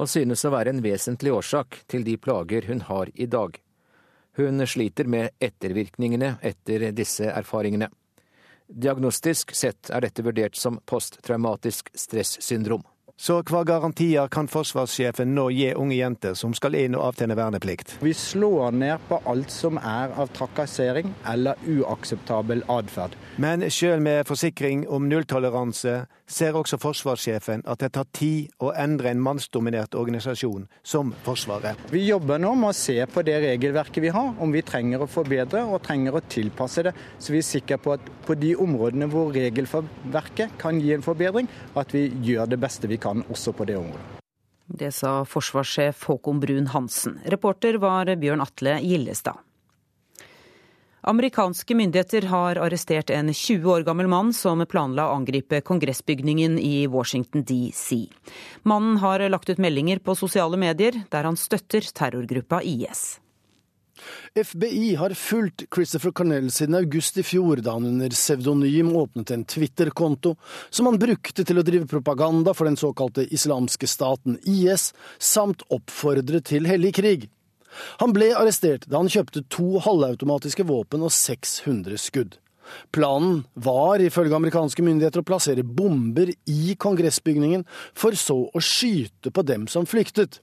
og 0.00 0.08
synes 0.08 0.44
å 0.44 0.52
være 0.54 0.72
en 0.72 0.82
vesentlig 0.84 1.32
årsak 1.36 1.82
til 1.90 2.04
de 2.06 2.16
plager 2.16 2.68
hun 2.70 2.80
har 2.88 3.10
i 3.14 3.26
dag. 3.28 3.58
Hun 4.38 4.66
sliter 4.66 5.08
med 5.10 5.34
ettervirkningene 5.42 6.36
etter 6.40 6.90
disse 6.96 7.28
erfaringene. 7.28 7.90
Diagnostisk 8.70 9.52
sett 9.56 9.90
er 9.90 10.06
dette 10.06 10.22
vurdert 10.22 10.56
som 10.56 10.78
posttraumatisk 10.86 11.90
stressyndrom. 11.98 12.86
Så 13.20 13.34
hva 13.44 13.58
garantier 13.68 14.30
kan 14.32 14.46
forsvarssjefen 14.48 15.34
nå 15.36 15.50
gi 15.52 15.66
unge 15.76 15.98
jenter 15.98 16.36
som 16.38 16.54
skal 16.56 16.78
inn 16.78 16.94
og 16.96 17.10
avtjene 17.10 17.34
verneplikt? 17.36 17.98
Vi 18.00 18.14
slår 18.16 18.72
ned 18.72 19.02
på 19.10 19.18
alt 19.28 19.52
som 19.52 19.76
er 19.76 20.14
av 20.16 20.30
trakassering 20.32 21.12
eller 21.28 21.60
uakseptabel 21.68 22.64
atferd. 22.72 23.18
Men 23.36 23.66
selv 23.68 24.00
med 24.06 24.24
forsikring 24.24 24.86
om 24.88 25.10
nulltoleranse 25.12 25.98
ser 26.30 26.56
også 26.56 26.78
forsvarssjefen 26.80 27.64
at 27.68 27.82
det 27.82 27.92
tar 27.96 28.06
tid 28.16 28.50
å 28.62 28.72
endre 28.78 29.10
en 29.10 29.22
mannsdominert 29.22 29.96
organisasjon 29.98 30.68
som 30.82 31.12
Forsvaret. 31.24 31.78
Vi 31.92 32.04
jobber 32.06 32.40
nå 32.42 32.54
med 32.58 32.70
å 32.70 32.76
se 32.76 32.96
på 33.10 33.24
det 33.26 33.36
regelverket 33.44 34.02
vi 34.04 34.12
har, 34.14 34.32
om 34.38 34.54
vi 34.54 34.62
trenger 34.66 35.02
å 35.02 35.10
forbedre 35.10 35.64
og 35.66 35.82
trenger 35.84 36.16
å 36.16 36.22
tilpasse 36.30 36.86
det, 36.86 36.94
så 37.18 37.34
vi 37.34 37.42
er 37.42 37.48
sikre 37.50 37.80
på 37.82 37.96
at 37.96 38.08
på 38.26 38.38
de 38.38 38.54
områdene 38.60 39.10
hvor 39.10 39.34
regelverket 39.34 40.56
kan 40.60 40.80
gi 40.80 40.94
en 40.94 41.04
forbedring, 41.04 41.50
at 41.74 41.94
vi 41.94 42.06
gjør 42.24 42.50
det 42.54 42.60
beste 42.62 42.90
vi 42.90 43.00
kan 43.00 43.24
også 43.28 43.54
på 43.56 43.68
det 43.68 43.78
området. 43.80 44.16
Det 44.70 44.92
sa 44.94 45.24
forsvarssjef 45.26 46.04
Håkon 46.06 46.40
Brun 46.40 46.68
Hansen. 46.70 47.18
Reporter 47.26 47.80
var 47.82 48.12
Bjørn 48.20 48.44
Atle 48.44 48.78
Gillestad. 48.84 49.42
Amerikanske 51.00 51.74
myndigheter 51.74 52.22
har 52.28 52.58
arrestert 52.60 53.10
en 53.10 53.32
20 53.34 53.70
år 53.72 53.84
gammel 53.86 54.08
mann 54.12 54.34
som 54.36 54.60
planla 54.68 55.06
å 55.08 55.14
angripe 55.16 55.62
kongressbygningen 55.64 56.58
i 56.60 56.84
Washington 56.92 57.46
DC. 57.48 58.02
Mannen 58.68 58.98
har 59.00 59.24
lagt 59.32 59.48
ut 59.48 59.62
meldinger 59.64 60.02
på 60.04 60.12
sosiale 60.18 60.60
medier 60.60 61.00
der 61.08 61.24
han 61.24 61.40
støtter 61.40 61.88
terrorgruppa 61.96 62.60
IS. 62.60 63.16
FBI 64.36 64.94
har 65.00 65.16
fulgt 65.16 65.64
Christopher 65.74 66.12
Cornell 66.12 66.50
siden 66.52 66.76
august 66.76 67.16
i 67.16 67.24
fjor, 67.24 67.64
da 67.64 67.78
han 67.78 67.88
under 67.88 68.12
pseudonym 68.12 68.92
åpnet 68.96 69.32
en 69.32 69.44
Twitter-konto 69.44 70.36
som 70.68 70.88
han 70.88 71.00
brukte 71.00 71.44
til 71.44 71.60
å 71.60 71.64
drive 71.64 71.88
propaganda 71.88 72.54
for 72.56 72.68
den 72.68 72.80
såkalte 72.80 73.24
islamske 73.32 73.88
staten 73.88 74.36
IS, 74.44 74.90
samt 75.18 75.64
oppfordre 75.72 76.44
til 76.44 76.68
hellig 76.68 76.94
krig. 77.00 77.30
Han 78.02 78.14
ble 78.16 78.32
arrestert 78.36 78.86
da 78.90 79.00
han 79.00 79.10
kjøpte 79.10 79.44
to 79.52 79.80
halvautomatiske 79.84 80.66
våpen 80.68 81.04
og 81.06 81.12
600 81.14 82.00
skudd. 82.00 82.38
Planen 82.94 83.44
var 83.54 84.02
ifølge 84.02 84.36
amerikanske 84.36 84.84
myndigheter 84.86 85.22
å 85.22 85.26
plassere 85.26 85.64
bomber 85.66 86.30
i 86.30 86.76
kongressbygningen, 86.78 87.64
for 87.94 88.14
så 88.18 88.44
å 88.46 88.62
skyte 88.62 89.32
på 89.34 89.42
dem 89.46 89.66
som 89.70 89.88
flyktet. 89.90 90.38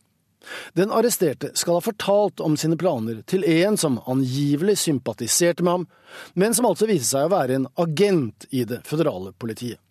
Den 0.77 0.91
arresterte 0.95 1.51
skal 1.59 1.77
ha 1.77 1.83
fortalt 1.83 2.43
om 2.43 2.55
sine 2.59 2.77
planer 2.79 3.21
til 3.27 3.43
en 3.47 3.77
som 3.79 3.99
angivelig 4.07 4.77
sympatiserte 4.83 5.65
med 5.65 5.73
ham, 5.73 5.87
men 6.35 6.55
som 6.55 6.69
altså 6.69 6.87
viste 6.87 7.09
seg 7.11 7.27
å 7.27 7.33
være 7.35 7.59
en 7.59 7.67
agent 7.83 8.47
i 8.51 8.63
det 8.67 8.83
føderale 8.87 9.33
politiet. 9.39 9.81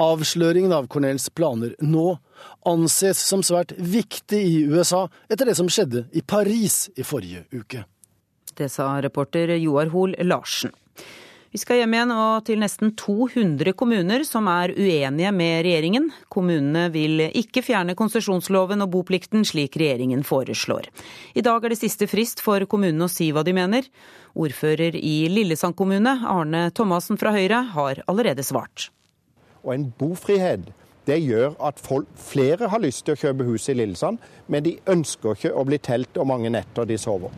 Avsløringen 0.00 0.74
av 0.74 0.88
Cornells 0.92 1.28
planer 1.30 1.74
nå 1.80 2.16
anses 2.68 3.20
som 3.22 3.42
svært 3.46 3.74
viktig 3.78 4.40
i 4.40 4.60
USA 4.68 5.06
etter 5.28 5.48
det 5.48 5.56
som 5.58 5.70
skjedde 5.70 6.06
i 6.12 6.22
Paris 6.22 6.86
i 6.96 7.06
forrige 7.06 7.46
uke. 7.52 7.84
Det 8.54 8.68
sa 8.68 8.94
reporter 9.00 9.54
Joar 9.56 9.92
Hoel 9.94 10.16
Larsen. 10.26 10.72
Vi 11.52 11.60
skal 11.60 11.82
hjem 11.82 11.92
igjen 11.92 12.12
og 12.16 12.46
til 12.48 12.62
nesten 12.62 12.94
200 12.96 13.74
kommuner 13.76 14.22
som 14.24 14.46
er 14.48 14.72
uenige 14.72 15.32
med 15.36 15.58
regjeringen. 15.66 16.06
Kommunene 16.32 16.86
vil 16.94 17.26
ikke 17.28 17.60
fjerne 17.66 17.92
konsesjonsloven 17.98 18.80
og 18.80 18.88
boplikten 18.94 19.44
slik 19.44 19.76
regjeringen 19.76 20.24
foreslår. 20.24 20.88
I 21.36 21.44
dag 21.44 21.60
er 21.60 21.74
det 21.74 21.80
siste 21.82 22.08
frist 22.08 22.40
for 22.40 22.64
kommunene 22.64 23.04
å 23.04 23.12
si 23.12 23.28
hva 23.36 23.44
de 23.44 23.52
mener. 23.52 23.84
Ordfører 24.32 24.96
i 24.96 25.28
Lillesand 25.28 25.76
kommune, 25.76 26.16
Arne 26.24 26.70
Thomassen 26.72 27.20
fra 27.20 27.34
Høyre, 27.36 27.60
har 27.76 28.00
allerede 28.08 28.48
svart. 28.48 28.88
Og 29.62 29.74
en 29.74 29.90
bofrihet 29.98 30.70
det 31.06 31.18
gjør 31.18 31.56
at 31.66 31.80
folk, 31.82 32.06
flere 32.14 32.68
har 32.70 32.82
lyst 32.82 33.04
til 33.06 33.16
å 33.16 33.20
kjøpe 33.24 33.46
hus 33.48 33.66
i 33.72 33.74
Lillesand, 33.74 34.22
men 34.46 34.62
de 34.62 34.76
ønsker 34.86 35.34
ikke 35.34 35.50
å 35.50 35.64
bli 35.66 35.80
telt 35.82 36.18
og 36.20 36.28
mange 36.30 36.52
netter 36.54 36.86
de 36.86 36.98
sover. 37.00 37.34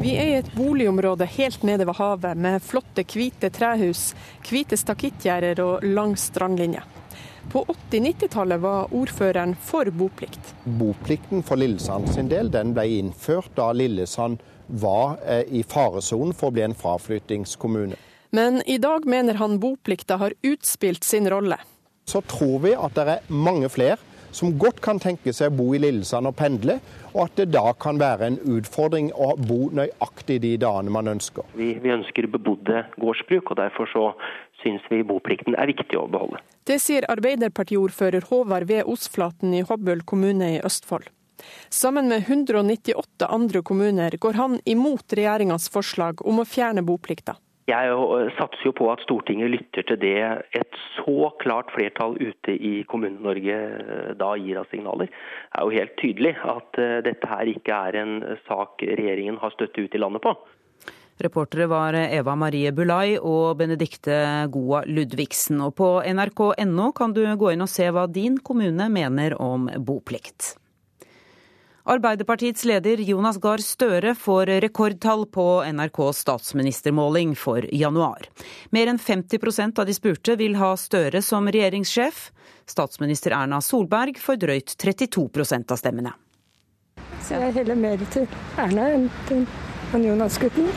Vi 0.00 0.14
er 0.16 0.30
i 0.30 0.36
et 0.38 0.52
boligområde 0.54 1.26
helt 1.34 1.64
nede 1.66 1.84
ved 1.84 1.98
havet 1.98 2.38
med 2.38 2.62
flotte, 2.64 3.02
hvite 3.04 3.50
trehus, 3.52 4.14
hvite 4.46 4.78
stakittgjerder 4.78 5.60
og 5.60 5.84
lang 5.84 6.14
strandlinje. 6.16 6.84
På 7.50 7.64
80-90-tallet 7.66 8.62
var 8.62 8.94
ordføreren 8.94 9.56
for 9.58 9.90
boplikt. 9.90 10.54
Boplikten 10.64 11.42
for 11.42 11.60
Lillesand 11.60 12.08
sin 12.14 12.30
del 12.30 12.52
den 12.54 12.72
ble 12.76 12.86
innført 13.00 13.50
da 13.58 13.72
Lillesand 13.74 14.40
var 14.70 15.18
eh, 15.26 15.42
i 15.50 15.64
faresonen 15.66 16.36
for 16.36 16.48
å 16.48 16.54
bli 16.54 16.64
en 16.68 16.76
fraflyttingskommune. 16.78 17.98
Men 18.30 18.62
i 18.66 18.78
dag 18.78 19.06
mener 19.06 19.34
han 19.34 19.58
boplikta 19.60 20.16
har 20.16 20.34
utspilt 20.42 21.04
sin 21.04 21.30
rolle. 21.30 21.58
Så 22.04 22.20
tror 22.20 22.58
vi 22.58 22.74
at 22.74 22.94
det 22.94 23.06
er 23.08 23.26
mange 23.28 23.68
flere 23.68 23.98
som 24.32 24.52
godt 24.58 24.78
kan 24.82 25.00
tenke 25.02 25.32
seg 25.34 25.50
å 25.50 25.56
bo 25.58 25.72
i 25.74 25.80
Lillesand 25.82 26.28
og 26.30 26.36
pendle, 26.38 26.78
og 27.12 27.24
at 27.24 27.40
det 27.40 27.48
da 27.50 27.72
kan 27.74 27.98
være 27.98 28.28
en 28.28 28.38
utfordring 28.56 29.10
å 29.18 29.32
bo 29.36 29.72
nøyaktig 29.74 30.38
de 30.44 30.52
dagene 30.62 30.94
man 30.94 31.10
ønsker. 31.10 31.46
Vi, 31.58 31.72
vi 31.82 31.90
ønsker 31.90 32.28
bebodde 32.30 32.84
gårdsbruk, 33.02 33.50
og 33.50 33.58
derfor 33.58 33.90
så 33.90 34.04
syns 34.62 34.86
vi 34.92 35.02
boplikten 35.06 35.58
er 35.58 35.70
viktig 35.72 35.98
å 35.98 36.06
beholde. 36.10 36.38
Det 36.68 36.78
sier 36.82 37.08
Arbeiderpartiordfører 37.10 38.28
Håvard 38.30 38.68
V. 38.70 38.84
Osflaten 38.86 39.54
i 39.56 39.64
Hobøl 39.66 40.04
kommune 40.06 40.54
i 40.54 40.62
Østfold. 40.62 41.10
Sammen 41.72 42.10
med 42.12 42.28
198 42.28 43.26
andre 43.26 43.62
kommuner 43.66 44.14
går 44.20 44.36
han 44.36 44.58
imot 44.68 45.16
regjeringas 45.16 45.70
forslag 45.72 46.20
om 46.22 46.42
å 46.42 46.46
fjerne 46.46 46.84
boplikta. 46.86 47.38
Jeg 47.70 48.30
satser 48.38 48.66
jo 48.66 48.74
på 48.74 48.88
at 48.90 49.02
Stortinget 49.04 49.52
lytter 49.52 49.86
til 49.86 49.98
det 50.02 50.18
et 50.58 50.78
så 50.96 51.30
klart 51.42 51.70
flertall 51.74 52.16
ute 52.18 52.54
i 52.56 52.80
Kommune-Norge 52.90 53.58
eh, 53.58 54.12
da 54.18 54.32
gir 54.40 54.58
av 54.58 54.70
signaler. 54.72 55.10
Det 55.10 55.60
er 55.60 55.66
jo 55.68 55.76
helt 55.78 55.98
tydelig 56.00 56.32
at 56.54 56.80
eh, 56.82 56.96
dette 57.06 57.30
her 57.30 57.50
ikke 57.52 57.82
er 57.90 58.00
en 58.00 58.16
sak 58.48 58.82
regjeringen 58.82 59.38
har 59.42 59.54
støtte 59.54 59.86
ut 59.86 59.94
i 59.94 60.02
landet 60.02 60.24
på. 60.24 60.34
Reportere 61.20 61.66
var 61.68 61.94
Eva 62.00 62.32
Marie 62.38 62.72
Bulai 62.72 63.18
og 63.18 63.58
Benedikte 63.60 64.16
Goa 64.52 64.80
Ludvigsen. 64.88 65.60
Og 65.60 65.74
på 65.76 65.90
nrk.no 66.00 66.90
kan 66.96 67.12
du 67.12 67.22
gå 67.36 67.52
inn 67.52 67.66
og 67.66 67.68
se 67.70 67.90
hva 67.92 68.06
din 68.08 68.40
kommune 68.40 68.88
mener 68.88 69.36
om 69.36 69.68
boplikt. 69.84 70.54
Arbeiderpartiets 71.90 72.64
leder 72.64 72.96
Jonas 72.96 73.36
Gahr 73.42 73.58
Støre 73.58 74.12
får 74.14 74.46
rekordtall 74.62 75.24
på 75.26 75.64
NRKs 75.72 76.20
statsministermåling 76.22 77.32
for 77.34 77.66
januar. 77.74 78.28
Mer 78.70 78.92
enn 78.92 79.00
50% 79.02 79.80
av 79.82 79.88
de 79.88 79.96
spurte 79.96 80.36
vil 80.38 80.54
ha 80.60 80.68
Støre 80.78 81.18
som 81.18 81.50
regjeringssjef. 81.50 82.28
Statsminister 82.70 83.34
Erna 83.34 83.58
Solberg 83.58 84.22
får 84.22 84.38
drøyt 84.46 84.76
32% 84.78 85.74
av 85.74 85.82
stemmene. 85.82 86.14
Så 87.26 87.42
jeg 87.42 87.58
heller 87.58 87.82
mer 87.82 88.06
til 88.14 88.30
Erna 88.54 88.86
enn 88.94 89.10
til 89.26 89.42
Jonas-gutten. 90.06 90.70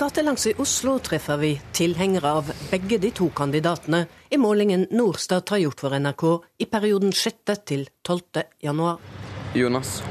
Gatelangs 0.00 0.48
i 0.48 0.56
Oslo 0.56 0.96
treffer 1.04 1.36
vi 1.36 1.56
tilhengere 1.76 2.36
av 2.40 2.48
begge 2.72 2.96
de 3.04 3.12
to 3.12 3.28
kandidatene 3.28 4.06
i 4.32 4.40
målingen 4.40 4.88
Norstat 4.88 5.52
har 5.52 5.66
gjort 5.66 5.84
for 5.84 6.00
NRK 6.00 6.28
i 6.64 6.72
perioden 6.78 7.12
6. 7.12 7.58
til 7.68 7.90
12. 8.08 8.46
januar. 8.64 9.27
Jonas. 9.54 10.02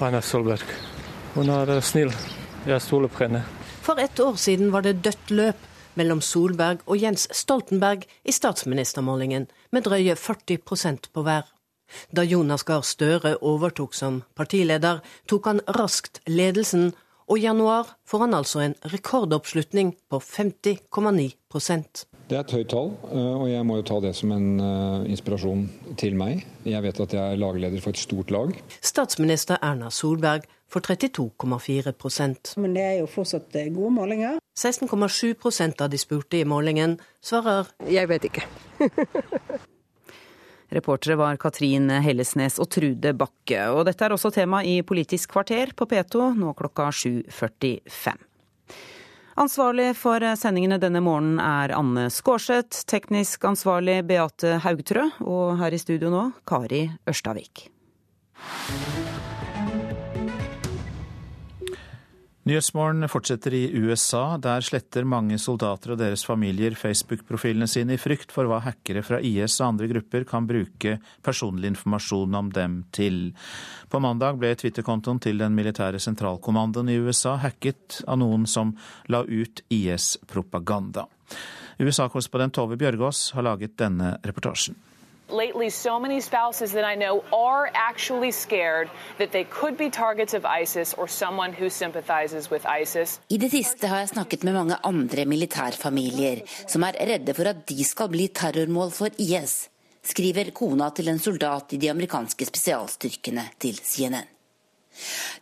Erna 0.00 0.20
Solberg. 0.22 0.64
Hun 1.34 1.50
er 1.50 1.80
snill. 1.80 2.10
Jeg 2.66 2.82
stoler 2.82 3.08
på 3.08 3.24
henne. 3.24 3.44
For 3.82 3.98
ett 3.98 4.18
år 4.20 4.34
siden 4.38 4.72
var 4.74 4.82
det 4.82 5.02
dødt 5.04 5.30
løp 5.30 5.68
mellom 5.94 6.20
Solberg 6.20 6.82
og 6.86 6.98
Jens 6.98 7.28
Stoltenberg 7.30 8.06
i 8.24 8.32
statsministermålingen, 8.32 9.46
med 9.70 9.86
drøye 9.86 10.16
40% 10.18 11.10
på 11.14 11.22
hver. 11.22 11.46
Da 12.10 12.24
Jonas 12.24 12.64
Gahr 12.64 12.82
Støre 12.82 13.36
overtok 13.38 13.94
som 13.94 14.22
partileder, 14.34 15.02
tok 15.28 15.46
han 15.46 15.60
raskt 15.78 16.22
ledelsen, 16.26 16.92
og 17.28 17.38
i 17.38 17.46
januar 17.46 17.94
får 18.08 18.26
han 18.26 18.34
altså 18.34 18.64
en 18.64 18.74
rekordoppslutning 18.82 19.94
på 20.10 20.18
50,9 20.18 21.30
det 22.30 22.38
er 22.38 22.44
et 22.44 22.54
høyt 22.56 22.70
tall, 22.72 22.92
eh, 23.10 23.34
og 23.42 23.46
jeg 23.50 23.64
må 23.68 23.78
jo 23.80 23.86
ta 23.88 23.98
det 24.04 24.12
som 24.16 24.32
en 24.34 24.48
eh, 24.62 25.10
inspirasjon 25.12 25.66
til 26.00 26.16
meg. 26.18 26.44
Jeg 26.68 26.82
vet 26.84 27.00
at 27.04 27.16
jeg 27.16 27.34
er 27.34 27.40
lagleder 27.40 27.82
for 27.82 27.92
et 27.92 28.00
stort 28.00 28.32
lag. 28.32 28.54
Statsminister 28.80 29.60
Erna 29.62 29.90
Solberg 29.92 30.46
får 30.72 30.86
32,4% 30.86 32.54
Men 32.62 32.78
det 32.78 32.84
er 32.86 32.96
jo 33.02 33.10
fortsatt 33.10 33.58
eh, 33.60 33.68
gode 33.74 33.92
målinger. 33.98 34.38
16,7% 34.56 35.84
av 35.84 35.92
de 35.92 36.00
spurte 36.00 36.40
i 36.40 36.48
målingen 36.48 36.98
svarer 37.24 37.68
Jeg 37.90 38.08
vet 38.08 38.30
ikke. 38.30 38.48
Reportere 40.72 41.18
var 41.20 41.36
Katrin 41.36 41.90
Hellesnes 42.00 42.56
og 42.62 42.70
Trude 42.72 43.12
Bakke. 43.12 43.66
Og 43.76 43.84
dette 43.88 44.06
er 44.06 44.14
også 44.16 44.32
tema 44.32 44.62
i 44.64 44.80
Politisk 44.80 45.34
kvarter 45.34 45.74
på 45.76 45.84
P2 45.90 46.32
nå 46.38 46.54
klokka 46.56 46.88
7.45. 46.96 48.31
Ansvarlig 49.40 49.94
for 49.96 50.20
sendingene 50.36 50.76
denne 50.82 51.00
morgenen 51.00 51.40
er 51.40 51.72
Anne 51.76 52.08
Skårseth, 52.12 52.84
teknisk 52.90 53.46
ansvarlig 53.48 54.02
Beate 54.08 54.58
Haugtrø, 54.60 55.08
og 55.24 55.56
her 55.62 55.72
i 55.72 55.80
studio 55.80 56.12
nå 56.12 56.26
Kari 56.48 56.84
Ørstavik. 57.08 57.68
Nyhetsmorgen 62.42 63.06
fortsetter 63.06 63.54
i 63.54 63.70
USA. 63.78 64.36
Der 64.42 64.64
sletter 64.66 65.04
mange 65.06 65.36
soldater 65.38 65.92
og 65.94 66.00
deres 66.00 66.24
familier 66.26 66.74
Facebook-profilene 66.74 67.68
sine 67.70 67.94
i 67.94 68.00
frykt 68.02 68.34
for 68.34 68.50
hva 68.50 68.58
hackere 68.64 69.04
fra 69.06 69.20
IS 69.22 69.60
og 69.60 69.68
andre 69.68 69.86
grupper 69.92 70.26
kan 70.26 70.48
bruke 70.50 70.96
personlig 71.22 71.70
informasjon 71.70 72.34
om 72.34 72.50
dem 72.50 72.80
til. 72.90 73.28
På 73.86 74.02
mandag 74.02 74.42
ble 74.42 74.56
Twitter-kontoen 74.58 75.22
til 75.22 75.38
den 75.38 75.54
militære 75.54 76.02
sentralkommandoen 76.02 76.90
i 76.90 76.98
USA 76.98 77.36
hacket 77.38 78.02
av 78.10 78.18
noen 78.18 78.50
som 78.50 78.74
la 79.06 79.22
ut 79.22 79.62
IS-propaganda. 79.70 81.06
USA-korrespondent 81.78 82.58
Tove 82.58 82.74
Bjørgaas 82.80 83.28
har 83.36 83.46
laget 83.46 83.78
denne 83.78 84.16
reportasjen. 84.26 84.74
Lately, 85.32 85.70
so 85.70 85.98
many 85.98 86.20
spouses 86.20 86.72
that 86.72 86.84
I 86.84 86.94
know 86.94 87.24
are 87.32 87.70
actually 87.74 88.30
scared 88.30 88.90
that 89.18 89.32
they 89.32 89.44
could 89.44 89.76
be 89.76 89.90
targets 89.90 90.34
of 90.34 90.44
ISIS 90.44 90.94
or 90.94 91.08
someone 91.08 91.52
who 91.52 91.68
sympathizes 91.70 92.50
with 92.50 92.66
ISIS. 92.82 93.20
I 93.30 93.36
det 93.36 93.50
siste 93.50 93.86
har 93.86 94.04
jeg 94.04 94.12
snakket 94.14 94.44
med 94.44 94.54
mange 94.54 94.76
andre 94.84 95.24
militærfamilier 95.24 96.44
som 96.66 96.82
er 96.82 97.00
redde 97.00 97.34
for 97.34 97.48
at 97.48 97.66
de 97.68 97.84
skal 97.84 98.08
bli 98.12 98.28
terrormål 98.28 98.92
for 98.92 99.08
IS, 99.18 99.68
skriver 100.02 100.50
kona 100.50 100.90
til 100.90 101.08
en 101.08 101.18
soldat 101.18 101.72
i 101.72 101.80
de 101.80 101.90
amerikanske 101.90 102.46
spesialstyrkene 102.46 103.48
til 103.58 103.80
CNN. 103.82 104.28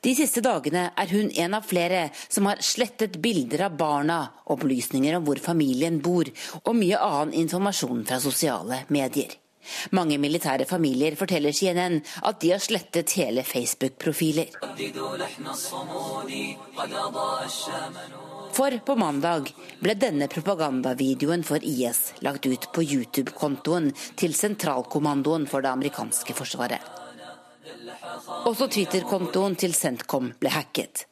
De 0.00 0.14
siste 0.14 0.42
dagene 0.44 0.86
er 0.96 1.10
hun 1.10 1.30
en 1.42 1.54
av 1.58 1.66
flere 1.66 2.06
som 2.28 2.46
har 2.46 2.62
slettet 2.64 3.18
bilder 3.22 3.66
av 3.66 3.76
barna, 3.76 4.20
opplysninger 4.54 5.18
om 5.18 5.26
hvor 5.26 5.42
familien 5.42 5.98
bor 6.04 6.30
og 6.62 6.74
mye 6.78 7.00
annen 7.02 7.36
informasjon 7.42 8.04
fra 8.06 8.20
sosiale 8.22 8.84
medier. 8.94 9.34
Mange 9.96 10.18
militære 10.18 10.66
familier 10.68 11.16
forteller 11.18 11.52
CNN 11.52 12.00
at 12.22 12.40
de 12.42 12.52
har 12.54 12.62
slettet 12.62 13.14
hele 13.18 13.44
Facebook-profiler. 13.46 14.54
For 18.52 18.78
på 18.86 18.96
mandag 18.98 19.52
ble 19.80 19.94
denne 19.94 20.26
propagandavideoen 20.30 21.44
for 21.46 21.62
IS 21.64 22.00
lagt 22.26 22.46
ut 22.46 22.66
på 22.74 22.82
YouTube-kontoen 22.82 23.92
til 24.18 24.34
sentralkommandoen 24.34 25.46
for 25.50 25.62
det 25.64 25.70
amerikanske 25.70 26.34
forsvaret. 26.34 26.82
Også 28.48 28.66
Twitter-kontoen 28.72 29.56
til 29.60 29.74
Sentcom 29.76 30.32
ble 30.40 30.52
hacket. 30.52 31.06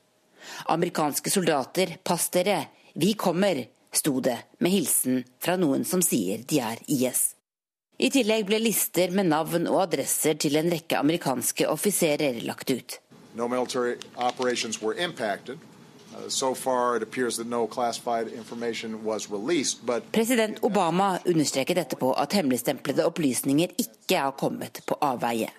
Amerikanske 0.74 1.30
soldater, 1.30 1.96
pass 2.02 2.28
dere, 2.34 2.60
vi 2.94 3.14
kommer, 3.14 3.62
sto 3.92 4.18
det 4.20 4.36
med 4.58 4.74
hilsen 4.74 5.22
fra 5.38 5.56
noen 5.60 5.84
som 5.88 6.02
sier 6.04 6.42
de 6.48 6.60
er 6.64 6.80
IS. 6.86 7.37
I 7.98 8.12
tillegg 8.14 8.44
ble 8.46 8.60
lister 8.62 9.10
med 9.10 9.26
navn 9.26 9.64
og 9.66 9.80
adresser 9.88 10.36
til 10.38 10.54
en 10.60 10.68
rekke 10.70 10.94
amerikanske 11.00 11.66
offiserer 11.66 12.36
lagt 12.46 12.70
ut. 12.70 12.98
No 13.34 13.48
uh, 13.50 13.64
So 16.28 16.54
no 17.44 17.66
released, 19.30 19.80
but... 19.84 20.12
President 20.12 20.58
Obama 20.62 21.18
understreket 21.26 21.78
etterpå 21.78 22.12
at 22.12 22.32
hemmeligstemplede 22.32 23.06
opplysninger 23.06 23.74
ikke 23.76 24.18
har 24.18 24.30
kommet 24.38 24.80
på 24.86 24.94
avveie. 25.00 25.50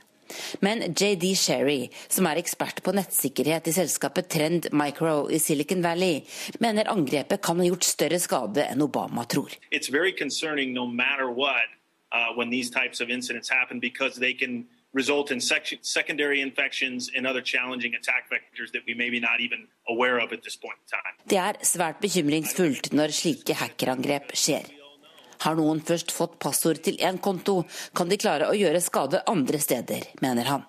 Men 0.62 0.94
JD 0.94 1.36
Sherry, 1.36 1.90
som 2.08 2.28
er 2.30 2.40
ekspert 2.40 2.80
på 2.84 2.94
nettsikkerhet 2.96 3.68
i 3.68 3.74
selskapet 3.74 4.30
Trend 4.30 4.70
Micro 4.72 5.28
i 5.28 5.40
Silicon 5.40 5.84
Valley, 5.84 6.22
mener 6.60 6.88
angrepet 6.88 7.42
kan 7.44 7.60
ha 7.60 7.68
gjort 7.68 7.84
større 7.84 8.20
skade 8.22 8.64
enn 8.70 8.86
Obama 8.86 9.26
tror. 9.28 9.52
It's 9.72 9.92
very 9.92 10.14
concerning 10.16 10.72
no 10.74 10.88
matter 10.88 11.28
what 11.28 11.79
uh, 12.12 12.34
when 12.36 12.50
these 12.50 12.70
types 12.70 13.02
of 13.02 13.10
incidents 13.10 13.50
happen 13.50 13.80
because 13.80 14.20
they 14.20 14.34
can 14.34 14.66
result 14.94 15.32
in 15.32 15.40
sec- 15.40 15.80
secondary 15.82 16.42
infections 16.42 17.10
and 17.16 17.28
other 17.28 17.42
challenging 17.42 17.94
attack 17.96 18.30
vectors 18.30 18.72
that 18.74 18.82
we 18.88 18.94
maybe 18.94 19.20
not 19.20 19.40
even 19.40 19.68
aware 19.88 20.18
of 20.20 20.34
at 20.34 20.42
this 20.44 20.56
point 20.56 20.78
in 20.84 20.88
time. 20.98 21.14
Det 21.30 21.38
er 21.38 21.62
svært 21.62 22.02
bekymringsfullt 22.02 22.92
når 22.94 23.14
slike 23.14 23.54
hackerangrep 23.54 24.34
skjer. 24.34 24.66
Har 25.40 25.56
noen 25.56 25.80
først 25.86 26.12
fått 26.12 26.40
passord 26.42 26.82
til 26.84 26.98
én 27.00 27.20
konto, 27.22 27.62
kan 27.96 28.10
de 28.10 28.18
klare 28.20 28.50
å 28.50 28.58
gjøre 28.58 28.82
skade 28.84 29.22
andre 29.30 29.62
steder, 29.62 30.10
mener 30.22 30.50
han. 30.52 30.66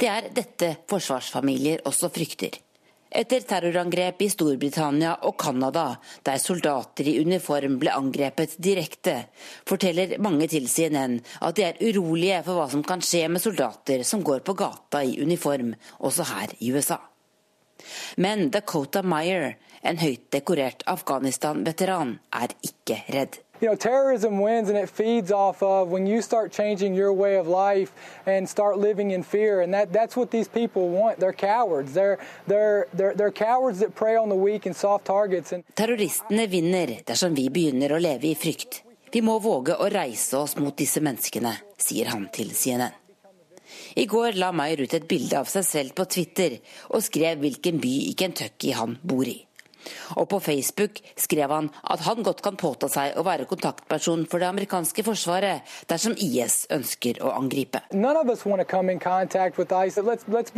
Det 0.00 0.08
er 0.10 0.32
dette 0.34 0.72
forsvarsfamilier 0.90 1.84
også 1.86 2.10
frykter. 2.10 2.56
Etter 3.10 3.42
terrorangrep 3.42 4.22
i 4.22 4.28
Storbritannia 4.30 5.16
og 5.26 5.34
Canada, 5.42 5.96
der 6.22 6.38
soldater 6.38 7.08
i 7.10 7.16
uniform 7.18 7.78
ble 7.82 7.90
angrepet 7.90 8.54
direkte, 8.62 9.16
forteller 9.66 10.14
mange 10.22 10.46
til 10.52 10.68
CNN 10.70 11.18
at 11.40 11.56
de 11.58 11.66
er 11.66 11.80
urolige 11.88 12.38
for 12.46 12.60
hva 12.60 12.68
som 12.70 12.84
kan 12.86 13.02
skje 13.02 13.24
med 13.28 13.42
soldater 13.42 14.04
som 14.06 14.22
går 14.22 14.44
på 14.46 14.54
gata 14.54 15.02
i 15.02 15.18
uniform, 15.22 15.74
også 15.98 16.28
her 16.30 16.54
i 16.60 16.70
USA. 16.70 17.00
Men 18.16 18.50
Dakota 18.54 19.02
Meyer, 19.02 19.56
En 19.80 19.96
høyt 19.96 20.26
dekorert 20.34 20.82
Afghanistan-veteran 20.92 22.18
er 22.36 22.52
ikke 22.66 22.98
redd. 23.14 23.38
You 23.60 23.68
know, 23.68 23.74
terrorism 23.74 24.40
wins 24.40 24.70
and 24.70 24.78
it 24.78 24.88
feeds 24.88 25.30
off 25.30 25.62
of 25.62 25.88
when 25.88 26.06
you 26.06 26.22
start 26.22 26.50
changing 26.50 26.94
your 26.94 27.12
way 27.12 27.36
of 27.36 27.46
life 27.46 27.92
and 28.24 28.48
start 28.48 28.78
living 28.78 29.10
in 29.10 29.22
fear. 29.22 29.60
And 29.60 29.74
that, 29.74 29.92
that's 29.92 30.16
what 30.16 30.30
these 30.30 30.48
people 30.48 30.88
want. 30.88 31.20
They're 31.20 31.34
cowards. 31.34 31.92
They're, 31.92 32.18
they're, 32.46 32.86
they're, 32.94 33.14
they're 33.14 33.30
cowards 33.30 33.80
that 33.80 33.94
prey 33.94 34.16
on 34.16 34.30
the 34.30 34.34
weak 34.34 34.64
and 34.64 34.74
soft 34.74 35.04
targets. 35.04 35.52
And 35.52 35.64
Terroristene 35.76 36.46
vinner 36.48 37.02
dersom 37.04 37.36
vi 37.36 37.50
begynner 37.52 37.92
å 37.92 38.00
leve 38.00 38.30
i 38.30 38.34
frykt. 38.34 38.80
Vi 39.12 39.20
må 39.20 39.36
våge 39.42 39.76
å 39.76 39.90
reise 39.90 40.38
oss 40.38 40.56
mot 40.56 40.76
disse 40.78 41.02
menneskene, 41.02 41.52
sier 41.76 42.12
han 42.14 42.28
til 42.32 42.54
CNN. 42.54 42.96
I 43.94 44.06
går 44.06 44.38
la 44.38 44.52
Meyer 44.54 44.84
ut 44.86 44.94
et 44.94 45.06
bilde 45.08 45.36
av 45.38 45.50
seg 45.50 45.66
selv 45.66 45.94
på 45.98 46.06
Twitter 46.10 46.58
og 46.88 47.02
skrev 47.04 47.42
hvilken 47.42 47.80
by 47.82 47.94
i 48.08 48.14
Kentucky 48.18 48.72
han 48.74 48.96
bor 49.02 49.26
i. 49.26 49.40
Og 50.16 50.28
på 50.30 50.40
Facebook 50.40 51.00
skrev 51.16 51.50
han 51.50 51.70
at 51.82 52.00
han 52.06 52.22
godt 52.26 52.42
kan 52.44 52.56
påta 52.60 52.88
seg 52.92 53.18
å 53.18 53.24
være 53.26 53.48
kontaktperson 53.50 54.26
for 54.30 54.42
det 54.42 54.50
amerikanske 54.50 55.04
forsvaret 55.06 55.66
dersom 55.90 56.14
IS 56.18 56.66
ønsker 56.70 57.22
å 57.24 57.32
angripe. 57.36 57.82
Let's, 57.90 58.46
let's. 60.28 60.50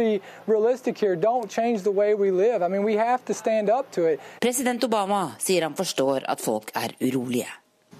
I 2.62 2.68
mean. 2.68 2.84
President 4.40 4.84
Obama 4.84 5.34
sier 5.38 5.62
han 5.62 5.74
forstår 5.74 6.24
at 6.28 6.40
folk 6.40 6.70
er 6.74 6.92
urolige. 7.00 7.48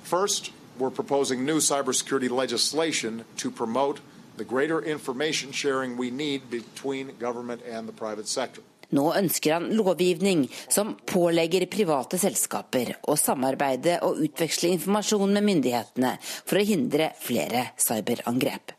First, 0.02 0.52
we're 0.78 0.90
proposing 0.90 1.44
new 1.44 1.60
cybersecurity 1.60 2.28
legislation 2.28 3.24
to 3.36 3.50
promote 3.50 4.00
the 4.36 4.44
greater 4.44 4.80
information 4.80 5.52
sharing 5.52 5.96
we 5.96 6.10
need 6.10 6.50
between 6.50 7.12
government 7.18 7.62
and 7.70 7.88
the 7.88 7.92
private 7.92 8.28
sector. 8.28 8.62
Nå 8.92 9.06
ønsker 9.16 9.56
han 9.56 9.70
lovgivning 9.76 10.44
som 10.68 10.94
pålegger 11.08 11.66
private 11.72 12.20
selskaper 12.20 12.94
å 13.08 13.16
samarbeide 13.16 13.98
og 14.06 14.20
utveksle 14.26 14.72
informasjon 14.76 15.32
med 15.32 15.46
myndighetene 15.48 16.14
for 16.28 16.60
å 16.60 16.66
hindre 16.68 17.10
flere 17.20 17.70
cyberangrep. 17.80 18.76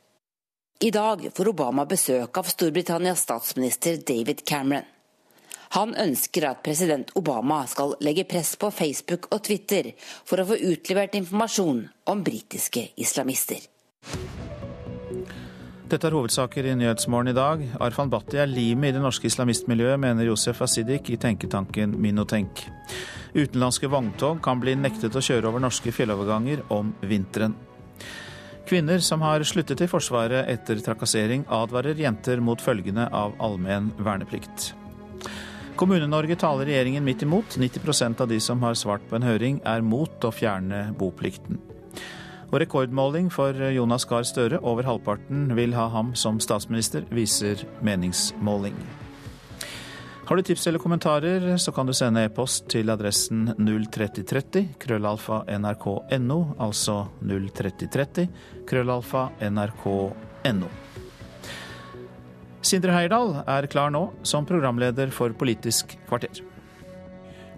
I 0.84 0.92
dag 0.92 1.30
får 1.34 1.50
Obama 1.54 1.86
besøk 1.90 2.38
av 2.38 2.50
Storbritannias 2.52 3.24
statsminister 3.24 4.02
David 4.06 4.44
Cameron. 4.46 4.90
Han 5.74 5.96
ønsker 5.98 6.46
at 6.46 6.60
president 6.62 7.10
Obama 7.18 7.64
skal 7.66 7.96
legge 8.06 8.28
press 8.30 8.52
på 8.62 8.70
Facebook 8.70 9.32
og 9.34 9.42
Twitter 9.48 9.94
for 10.22 10.38
å 10.38 10.46
få 10.52 10.60
utlevert 10.60 11.16
informasjon 11.18 11.80
om 12.14 12.22
britiske 12.28 12.92
islamister. 13.02 13.64
Dette 15.92 16.08
er 16.08 16.16
hovedsaker 16.16 16.66
i 16.70 16.76
Nyhetsmorgen 16.80 17.34
i 17.34 17.36
dag. 17.36 17.64
Arfan 17.84 18.12
Bhatti 18.12 18.40
er 18.40 18.48
limet 18.48 18.94
i 18.94 18.96
det 18.96 19.02
norske 19.04 19.28
islamistmiljøet, 19.28 20.00
mener 20.00 20.30
Josef 20.30 20.62
Asidik 20.64 21.10
i 21.12 21.18
tenketanken 21.20 21.98
Minotenk. 22.02 22.64
Utenlandske 23.36 23.90
vogntog 23.92 24.40
kan 24.46 24.62
bli 24.64 24.78
nektet 24.80 25.16
å 25.18 25.24
kjøre 25.24 25.50
over 25.50 25.64
norske 25.64 25.92
fjelloverganger 25.92 26.64
om 26.74 26.94
vinteren. 27.04 27.58
Kvinner 28.64 29.04
som 29.04 29.22
har 29.28 29.44
sluttet 29.44 29.84
i 29.84 29.90
Forsvaret 29.92 30.48
etter 30.54 30.80
trakassering, 30.86 31.44
advarer 31.52 32.00
jenter 32.00 32.40
mot 32.40 32.64
følgene 32.64 33.10
av 33.12 33.36
allmenn 33.44 33.92
verneplikt. 34.00 34.72
Kommune-Norge 35.76 36.40
taler 36.40 36.70
regjeringen 36.70 37.04
midt 37.04 37.26
imot. 37.28 37.58
90% 37.60 38.24
av 38.24 38.32
de 38.32 38.40
som 38.40 38.64
har 38.64 38.80
svart 38.80 39.04
på 39.10 39.20
en 39.20 39.28
høring, 39.28 39.60
er 39.68 39.84
mot 39.84 40.24
å 40.24 40.32
fjerne 40.32 40.88
boplikten. 40.96 41.60
Og 42.54 42.60
rekordmåling 42.62 43.32
for 43.34 43.58
Jonas 43.74 44.04
Gahr 44.06 44.28
Støre. 44.30 44.60
Over 44.62 44.86
halvparten 44.86 45.48
vil 45.58 45.74
ha 45.74 45.88
ham 45.90 46.12
som 46.14 46.38
statsminister, 46.38 47.02
viser 47.10 47.64
meningsmåling. 47.82 48.78
Har 50.30 50.38
du 50.38 50.44
tips 50.46 50.68
eller 50.70 50.80
kommentarer, 50.80 51.58
så 51.58 51.74
kan 51.74 51.90
du 51.90 51.96
sende 51.98 52.22
e-post 52.24 52.70
til 52.72 52.94
adressen 52.94 53.50
03030 53.58 54.70
krøllalfa 54.80 55.42
nrk.no, 55.58 56.38
altså 56.62 57.00
03030 57.26 58.30
krøllalfa 58.70 59.26
nrk.no. 59.50 60.70
Sindre 62.64 62.96
Heierdal 62.96 63.36
er 63.50 63.68
klar 63.68 63.92
nå 63.92 64.06
som 64.24 64.46
programleder 64.48 65.10
for 65.12 65.34
Politisk 65.36 65.98
kvarter. 66.06 66.46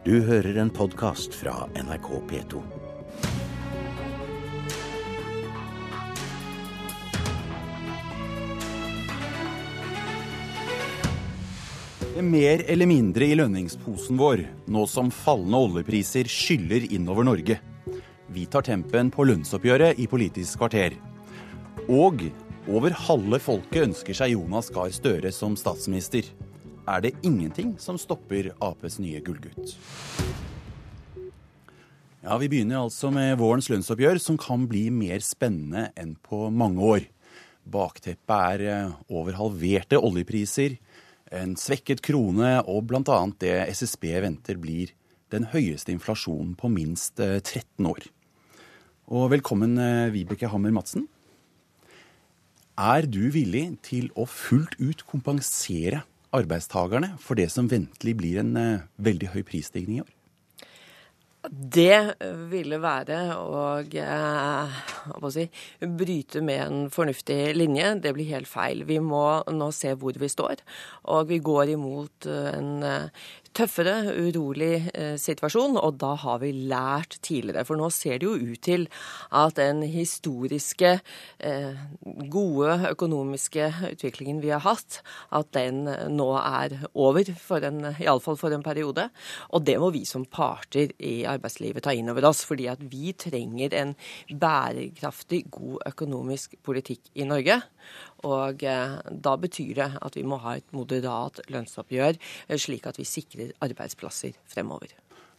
Du 0.08 0.16
hører 0.24 0.64
en 0.64 0.74
podkast 0.74 1.36
fra 1.36 1.66
NRK 1.76 2.12
P2. 2.32 2.64
Mer 12.16 12.62
eller 12.72 12.88
mindre 12.88 13.26
i 13.28 13.36
lønningsposen 13.36 14.16
vår, 14.16 14.46
nå 14.72 14.86
som 14.88 15.10
fallende 15.12 15.60
oljepriser 15.66 16.30
skyller 16.32 16.86
innover 16.96 17.28
Norge. 17.28 17.58
Vi 18.32 18.46
tar 18.48 18.64
tempen 18.64 19.10
på 19.12 19.26
lønnsoppgjøret 19.28 20.00
i 20.00 20.06
Politisk 20.08 20.62
kvarter. 20.62 20.96
Og 21.92 22.24
over 22.72 22.96
halve 22.96 23.42
folket 23.44 23.90
ønsker 23.90 24.16
seg 24.16 24.32
Jonas 24.32 24.72
Gahr 24.72 24.96
Støre 24.96 25.34
som 25.36 25.58
statsminister. 25.60 26.24
Er 26.88 27.04
det 27.04 27.18
ingenting 27.20 27.76
som 27.84 28.00
stopper 28.00 28.54
Aps 28.64 28.96
nye 29.04 29.20
gullgutt? 29.20 29.76
Ja, 32.24 32.38
Vi 32.40 32.48
begynner 32.48 32.86
altså 32.86 33.12
med 33.12 33.36
vårens 33.44 33.68
lønnsoppgjør, 33.68 34.24
som 34.24 34.40
kan 34.40 34.64
bli 34.72 34.88
mer 34.90 35.20
spennende 35.20 35.90
enn 36.00 36.16
på 36.16 36.48
mange 36.48 36.80
år. 36.80 37.12
Bakteppet 37.68 38.64
er 38.64 38.94
over 39.12 39.36
halverte 39.36 40.00
oljepriser, 40.00 40.80
en 41.34 41.56
svekket 41.58 42.04
krone 42.06 42.60
og 42.70 42.86
bl.a. 42.90 43.18
det 43.42 43.56
SSB 43.74 44.06
venter 44.26 44.60
blir 44.62 44.94
den 45.34 45.48
høyeste 45.50 45.94
inflasjonen 45.94 46.54
på 46.60 46.70
minst 46.70 47.18
13 47.18 47.88
år. 47.90 48.06
Og 49.10 49.30
velkommen, 49.34 49.78
Vibeke 50.14 50.50
Hammer 50.50 50.74
Madsen. 50.74 51.08
Er 52.76 53.08
du 53.08 53.30
villig 53.34 53.68
til 53.86 54.10
å 54.18 54.26
fullt 54.30 54.76
ut 54.82 55.06
kompensere 55.08 56.04
arbeidstakerne 56.36 57.16
for 57.24 57.40
det 57.40 57.48
som 57.54 57.70
ventelig 57.72 58.16
blir 58.20 58.42
en 58.42 58.54
veldig 58.98 59.32
høy 59.34 59.42
prisstigning 59.48 60.02
i 60.02 60.06
år? 60.06 60.14
Det 61.52 62.16
ville 62.52 62.80
være 62.82 63.20
å, 63.38 63.64
å 65.16 65.32
si, 65.34 65.46
bryte 65.82 66.42
med 66.46 66.62
en 66.64 66.86
fornuftig 66.94 67.40
linje. 67.58 67.94
Det 68.04 68.14
blir 68.16 68.32
helt 68.34 68.50
feil. 68.50 68.86
Vi 68.88 69.00
må 69.04 69.26
nå 69.54 69.70
se 69.76 69.94
hvor 70.00 70.18
vi 70.22 70.30
står. 70.32 70.64
Og 71.14 71.30
vi 71.30 71.42
går 71.44 71.76
imot 71.76 72.30
en 72.32 72.86
tøffere, 73.56 73.96
urolig 74.28 74.90
situasjon, 75.22 75.78
og 75.80 75.98
da 76.02 76.14
har 76.20 76.42
vi 76.44 76.52
lært 76.70 77.18
tidligere. 77.26 77.66
For 77.68 77.80
nå 77.80 77.90
ser 77.94 78.20
det 78.22 78.28
jo 78.28 78.36
ut 78.36 78.62
til 78.66 78.88
at 79.36 79.56
den 79.60 79.84
historiske, 79.88 80.98
gode 82.32 82.76
økonomiske 82.92 83.68
utviklingen 83.92 84.42
vi 84.44 84.52
har 84.54 84.64
hatt, 84.66 85.00
at 85.36 85.52
den 85.56 85.84
nå 86.16 86.28
er 86.40 86.78
over, 86.94 87.32
for 87.40 87.64
en, 87.66 87.82
iallfall 88.02 88.38
for 88.40 88.56
en 88.56 88.66
periode. 88.66 89.08
Og 89.56 89.66
det 89.68 89.78
må 89.82 89.92
vi 89.96 90.04
som 90.08 90.26
parter 90.26 90.94
i 91.00 91.24
arbeidslivet 91.30 91.86
ta 91.86 91.94
inn 91.96 92.12
over 92.12 92.30
oss, 92.32 92.44
fordi 92.48 92.68
at 92.72 92.84
vi 92.92 93.14
trenger 93.18 93.76
en 93.80 93.96
bærekraftig, 94.30 95.46
god 95.54 95.86
økonomisk 95.94 96.58
politikk 96.66 97.12
i 97.16 97.28
Norge. 97.28 97.62
Og 98.26 98.64
da 98.66 99.36
betyr 99.38 99.74
det 99.78 99.90
at 100.02 100.16
vi 100.18 100.24
må 100.26 100.40
ha 100.42 100.56
et 100.58 100.72
moderat 100.74 101.44
lønnsoppgjør, 101.54 102.18
slik 102.58 102.88
at 102.90 102.98
vi 102.98 103.06
sikrer 103.06 103.45
arbeidsplasser 103.64 104.38
fremover. 104.50 104.94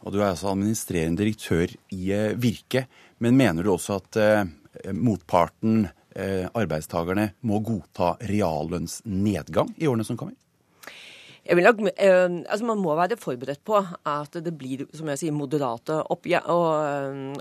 Og 0.05 0.13
Du 0.13 0.19
er 0.21 0.29
altså 0.29 0.51
administrerende 0.53 1.23
direktør 1.23 1.73
i 1.91 2.11
Virke, 2.37 2.85
men 3.19 3.37
mener 3.37 3.65
du 3.65 3.71
også 3.73 3.97
at 3.97 4.93
motparten, 4.93 5.87
arbeidstakerne, 6.17 7.31
må 7.41 7.59
godta 7.65 8.13
reallønnsnedgang 8.21 9.73
i 9.77 9.89
årene 9.89 10.05
som 10.05 10.17
kommer? 10.17 10.37
Jeg 11.47 11.55
vil 11.55 11.63
nok, 11.63 11.79
eh, 11.95 12.43
altså 12.51 12.65
Man 12.67 12.81
må 12.83 12.91
være 12.97 13.15
forberedt 13.15 13.61
på 13.63 13.79
at 13.79 14.33
det 14.43 14.51
blir 14.59 14.83
som 14.91 15.07
jeg 15.13 15.19
sier, 15.21 15.31
moderate 15.31 15.95
oppgjør, 16.11 16.49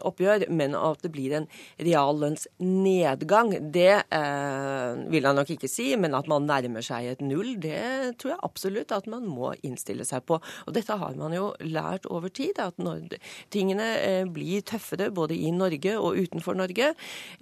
oppgjør 0.07 0.45
men 0.55 0.77
at 0.79 1.03
det 1.03 1.11
blir 1.11 1.35
en 1.35 1.49
reallønnsnedgang, 1.83 3.51
det 3.75 4.05
eh, 4.15 5.01
vil 5.11 5.27
jeg 5.27 5.39
nok 5.39 5.51
ikke 5.51 5.71
si. 5.71 5.89
Men 5.99 6.15
at 6.15 6.29
man 6.31 6.47
nærmer 6.47 6.85
seg 6.87 7.09
et 7.11 7.25
null, 7.25 7.57
det 7.59 8.15
tror 8.21 8.37
jeg 8.37 8.45
absolutt 8.47 8.95
at 8.95 9.09
man 9.11 9.27
må 9.27 9.51
innstille 9.67 10.07
seg 10.07 10.23
på. 10.29 10.39
Og 10.39 10.77
dette 10.77 10.95
har 11.03 11.19
man 11.19 11.35
jo 11.35 11.51
lært 11.67 12.07
over 12.07 12.31
tid, 12.31 12.61
at 12.63 12.79
når 12.79 13.19
tingene 13.51 13.89
eh, 13.99 14.23
blir 14.31 14.63
tøffere 14.67 15.11
både 15.11 15.35
i 15.35 15.51
Norge 15.51 15.97
og 15.99 16.21
utenfor 16.23 16.55
Norge, 16.59 16.93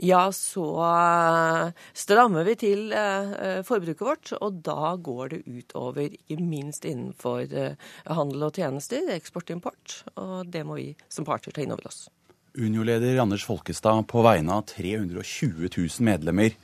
ja, 0.01 0.25
så 0.33 0.67
eh, 0.89 1.85
strammer 1.93 2.49
vi 2.49 2.57
til 2.65 2.89
eh, 2.97 3.61
forbruket 3.69 4.09
vårt, 4.09 4.35
og 4.41 4.65
da 4.65 4.95
går 4.97 5.37
det 5.37 5.45
utover 5.45 6.09
ikke 6.09 6.41
minst 6.41 6.54
innenfor 6.55 7.43
eh, 7.51 7.77
handel 8.07 8.49
og 8.49 8.61
tjenester, 8.61 9.09
eksport-import. 9.15 10.01
Og 10.21 10.51
det 10.51 10.65
må 10.67 10.79
vi 10.81 10.91
som 11.09 11.27
parter 11.27 11.55
ta 11.55 11.65
inn 11.65 11.75
over 11.75 11.91
oss. 11.91 12.07
Unio-leder 12.55 13.19
Anders 13.19 13.45
Folkestad, 13.49 14.07
på 14.11 14.23
vegne 14.23 14.61
av 14.61 14.69
320 14.71 15.69
000 15.75 16.07
medlemmer, 16.07 16.55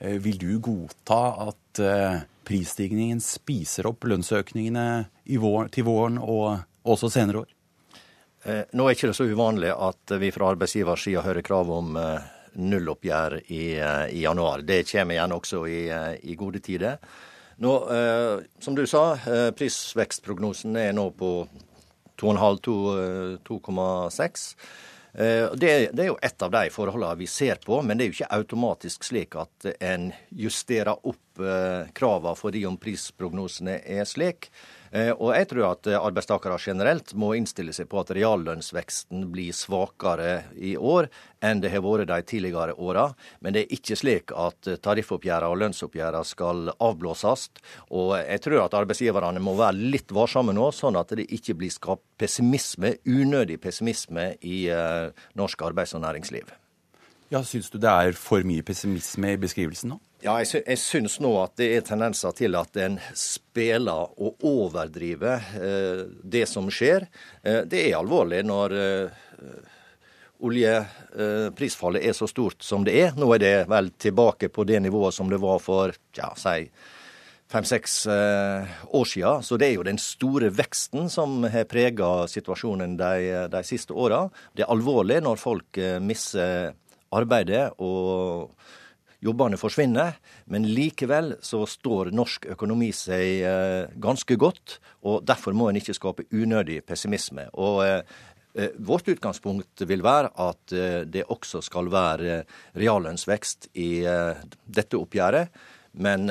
vil 0.00 0.38
du 0.40 0.52
godta 0.62 1.18
at 1.42 1.80
prisstigningen 2.46 3.18
spiser 3.20 3.90
opp 3.90 4.06
lønnsøkningene 4.08 4.84
vår, 5.42 5.68
til 5.74 5.84
våren 5.90 6.16
og 6.22 6.62
også 6.88 7.10
senere 7.12 7.42
år? 7.42 7.50
Eh, 8.44 8.62
nå 8.72 8.86
er 8.86 8.96
ikke 8.96 9.10
det 9.10 9.18
så 9.18 9.28
uvanlig 9.28 9.72
at 9.74 10.14
vi 10.20 10.30
fra 10.32 10.52
arbeidsgiversida 10.54 11.24
hører 11.26 11.44
krav 11.44 11.70
om 11.74 11.96
eh, 12.00 12.28
nulloppgjør 12.56 13.36
i, 13.42 13.64
eh, 13.76 14.06
i, 14.16 14.22
januar. 14.24 14.64
Det 14.64 14.82
kommer 14.88 15.16
igjen 15.16 15.36
også 15.36 15.64
i, 15.68 15.80
i 16.24 16.36
gode 16.40 16.62
tider. 16.64 16.96
Nå, 17.60 17.72
som 18.64 18.72
du 18.74 18.86
sa, 18.88 19.18
prisvekstprognosen 19.52 20.76
er 20.80 20.94
nå 20.96 21.10
på 21.12 21.44
2,5-2,6. 22.22 24.56
Det, 25.12 25.90
det, 25.92 26.00
er 26.00 26.08
jo 26.08 26.16
et 26.24 26.42
av 26.46 26.50
de 26.54 26.70
forholdene 26.72 27.18
vi 27.20 27.26
ser 27.28 27.60
på, 27.60 27.82
men 27.84 27.98
det 27.98 28.04
er 28.04 28.08
jo 28.08 28.16
ikke 28.16 28.36
automatisk 28.38 29.04
slik 29.04 29.36
at 29.42 29.66
en 29.76 30.08
justerer 30.32 30.96
opp 30.96 31.40
kravene 31.96 32.36
fordi 32.38 32.66
om 32.70 32.78
prisprognosene 32.80 33.80
er 33.84 34.04
slik. 34.08 34.48
Eh, 34.90 35.12
og 35.14 35.30
jeg 35.36 35.46
tror 35.52 35.66
at 35.68 35.86
eh, 35.86 35.98
arbeidstakere 35.98 36.56
generelt 36.58 37.12
må 37.14 37.30
innstille 37.38 37.72
seg 37.74 37.86
på 37.90 38.00
at 38.02 38.10
reallønnsveksten 38.16 39.28
blir 39.30 39.54
svakere 39.54 40.50
i 40.58 40.72
år 40.74 41.06
enn 41.46 41.62
det 41.62 41.70
har 41.70 41.84
vært 41.84 42.10
de 42.10 42.18
tidligere 42.26 42.74
åra. 42.74 43.06
Men 43.38 43.54
det 43.54 43.64
er 43.64 43.76
ikke 43.78 43.98
slik 43.98 44.34
at 44.34 44.70
eh, 44.70 44.80
tariffoppgjørene 44.82 45.52
og 45.52 45.60
lønnsoppgjørene 45.62 46.26
skal 46.26 46.72
avblåses. 46.74 47.46
Og 47.94 48.16
jeg 48.18 48.42
tror 48.42 48.64
at 48.64 48.78
arbeidsgiverne 48.80 49.42
må 49.42 49.54
være 49.60 49.90
litt 49.94 50.10
varsomme 50.14 50.54
nå, 50.56 50.72
sånn 50.74 50.98
at 50.98 51.14
det 51.14 51.28
ikke 51.30 51.54
blir 51.60 51.74
skapt 51.74 52.06
pessimisme, 52.20 52.96
unødig 53.06 53.60
pessimisme 53.62 54.32
i 54.44 54.66
norsk 55.38 55.62
arbeids- 55.70 55.94
og 55.96 56.04
næringsliv. 56.04 56.50
Ja, 57.30 57.44
Syns 57.46 57.70
du 57.70 57.78
det 57.78 57.90
er 57.90 58.16
for 58.18 58.42
mye 58.42 58.64
pessimisme 58.66 59.36
i 59.36 59.38
beskrivelsen 59.38 59.92
nå? 59.92 60.00
Ja, 60.24 60.34
jeg, 60.42 60.64
jeg 60.66 60.80
syns 60.82 61.20
nå 61.22 61.30
at 61.40 61.54
det 61.60 61.68
er 61.76 61.84
tendenser 61.86 62.34
til 62.36 62.58
at 62.58 62.74
en 62.82 62.98
spiller 63.16 64.10
og 64.18 64.42
overdriver 64.44 65.46
eh, 65.56 66.02
det 66.26 66.42
som 66.50 66.66
skjer. 66.74 67.06
Eh, 67.46 67.62
det 67.70 67.84
er 67.86 68.00
alvorlig 68.00 68.42
når 68.50 68.74
eh, 68.76 69.22
oljeprisfallet 70.42 72.04
er 72.10 72.18
så 72.18 72.28
stort 72.28 72.66
som 72.66 72.82
det 72.84 72.98
er. 72.98 73.14
Nå 73.14 73.30
er 73.36 73.44
det 73.44 73.54
vel 73.70 73.92
tilbake 73.94 74.50
på 74.50 74.66
det 74.66 74.82
nivået 74.82 75.14
som 75.14 75.30
det 75.30 75.38
var 75.40 75.62
for 75.62 75.94
ja, 76.18 76.32
si 76.34 76.66
fem-seks 77.50 77.94
eh, 78.10 78.76
år 78.90 79.06
siden. 79.06 79.46
Så 79.46 79.58
det 79.58 79.70
er 79.70 79.78
jo 79.78 79.86
den 79.86 80.02
store 80.02 80.50
veksten 80.54 81.10
som 81.10 81.42
har 81.50 81.70
prega 81.70 82.26
situasjonen 82.30 82.98
de, 82.98 83.46
de 83.54 83.64
siste 83.66 83.94
åra. 83.94 84.24
Det 84.50 84.66
er 84.66 84.74
alvorlig 84.74 85.22
når 85.24 85.40
folk 85.40 85.78
eh, 85.78 85.98
mister 86.02 86.74
arbeidet 87.16 87.68
og 87.82 88.54
jobbene 89.24 89.58
forsvinner. 89.60 90.16
Men 90.50 90.66
likevel 90.68 91.34
så 91.44 91.62
står 91.68 92.12
norsk 92.16 92.48
økonomi 92.54 92.90
seg 92.96 93.44
eh, 93.46 93.92
ganske 94.00 94.36
godt, 94.40 94.78
og 95.06 95.24
derfor 95.28 95.56
må 95.56 95.70
en 95.70 95.80
ikke 95.80 95.96
skape 95.96 96.26
unødig 96.32 96.80
pessimisme. 96.88 97.46
Og 97.60 97.82
eh, 97.84 98.00
eh, 98.54 98.74
Vårt 98.78 99.10
utgangspunkt 99.12 99.84
vil 99.86 100.04
være 100.04 100.32
at 100.40 100.74
det 101.10 101.28
også 101.28 101.62
skal 101.64 101.90
være 101.92 102.42
reallønnsvekst 102.78 103.70
i 103.78 104.02
dette 104.66 104.98
oppgjøret, 104.98 105.52
men 106.00 106.30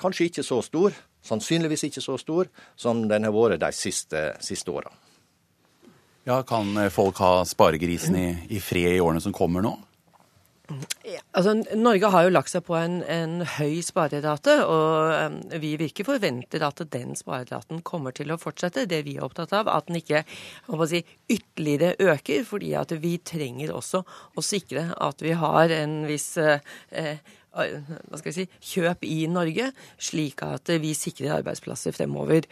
kanskje 0.00 0.28
ikke 0.28 0.44
så 0.44 0.60
stor, 0.64 0.94
sannsynligvis 1.24 1.86
ikke 1.88 2.02
så 2.04 2.18
stor, 2.20 2.50
som 2.76 3.04
den 3.08 3.24
har 3.24 3.32
vært 3.32 3.62
de 3.62 3.70
siste, 3.76 4.26
siste 4.44 4.72
åra. 4.72 4.92
Ja, 6.24 6.38
kan 6.48 6.72
folk 6.92 7.20
ha 7.20 7.32
sparegrisen 7.48 8.16
i, 8.16 8.28
i 8.56 8.60
fred 8.64 8.96
i 8.96 9.00
årene 9.04 9.20
som 9.20 9.32
kommer 9.36 9.64
nå? 9.64 9.74
Altså, 11.36 11.52
Norge 11.76 12.08
har 12.08 12.24
jo 12.24 12.32
lagt 12.32 12.48
seg 12.48 12.64
på 12.64 12.76
en, 12.78 13.02
en 13.10 13.42
høy 13.58 13.82
sparerate, 13.84 14.54
og 14.64 15.12
um, 15.12 15.36
vi 15.60 15.74
vil 15.76 15.90
ikke 15.90 16.06
forventer 16.08 16.64
at 16.64 16.80
den 16.94 17.12
spareraten 17.18 17.82
kommer 17.84 18.16
til 18.16 18.32
å 18.32 18.40
fortsette. 18.40 18.86
Det 18.88 19.02
vi 19.04 19.18
er 19.18 19.26
opptatt 19.26 19.52
av, 19.56 19.68
at 19.68 19.90
den 19.90 20.00
ikke 20.00 20.24
si, 20.88 21.04
ytterligere 21.28 21.94
øker, 22.14 22.48
fordi 22.48 22.72
at 22.80 22.96
vi 23.02 23.18
trenger 23.20 23.74
også 23.76 24.04
å 24.08 24.44
sikre 24.44 24.88
at 24.96 25.24
vi 25.24 25.36
har 25.36 25.76
en 25.82 26.00
viss 26.08 26.32
eh, 26.40 27.18
hva 27.54 28.18
skal 28.18 28.34
si, 28.34 28.44
kjøp 28.72 29.04
i 29.06 29.24
Norge, 29.30 29.68
slik 30.02 30.42
at 30.46 30.72
vi 30.82 30.90
sikrer 30.96 31.36
arbeidsplasser 31.38 31.94
fremover. 31.94 32.48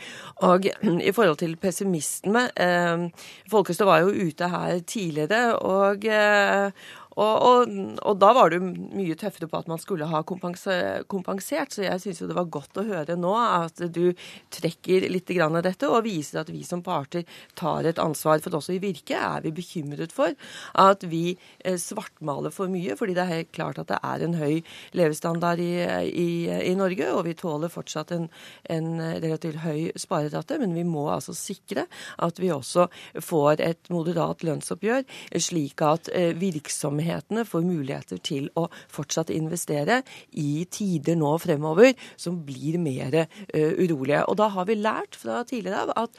Og 0.46 0.68
i 0.68 1.14
forhold 1.14 1.40
til 1.42 1.56
pessimisme 1.60 2.46
eh, 2.54 3.08
Folkestad 3.50 3.88
var 3.88 4.04
jo 4.04 4.28
ute 4.28 4.50
her 4.52 4.82
tidligere, 4.86 5.56
og, 5.58 6.06
eh, 6.06 6.70
og, 7.16 7.42
og, 7.44 7.72
og, 8.00 8.16
da 8.20 8.30
var 8.36 8.52
du 8.52 8.62
mye 8.62 9.16
tøffere 9.18 9.48
på 9.50 9.60
at 9.60 9.68
man 9.68 9.80
skulle 9.80 10.08
ha 10.08 10.22
kompensert, 10.24 11.74
så 11.74 11.84
jeg 11.84 12.00
syns 12.00 12.22
det 12.24 12.36
var 12.36 12.48
godt 12.52 12.80
å 12.80 12.86
høre 12.86 13.16
nå 13.20 13.32
at 13.36 13.82
du 13.92 14.14
trekker 14.52 15.08
litt 15.12 15.32
av 15.42 15.58
dette 15.64 15.88
og 15.88 16.04
viser 16.06 16.42
at 16.42 16.50
vi 16.52 16.62
som 16.66 16.82
parter 16.84 17.26
tar 17.58 17.86
et 17.88 18.00
ansvar. 18.02 18.40
For 18.42 18.56
også 18.56 18.74
i 18.76 18.80
Virke 18.82 19.18
er 19.18 19.44
vi 19.44 19.52
bekymret 19.54 20.12
for 20.14 20.32
at 20.80 21.04
vi 21.08 21.36
eh, 21.64 21.76
svartmaler 21.80 22.52
for 22.54 22.72
mye, 22.72 22.96
fordi 22.98 23.16
det 23.16 23.24
er 23.24 23.32
helt 23.32 23.52
klart 23.54 23.80
at 23.82 23.90
det 23.92 24.00
er 24.00 24.24
en 24.24 24.36
høy 24.38 24.62
levestandard 24.96 25.60
i, 25.62 25.72
i, 26.08 26.30
i 26.48 26.74
Norge, 26.78 27.10
og 27.12 27.26
vi 27.28 27.36
tåler 27.38 27.72
fortsatt 27.72 28.14
en, 28.16 28.28
en 28.72 28.90
relativt 29.22 29.62
høy 29.66 29.92
sparerate, 30.00 30.60
men 30.62 30.76
vi 30.76 30.86
må 30.88 31.08
altså 31.12 31.36
sikre 31.36 31.86
at 32.22 32.40
vi 32.40 32.52
også 32.54 32.88
får 33.20 33.62
et 33.64 33.92
moderat 33.92 34.44
lønnsoppgjør, 34.46 35.04
slik 35.42 35.84
at 35.86 36.12
eh, 36.16 36.32
virksomheter 36.38 37.01
virksomhetene 37.02 37.44
får 37.44 37.64
muligheter 37.66 38.20
til 38.22 38.48
å 38.56 38.68
fortsatt 38.90 39.30
investere 39.30 40.02
i 40.32 40.64
tider 40.70 41.16
nå 41.16 41.36
fremover 41.38 41.94
som 42.16 42.42
blir 42.44 42.78
mer 42.78 43.12
uh, 43.14 43.72
urolige. 43.78 44.24
Og 44.28 44.36
da 44.38 44.48
har 44.48 44.66
vi 44.66 44.78
lært 44.78 45.16
fra 45.16 45.42
tidligere 45.44 45.82
av 45.82 45.92
at 46.04 46.10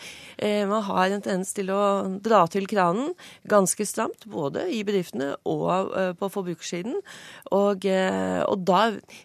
uh, 0.43 0.65
man 0.67 0.83
har 0.83 1.11
en 1.11 1.21
tendens 1.21 1.53
til 1.53 1.71
å 1.71 2.19
dra 2.23 2.45
til 2.47 2.67
kranen 2.67 3.13
ganske 3.49 3.85
stramt, 3.85 4.25
både 4.25 4.67
i 4.71 4.83
bedriftene 4.83 5.35
og 5.45 5.93
uh, 5.93 6.13
på 6.17 6.29
forbrukersiden. 6.29 6.99
Og, 7.53 7.85
og, 7.85 8.57
da 8.65 8.81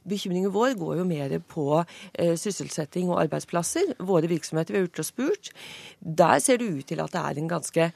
Bekymringen 0.08 0.52
vår 0.52 0.74
går 0.78 0.98
jo 0.98 1.04
mer 1.08 1.32
på 1.48 1.82
sysselsetting 2.40 3.08
og 3.10 3.20
arbeidsplasser. 3.22 3.94
Våre 4.04 4.28
virksomheter 4.30 4.74
vi 4.74 4.80
har 4.80 4.86
gjort 4.86 5.02
og 5.02 5.08
spurt. 5.08 5.50
Der 6.00 6.42
ser 6.44 6.60
det 6.60 6.68
ut 6.68 6.88
til 6.90 7.02
at 7.02 7.14
det 7.14 7.22
er 7.22 7.40
en 7.40 7.50
ganske 7.50 7.88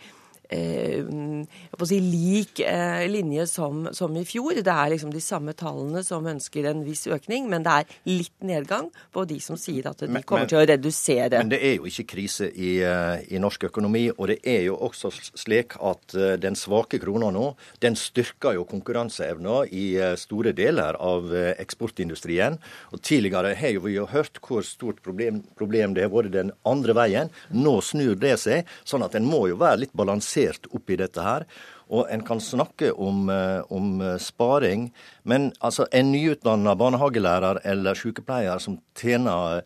si, 1.86 1.98
lik 2.00 2.60
eh, 2.60 3.08
linje 3.10 3.46
som, 3.46 3.88
som, 3.92 4.16
i 4.16 4.24
fjor. 4.28 4.54
Det 4.62 4.72
er 4.72 4.92
liksom 4.92 5.12
de 5.12 5.22
samme 5.22 5.54
tallene 5.58 6.02
som 6.06 6.26
ønsker 6.28 6.68
en 6.70 6.82
viss 6.86 7.06
økning, 7.10 7.48
men 7.50 7.64
det 7.66 7.72
er 7.72 7.96
litt 8.10 8.46
nedgang 8.46 8.90
på 9.14 9.24
de 9.28 9.38
som 9.42 9.58
sier 9.60 9.88
at 9.90 10.02
de 10.02 10.10
men, 10.10 10.24
kommer 10.26 10.46
men, 10.46 10.52
til 10.52 10.60
å 10.60 10.66
redusere. 10.68 11.40
Men 11.40 11.52
det 11.52 11.62
er 11.64 11.76
jo 11.78 11.88
ikke 11.90 12.06
krise 12.14 12.50
i, 12.52 12.74
eh, 12.84 13.24
i, 13.32 13.40
norsk 13.42 13.68
økonomi. 13.70 14.08
Og 14.16 14.30
det 14.32 14.38
er 14.44 14.66
jo 14.68 14.78
også 14.88 15.12
slik 15.14 15.76
at 15.80 16.16
eh, 16.18 16.36
den 16.42 16.58
svake 16.58 17.00
krona 17.02 17.32
nå, 17.34 17.52
den 17.84 17.98
styrker 17.98 18.58
jo 18.58 18.66
konkurranseevna 18.68 19.62
i 19.72 19.86
eh, 19.98 20.14
store 20.20 20.54
deler 20.56 20.98
av 21.00 21.32
eksportindustrien. 21.32 22.58
Og 22.92 23.02
tidligere 23.02 23.54
har 23.58 23.80
vi 23.82 23.96
jo 23.96 24.06
hørt 24.10 24.40
hvor 24.42 24.64
stort 24.66 25.02
problem, 25.04 25.42
problem 25.58 25.96
det 25.96 26.06
har 26.06 26.12
vært 26.12 26.34
den 26.34 26.52
andre 26.68 26.96
veien. 26.96 27.32
Nå 27.54 27.78
snur 27.84 28.16
det 28.20 28.36
seg, 28.42 28.68
sånn 28.88 29.04
at 29.06 29.16
en 29.18 29.26
må 29.26 29.44
jo 29.50 29.58
være 29.60 29.84
litt 29.84 29.96
balansert 29.96 30.41
balansert 30.42 30.66
oppi 30.72 30.96
dette 30.96 31.20
her. 31.22 31.44
Og 31.92 32.08
en 32.10 32.22
kan 32.24 32.40
snakke 32.40 32.92
om, 32.92 33.28
eh, 33.30 33.62
om 33.70 34.00
eh, 34.00 34.18
sparing, 34.18 34.92
men 35.24 35.52
altså 35.60 35.86
en 35.92 36.12
nyutdanna 36.12 36.74
barnehagelærer 36.74 37.60
eller 37.64 37.94
sykepleier 37.94 38.58
som 38.58 38.78
tjener 38.94 39.62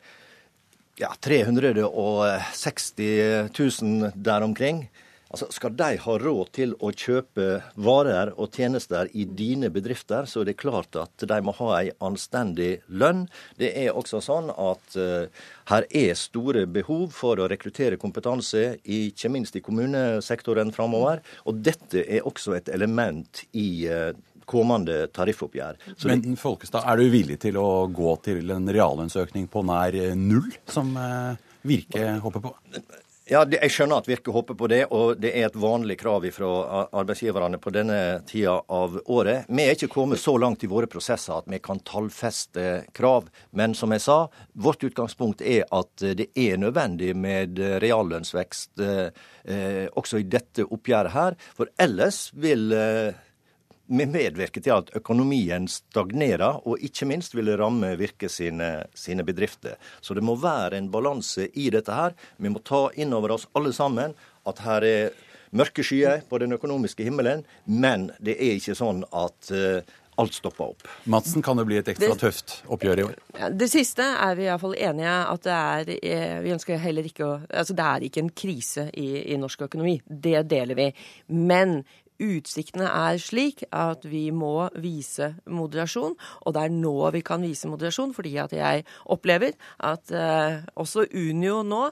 ja, 0.98 1.08
360 1.20 3.82
000 3.82 4.10
der 4.14 4.42
omkring, 4.42 4.88
Altså, 5.36 5.50
Skal 5.52 5.74
de 5.76 5.98
ha 6.00 6.12
råd 6.16 6.48
til 6.56 6.70
å 6.80 6.88
kjøpe 6.96 7.58
varer 7.84 8.30
og 8.40 8.54
tjenester 8.56 9.10
i 9.12 9.26
dine 9.28 9.68
bedrifter, 9.68 10.24
så 10.24 10.40
er 10.40 10.48
det 10.48 10.54
klart 10.62 10.96
at 10.96 11.26
de 11.28 11.36
må 11.44 11.52
ha 11.58 11.74
en 11.82 12.06
anstendig 12.08 12.78
lønn. 12.88 13.26
Det 13.60 13.68
er 13.76 13.92
også 13.92 14.22
sånn 14.24 14.48
at 14.48 14.96
uh, 14.96 15.28
her 15.68 15.84
er 15.92 16.16
store 16.16 16.64
behov 16.64 17.12
for 17.12 17.36
å 17.36 17.50
rekruttere 17.52 18.00
kompetanse, 18.00 18.78
ikke 18.80 19.28
minst 19.34 19.60
i 19.60 19.64
kommunesektoren 19.66 20.72
framover. 20.72 21.20
Og 21.44 21.60
dette 21.60 22.06
er 22.06 22.24
også 22.24 22.56
et 22.56 22.72
element 22.72 23.44
i 23.52 23.68
uh, 23.92 24.16
kommende 24.48 25.02
tariffoppgjør. 25.12 25.82
Så 26.00 26.14
Men 26.14 26.40
Folkestad, 26.40 26.80
er 26.88 26.96
du 26.96 27.12
villig 27.12 27.42
til 27.44 27.60
å 27.60 27.84
gå 27.92 28.16
til 28.24 28.56
en 28.56 28.72
reallønnsøkning 28.72 29.52
på 29.52 29.68
nær 29.68 30.00
null, 30.16 30.48
som 30.64 30.96
uh, 30.96 31.36
Virke 31.66 32.14
håper 32.24 32.48
på? 32.48 32.56
Ja, 33.26 33.40
Jeg 33.42 33.72
skjønner 33.74 33.98
at 33.98 34.06
Virke 34.06 34.30
håper 34.30 34.54
på 34.54 34.68
det, 34.70 34.84
og 34.94 35.16
det 35.18 35.32
er 35.34 35.48
et 35.48 35.56
vanlig 35.58 35.96
krav 35.98 36.22
fra 36.30 36.50
arbeidsgiverne 36.94 37.58
på 37.58 37.72
denne 37.74 38.20
tida 38.22 38.52
av 38.70 39.00
året. 39.02 39.48
Vi 39.50 39.64
er 39.64 39.74
ikke 39.74 39.88
kommet 39.90 40.22
så 40.22 40.36
langt 40.38 40.62
i 40.62 40.70
våre 40.70 40.86
prosesser 40.86 41.34
at 41.34 41.48
vi 41.50 41.58
kan 41.58 41.82
tallfeste 41.82 42.84
krav. 42.94 43.26
Men 43.50 43.74
som 43.74 43.90
jeg 43.90 44.04
sa, 44.04 44.20
vårt 44.54 44.86
utgangspunkt 44.86 45.42
er 45.42 45.66
at 45.74 46.06
det 46.20 46.28
er 46.38 46.62
nødvendig 46.62 47.16
med 47.18 47.58
reallønnsvekst 47.82 48.86
eh, 48.86 49.90
også 49.90 50.22
i 50.22 50.30
dette 50.30 50.62
oppgjøret 50.70 51.16
her. 51.18 51.40
For 51.58 51.74
ellers 51.82 52.28
vil 52.38 52.70
eh, 52.78 53.25
medvirke 53.86 54.62
til 54.62 54.74
at 54.74 54.90
økonomien 54.98 55.68
stagnerer, 55.70 56.62
og 56.66 56.82
ikke 56.84 57.08
minst 57.08 57.36
vil 57.36 57.50
det 57.50 57.58
ramme 57.60 57.94
Virke 58.00 58.28
sine, 58.32 58.86
sine 58.94 59.24
bedrifter. 59.26 59.76
Så 60.00 60.14
det 60.14 60.24
må 60.26 60.36
være 60.40 60.78
en 60.78 60.90
balanse 60.90 61.48
i 61.54 61.70
dette 61.70 61.94
her. 61.94 62.16
Vi 62.38 62.52
må 62.52 62.62
ta 62.64 62.88
inn 62.98 63.14
over 63.16 63.36
oss 63.36 63.46
alle 63.56 63.72
sammen 63.76 64.16
at 64.46 64.64
her 64.64 64.86
er 64.86 65.14
mørke 65.56 65.84
skyer 65.86 66.24
på 66.28 66.40
den 66.42 66.56
økonomiske 66.56 67.06
himmelen, 67.06 67.44
men 67.66 68.10
det 68.18 68.36
er 68.36 68.58
ikke 68.58 68.76
sånn 68.76 69.04
at 69.14 69.54
uh, 69.54 69.94
alt 70.16 70.34
stopper 70.34 70.72
opp. 70.72 70.86
Madsen, 71.04 71.42
kan 71.44 71.58
det 71.60 71.66
bli 71.68 71.78
et 71.80 71.88
ekstra 71.92 72.16
tøft 72.18 72.60
oppgjør 72.72 73.02
i 73.02 73.04
år? 73.06 73.18
Det 73.52 73.68
siste 73.70 74.04
er 74.16 74.38
vi 74.38 74.46
iallfall 74.48 74.76
enige 74.78 75.12
at 75.12 75.44
det 75.44 75.56
er 75.56 75.92
eh, 75.96 76.38
Vi 76.44 76.54
ønsker 76.54 76.80
heller 76.80 77.08
ikke 77.08 77.26
å 77.26 77.34
Altså 77.44 77.76
det 77.76 77.88
er 77.90 78.06
ikke 78.08 78.22
en 78.24 78.32
krise 78.32 78.86
i, 78.96 79.08
i 79.34 79.36
norsk 79.40 79.66
økonomi. 79.68 79.98
Det 80.06 80.40
deler 80.48 80.78
vi. 80.78 80.88
Men 81.36 81.82
utsiktene 82.22 82.88
er 82.88 83.18
slik 83.22 83.64
at 83.74 84.04
vi 84.08 84.28
må 84.34 84.68
vise 84.80 85.32
moderasjon. 85.46 86.16
Og 86.46 86.54
det 86.56 86.64
er 86.66 86.74
nå 86.74 86.94
vi 87.14 87.22
kan 87.26 87.44
vise 87.44 87.68
moderasjon, 87.70 88.14
fordi 88.16 88.36
at 88.42 88.54
jeg 88.56 88.84
opplever 89.12 89.56
at 89.84 90.12
eh, 90.14 90.62
også 90.78 91.06
Unio 91.16 91.62
nå 91.66 91.82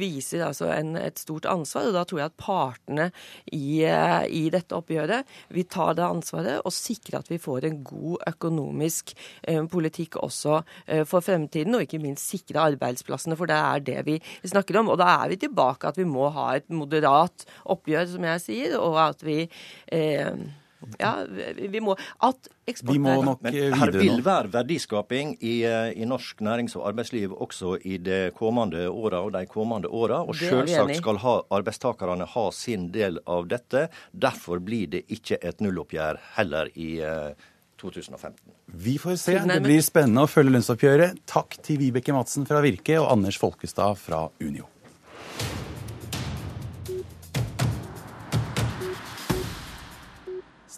viser 0.00 0.44
altså 0.46 0.70
en, 0.74 0.94
et 1.00 1.20
stort 1.20 1.48
ansvar. 1.50 1.88
Og 1.90 1.96
da 1.96 2.04
tror 2.08 2.22
jeg 2.22 2.32
at 2.32 2.38
partene 2.40 3.08
i, 3.52 3.84
eh, 3.86 4.24
i, 4.28 4.44
dette 4.54 4.76
oppgjøret 4.76 5.30
vil 5.54 5.68
ta 5.70 5.90
det 5.96 6.06
ansvaret 6.06 6.64
og 6.64 6.74
sikre 6.74 7.20
at 7.20 7.30
vi 7.32 7.40
får 7.42 7.68
en 7.68 7.80
god 7.86 8.24
økonomisk 8.30 9.14
eh, 9.42 9.62
politikk 9.70 10.18
også 10.22 10.60
eh, 10.86 11.04
for 11.08 11.24
fremtiden, 11.24 11.76
og 11.76 11.86
ikke 11.86 12.02
minst 12.02 12.30
sikre 12.30 12.68
arbeidsplassene, 12.72 13.38
for 13.38 13.50
det 13.50 13.58
er 13.58 13.84
det 13.84 14.00
vi 14.08 14.18
snakker 14.44 14.80
om. 14.80 14.92
Og 14.94 15.00
da 15.00 15.10
er 15.18 15.32
vi 15.32 15.40
tilbake 15.44 15.90
at 15.90 16.00
vi 16.00 16.08
må 16.08 16.30
ha 16.34 16.50
et 16.58 16.68
moderat 16.72 17.46
oppgjør, 17.70 18.08
som 18.14 18.28
jeg 18.28 18.44
sier, 18.44 18.78
og 18.80 18.98
at 19.02 19.24
vi 19.24 19.44
eh, 19.86 20.30
ja, 20.98 21.12
vi 21.56 21.80
må 21.80 21.94
At 22.24 22.48
eksport 22.68 22.94
Vi 22.94 23.00
må 23.02 23.14
nok 23.24 23.42
videre 23.44 23.70
nå. 23.72 23.78
her 23.80 23.92
vil 23.96 24.22
være 24.24 24.50
verdiskaping 24.52 25.36
i, 25.40 25.54
eh, 25.64 25.92
i 25.96 26.08
norsk 26.08 26.42
nærings- 26.44 26.76
og 26.76 26.88
arbeidsliv 26.90 27.32
også 27.32 27.76
i 27.84 27.98
de 27.98 28.30
kommende 28.36 28.86
åra 28.88 29.22
og 29.24 29.32
de 29.32 29.44
kommende 29.46 29.88
åra. 29.88 30.22
Og 30.22 30.36
selvsagt 30.36 30.96
skal 30.96 31.20
ha, 31.24 31.34
arbeidstakerne 31.50 32.26
ha 32.34 32.50
sin 32.50 32.90
del 32.92 33.18
av 33.26 33.48
dette. 33.48 33.88
Derfor 34.12 34.60
blir 34.60 34.90
det 34.90 35.04
ikke 35.08 35.38
et 35.40 35.60
nulloppgjør 35.64 36.20
heller 36.36 36.70
i 36.74 36.98
eh, 37.00 37.32
2015. 37.80 38.38
Vi 38.66 38.98
får 38.98 39.16
se. 39.16 39.38
Det 39.38 39.60
blir 39.64 39.82
spennende 39.84 40.24
å 40.24 40.30
følge 40.30 40.56
lønnsoppgjøret. 40.56 41.24
Takk 41.26 41.58
til 41.62 41.80
Vibeke 41.82 42.14
Madsen 42.16 42.46
fra 42.48 42.62
Virke 42.64 43.00
og 43.00 43.10
Anders 43.12 43.40
Folkestad 43.40 43.98
fra 44.00 44.28
Unio. 44.40 44.68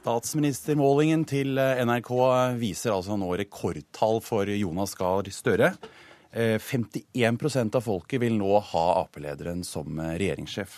Statsministermålingen 0.07 1.25
til 1.27 1.59
eh, 1.59 1.81
NRK 1.83 2.13
viser 2.61 2.93
altså 2.95 3.17
nå 3.19 3.27
rekordtall 3.41 4.21
for 4.23 4.47
Jonas 4.47 4.93
Gahr 4.95 5.27
Støre. 5.35 5.73
Eh, 6.31 6.63
51 6.63 7.75
av 7.75 7.83
folket 7.83 8.23
vil 8.23 8.37
nå 8.39 8.53
ha 8.69 8.85
Ap-lederen 9.01 9.65
som 9.67 9.99
eh, 9.99 10.13
regjeringssjef. 10.23 10.77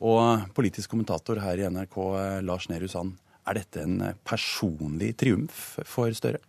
Og 0.00 0.48
politisk 0.56 0.94
kommentator 0.94 1.42
her 1.44 1.60
i 1.60 1.68
NRK, 1.68 1.98
eh, 2.22 2.38
Lars 2.48 2.70
Nehru 2.72 2.88
Sand, 2.88 3.18
er 3.44 3.60
dette 3.60 3.84
en 3.84 4.00
eh, 4.06 4.16
personlig 4.24 5.12
triumf 5.20 5.76
for 5.84 6.16
Støre? 6.16 6.40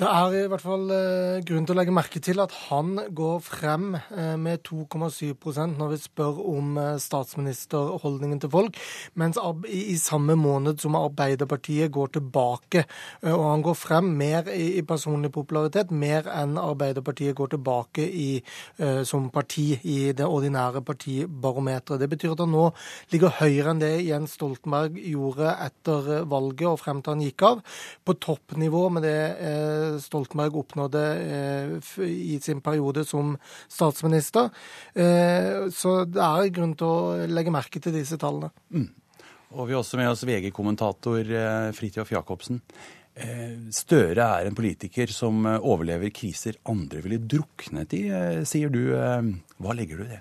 Det 0.00 0.08
er 0.08 0.32
i 0.32 0.46
hvert 0.48 0.62
fall 0.64 0.88
eh, 0.96 1.42
grunn 1.44 1.66
til 1.68 1.74
å 1.74 1.76
legge 1.76 1.92
merke 1.92 2.20
til 2.24 2.40
at 2.40 2.54
han 2.70 2.94
går 3.12 3.42
frem 3.44 3.98
eh, 3.98 4.38
med 4.40 4.62
2,7% 4.64 5.74
når 5.76 5.90
vi 5.92 5.98
spør 6.00 6.38
om 6.54 6.78
eh, 6.80 6.94
statsministerholdningen 7.04 8.40
til 8.40 8.48
folk, 8.54 8.78
mens 9.20 9.36
i, 9.68 9.98
samme 10.00 10.38
måned 10.40 10.80
som 10.80 10.96
Arbeiderpartiet 10.96 11.92
går 11.92 12.14
tilbake. 12.14 12.86
Og 13.28 13.44
han 13.44 13.64
går 13.66 13.76
frem 13.76 14.08
mer 14.16 14.48
i, 14.54 14.78
i 14.80 14.86
personlig 14.88 15.28
popularitet, 15.34 15.92
mer 15.92 16.30
enn 16.32 16.56
Arbeiderpartiet 16.56 17.36
går 17.36 17.52
tilbake 17.58 18.06
i, 18.08 18.30
som 19.04 19.28
parti 19.34 19.66
i 19.84 19.98
det 20.16 20.24
ordinære 20.24 20.80
partibarometeret. 20.86 22.00
Det 22.00 22.08
betyr 22.14 22.32
at 22.32 22.44
han 22.46 22.54
nå 22.54 22.70
ligger 23.12 23.36
høyere 23.42 23.74
enn 23.74 23.82
det 23.82 23.92
Jens 24.06 24.38
Stoltenberg 24.38 24.96
gjorde 25.12 25.52
etter 25.66 26.24
valget 26.30 26.68
og 26.72 26.80
frem 26.80 27.04
til 27.04 27.16
han 27.16 27.26
gikk 27.26 27.46
av. 27.50 27.62
På 28.06 28.16
toppnivå 28.16 28.86
med 28.96 29.04
det 29.04 29.18
Stoltenberg 30.02 30.56
oppnådde 30.62 31.02
eh, 31.20 31.74
i 32.06 32.38
sin 32.42 32.62
periode 32.64 33.04
som 33.08 33.34
statsminister. 33.70 34.50
Eh, 34.94 35.66
så 35.74 36.04
det 36.06 36.22
er 36.22 36.54
grunn 36.54 36.76
til 36.78 36.86
å 36.86 37.28
legge 37.30 37.54
merke 37.54 37.82
til 37.82 37.96
disse 37.96 38.18
tallene. 38.20 38.52
Og 39.50 39.66
vi 39.66 39.74
har 39.74 39.82
også 39.82 39.98
med 39.98 40.12
oss 40.12 40.24
VG-kommentator 40.28 41.20
eh, 41.26 41.68
Fridtjof 41.76 42.14
Jacobsen. 42.14 42.62
Støre 43.74 44.24
er 44.38 44.46
en 44.48 44.54
politiker 44.56 45.10
som 45.12 45.42
overlever 45.44 46.12
kriser 46.14 46.56
andre 46.70 47.02
ville 47.04 47.18
druknet 47.20 47.92
i, 47.98 48.04
sier 48.48 48.70
du. 48.72 48.94
Hva 49.60 49.74
legger 49.76 50.00
du 50.00 50.04
i 50.06 50.12
det? 50.14 50.20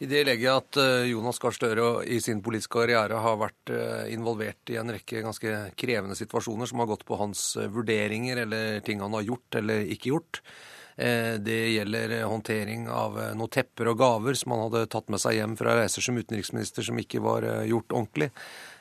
I 0.00 0.06
det 0.08 0.22
legger 0.24 0.46
jeg 0.46 0.60
at 0.62 0.78
eh, 0.80 1.10
Jonas 1.10 1.38
Gahr 1.42 1.52
Støre 1.52 1.88
i 2.08 2.22
sin 2.24 2.40
politiske 2.40 2.78
karriere 2.78 3.20
har 3.20 3.36
vært 3.36 3.72
eh, 3.74 4.06
involvert 4.14 4.72
i 4.72 4.78
en 4.80 4.88
rekke 4.94 5.20
ganske 5.26 5.56
krevende 5.76 6.16
situasjoner 6.16 6.70
som 6.70 6.80
har 6.80 6.88
gått 6.88 7.04
på 7.04 7.18
hans 7.20 7.42
eh, 7.60 7.68
vurderinger 7.68 8.40
eller 8.46 8.80
ting 8.86 9.04
han 9.04 9.12
har 9.18 9.26
gjort 9.28 9.60
eller 9.60 9.84
ikke 9.92 10.14
gjort. 10.14 10.44
Det 11.00 11.54
gjelder 11.70 12.12
håndtering 12.28 12.82
av 12.92 13.14
noen 13.38 13.48
tepper 13.48 13.88
og 13.88 14.00
gaver 14.02 14.36
som 14.36 14.52
han 14.52 14.66
hadde 14.66 14.82
tatt 14.92 15.06
med 15.08 15.22
seg 15.22 15.38
hjem 15.38 15.54
fra 15.56 15.78
reiser 15.78 16.04
som 16.04 16.18
utenriksminister 16.18 16.84
som 16.84 16.98
ikke 17.00 17.22
var 17.24 17.46
gjort 17.64 17.94
ordentlig. 17.94 18.28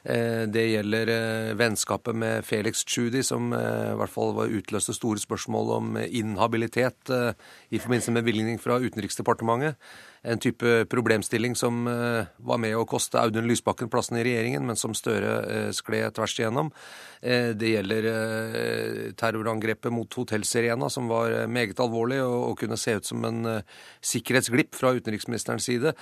Det 0.04 0.66
gjelder 0.66 1.14
vennskapet 1.56 2.20
med 2.20 2.44
Felix 2.44 2.84
Tschudi, 2.84 3.22
som 3.24 3.54
i 3.56 3.96
hvert 4.02 4.12
fall 4.12 4.36
utløste 4.50 4.98
store 4.98 5.22
spørsmål 5.24 5.72
om 5.78 5.96
inhabilitet 6.02 7.14
i 7.14 7.80
forbindelse 7.80 8.18
med 8.18 8.28
bevilgning 8.28 8.60
fra 8.60 8.82
Utenriksdepartementet. 8.84 9.80
En 10.22 10.40
type 10.40 10.86
problemstilling 10.86 11.56
som 11.56 11.88
eh, 11.88 12.26
var 12.38 12.58
med 12.60 12.76
å 12.76 12.86
koste 12.88 13.22
Audun 13.22 13.48
Lysbakken 13.48 13.90
plassen 13.92 14.18
i 14.20 14.24
regjeringen, 14.28 14.66
men 14.68 14.76
som 14.80 14.96
Støre 14.98 15.36
eh, 15.48 15.70
skled 15.76 16.18
tvers 16.18 16.36
igjennom. 16.42 16.72
Eh, 17.22 17.54
Det 17.56 17.72
gjelder 17.72 18.08
terrorangrepet 19.20 19.94
mot 19.96 20.14
Hotell 20.20 20.44
Serena, 20.44 20.90
som 20.92 21.08
var 21.08 21.48
meget 21.48 21.80
alvorlig 21.80 22.20
og, 22.24 22.58
kunne 22.60 22.78
se 22.78 22.98
ut 23.00 23.08
som 23.08 23.24
en 23.24 23.48
sikkerhetsglipp 24.04 24.76
fra 24.76 24.92
utenriksministerens 24.98 25.68
side, 25.70 25.94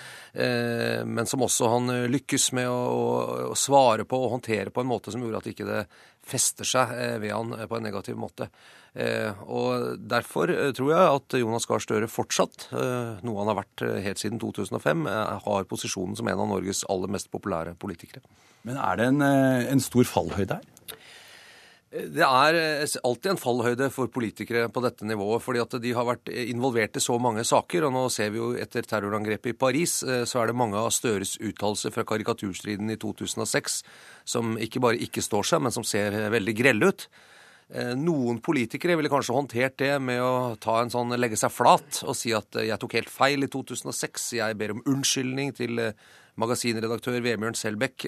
men 1.06 1.30
som 1.30 1.44
også 1.46 1.70
han 1.70 1.92
lykkes 2.10 2.48
med 2.58 2.70
å, 2.72 3.54
svare 3.58 4.08
på 4.10 4.18
og 4.24 4.32
håndtere 4.38 4.74
på 4.74 4.82
en 4.82 4.90
måte 4.90 5.14
som 5.14 5.22
gjorde 5.22 5.44
at 5.44 5.50
ikke 5.52 5.68
det 5.68 5.84
fester 6.26 6.68
seg 6.68 6.94
ved 7.22 7.34
han 7.34 7.54
på 7.70 7.78
en 7.78 7.86
negativ 7.86 8.18
måte. 8.18 8.50
Eh, 8.98 9.44
Og 9.46 10.00
Derfor 10.10 10.50
eh, 10.50 10.72
tror 10.74 10.90
jeg 10.90 11.18
at 11.20 11.38
Jonas 11.38 11.68
Gahr 11.70 11.84
Støre 11.84 12.10
fortsatt, 12.10 12.70
eh, 12.74 13.20
noe 13.22 13.44
han 13.44 13.52
har 13.52 13.60
vært 13.60 13.84
helt 14.04 14.22
siden 14.22 14.42
2005, 14.42 15.06
eh, 15.12 15.36
har 15.46 15.68
posisjonen 15.70 16.18
som 16.18 16.28
en 16.28 16.42
av 16.42 16.50
Norges 16.50 16.82
aller 16.90 17.12
mest 17.14 17.30
populære 17.30 17.76
politikere. 17.78 18.24
Men 18.66 18.80
er 18.82 18.98
det 18.98 19.12
en, 19.12 19.22
en 19.22 19.84
stor 19.84 20.08
fallhøyde 20.10 20.58
her? 20.58 20.74
Det 21.88 22.26
er 22.26 22.58
alltid 23.08 23.30
en 23.32 23.40
fallhøyde 23.40 23.88
for 23.96 24.10
politikere 24.12 24.66
på 24.74 24.82
dette 24.84 25.08
nivået, 25.08 25.40
fordi 25.42 25.62
at 25.62 25.78
de 25.82 25.94
har 25.96 26.04
vært 26.10 26.28
involvert 26.28 27.00
i 27.00 27.02
så 27.02 27.16
mange 27.22 27.46
saker. 27.48 27.86
og 27.88 27.94
Nå 27.96 28.02
ser 28.12 28.34
vi 28.34 28.42
jo 28.42 28.50
etter 28.60 28.84
terrorangrepet 28.84 29.54
i 29.54 29.58
Paris, 29.58 30.02
så 30.04 30.42
er 30.42 30.52
det 30.52 30.58
mange 30.60 30.76
av 30.76 30.92
Støres 30.92 31.38
uttalelser 31.40 31.96
fra 31.96 32.04
karikaturstriden 32.04 32.92
i 32.92 33.00
2006 33.00 33.80
som 34.28 34.58
ikke 34.60 34.84
bare 34.84 35.00
ikke 35.08 35.24
står 35.24 35.48
seg, 35.48 35.64
men 35.64 35.74
som 35.74 35.88
ser 35.88 36.18
veldig 36.34 36.58
grelle 36.60 36.92
ut. 36.92 37.08
Eh, 37.68 37.92
Noen 38.00 38.40
politikere 38.40 38.96
ville 38.96 39.12
kanskje 39.12 39.36
håndtert 39.36 39.76
det 39.82 39.92
med 40.00 40.22
å 40.24 40.56
ta 40.64 40.78
en 40.80 40.92
sånn, 40.92 41.12
legge 41.20 41.40
seg 41.40 41.52
flat 41.52 42.00
og 42.08 42.16
si 42.16 42.32
at 42.36 42.56
eh, 42.56 42.70
jeg 42.70 42.80
tok 42.80 42.96
helt 42.96 43.12
feil 43.12 43.44
i 43.44 43.52
2006, 43.52 44.30
jeg 44.40 44.58
ber 44.60 44.78
om 44.78 44.84
unnskyldning 44.88 45.52
til 45.58 45.84
eh, 45.84 46.08
magasinredaktør 46.40 47.20
Vebjørn 47.26 47.58
Selbekk. 47.58 48.06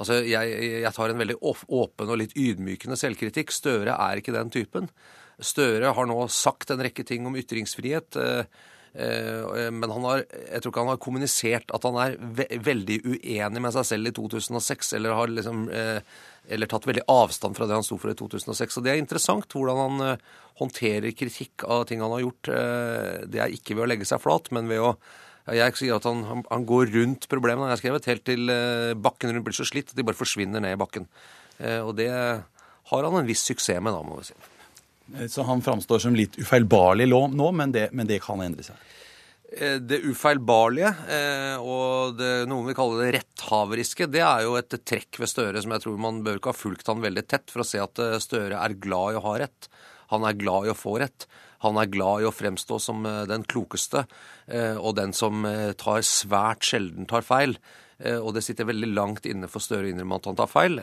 Altså, 0.00 0.20
jeg, 0.24 0.52
jeg 0.80 0.92
tar 0.96 1.12
en 1.12 1.18
veldig 1.20 1.34
åpen 1.42 2.12
og 2.14 2.16
litt 2.20 2.36
ydmykende 2.38 2.96
selvkritikk. 2.96 3.50
Støre 3.52 3.96
er 3.98 4.20
ikke 4.20 4.32
den 4.32 4.52
typen. 4.54 4.86
Støre 5.42 5.90
har 5.92 6.06
nå 6.08 6.16
sagt 6.32 6.70
en 6.72 6.80
rekke 6.86 7.04
ting 7.04 7.26
om 7.26 7.34
ytringsfrihet. 7.36 8.16
Eh, 8.94 9.40
eh, 9.42 9.70
Men 9.74 9.94
har, 10.04 10.24
jeg 10.26 10.62
tror 10.62 10.72
ikke 10.72 10.84
han 10.84 10.92
har 10.92 11.00
kommunisert 11.02 11.72
at 11.74 11.86
han 11.88 11.98
er 12.02 12.18
ve 12.20 12.46
veldig 12.62 12.98
uenig 13.06 13.62
med 13.64 13.74
seg 13.76 13.88
selv 13.88 14.10
i 14.10 14.14
2006, 14.16 14.92
eller 14.98 15.16
har 15.18 15.32
liksom 15.32 15.64
eh, 15.72 15.98
eller 16.52 16.70
tatt 16.70 16.86
veldig 16.88 17.04
avstand 17.12 17.56
fra 17.56 17.68
det 17.70 17.78
han 17.78 17.86
sto 17.86 17.98
for 18.02 18.12
i 18.12 18.18
2006. 18.18 18.78
Og 18.78 18.86
Det 18.86 18.92
er 18.92 19.00
interessant 19.00 19.54
hvordan 19.54 19.82
han 19.82 20.22
håndterer 20.58 21.14
kritikk 21.14 21.64
av 21.70 21.84
ting 21.86 22.02
han 22.02 22.10
har 22.10 22.24
gjort. 22.24 22.50
Det 23.30 23.40
er 23.40 23.54
ikke 23.54 23.76
ved 23.76 23.84
å 23.84 23.90
legge 23.92 24.08
seg 24.08 24.20
flat, 24.20 24.50
men 24.50 24.66
ved 24.70 24.82
å 24.82 24.96
Jeg 25.54 25.74
sier 25.74 25.96
at 25.96 26.04
han, 26.06 26.24
han, 26.26 26.66
går 26.66 26.90
rundt 26.94 27.28
problemene, 27.30 27.70
har 27.70 27.78
skrevet, 27.78 28.10
helt 28.10 28.24
til 28.26 28.50
bakken 28.98 29.30
rundt 29.30 29.46
blir 29.46 29.54
så 29.54 29.66
slitt 29.66 29.90
at 29.90 29.96
de 29.98 30.04
bare 30.06 30.18
forsvinner 30.18 30.62
ned 30.62 30.74
i 30.74 30.82
bakken. 30.82 31.06
Og 31.86 31.94
det 31.98 32.10
har 32.10 33.06
han 33.06 33.20
en 33.22 33.30
viss 33.30 33.46
suksess 33.46 33.78
med, 33.78 33.94
da, 33.94 34.02
må 34.02 34.18
vi 34.18 34.32
si. 34.32 34.51
Eh, 35.18 35.26
Så 35.26 35.42
han 35.42 35.62
framstår 35.62 35.98
som 35.98 36.16
litt 36.16 36.38
ufeilbarlig 36.38 37.08
nå, 37.10 37.52
men 37.52 37.72
det, 37.72 37.90
men 37.92 38.08
det 38.08 38.22
kan 38.24 38.40
endre 38.40 38.64
seg. 38.66 38.76
Eh, 39.52 39.78
Det 39.78 40.00
ufeilbarlige, 40.08 40.94
eh, 41.08 41.56
og 41.60 42.16
det, 42.16 42.48
noen 42.48 42.66
vil 42.70 42.78
kalle 42.78 43.02
det 43.02 43.12
retthaveriske, 43.18 44.08
det 44.10 44.24
er 44.24 44.46
jo 44.46 44.56
et 44.56 44.78
trekk 44.84 45.20
ved 45.20 45.28
Støre 45.28 45.62
som 45.62 45.74
jeg 45.74 45.84
tror 45.84 45.98
man 46.00 46.22
bør 46.24 46.40
ikke 46.40 46.52
ha 46.54 46.56
fulgt 46.56 46.88
han 46.88 47.04
veldig 47.04 47.26
tett 47.28 47.52
for 47.52 47.64
å 47.64 47.68
se 47.68 47.82
at 47.82 48.00
Støre 48.22 48.60
er 48.60 48.78
glad 48.80 49.12
i 49.14 49.20
å 49.20 49.26
ha 49.26 49.38
rett. 49.44 49.68
Han 50.12 50.24
er 50.28 50.36
glad 50.36 50.66
i 50.66 50.72
å 50.72 50.76
få 50.76 50.98
rett. 51.00 51.26
Han 51.62 51.78
er 51.78 51.86
glad 51.86 52.22
i 52.22 52.26
å 52.26 52.34
fremstå 52.34 52.78
som 52.82 53.04
den 53.06 53.44
klokeste 53.48 54.02
og 54.82 54.96
den 54.98 55.14
som 55.14 55.46
tar 55.78 56.02
svært 56.04 56.66
sjelden 56.66 57.06
tar 57.08 57.22
feil. 57.24 57.54
Og 58.18 58.34
det 58.34 58.42
sitter 58.44 58.66
veldig 58.68 58.90
langt 58.92 59.28
inne 59.30 59.48
for 59.48 59.62
Støre 59.62 59.86
å 59.86 59.92
innrømme 59.92 60.18
at 60.18 60.26
han 60.28 60.36
tar 60.36 60.50
feil. 60.50 60.76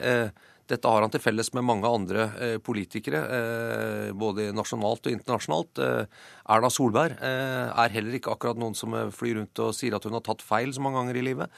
Dette 0.70 0.90
har 0.90 1.02
han 1.02 1.10
til 1.10 1.22
felles 1.24 1.50
med 1.58 1.66
mange 1.66 1.90
andre 1.90 2.26
eh, 2.38 2.58
politikere, 2.62 3.22
eh, 3.36 4.10
både 4.14 4.52
nasjonalt 4.54 5.08
og 5.08 5.16
internasjonalt. 5.16 5.82
Eh, 5.82 6.28
Erna 6.54 6.70
Solberg 6.74 7.16
er 7.20 7.96
heller 7.96 8.18
ikke 8.18 8.36
akkurat 8.36 8.60
noen 8.60 8.78
som 8.78 8.94
flyr 9.14 9.40
rundt 9.40 9.62
og 9.66 9.74
sier 9.78 9.96
at 9.98 10.06
hun 10.06 10.18
har 10.18 10.26
tatt 10.26 10.46
feil 10.46 10.74
så 10.74 10.84
mange 10.84 11.00
ganger 11.00 11.20
i 11.20 11.26
livet. 11.26 11.58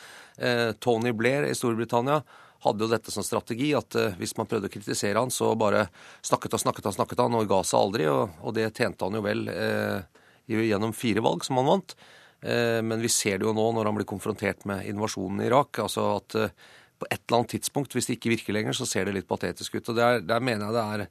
Tony 0.84 1.14
Blair 1.16 1.46
i 1.48 1.56
Storbritannia 1.56 2.18
hadde 2.66 2.84
jo 2.84 2.90
dette 2.92 3.14
som 3.14 3.24
strategi, 3.24 3.70
at 3.78 3.96
hvis 4.20 4.36
man 4.38 4.50
prøvde 4.50 4.68
å 4.68 4.74
kritisere 4.74 5.22
han, 5.22 5.32
så 5.32 5.54
bare 5.60 5.86
snakket 6.28 6.58
og 6.58 6.64
snakket 6.66 6.90
og 6.92 6.98
snakket 6.98 7.24
han 7.24 7.38
og 7.40 7.48
ga 7.50 7.62
seg 7.68 7.80
aldri, 7.80 8.10
og, 8.12 8.52
det 8.58 8.68
tjente 8.76 9.08
han 9.08 9.16
jo 9.18 9.24
vel 9.26 9.46
gjennom 10.52 10.96
fire 10.98 11.24
valg 11.24 11.48
som 11.48 11.62
han 11.62 11.72
vant. 11.72 11.96
Men 12.42 13.02
vi 13.02 13.12
ser 13.14 13.40
det 13.40 13.48
jo 13.48 13.56
nå 13.56 13.70
når 13.78 13.90
han 13.90 14.00
blir 14.02 14.10
konfrontert 14.12 14.68
med 14.70 14.92
invasjonen 14.92 15.44
i 15.46 15.48
Irak. 15.48 15.80
altså 15.86 16.10
at 16.18 16.38
på 17.02 17.10
et 17.10 17.24
eller 17.24 17.42
annet 17.42 17.56
tidspunkt, 17.58 17.96
hvis 17.98 18.08
det 18.10 18.20
ikke 18.20 18.36
virker 18.36 18.56
lenger, 18.56 18.78
så 18.78 18.86
ser 18.86 19.08
det 19.08 19.16
litt 19.18 19.30
patetisk 19.30 19.80
ut. 19.80 19.90
Og 19.90 19.98
der, 19.98 20.22
der 20.22 20.44
mener 20.44 20.68
jeg 20.70 20.78
det 20.78 20.84
er 20.86 21.06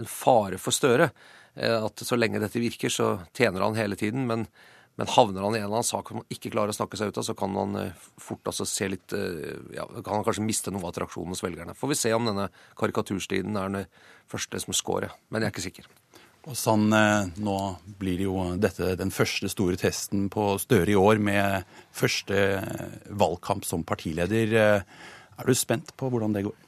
en 0.00 0.08
fare 0.10 0.60
for 0.60 0.74
Støre. 0.74 1.10
Eh, 1.54 1.76
at 1.84 2.04
så 2.06 2.18
lenge 2.18 2.42
dette 2.42 2.62
virker, 2.62 2.92
så 2.92 3.18
tjener 3.36 3.64
han 3.64 3.78
hele 3.78 3.98
tiden. 4.00 4.26
Men, 4.30 4.46
men 4.98 5.10
havner 5.14 5.44
han 5.44 5.56
i 5.56 5.60
en 5.60 5.66
eller 5.66 5.82
annen 5.82 5.90
sak 5.90 6.10
som 6.10 6.22
han 6.22 6.32
ikke 6.32 6.52
klarer 6.54 6.74
å 6.74 6.78
snakke 6.78 6.98
seg 6.98 7.12
ut 7.12 7.20
av, 7.20 7.26
så 7.28 7.36
kan 7.38 7.58
han 7.60 7.80
eh, 7.80 8.06
fort 8.22 8.50
altså 8.50 8.66
se 8.68 8.88
litt 8.90 9.16
eh, 9.16 9.58
ja, 9.76 9.88
kan 10.00 10.16
han 10.18 10.26
kanskje 10.26 10.46
miste 10.46 10.74
noe 10.74 10.84
av 10.84 10.94
attraksjonen 10.94 11.36
hos 11.36 11.44
velgerne. 11.44 11.76
Får 11.78 11.92
vi 11.92 12.00
se 12.00 12.14
om 12.16 12.30
denne 12.30 12.48
karikaturstiden 12.80 13.60
er 13.60 13.76
den 13.76 13.92
første 14.30 14.64
som 14.64 14.76
scorer. 14.76 15.14
Men 15.28 15.44
jeg 15.44 15.50
er 15.50 15.56
ikke 15.56 15.68
sikker. 15.68 15.92
Og 16.44 16.56
sånn, 16.60 16.90
Nå 17.40 17.58
blir 17.96 18.20
jo 18.26 18.34
dette 18.60 18.90
den 19.00 19.08
første 19.14 19.48
store 19.48 19.78
testen 19.80 20.26
på 20.28 20.58
Støre 20.60 20.92
i 20.92 20.98
år, 20.98 21.16
med 21.16 21.64
første 21.96 22.36
valgkamp 23.08 23.64
som 23.64 23.80
partileder. 23.88 24.84
Er 25.38 25.48
du 25.48 25.54
spent 25.54 25.96
på 25.96 26.08
hvordan 26.10 26.34
det 26.34 26.44
går? 26.46 26.63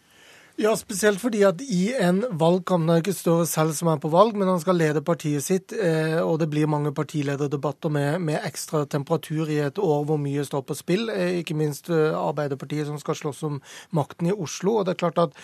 Ja, 0.56 0.70
spesielt 0.72 1.20
fordi 1.20 1.42
at 1.44 1.60
i 1.60 1.90
en 2.00 2.22
valgkamp, 2.40 2.88
er 2.88 3.02
ikke 3.02 3.12
Støre 3.12 3.44
selv 3.44 3.74
som 3.76 3.90
er 3.92 3.98
på 4.00 4.08
valg, 4.08 4.32
men 4.40 4.48
han 4.48 4.60
skal 4.62 4.78
lede 4.80 5.02
partiet 5.04 5.44
sitt, 5.44 5.72
eh, 5.76 6.16
og 6.16 6.38
det 6.40 6.46
blir 6.48 6.64
mange 6.64 6.94
partilederdebatter 6.96 7.92
med, 7.92 8.22
med, 8.24 8.38
ekstra 8.40 8.86
temperatur 8.88 9.50
i 9.52 9.58
et 9.66 9.76
år 9.76 10.06
hvor 10.08 10.16
mye 10.16 10.46
står 10.48 10.64
på 10.64 10.76
spill, 10.78 11.10
eh, 11.12 11.42
ikke 11.42 11.56
minst 11.60 11.90
eh, 11.92 12.16
Arbeiderpartiet 12.16 12.88
som 12.88 12.96
skal 12.96 13.18
slåss 13.20 13.42
om 13.44 13.58
makten 13.92 14.30
i 14.30 14.32
Oslo. 14.32 14.78
og 14.78 14.86
det 14.86 14.94
er 14.94 15.02
klart 15.02 15.20
at 15.26 15.36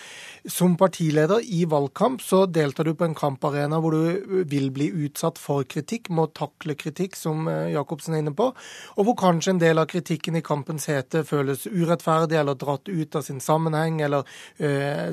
Som 0.49 0.73
partileder 0.77 1.45
i 1.45 1.61
valgkamp 1.69 2.21
så 2.21 2.47
deltar 2.49 2.89
du 2.89 2.95
på 2.95 3.05
en 3.05 3.13
kamparena 3.13 3.77
hvor 3.79 3.93
du 3.93 4.43
vil 4.49 4.71
bli 4.73 4.89
utsatt 5.05 5.37
for 5.37 5.61
kritikk, 5.63 6.09
må 6.09 6.25
takle 6.33 6.73
kritikk, 6.73 7.15
som 7.15 7.45
Jacobsen 7.47 8.15
er 8.15 8.25
inne 8.25 8.33
på, 8.33 8.49
og 8.97 9.05
hvor 9.05 9.15
kanskje 9.15 9.53
en 9.53 9.61
del 9.61 9.77
av 9.77 9.87
kritikken 9.93 10.35
i 10.35 10.41
kampens 10.41 10.89
hete 10.89 11.21
føles 11.23 11.67
urettferdig 11.69 12.41
eller 12.41 12.57
dratt 12.57 12.89
ut 12.89 13.15
av 13.15 13.21
sin 13.21 13.39
sammenheng. 13.39 14.01
eller 14.01 14.25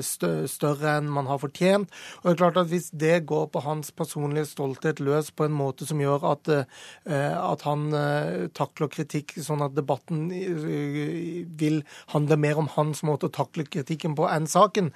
større 0.01 0.95
enn 0.97 1.09
man 1.11 1.29
har 1.29 1.41
fortjent. 1.41 1.91
Og 2.21 2.27
det 2.27 2.33
er 2.33 2.39
klart 2.41 2.59
at 2.61 2.69
Hvis 2.71 2.89
det 2.95 3.25
går 3.27 3.47
på 3.51 3.59
hans 3.65 3.91
personlige 3.91 4.45
stolthet 4.45 4.99
løs 4.99 5.31
på 5.31 5.45
en 5.45 5.55
måte 5.55 5.85
som 5.87 5.99
gjør 5.99 6.23
at, 6.31 6.47
eh, 6.47 7.35
at 7.35 7.65
han 7.67 7.93
eh, 7.93 8.47
takler 8.55 8.87
kritikk 8.87 9.33
sånn 9.41 9.65
at 9.65 9.75
debatten 9.75 10.29
eh, 10.31 11.43
vil 11.59 11.81
handle 12.13 12.37
mer 12.37 12.61
om 12.61 12.69
hans 12.77 13.03
måte 13.03 13.27
å 13.27 13.33
takle 13.33 13.65
kritikken 13.65 14.15
på 14.15 14.29
enn 14.31 14.47
saken, 14.47 14.91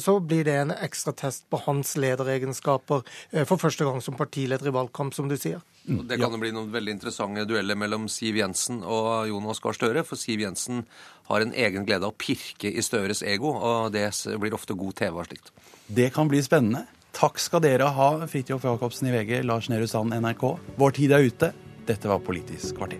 så 0.00 0.18
blir 0.20 0.44
det 0.46 0.54
en 0.58 0.72
ekstra 0.74 1.12
test 1.16 1.46
på 1.50 1.60
hans 1.66 1.94
lederegenskaper 1.96 3.02
for 3.46 3.60
første 3.60 3.86
gang 3.86 4.00
som 4.04 4.16
partileder 4.18 4.70
i 4.70 4.74
valgkamp, 4.74 5.14
som 5.14 5.28
du 5.30 5.36
sier. 5.40 5.62
Mm. 5.84 6.06
Det 6.08 6.16
kan 6.16 6.32
jo 6.32 6.40
bli 6.40 6.52
noen 6.54 6.70
veldig 6.72 6.94
interessante 6.96 7.44
dueller 7.48 7.76
mellom 7.76 8.06
Siv 8.08 8.38
Jensen 8.40 8.80
og 8.80 9.28
Jonas 9.28 9.60
Gahr 9.60 9.76
Støre. 9.76 10.04
For 10.08 10.20
Siv 10.20 10.40
Jensen 10.40 10.84
har 11.28 11.44
en 11.44 11.52
egen 11.52 11.84
glede 11.84 12.08
av 12.08 12.14
å 12.14 12.18
pirke 12.18 12.72
i 12.72 12.84
Støres 12.84 13.20
ego, 13.22 13.52
og 13.52 13.92
det 13.92 14.08
blir 14.40 14.56
ofte 14.56 14.76
god 14.78 14.96
TV 15.00 15.20
av 15.20 15.28
slikt. 15.28 15.52
Det 15.86 16.08
kan 16.14 16.30
bli 16.30 16.40
spennende. 16.44 16.86
Takk 17.14 17.38
skal 17.38 17.62
dere 17.62 17.92
ha, 17.94 18.08
Fridtjof 18.26 18.64
Jacobsen 18.66 19.10
i 19.10 19.14
VG, 19.14 19.36
Lars 19.46 19.68
Nehru 19.70 19.86
Sand, 19.86 20.16
NRK. 20.16 20.48
Vår 20.80 20.96
tid 20.96 21.14
er 21.14 21.28
ute. 21.28 21.52
Dette 21.86 22.10
var 22.10 22.24
Politisk 22.24 22.80
kvarter. 22.80 22.98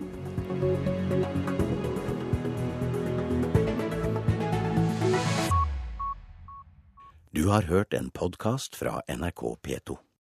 Du 7.35 7.49
har 7.51 7.67
hørt 7.67 7.93
en 7.93 8.09
podkast 8.15 8.77
fra 8.79 9.01
NRK 9.11 9.57
P2. 9.59 10.04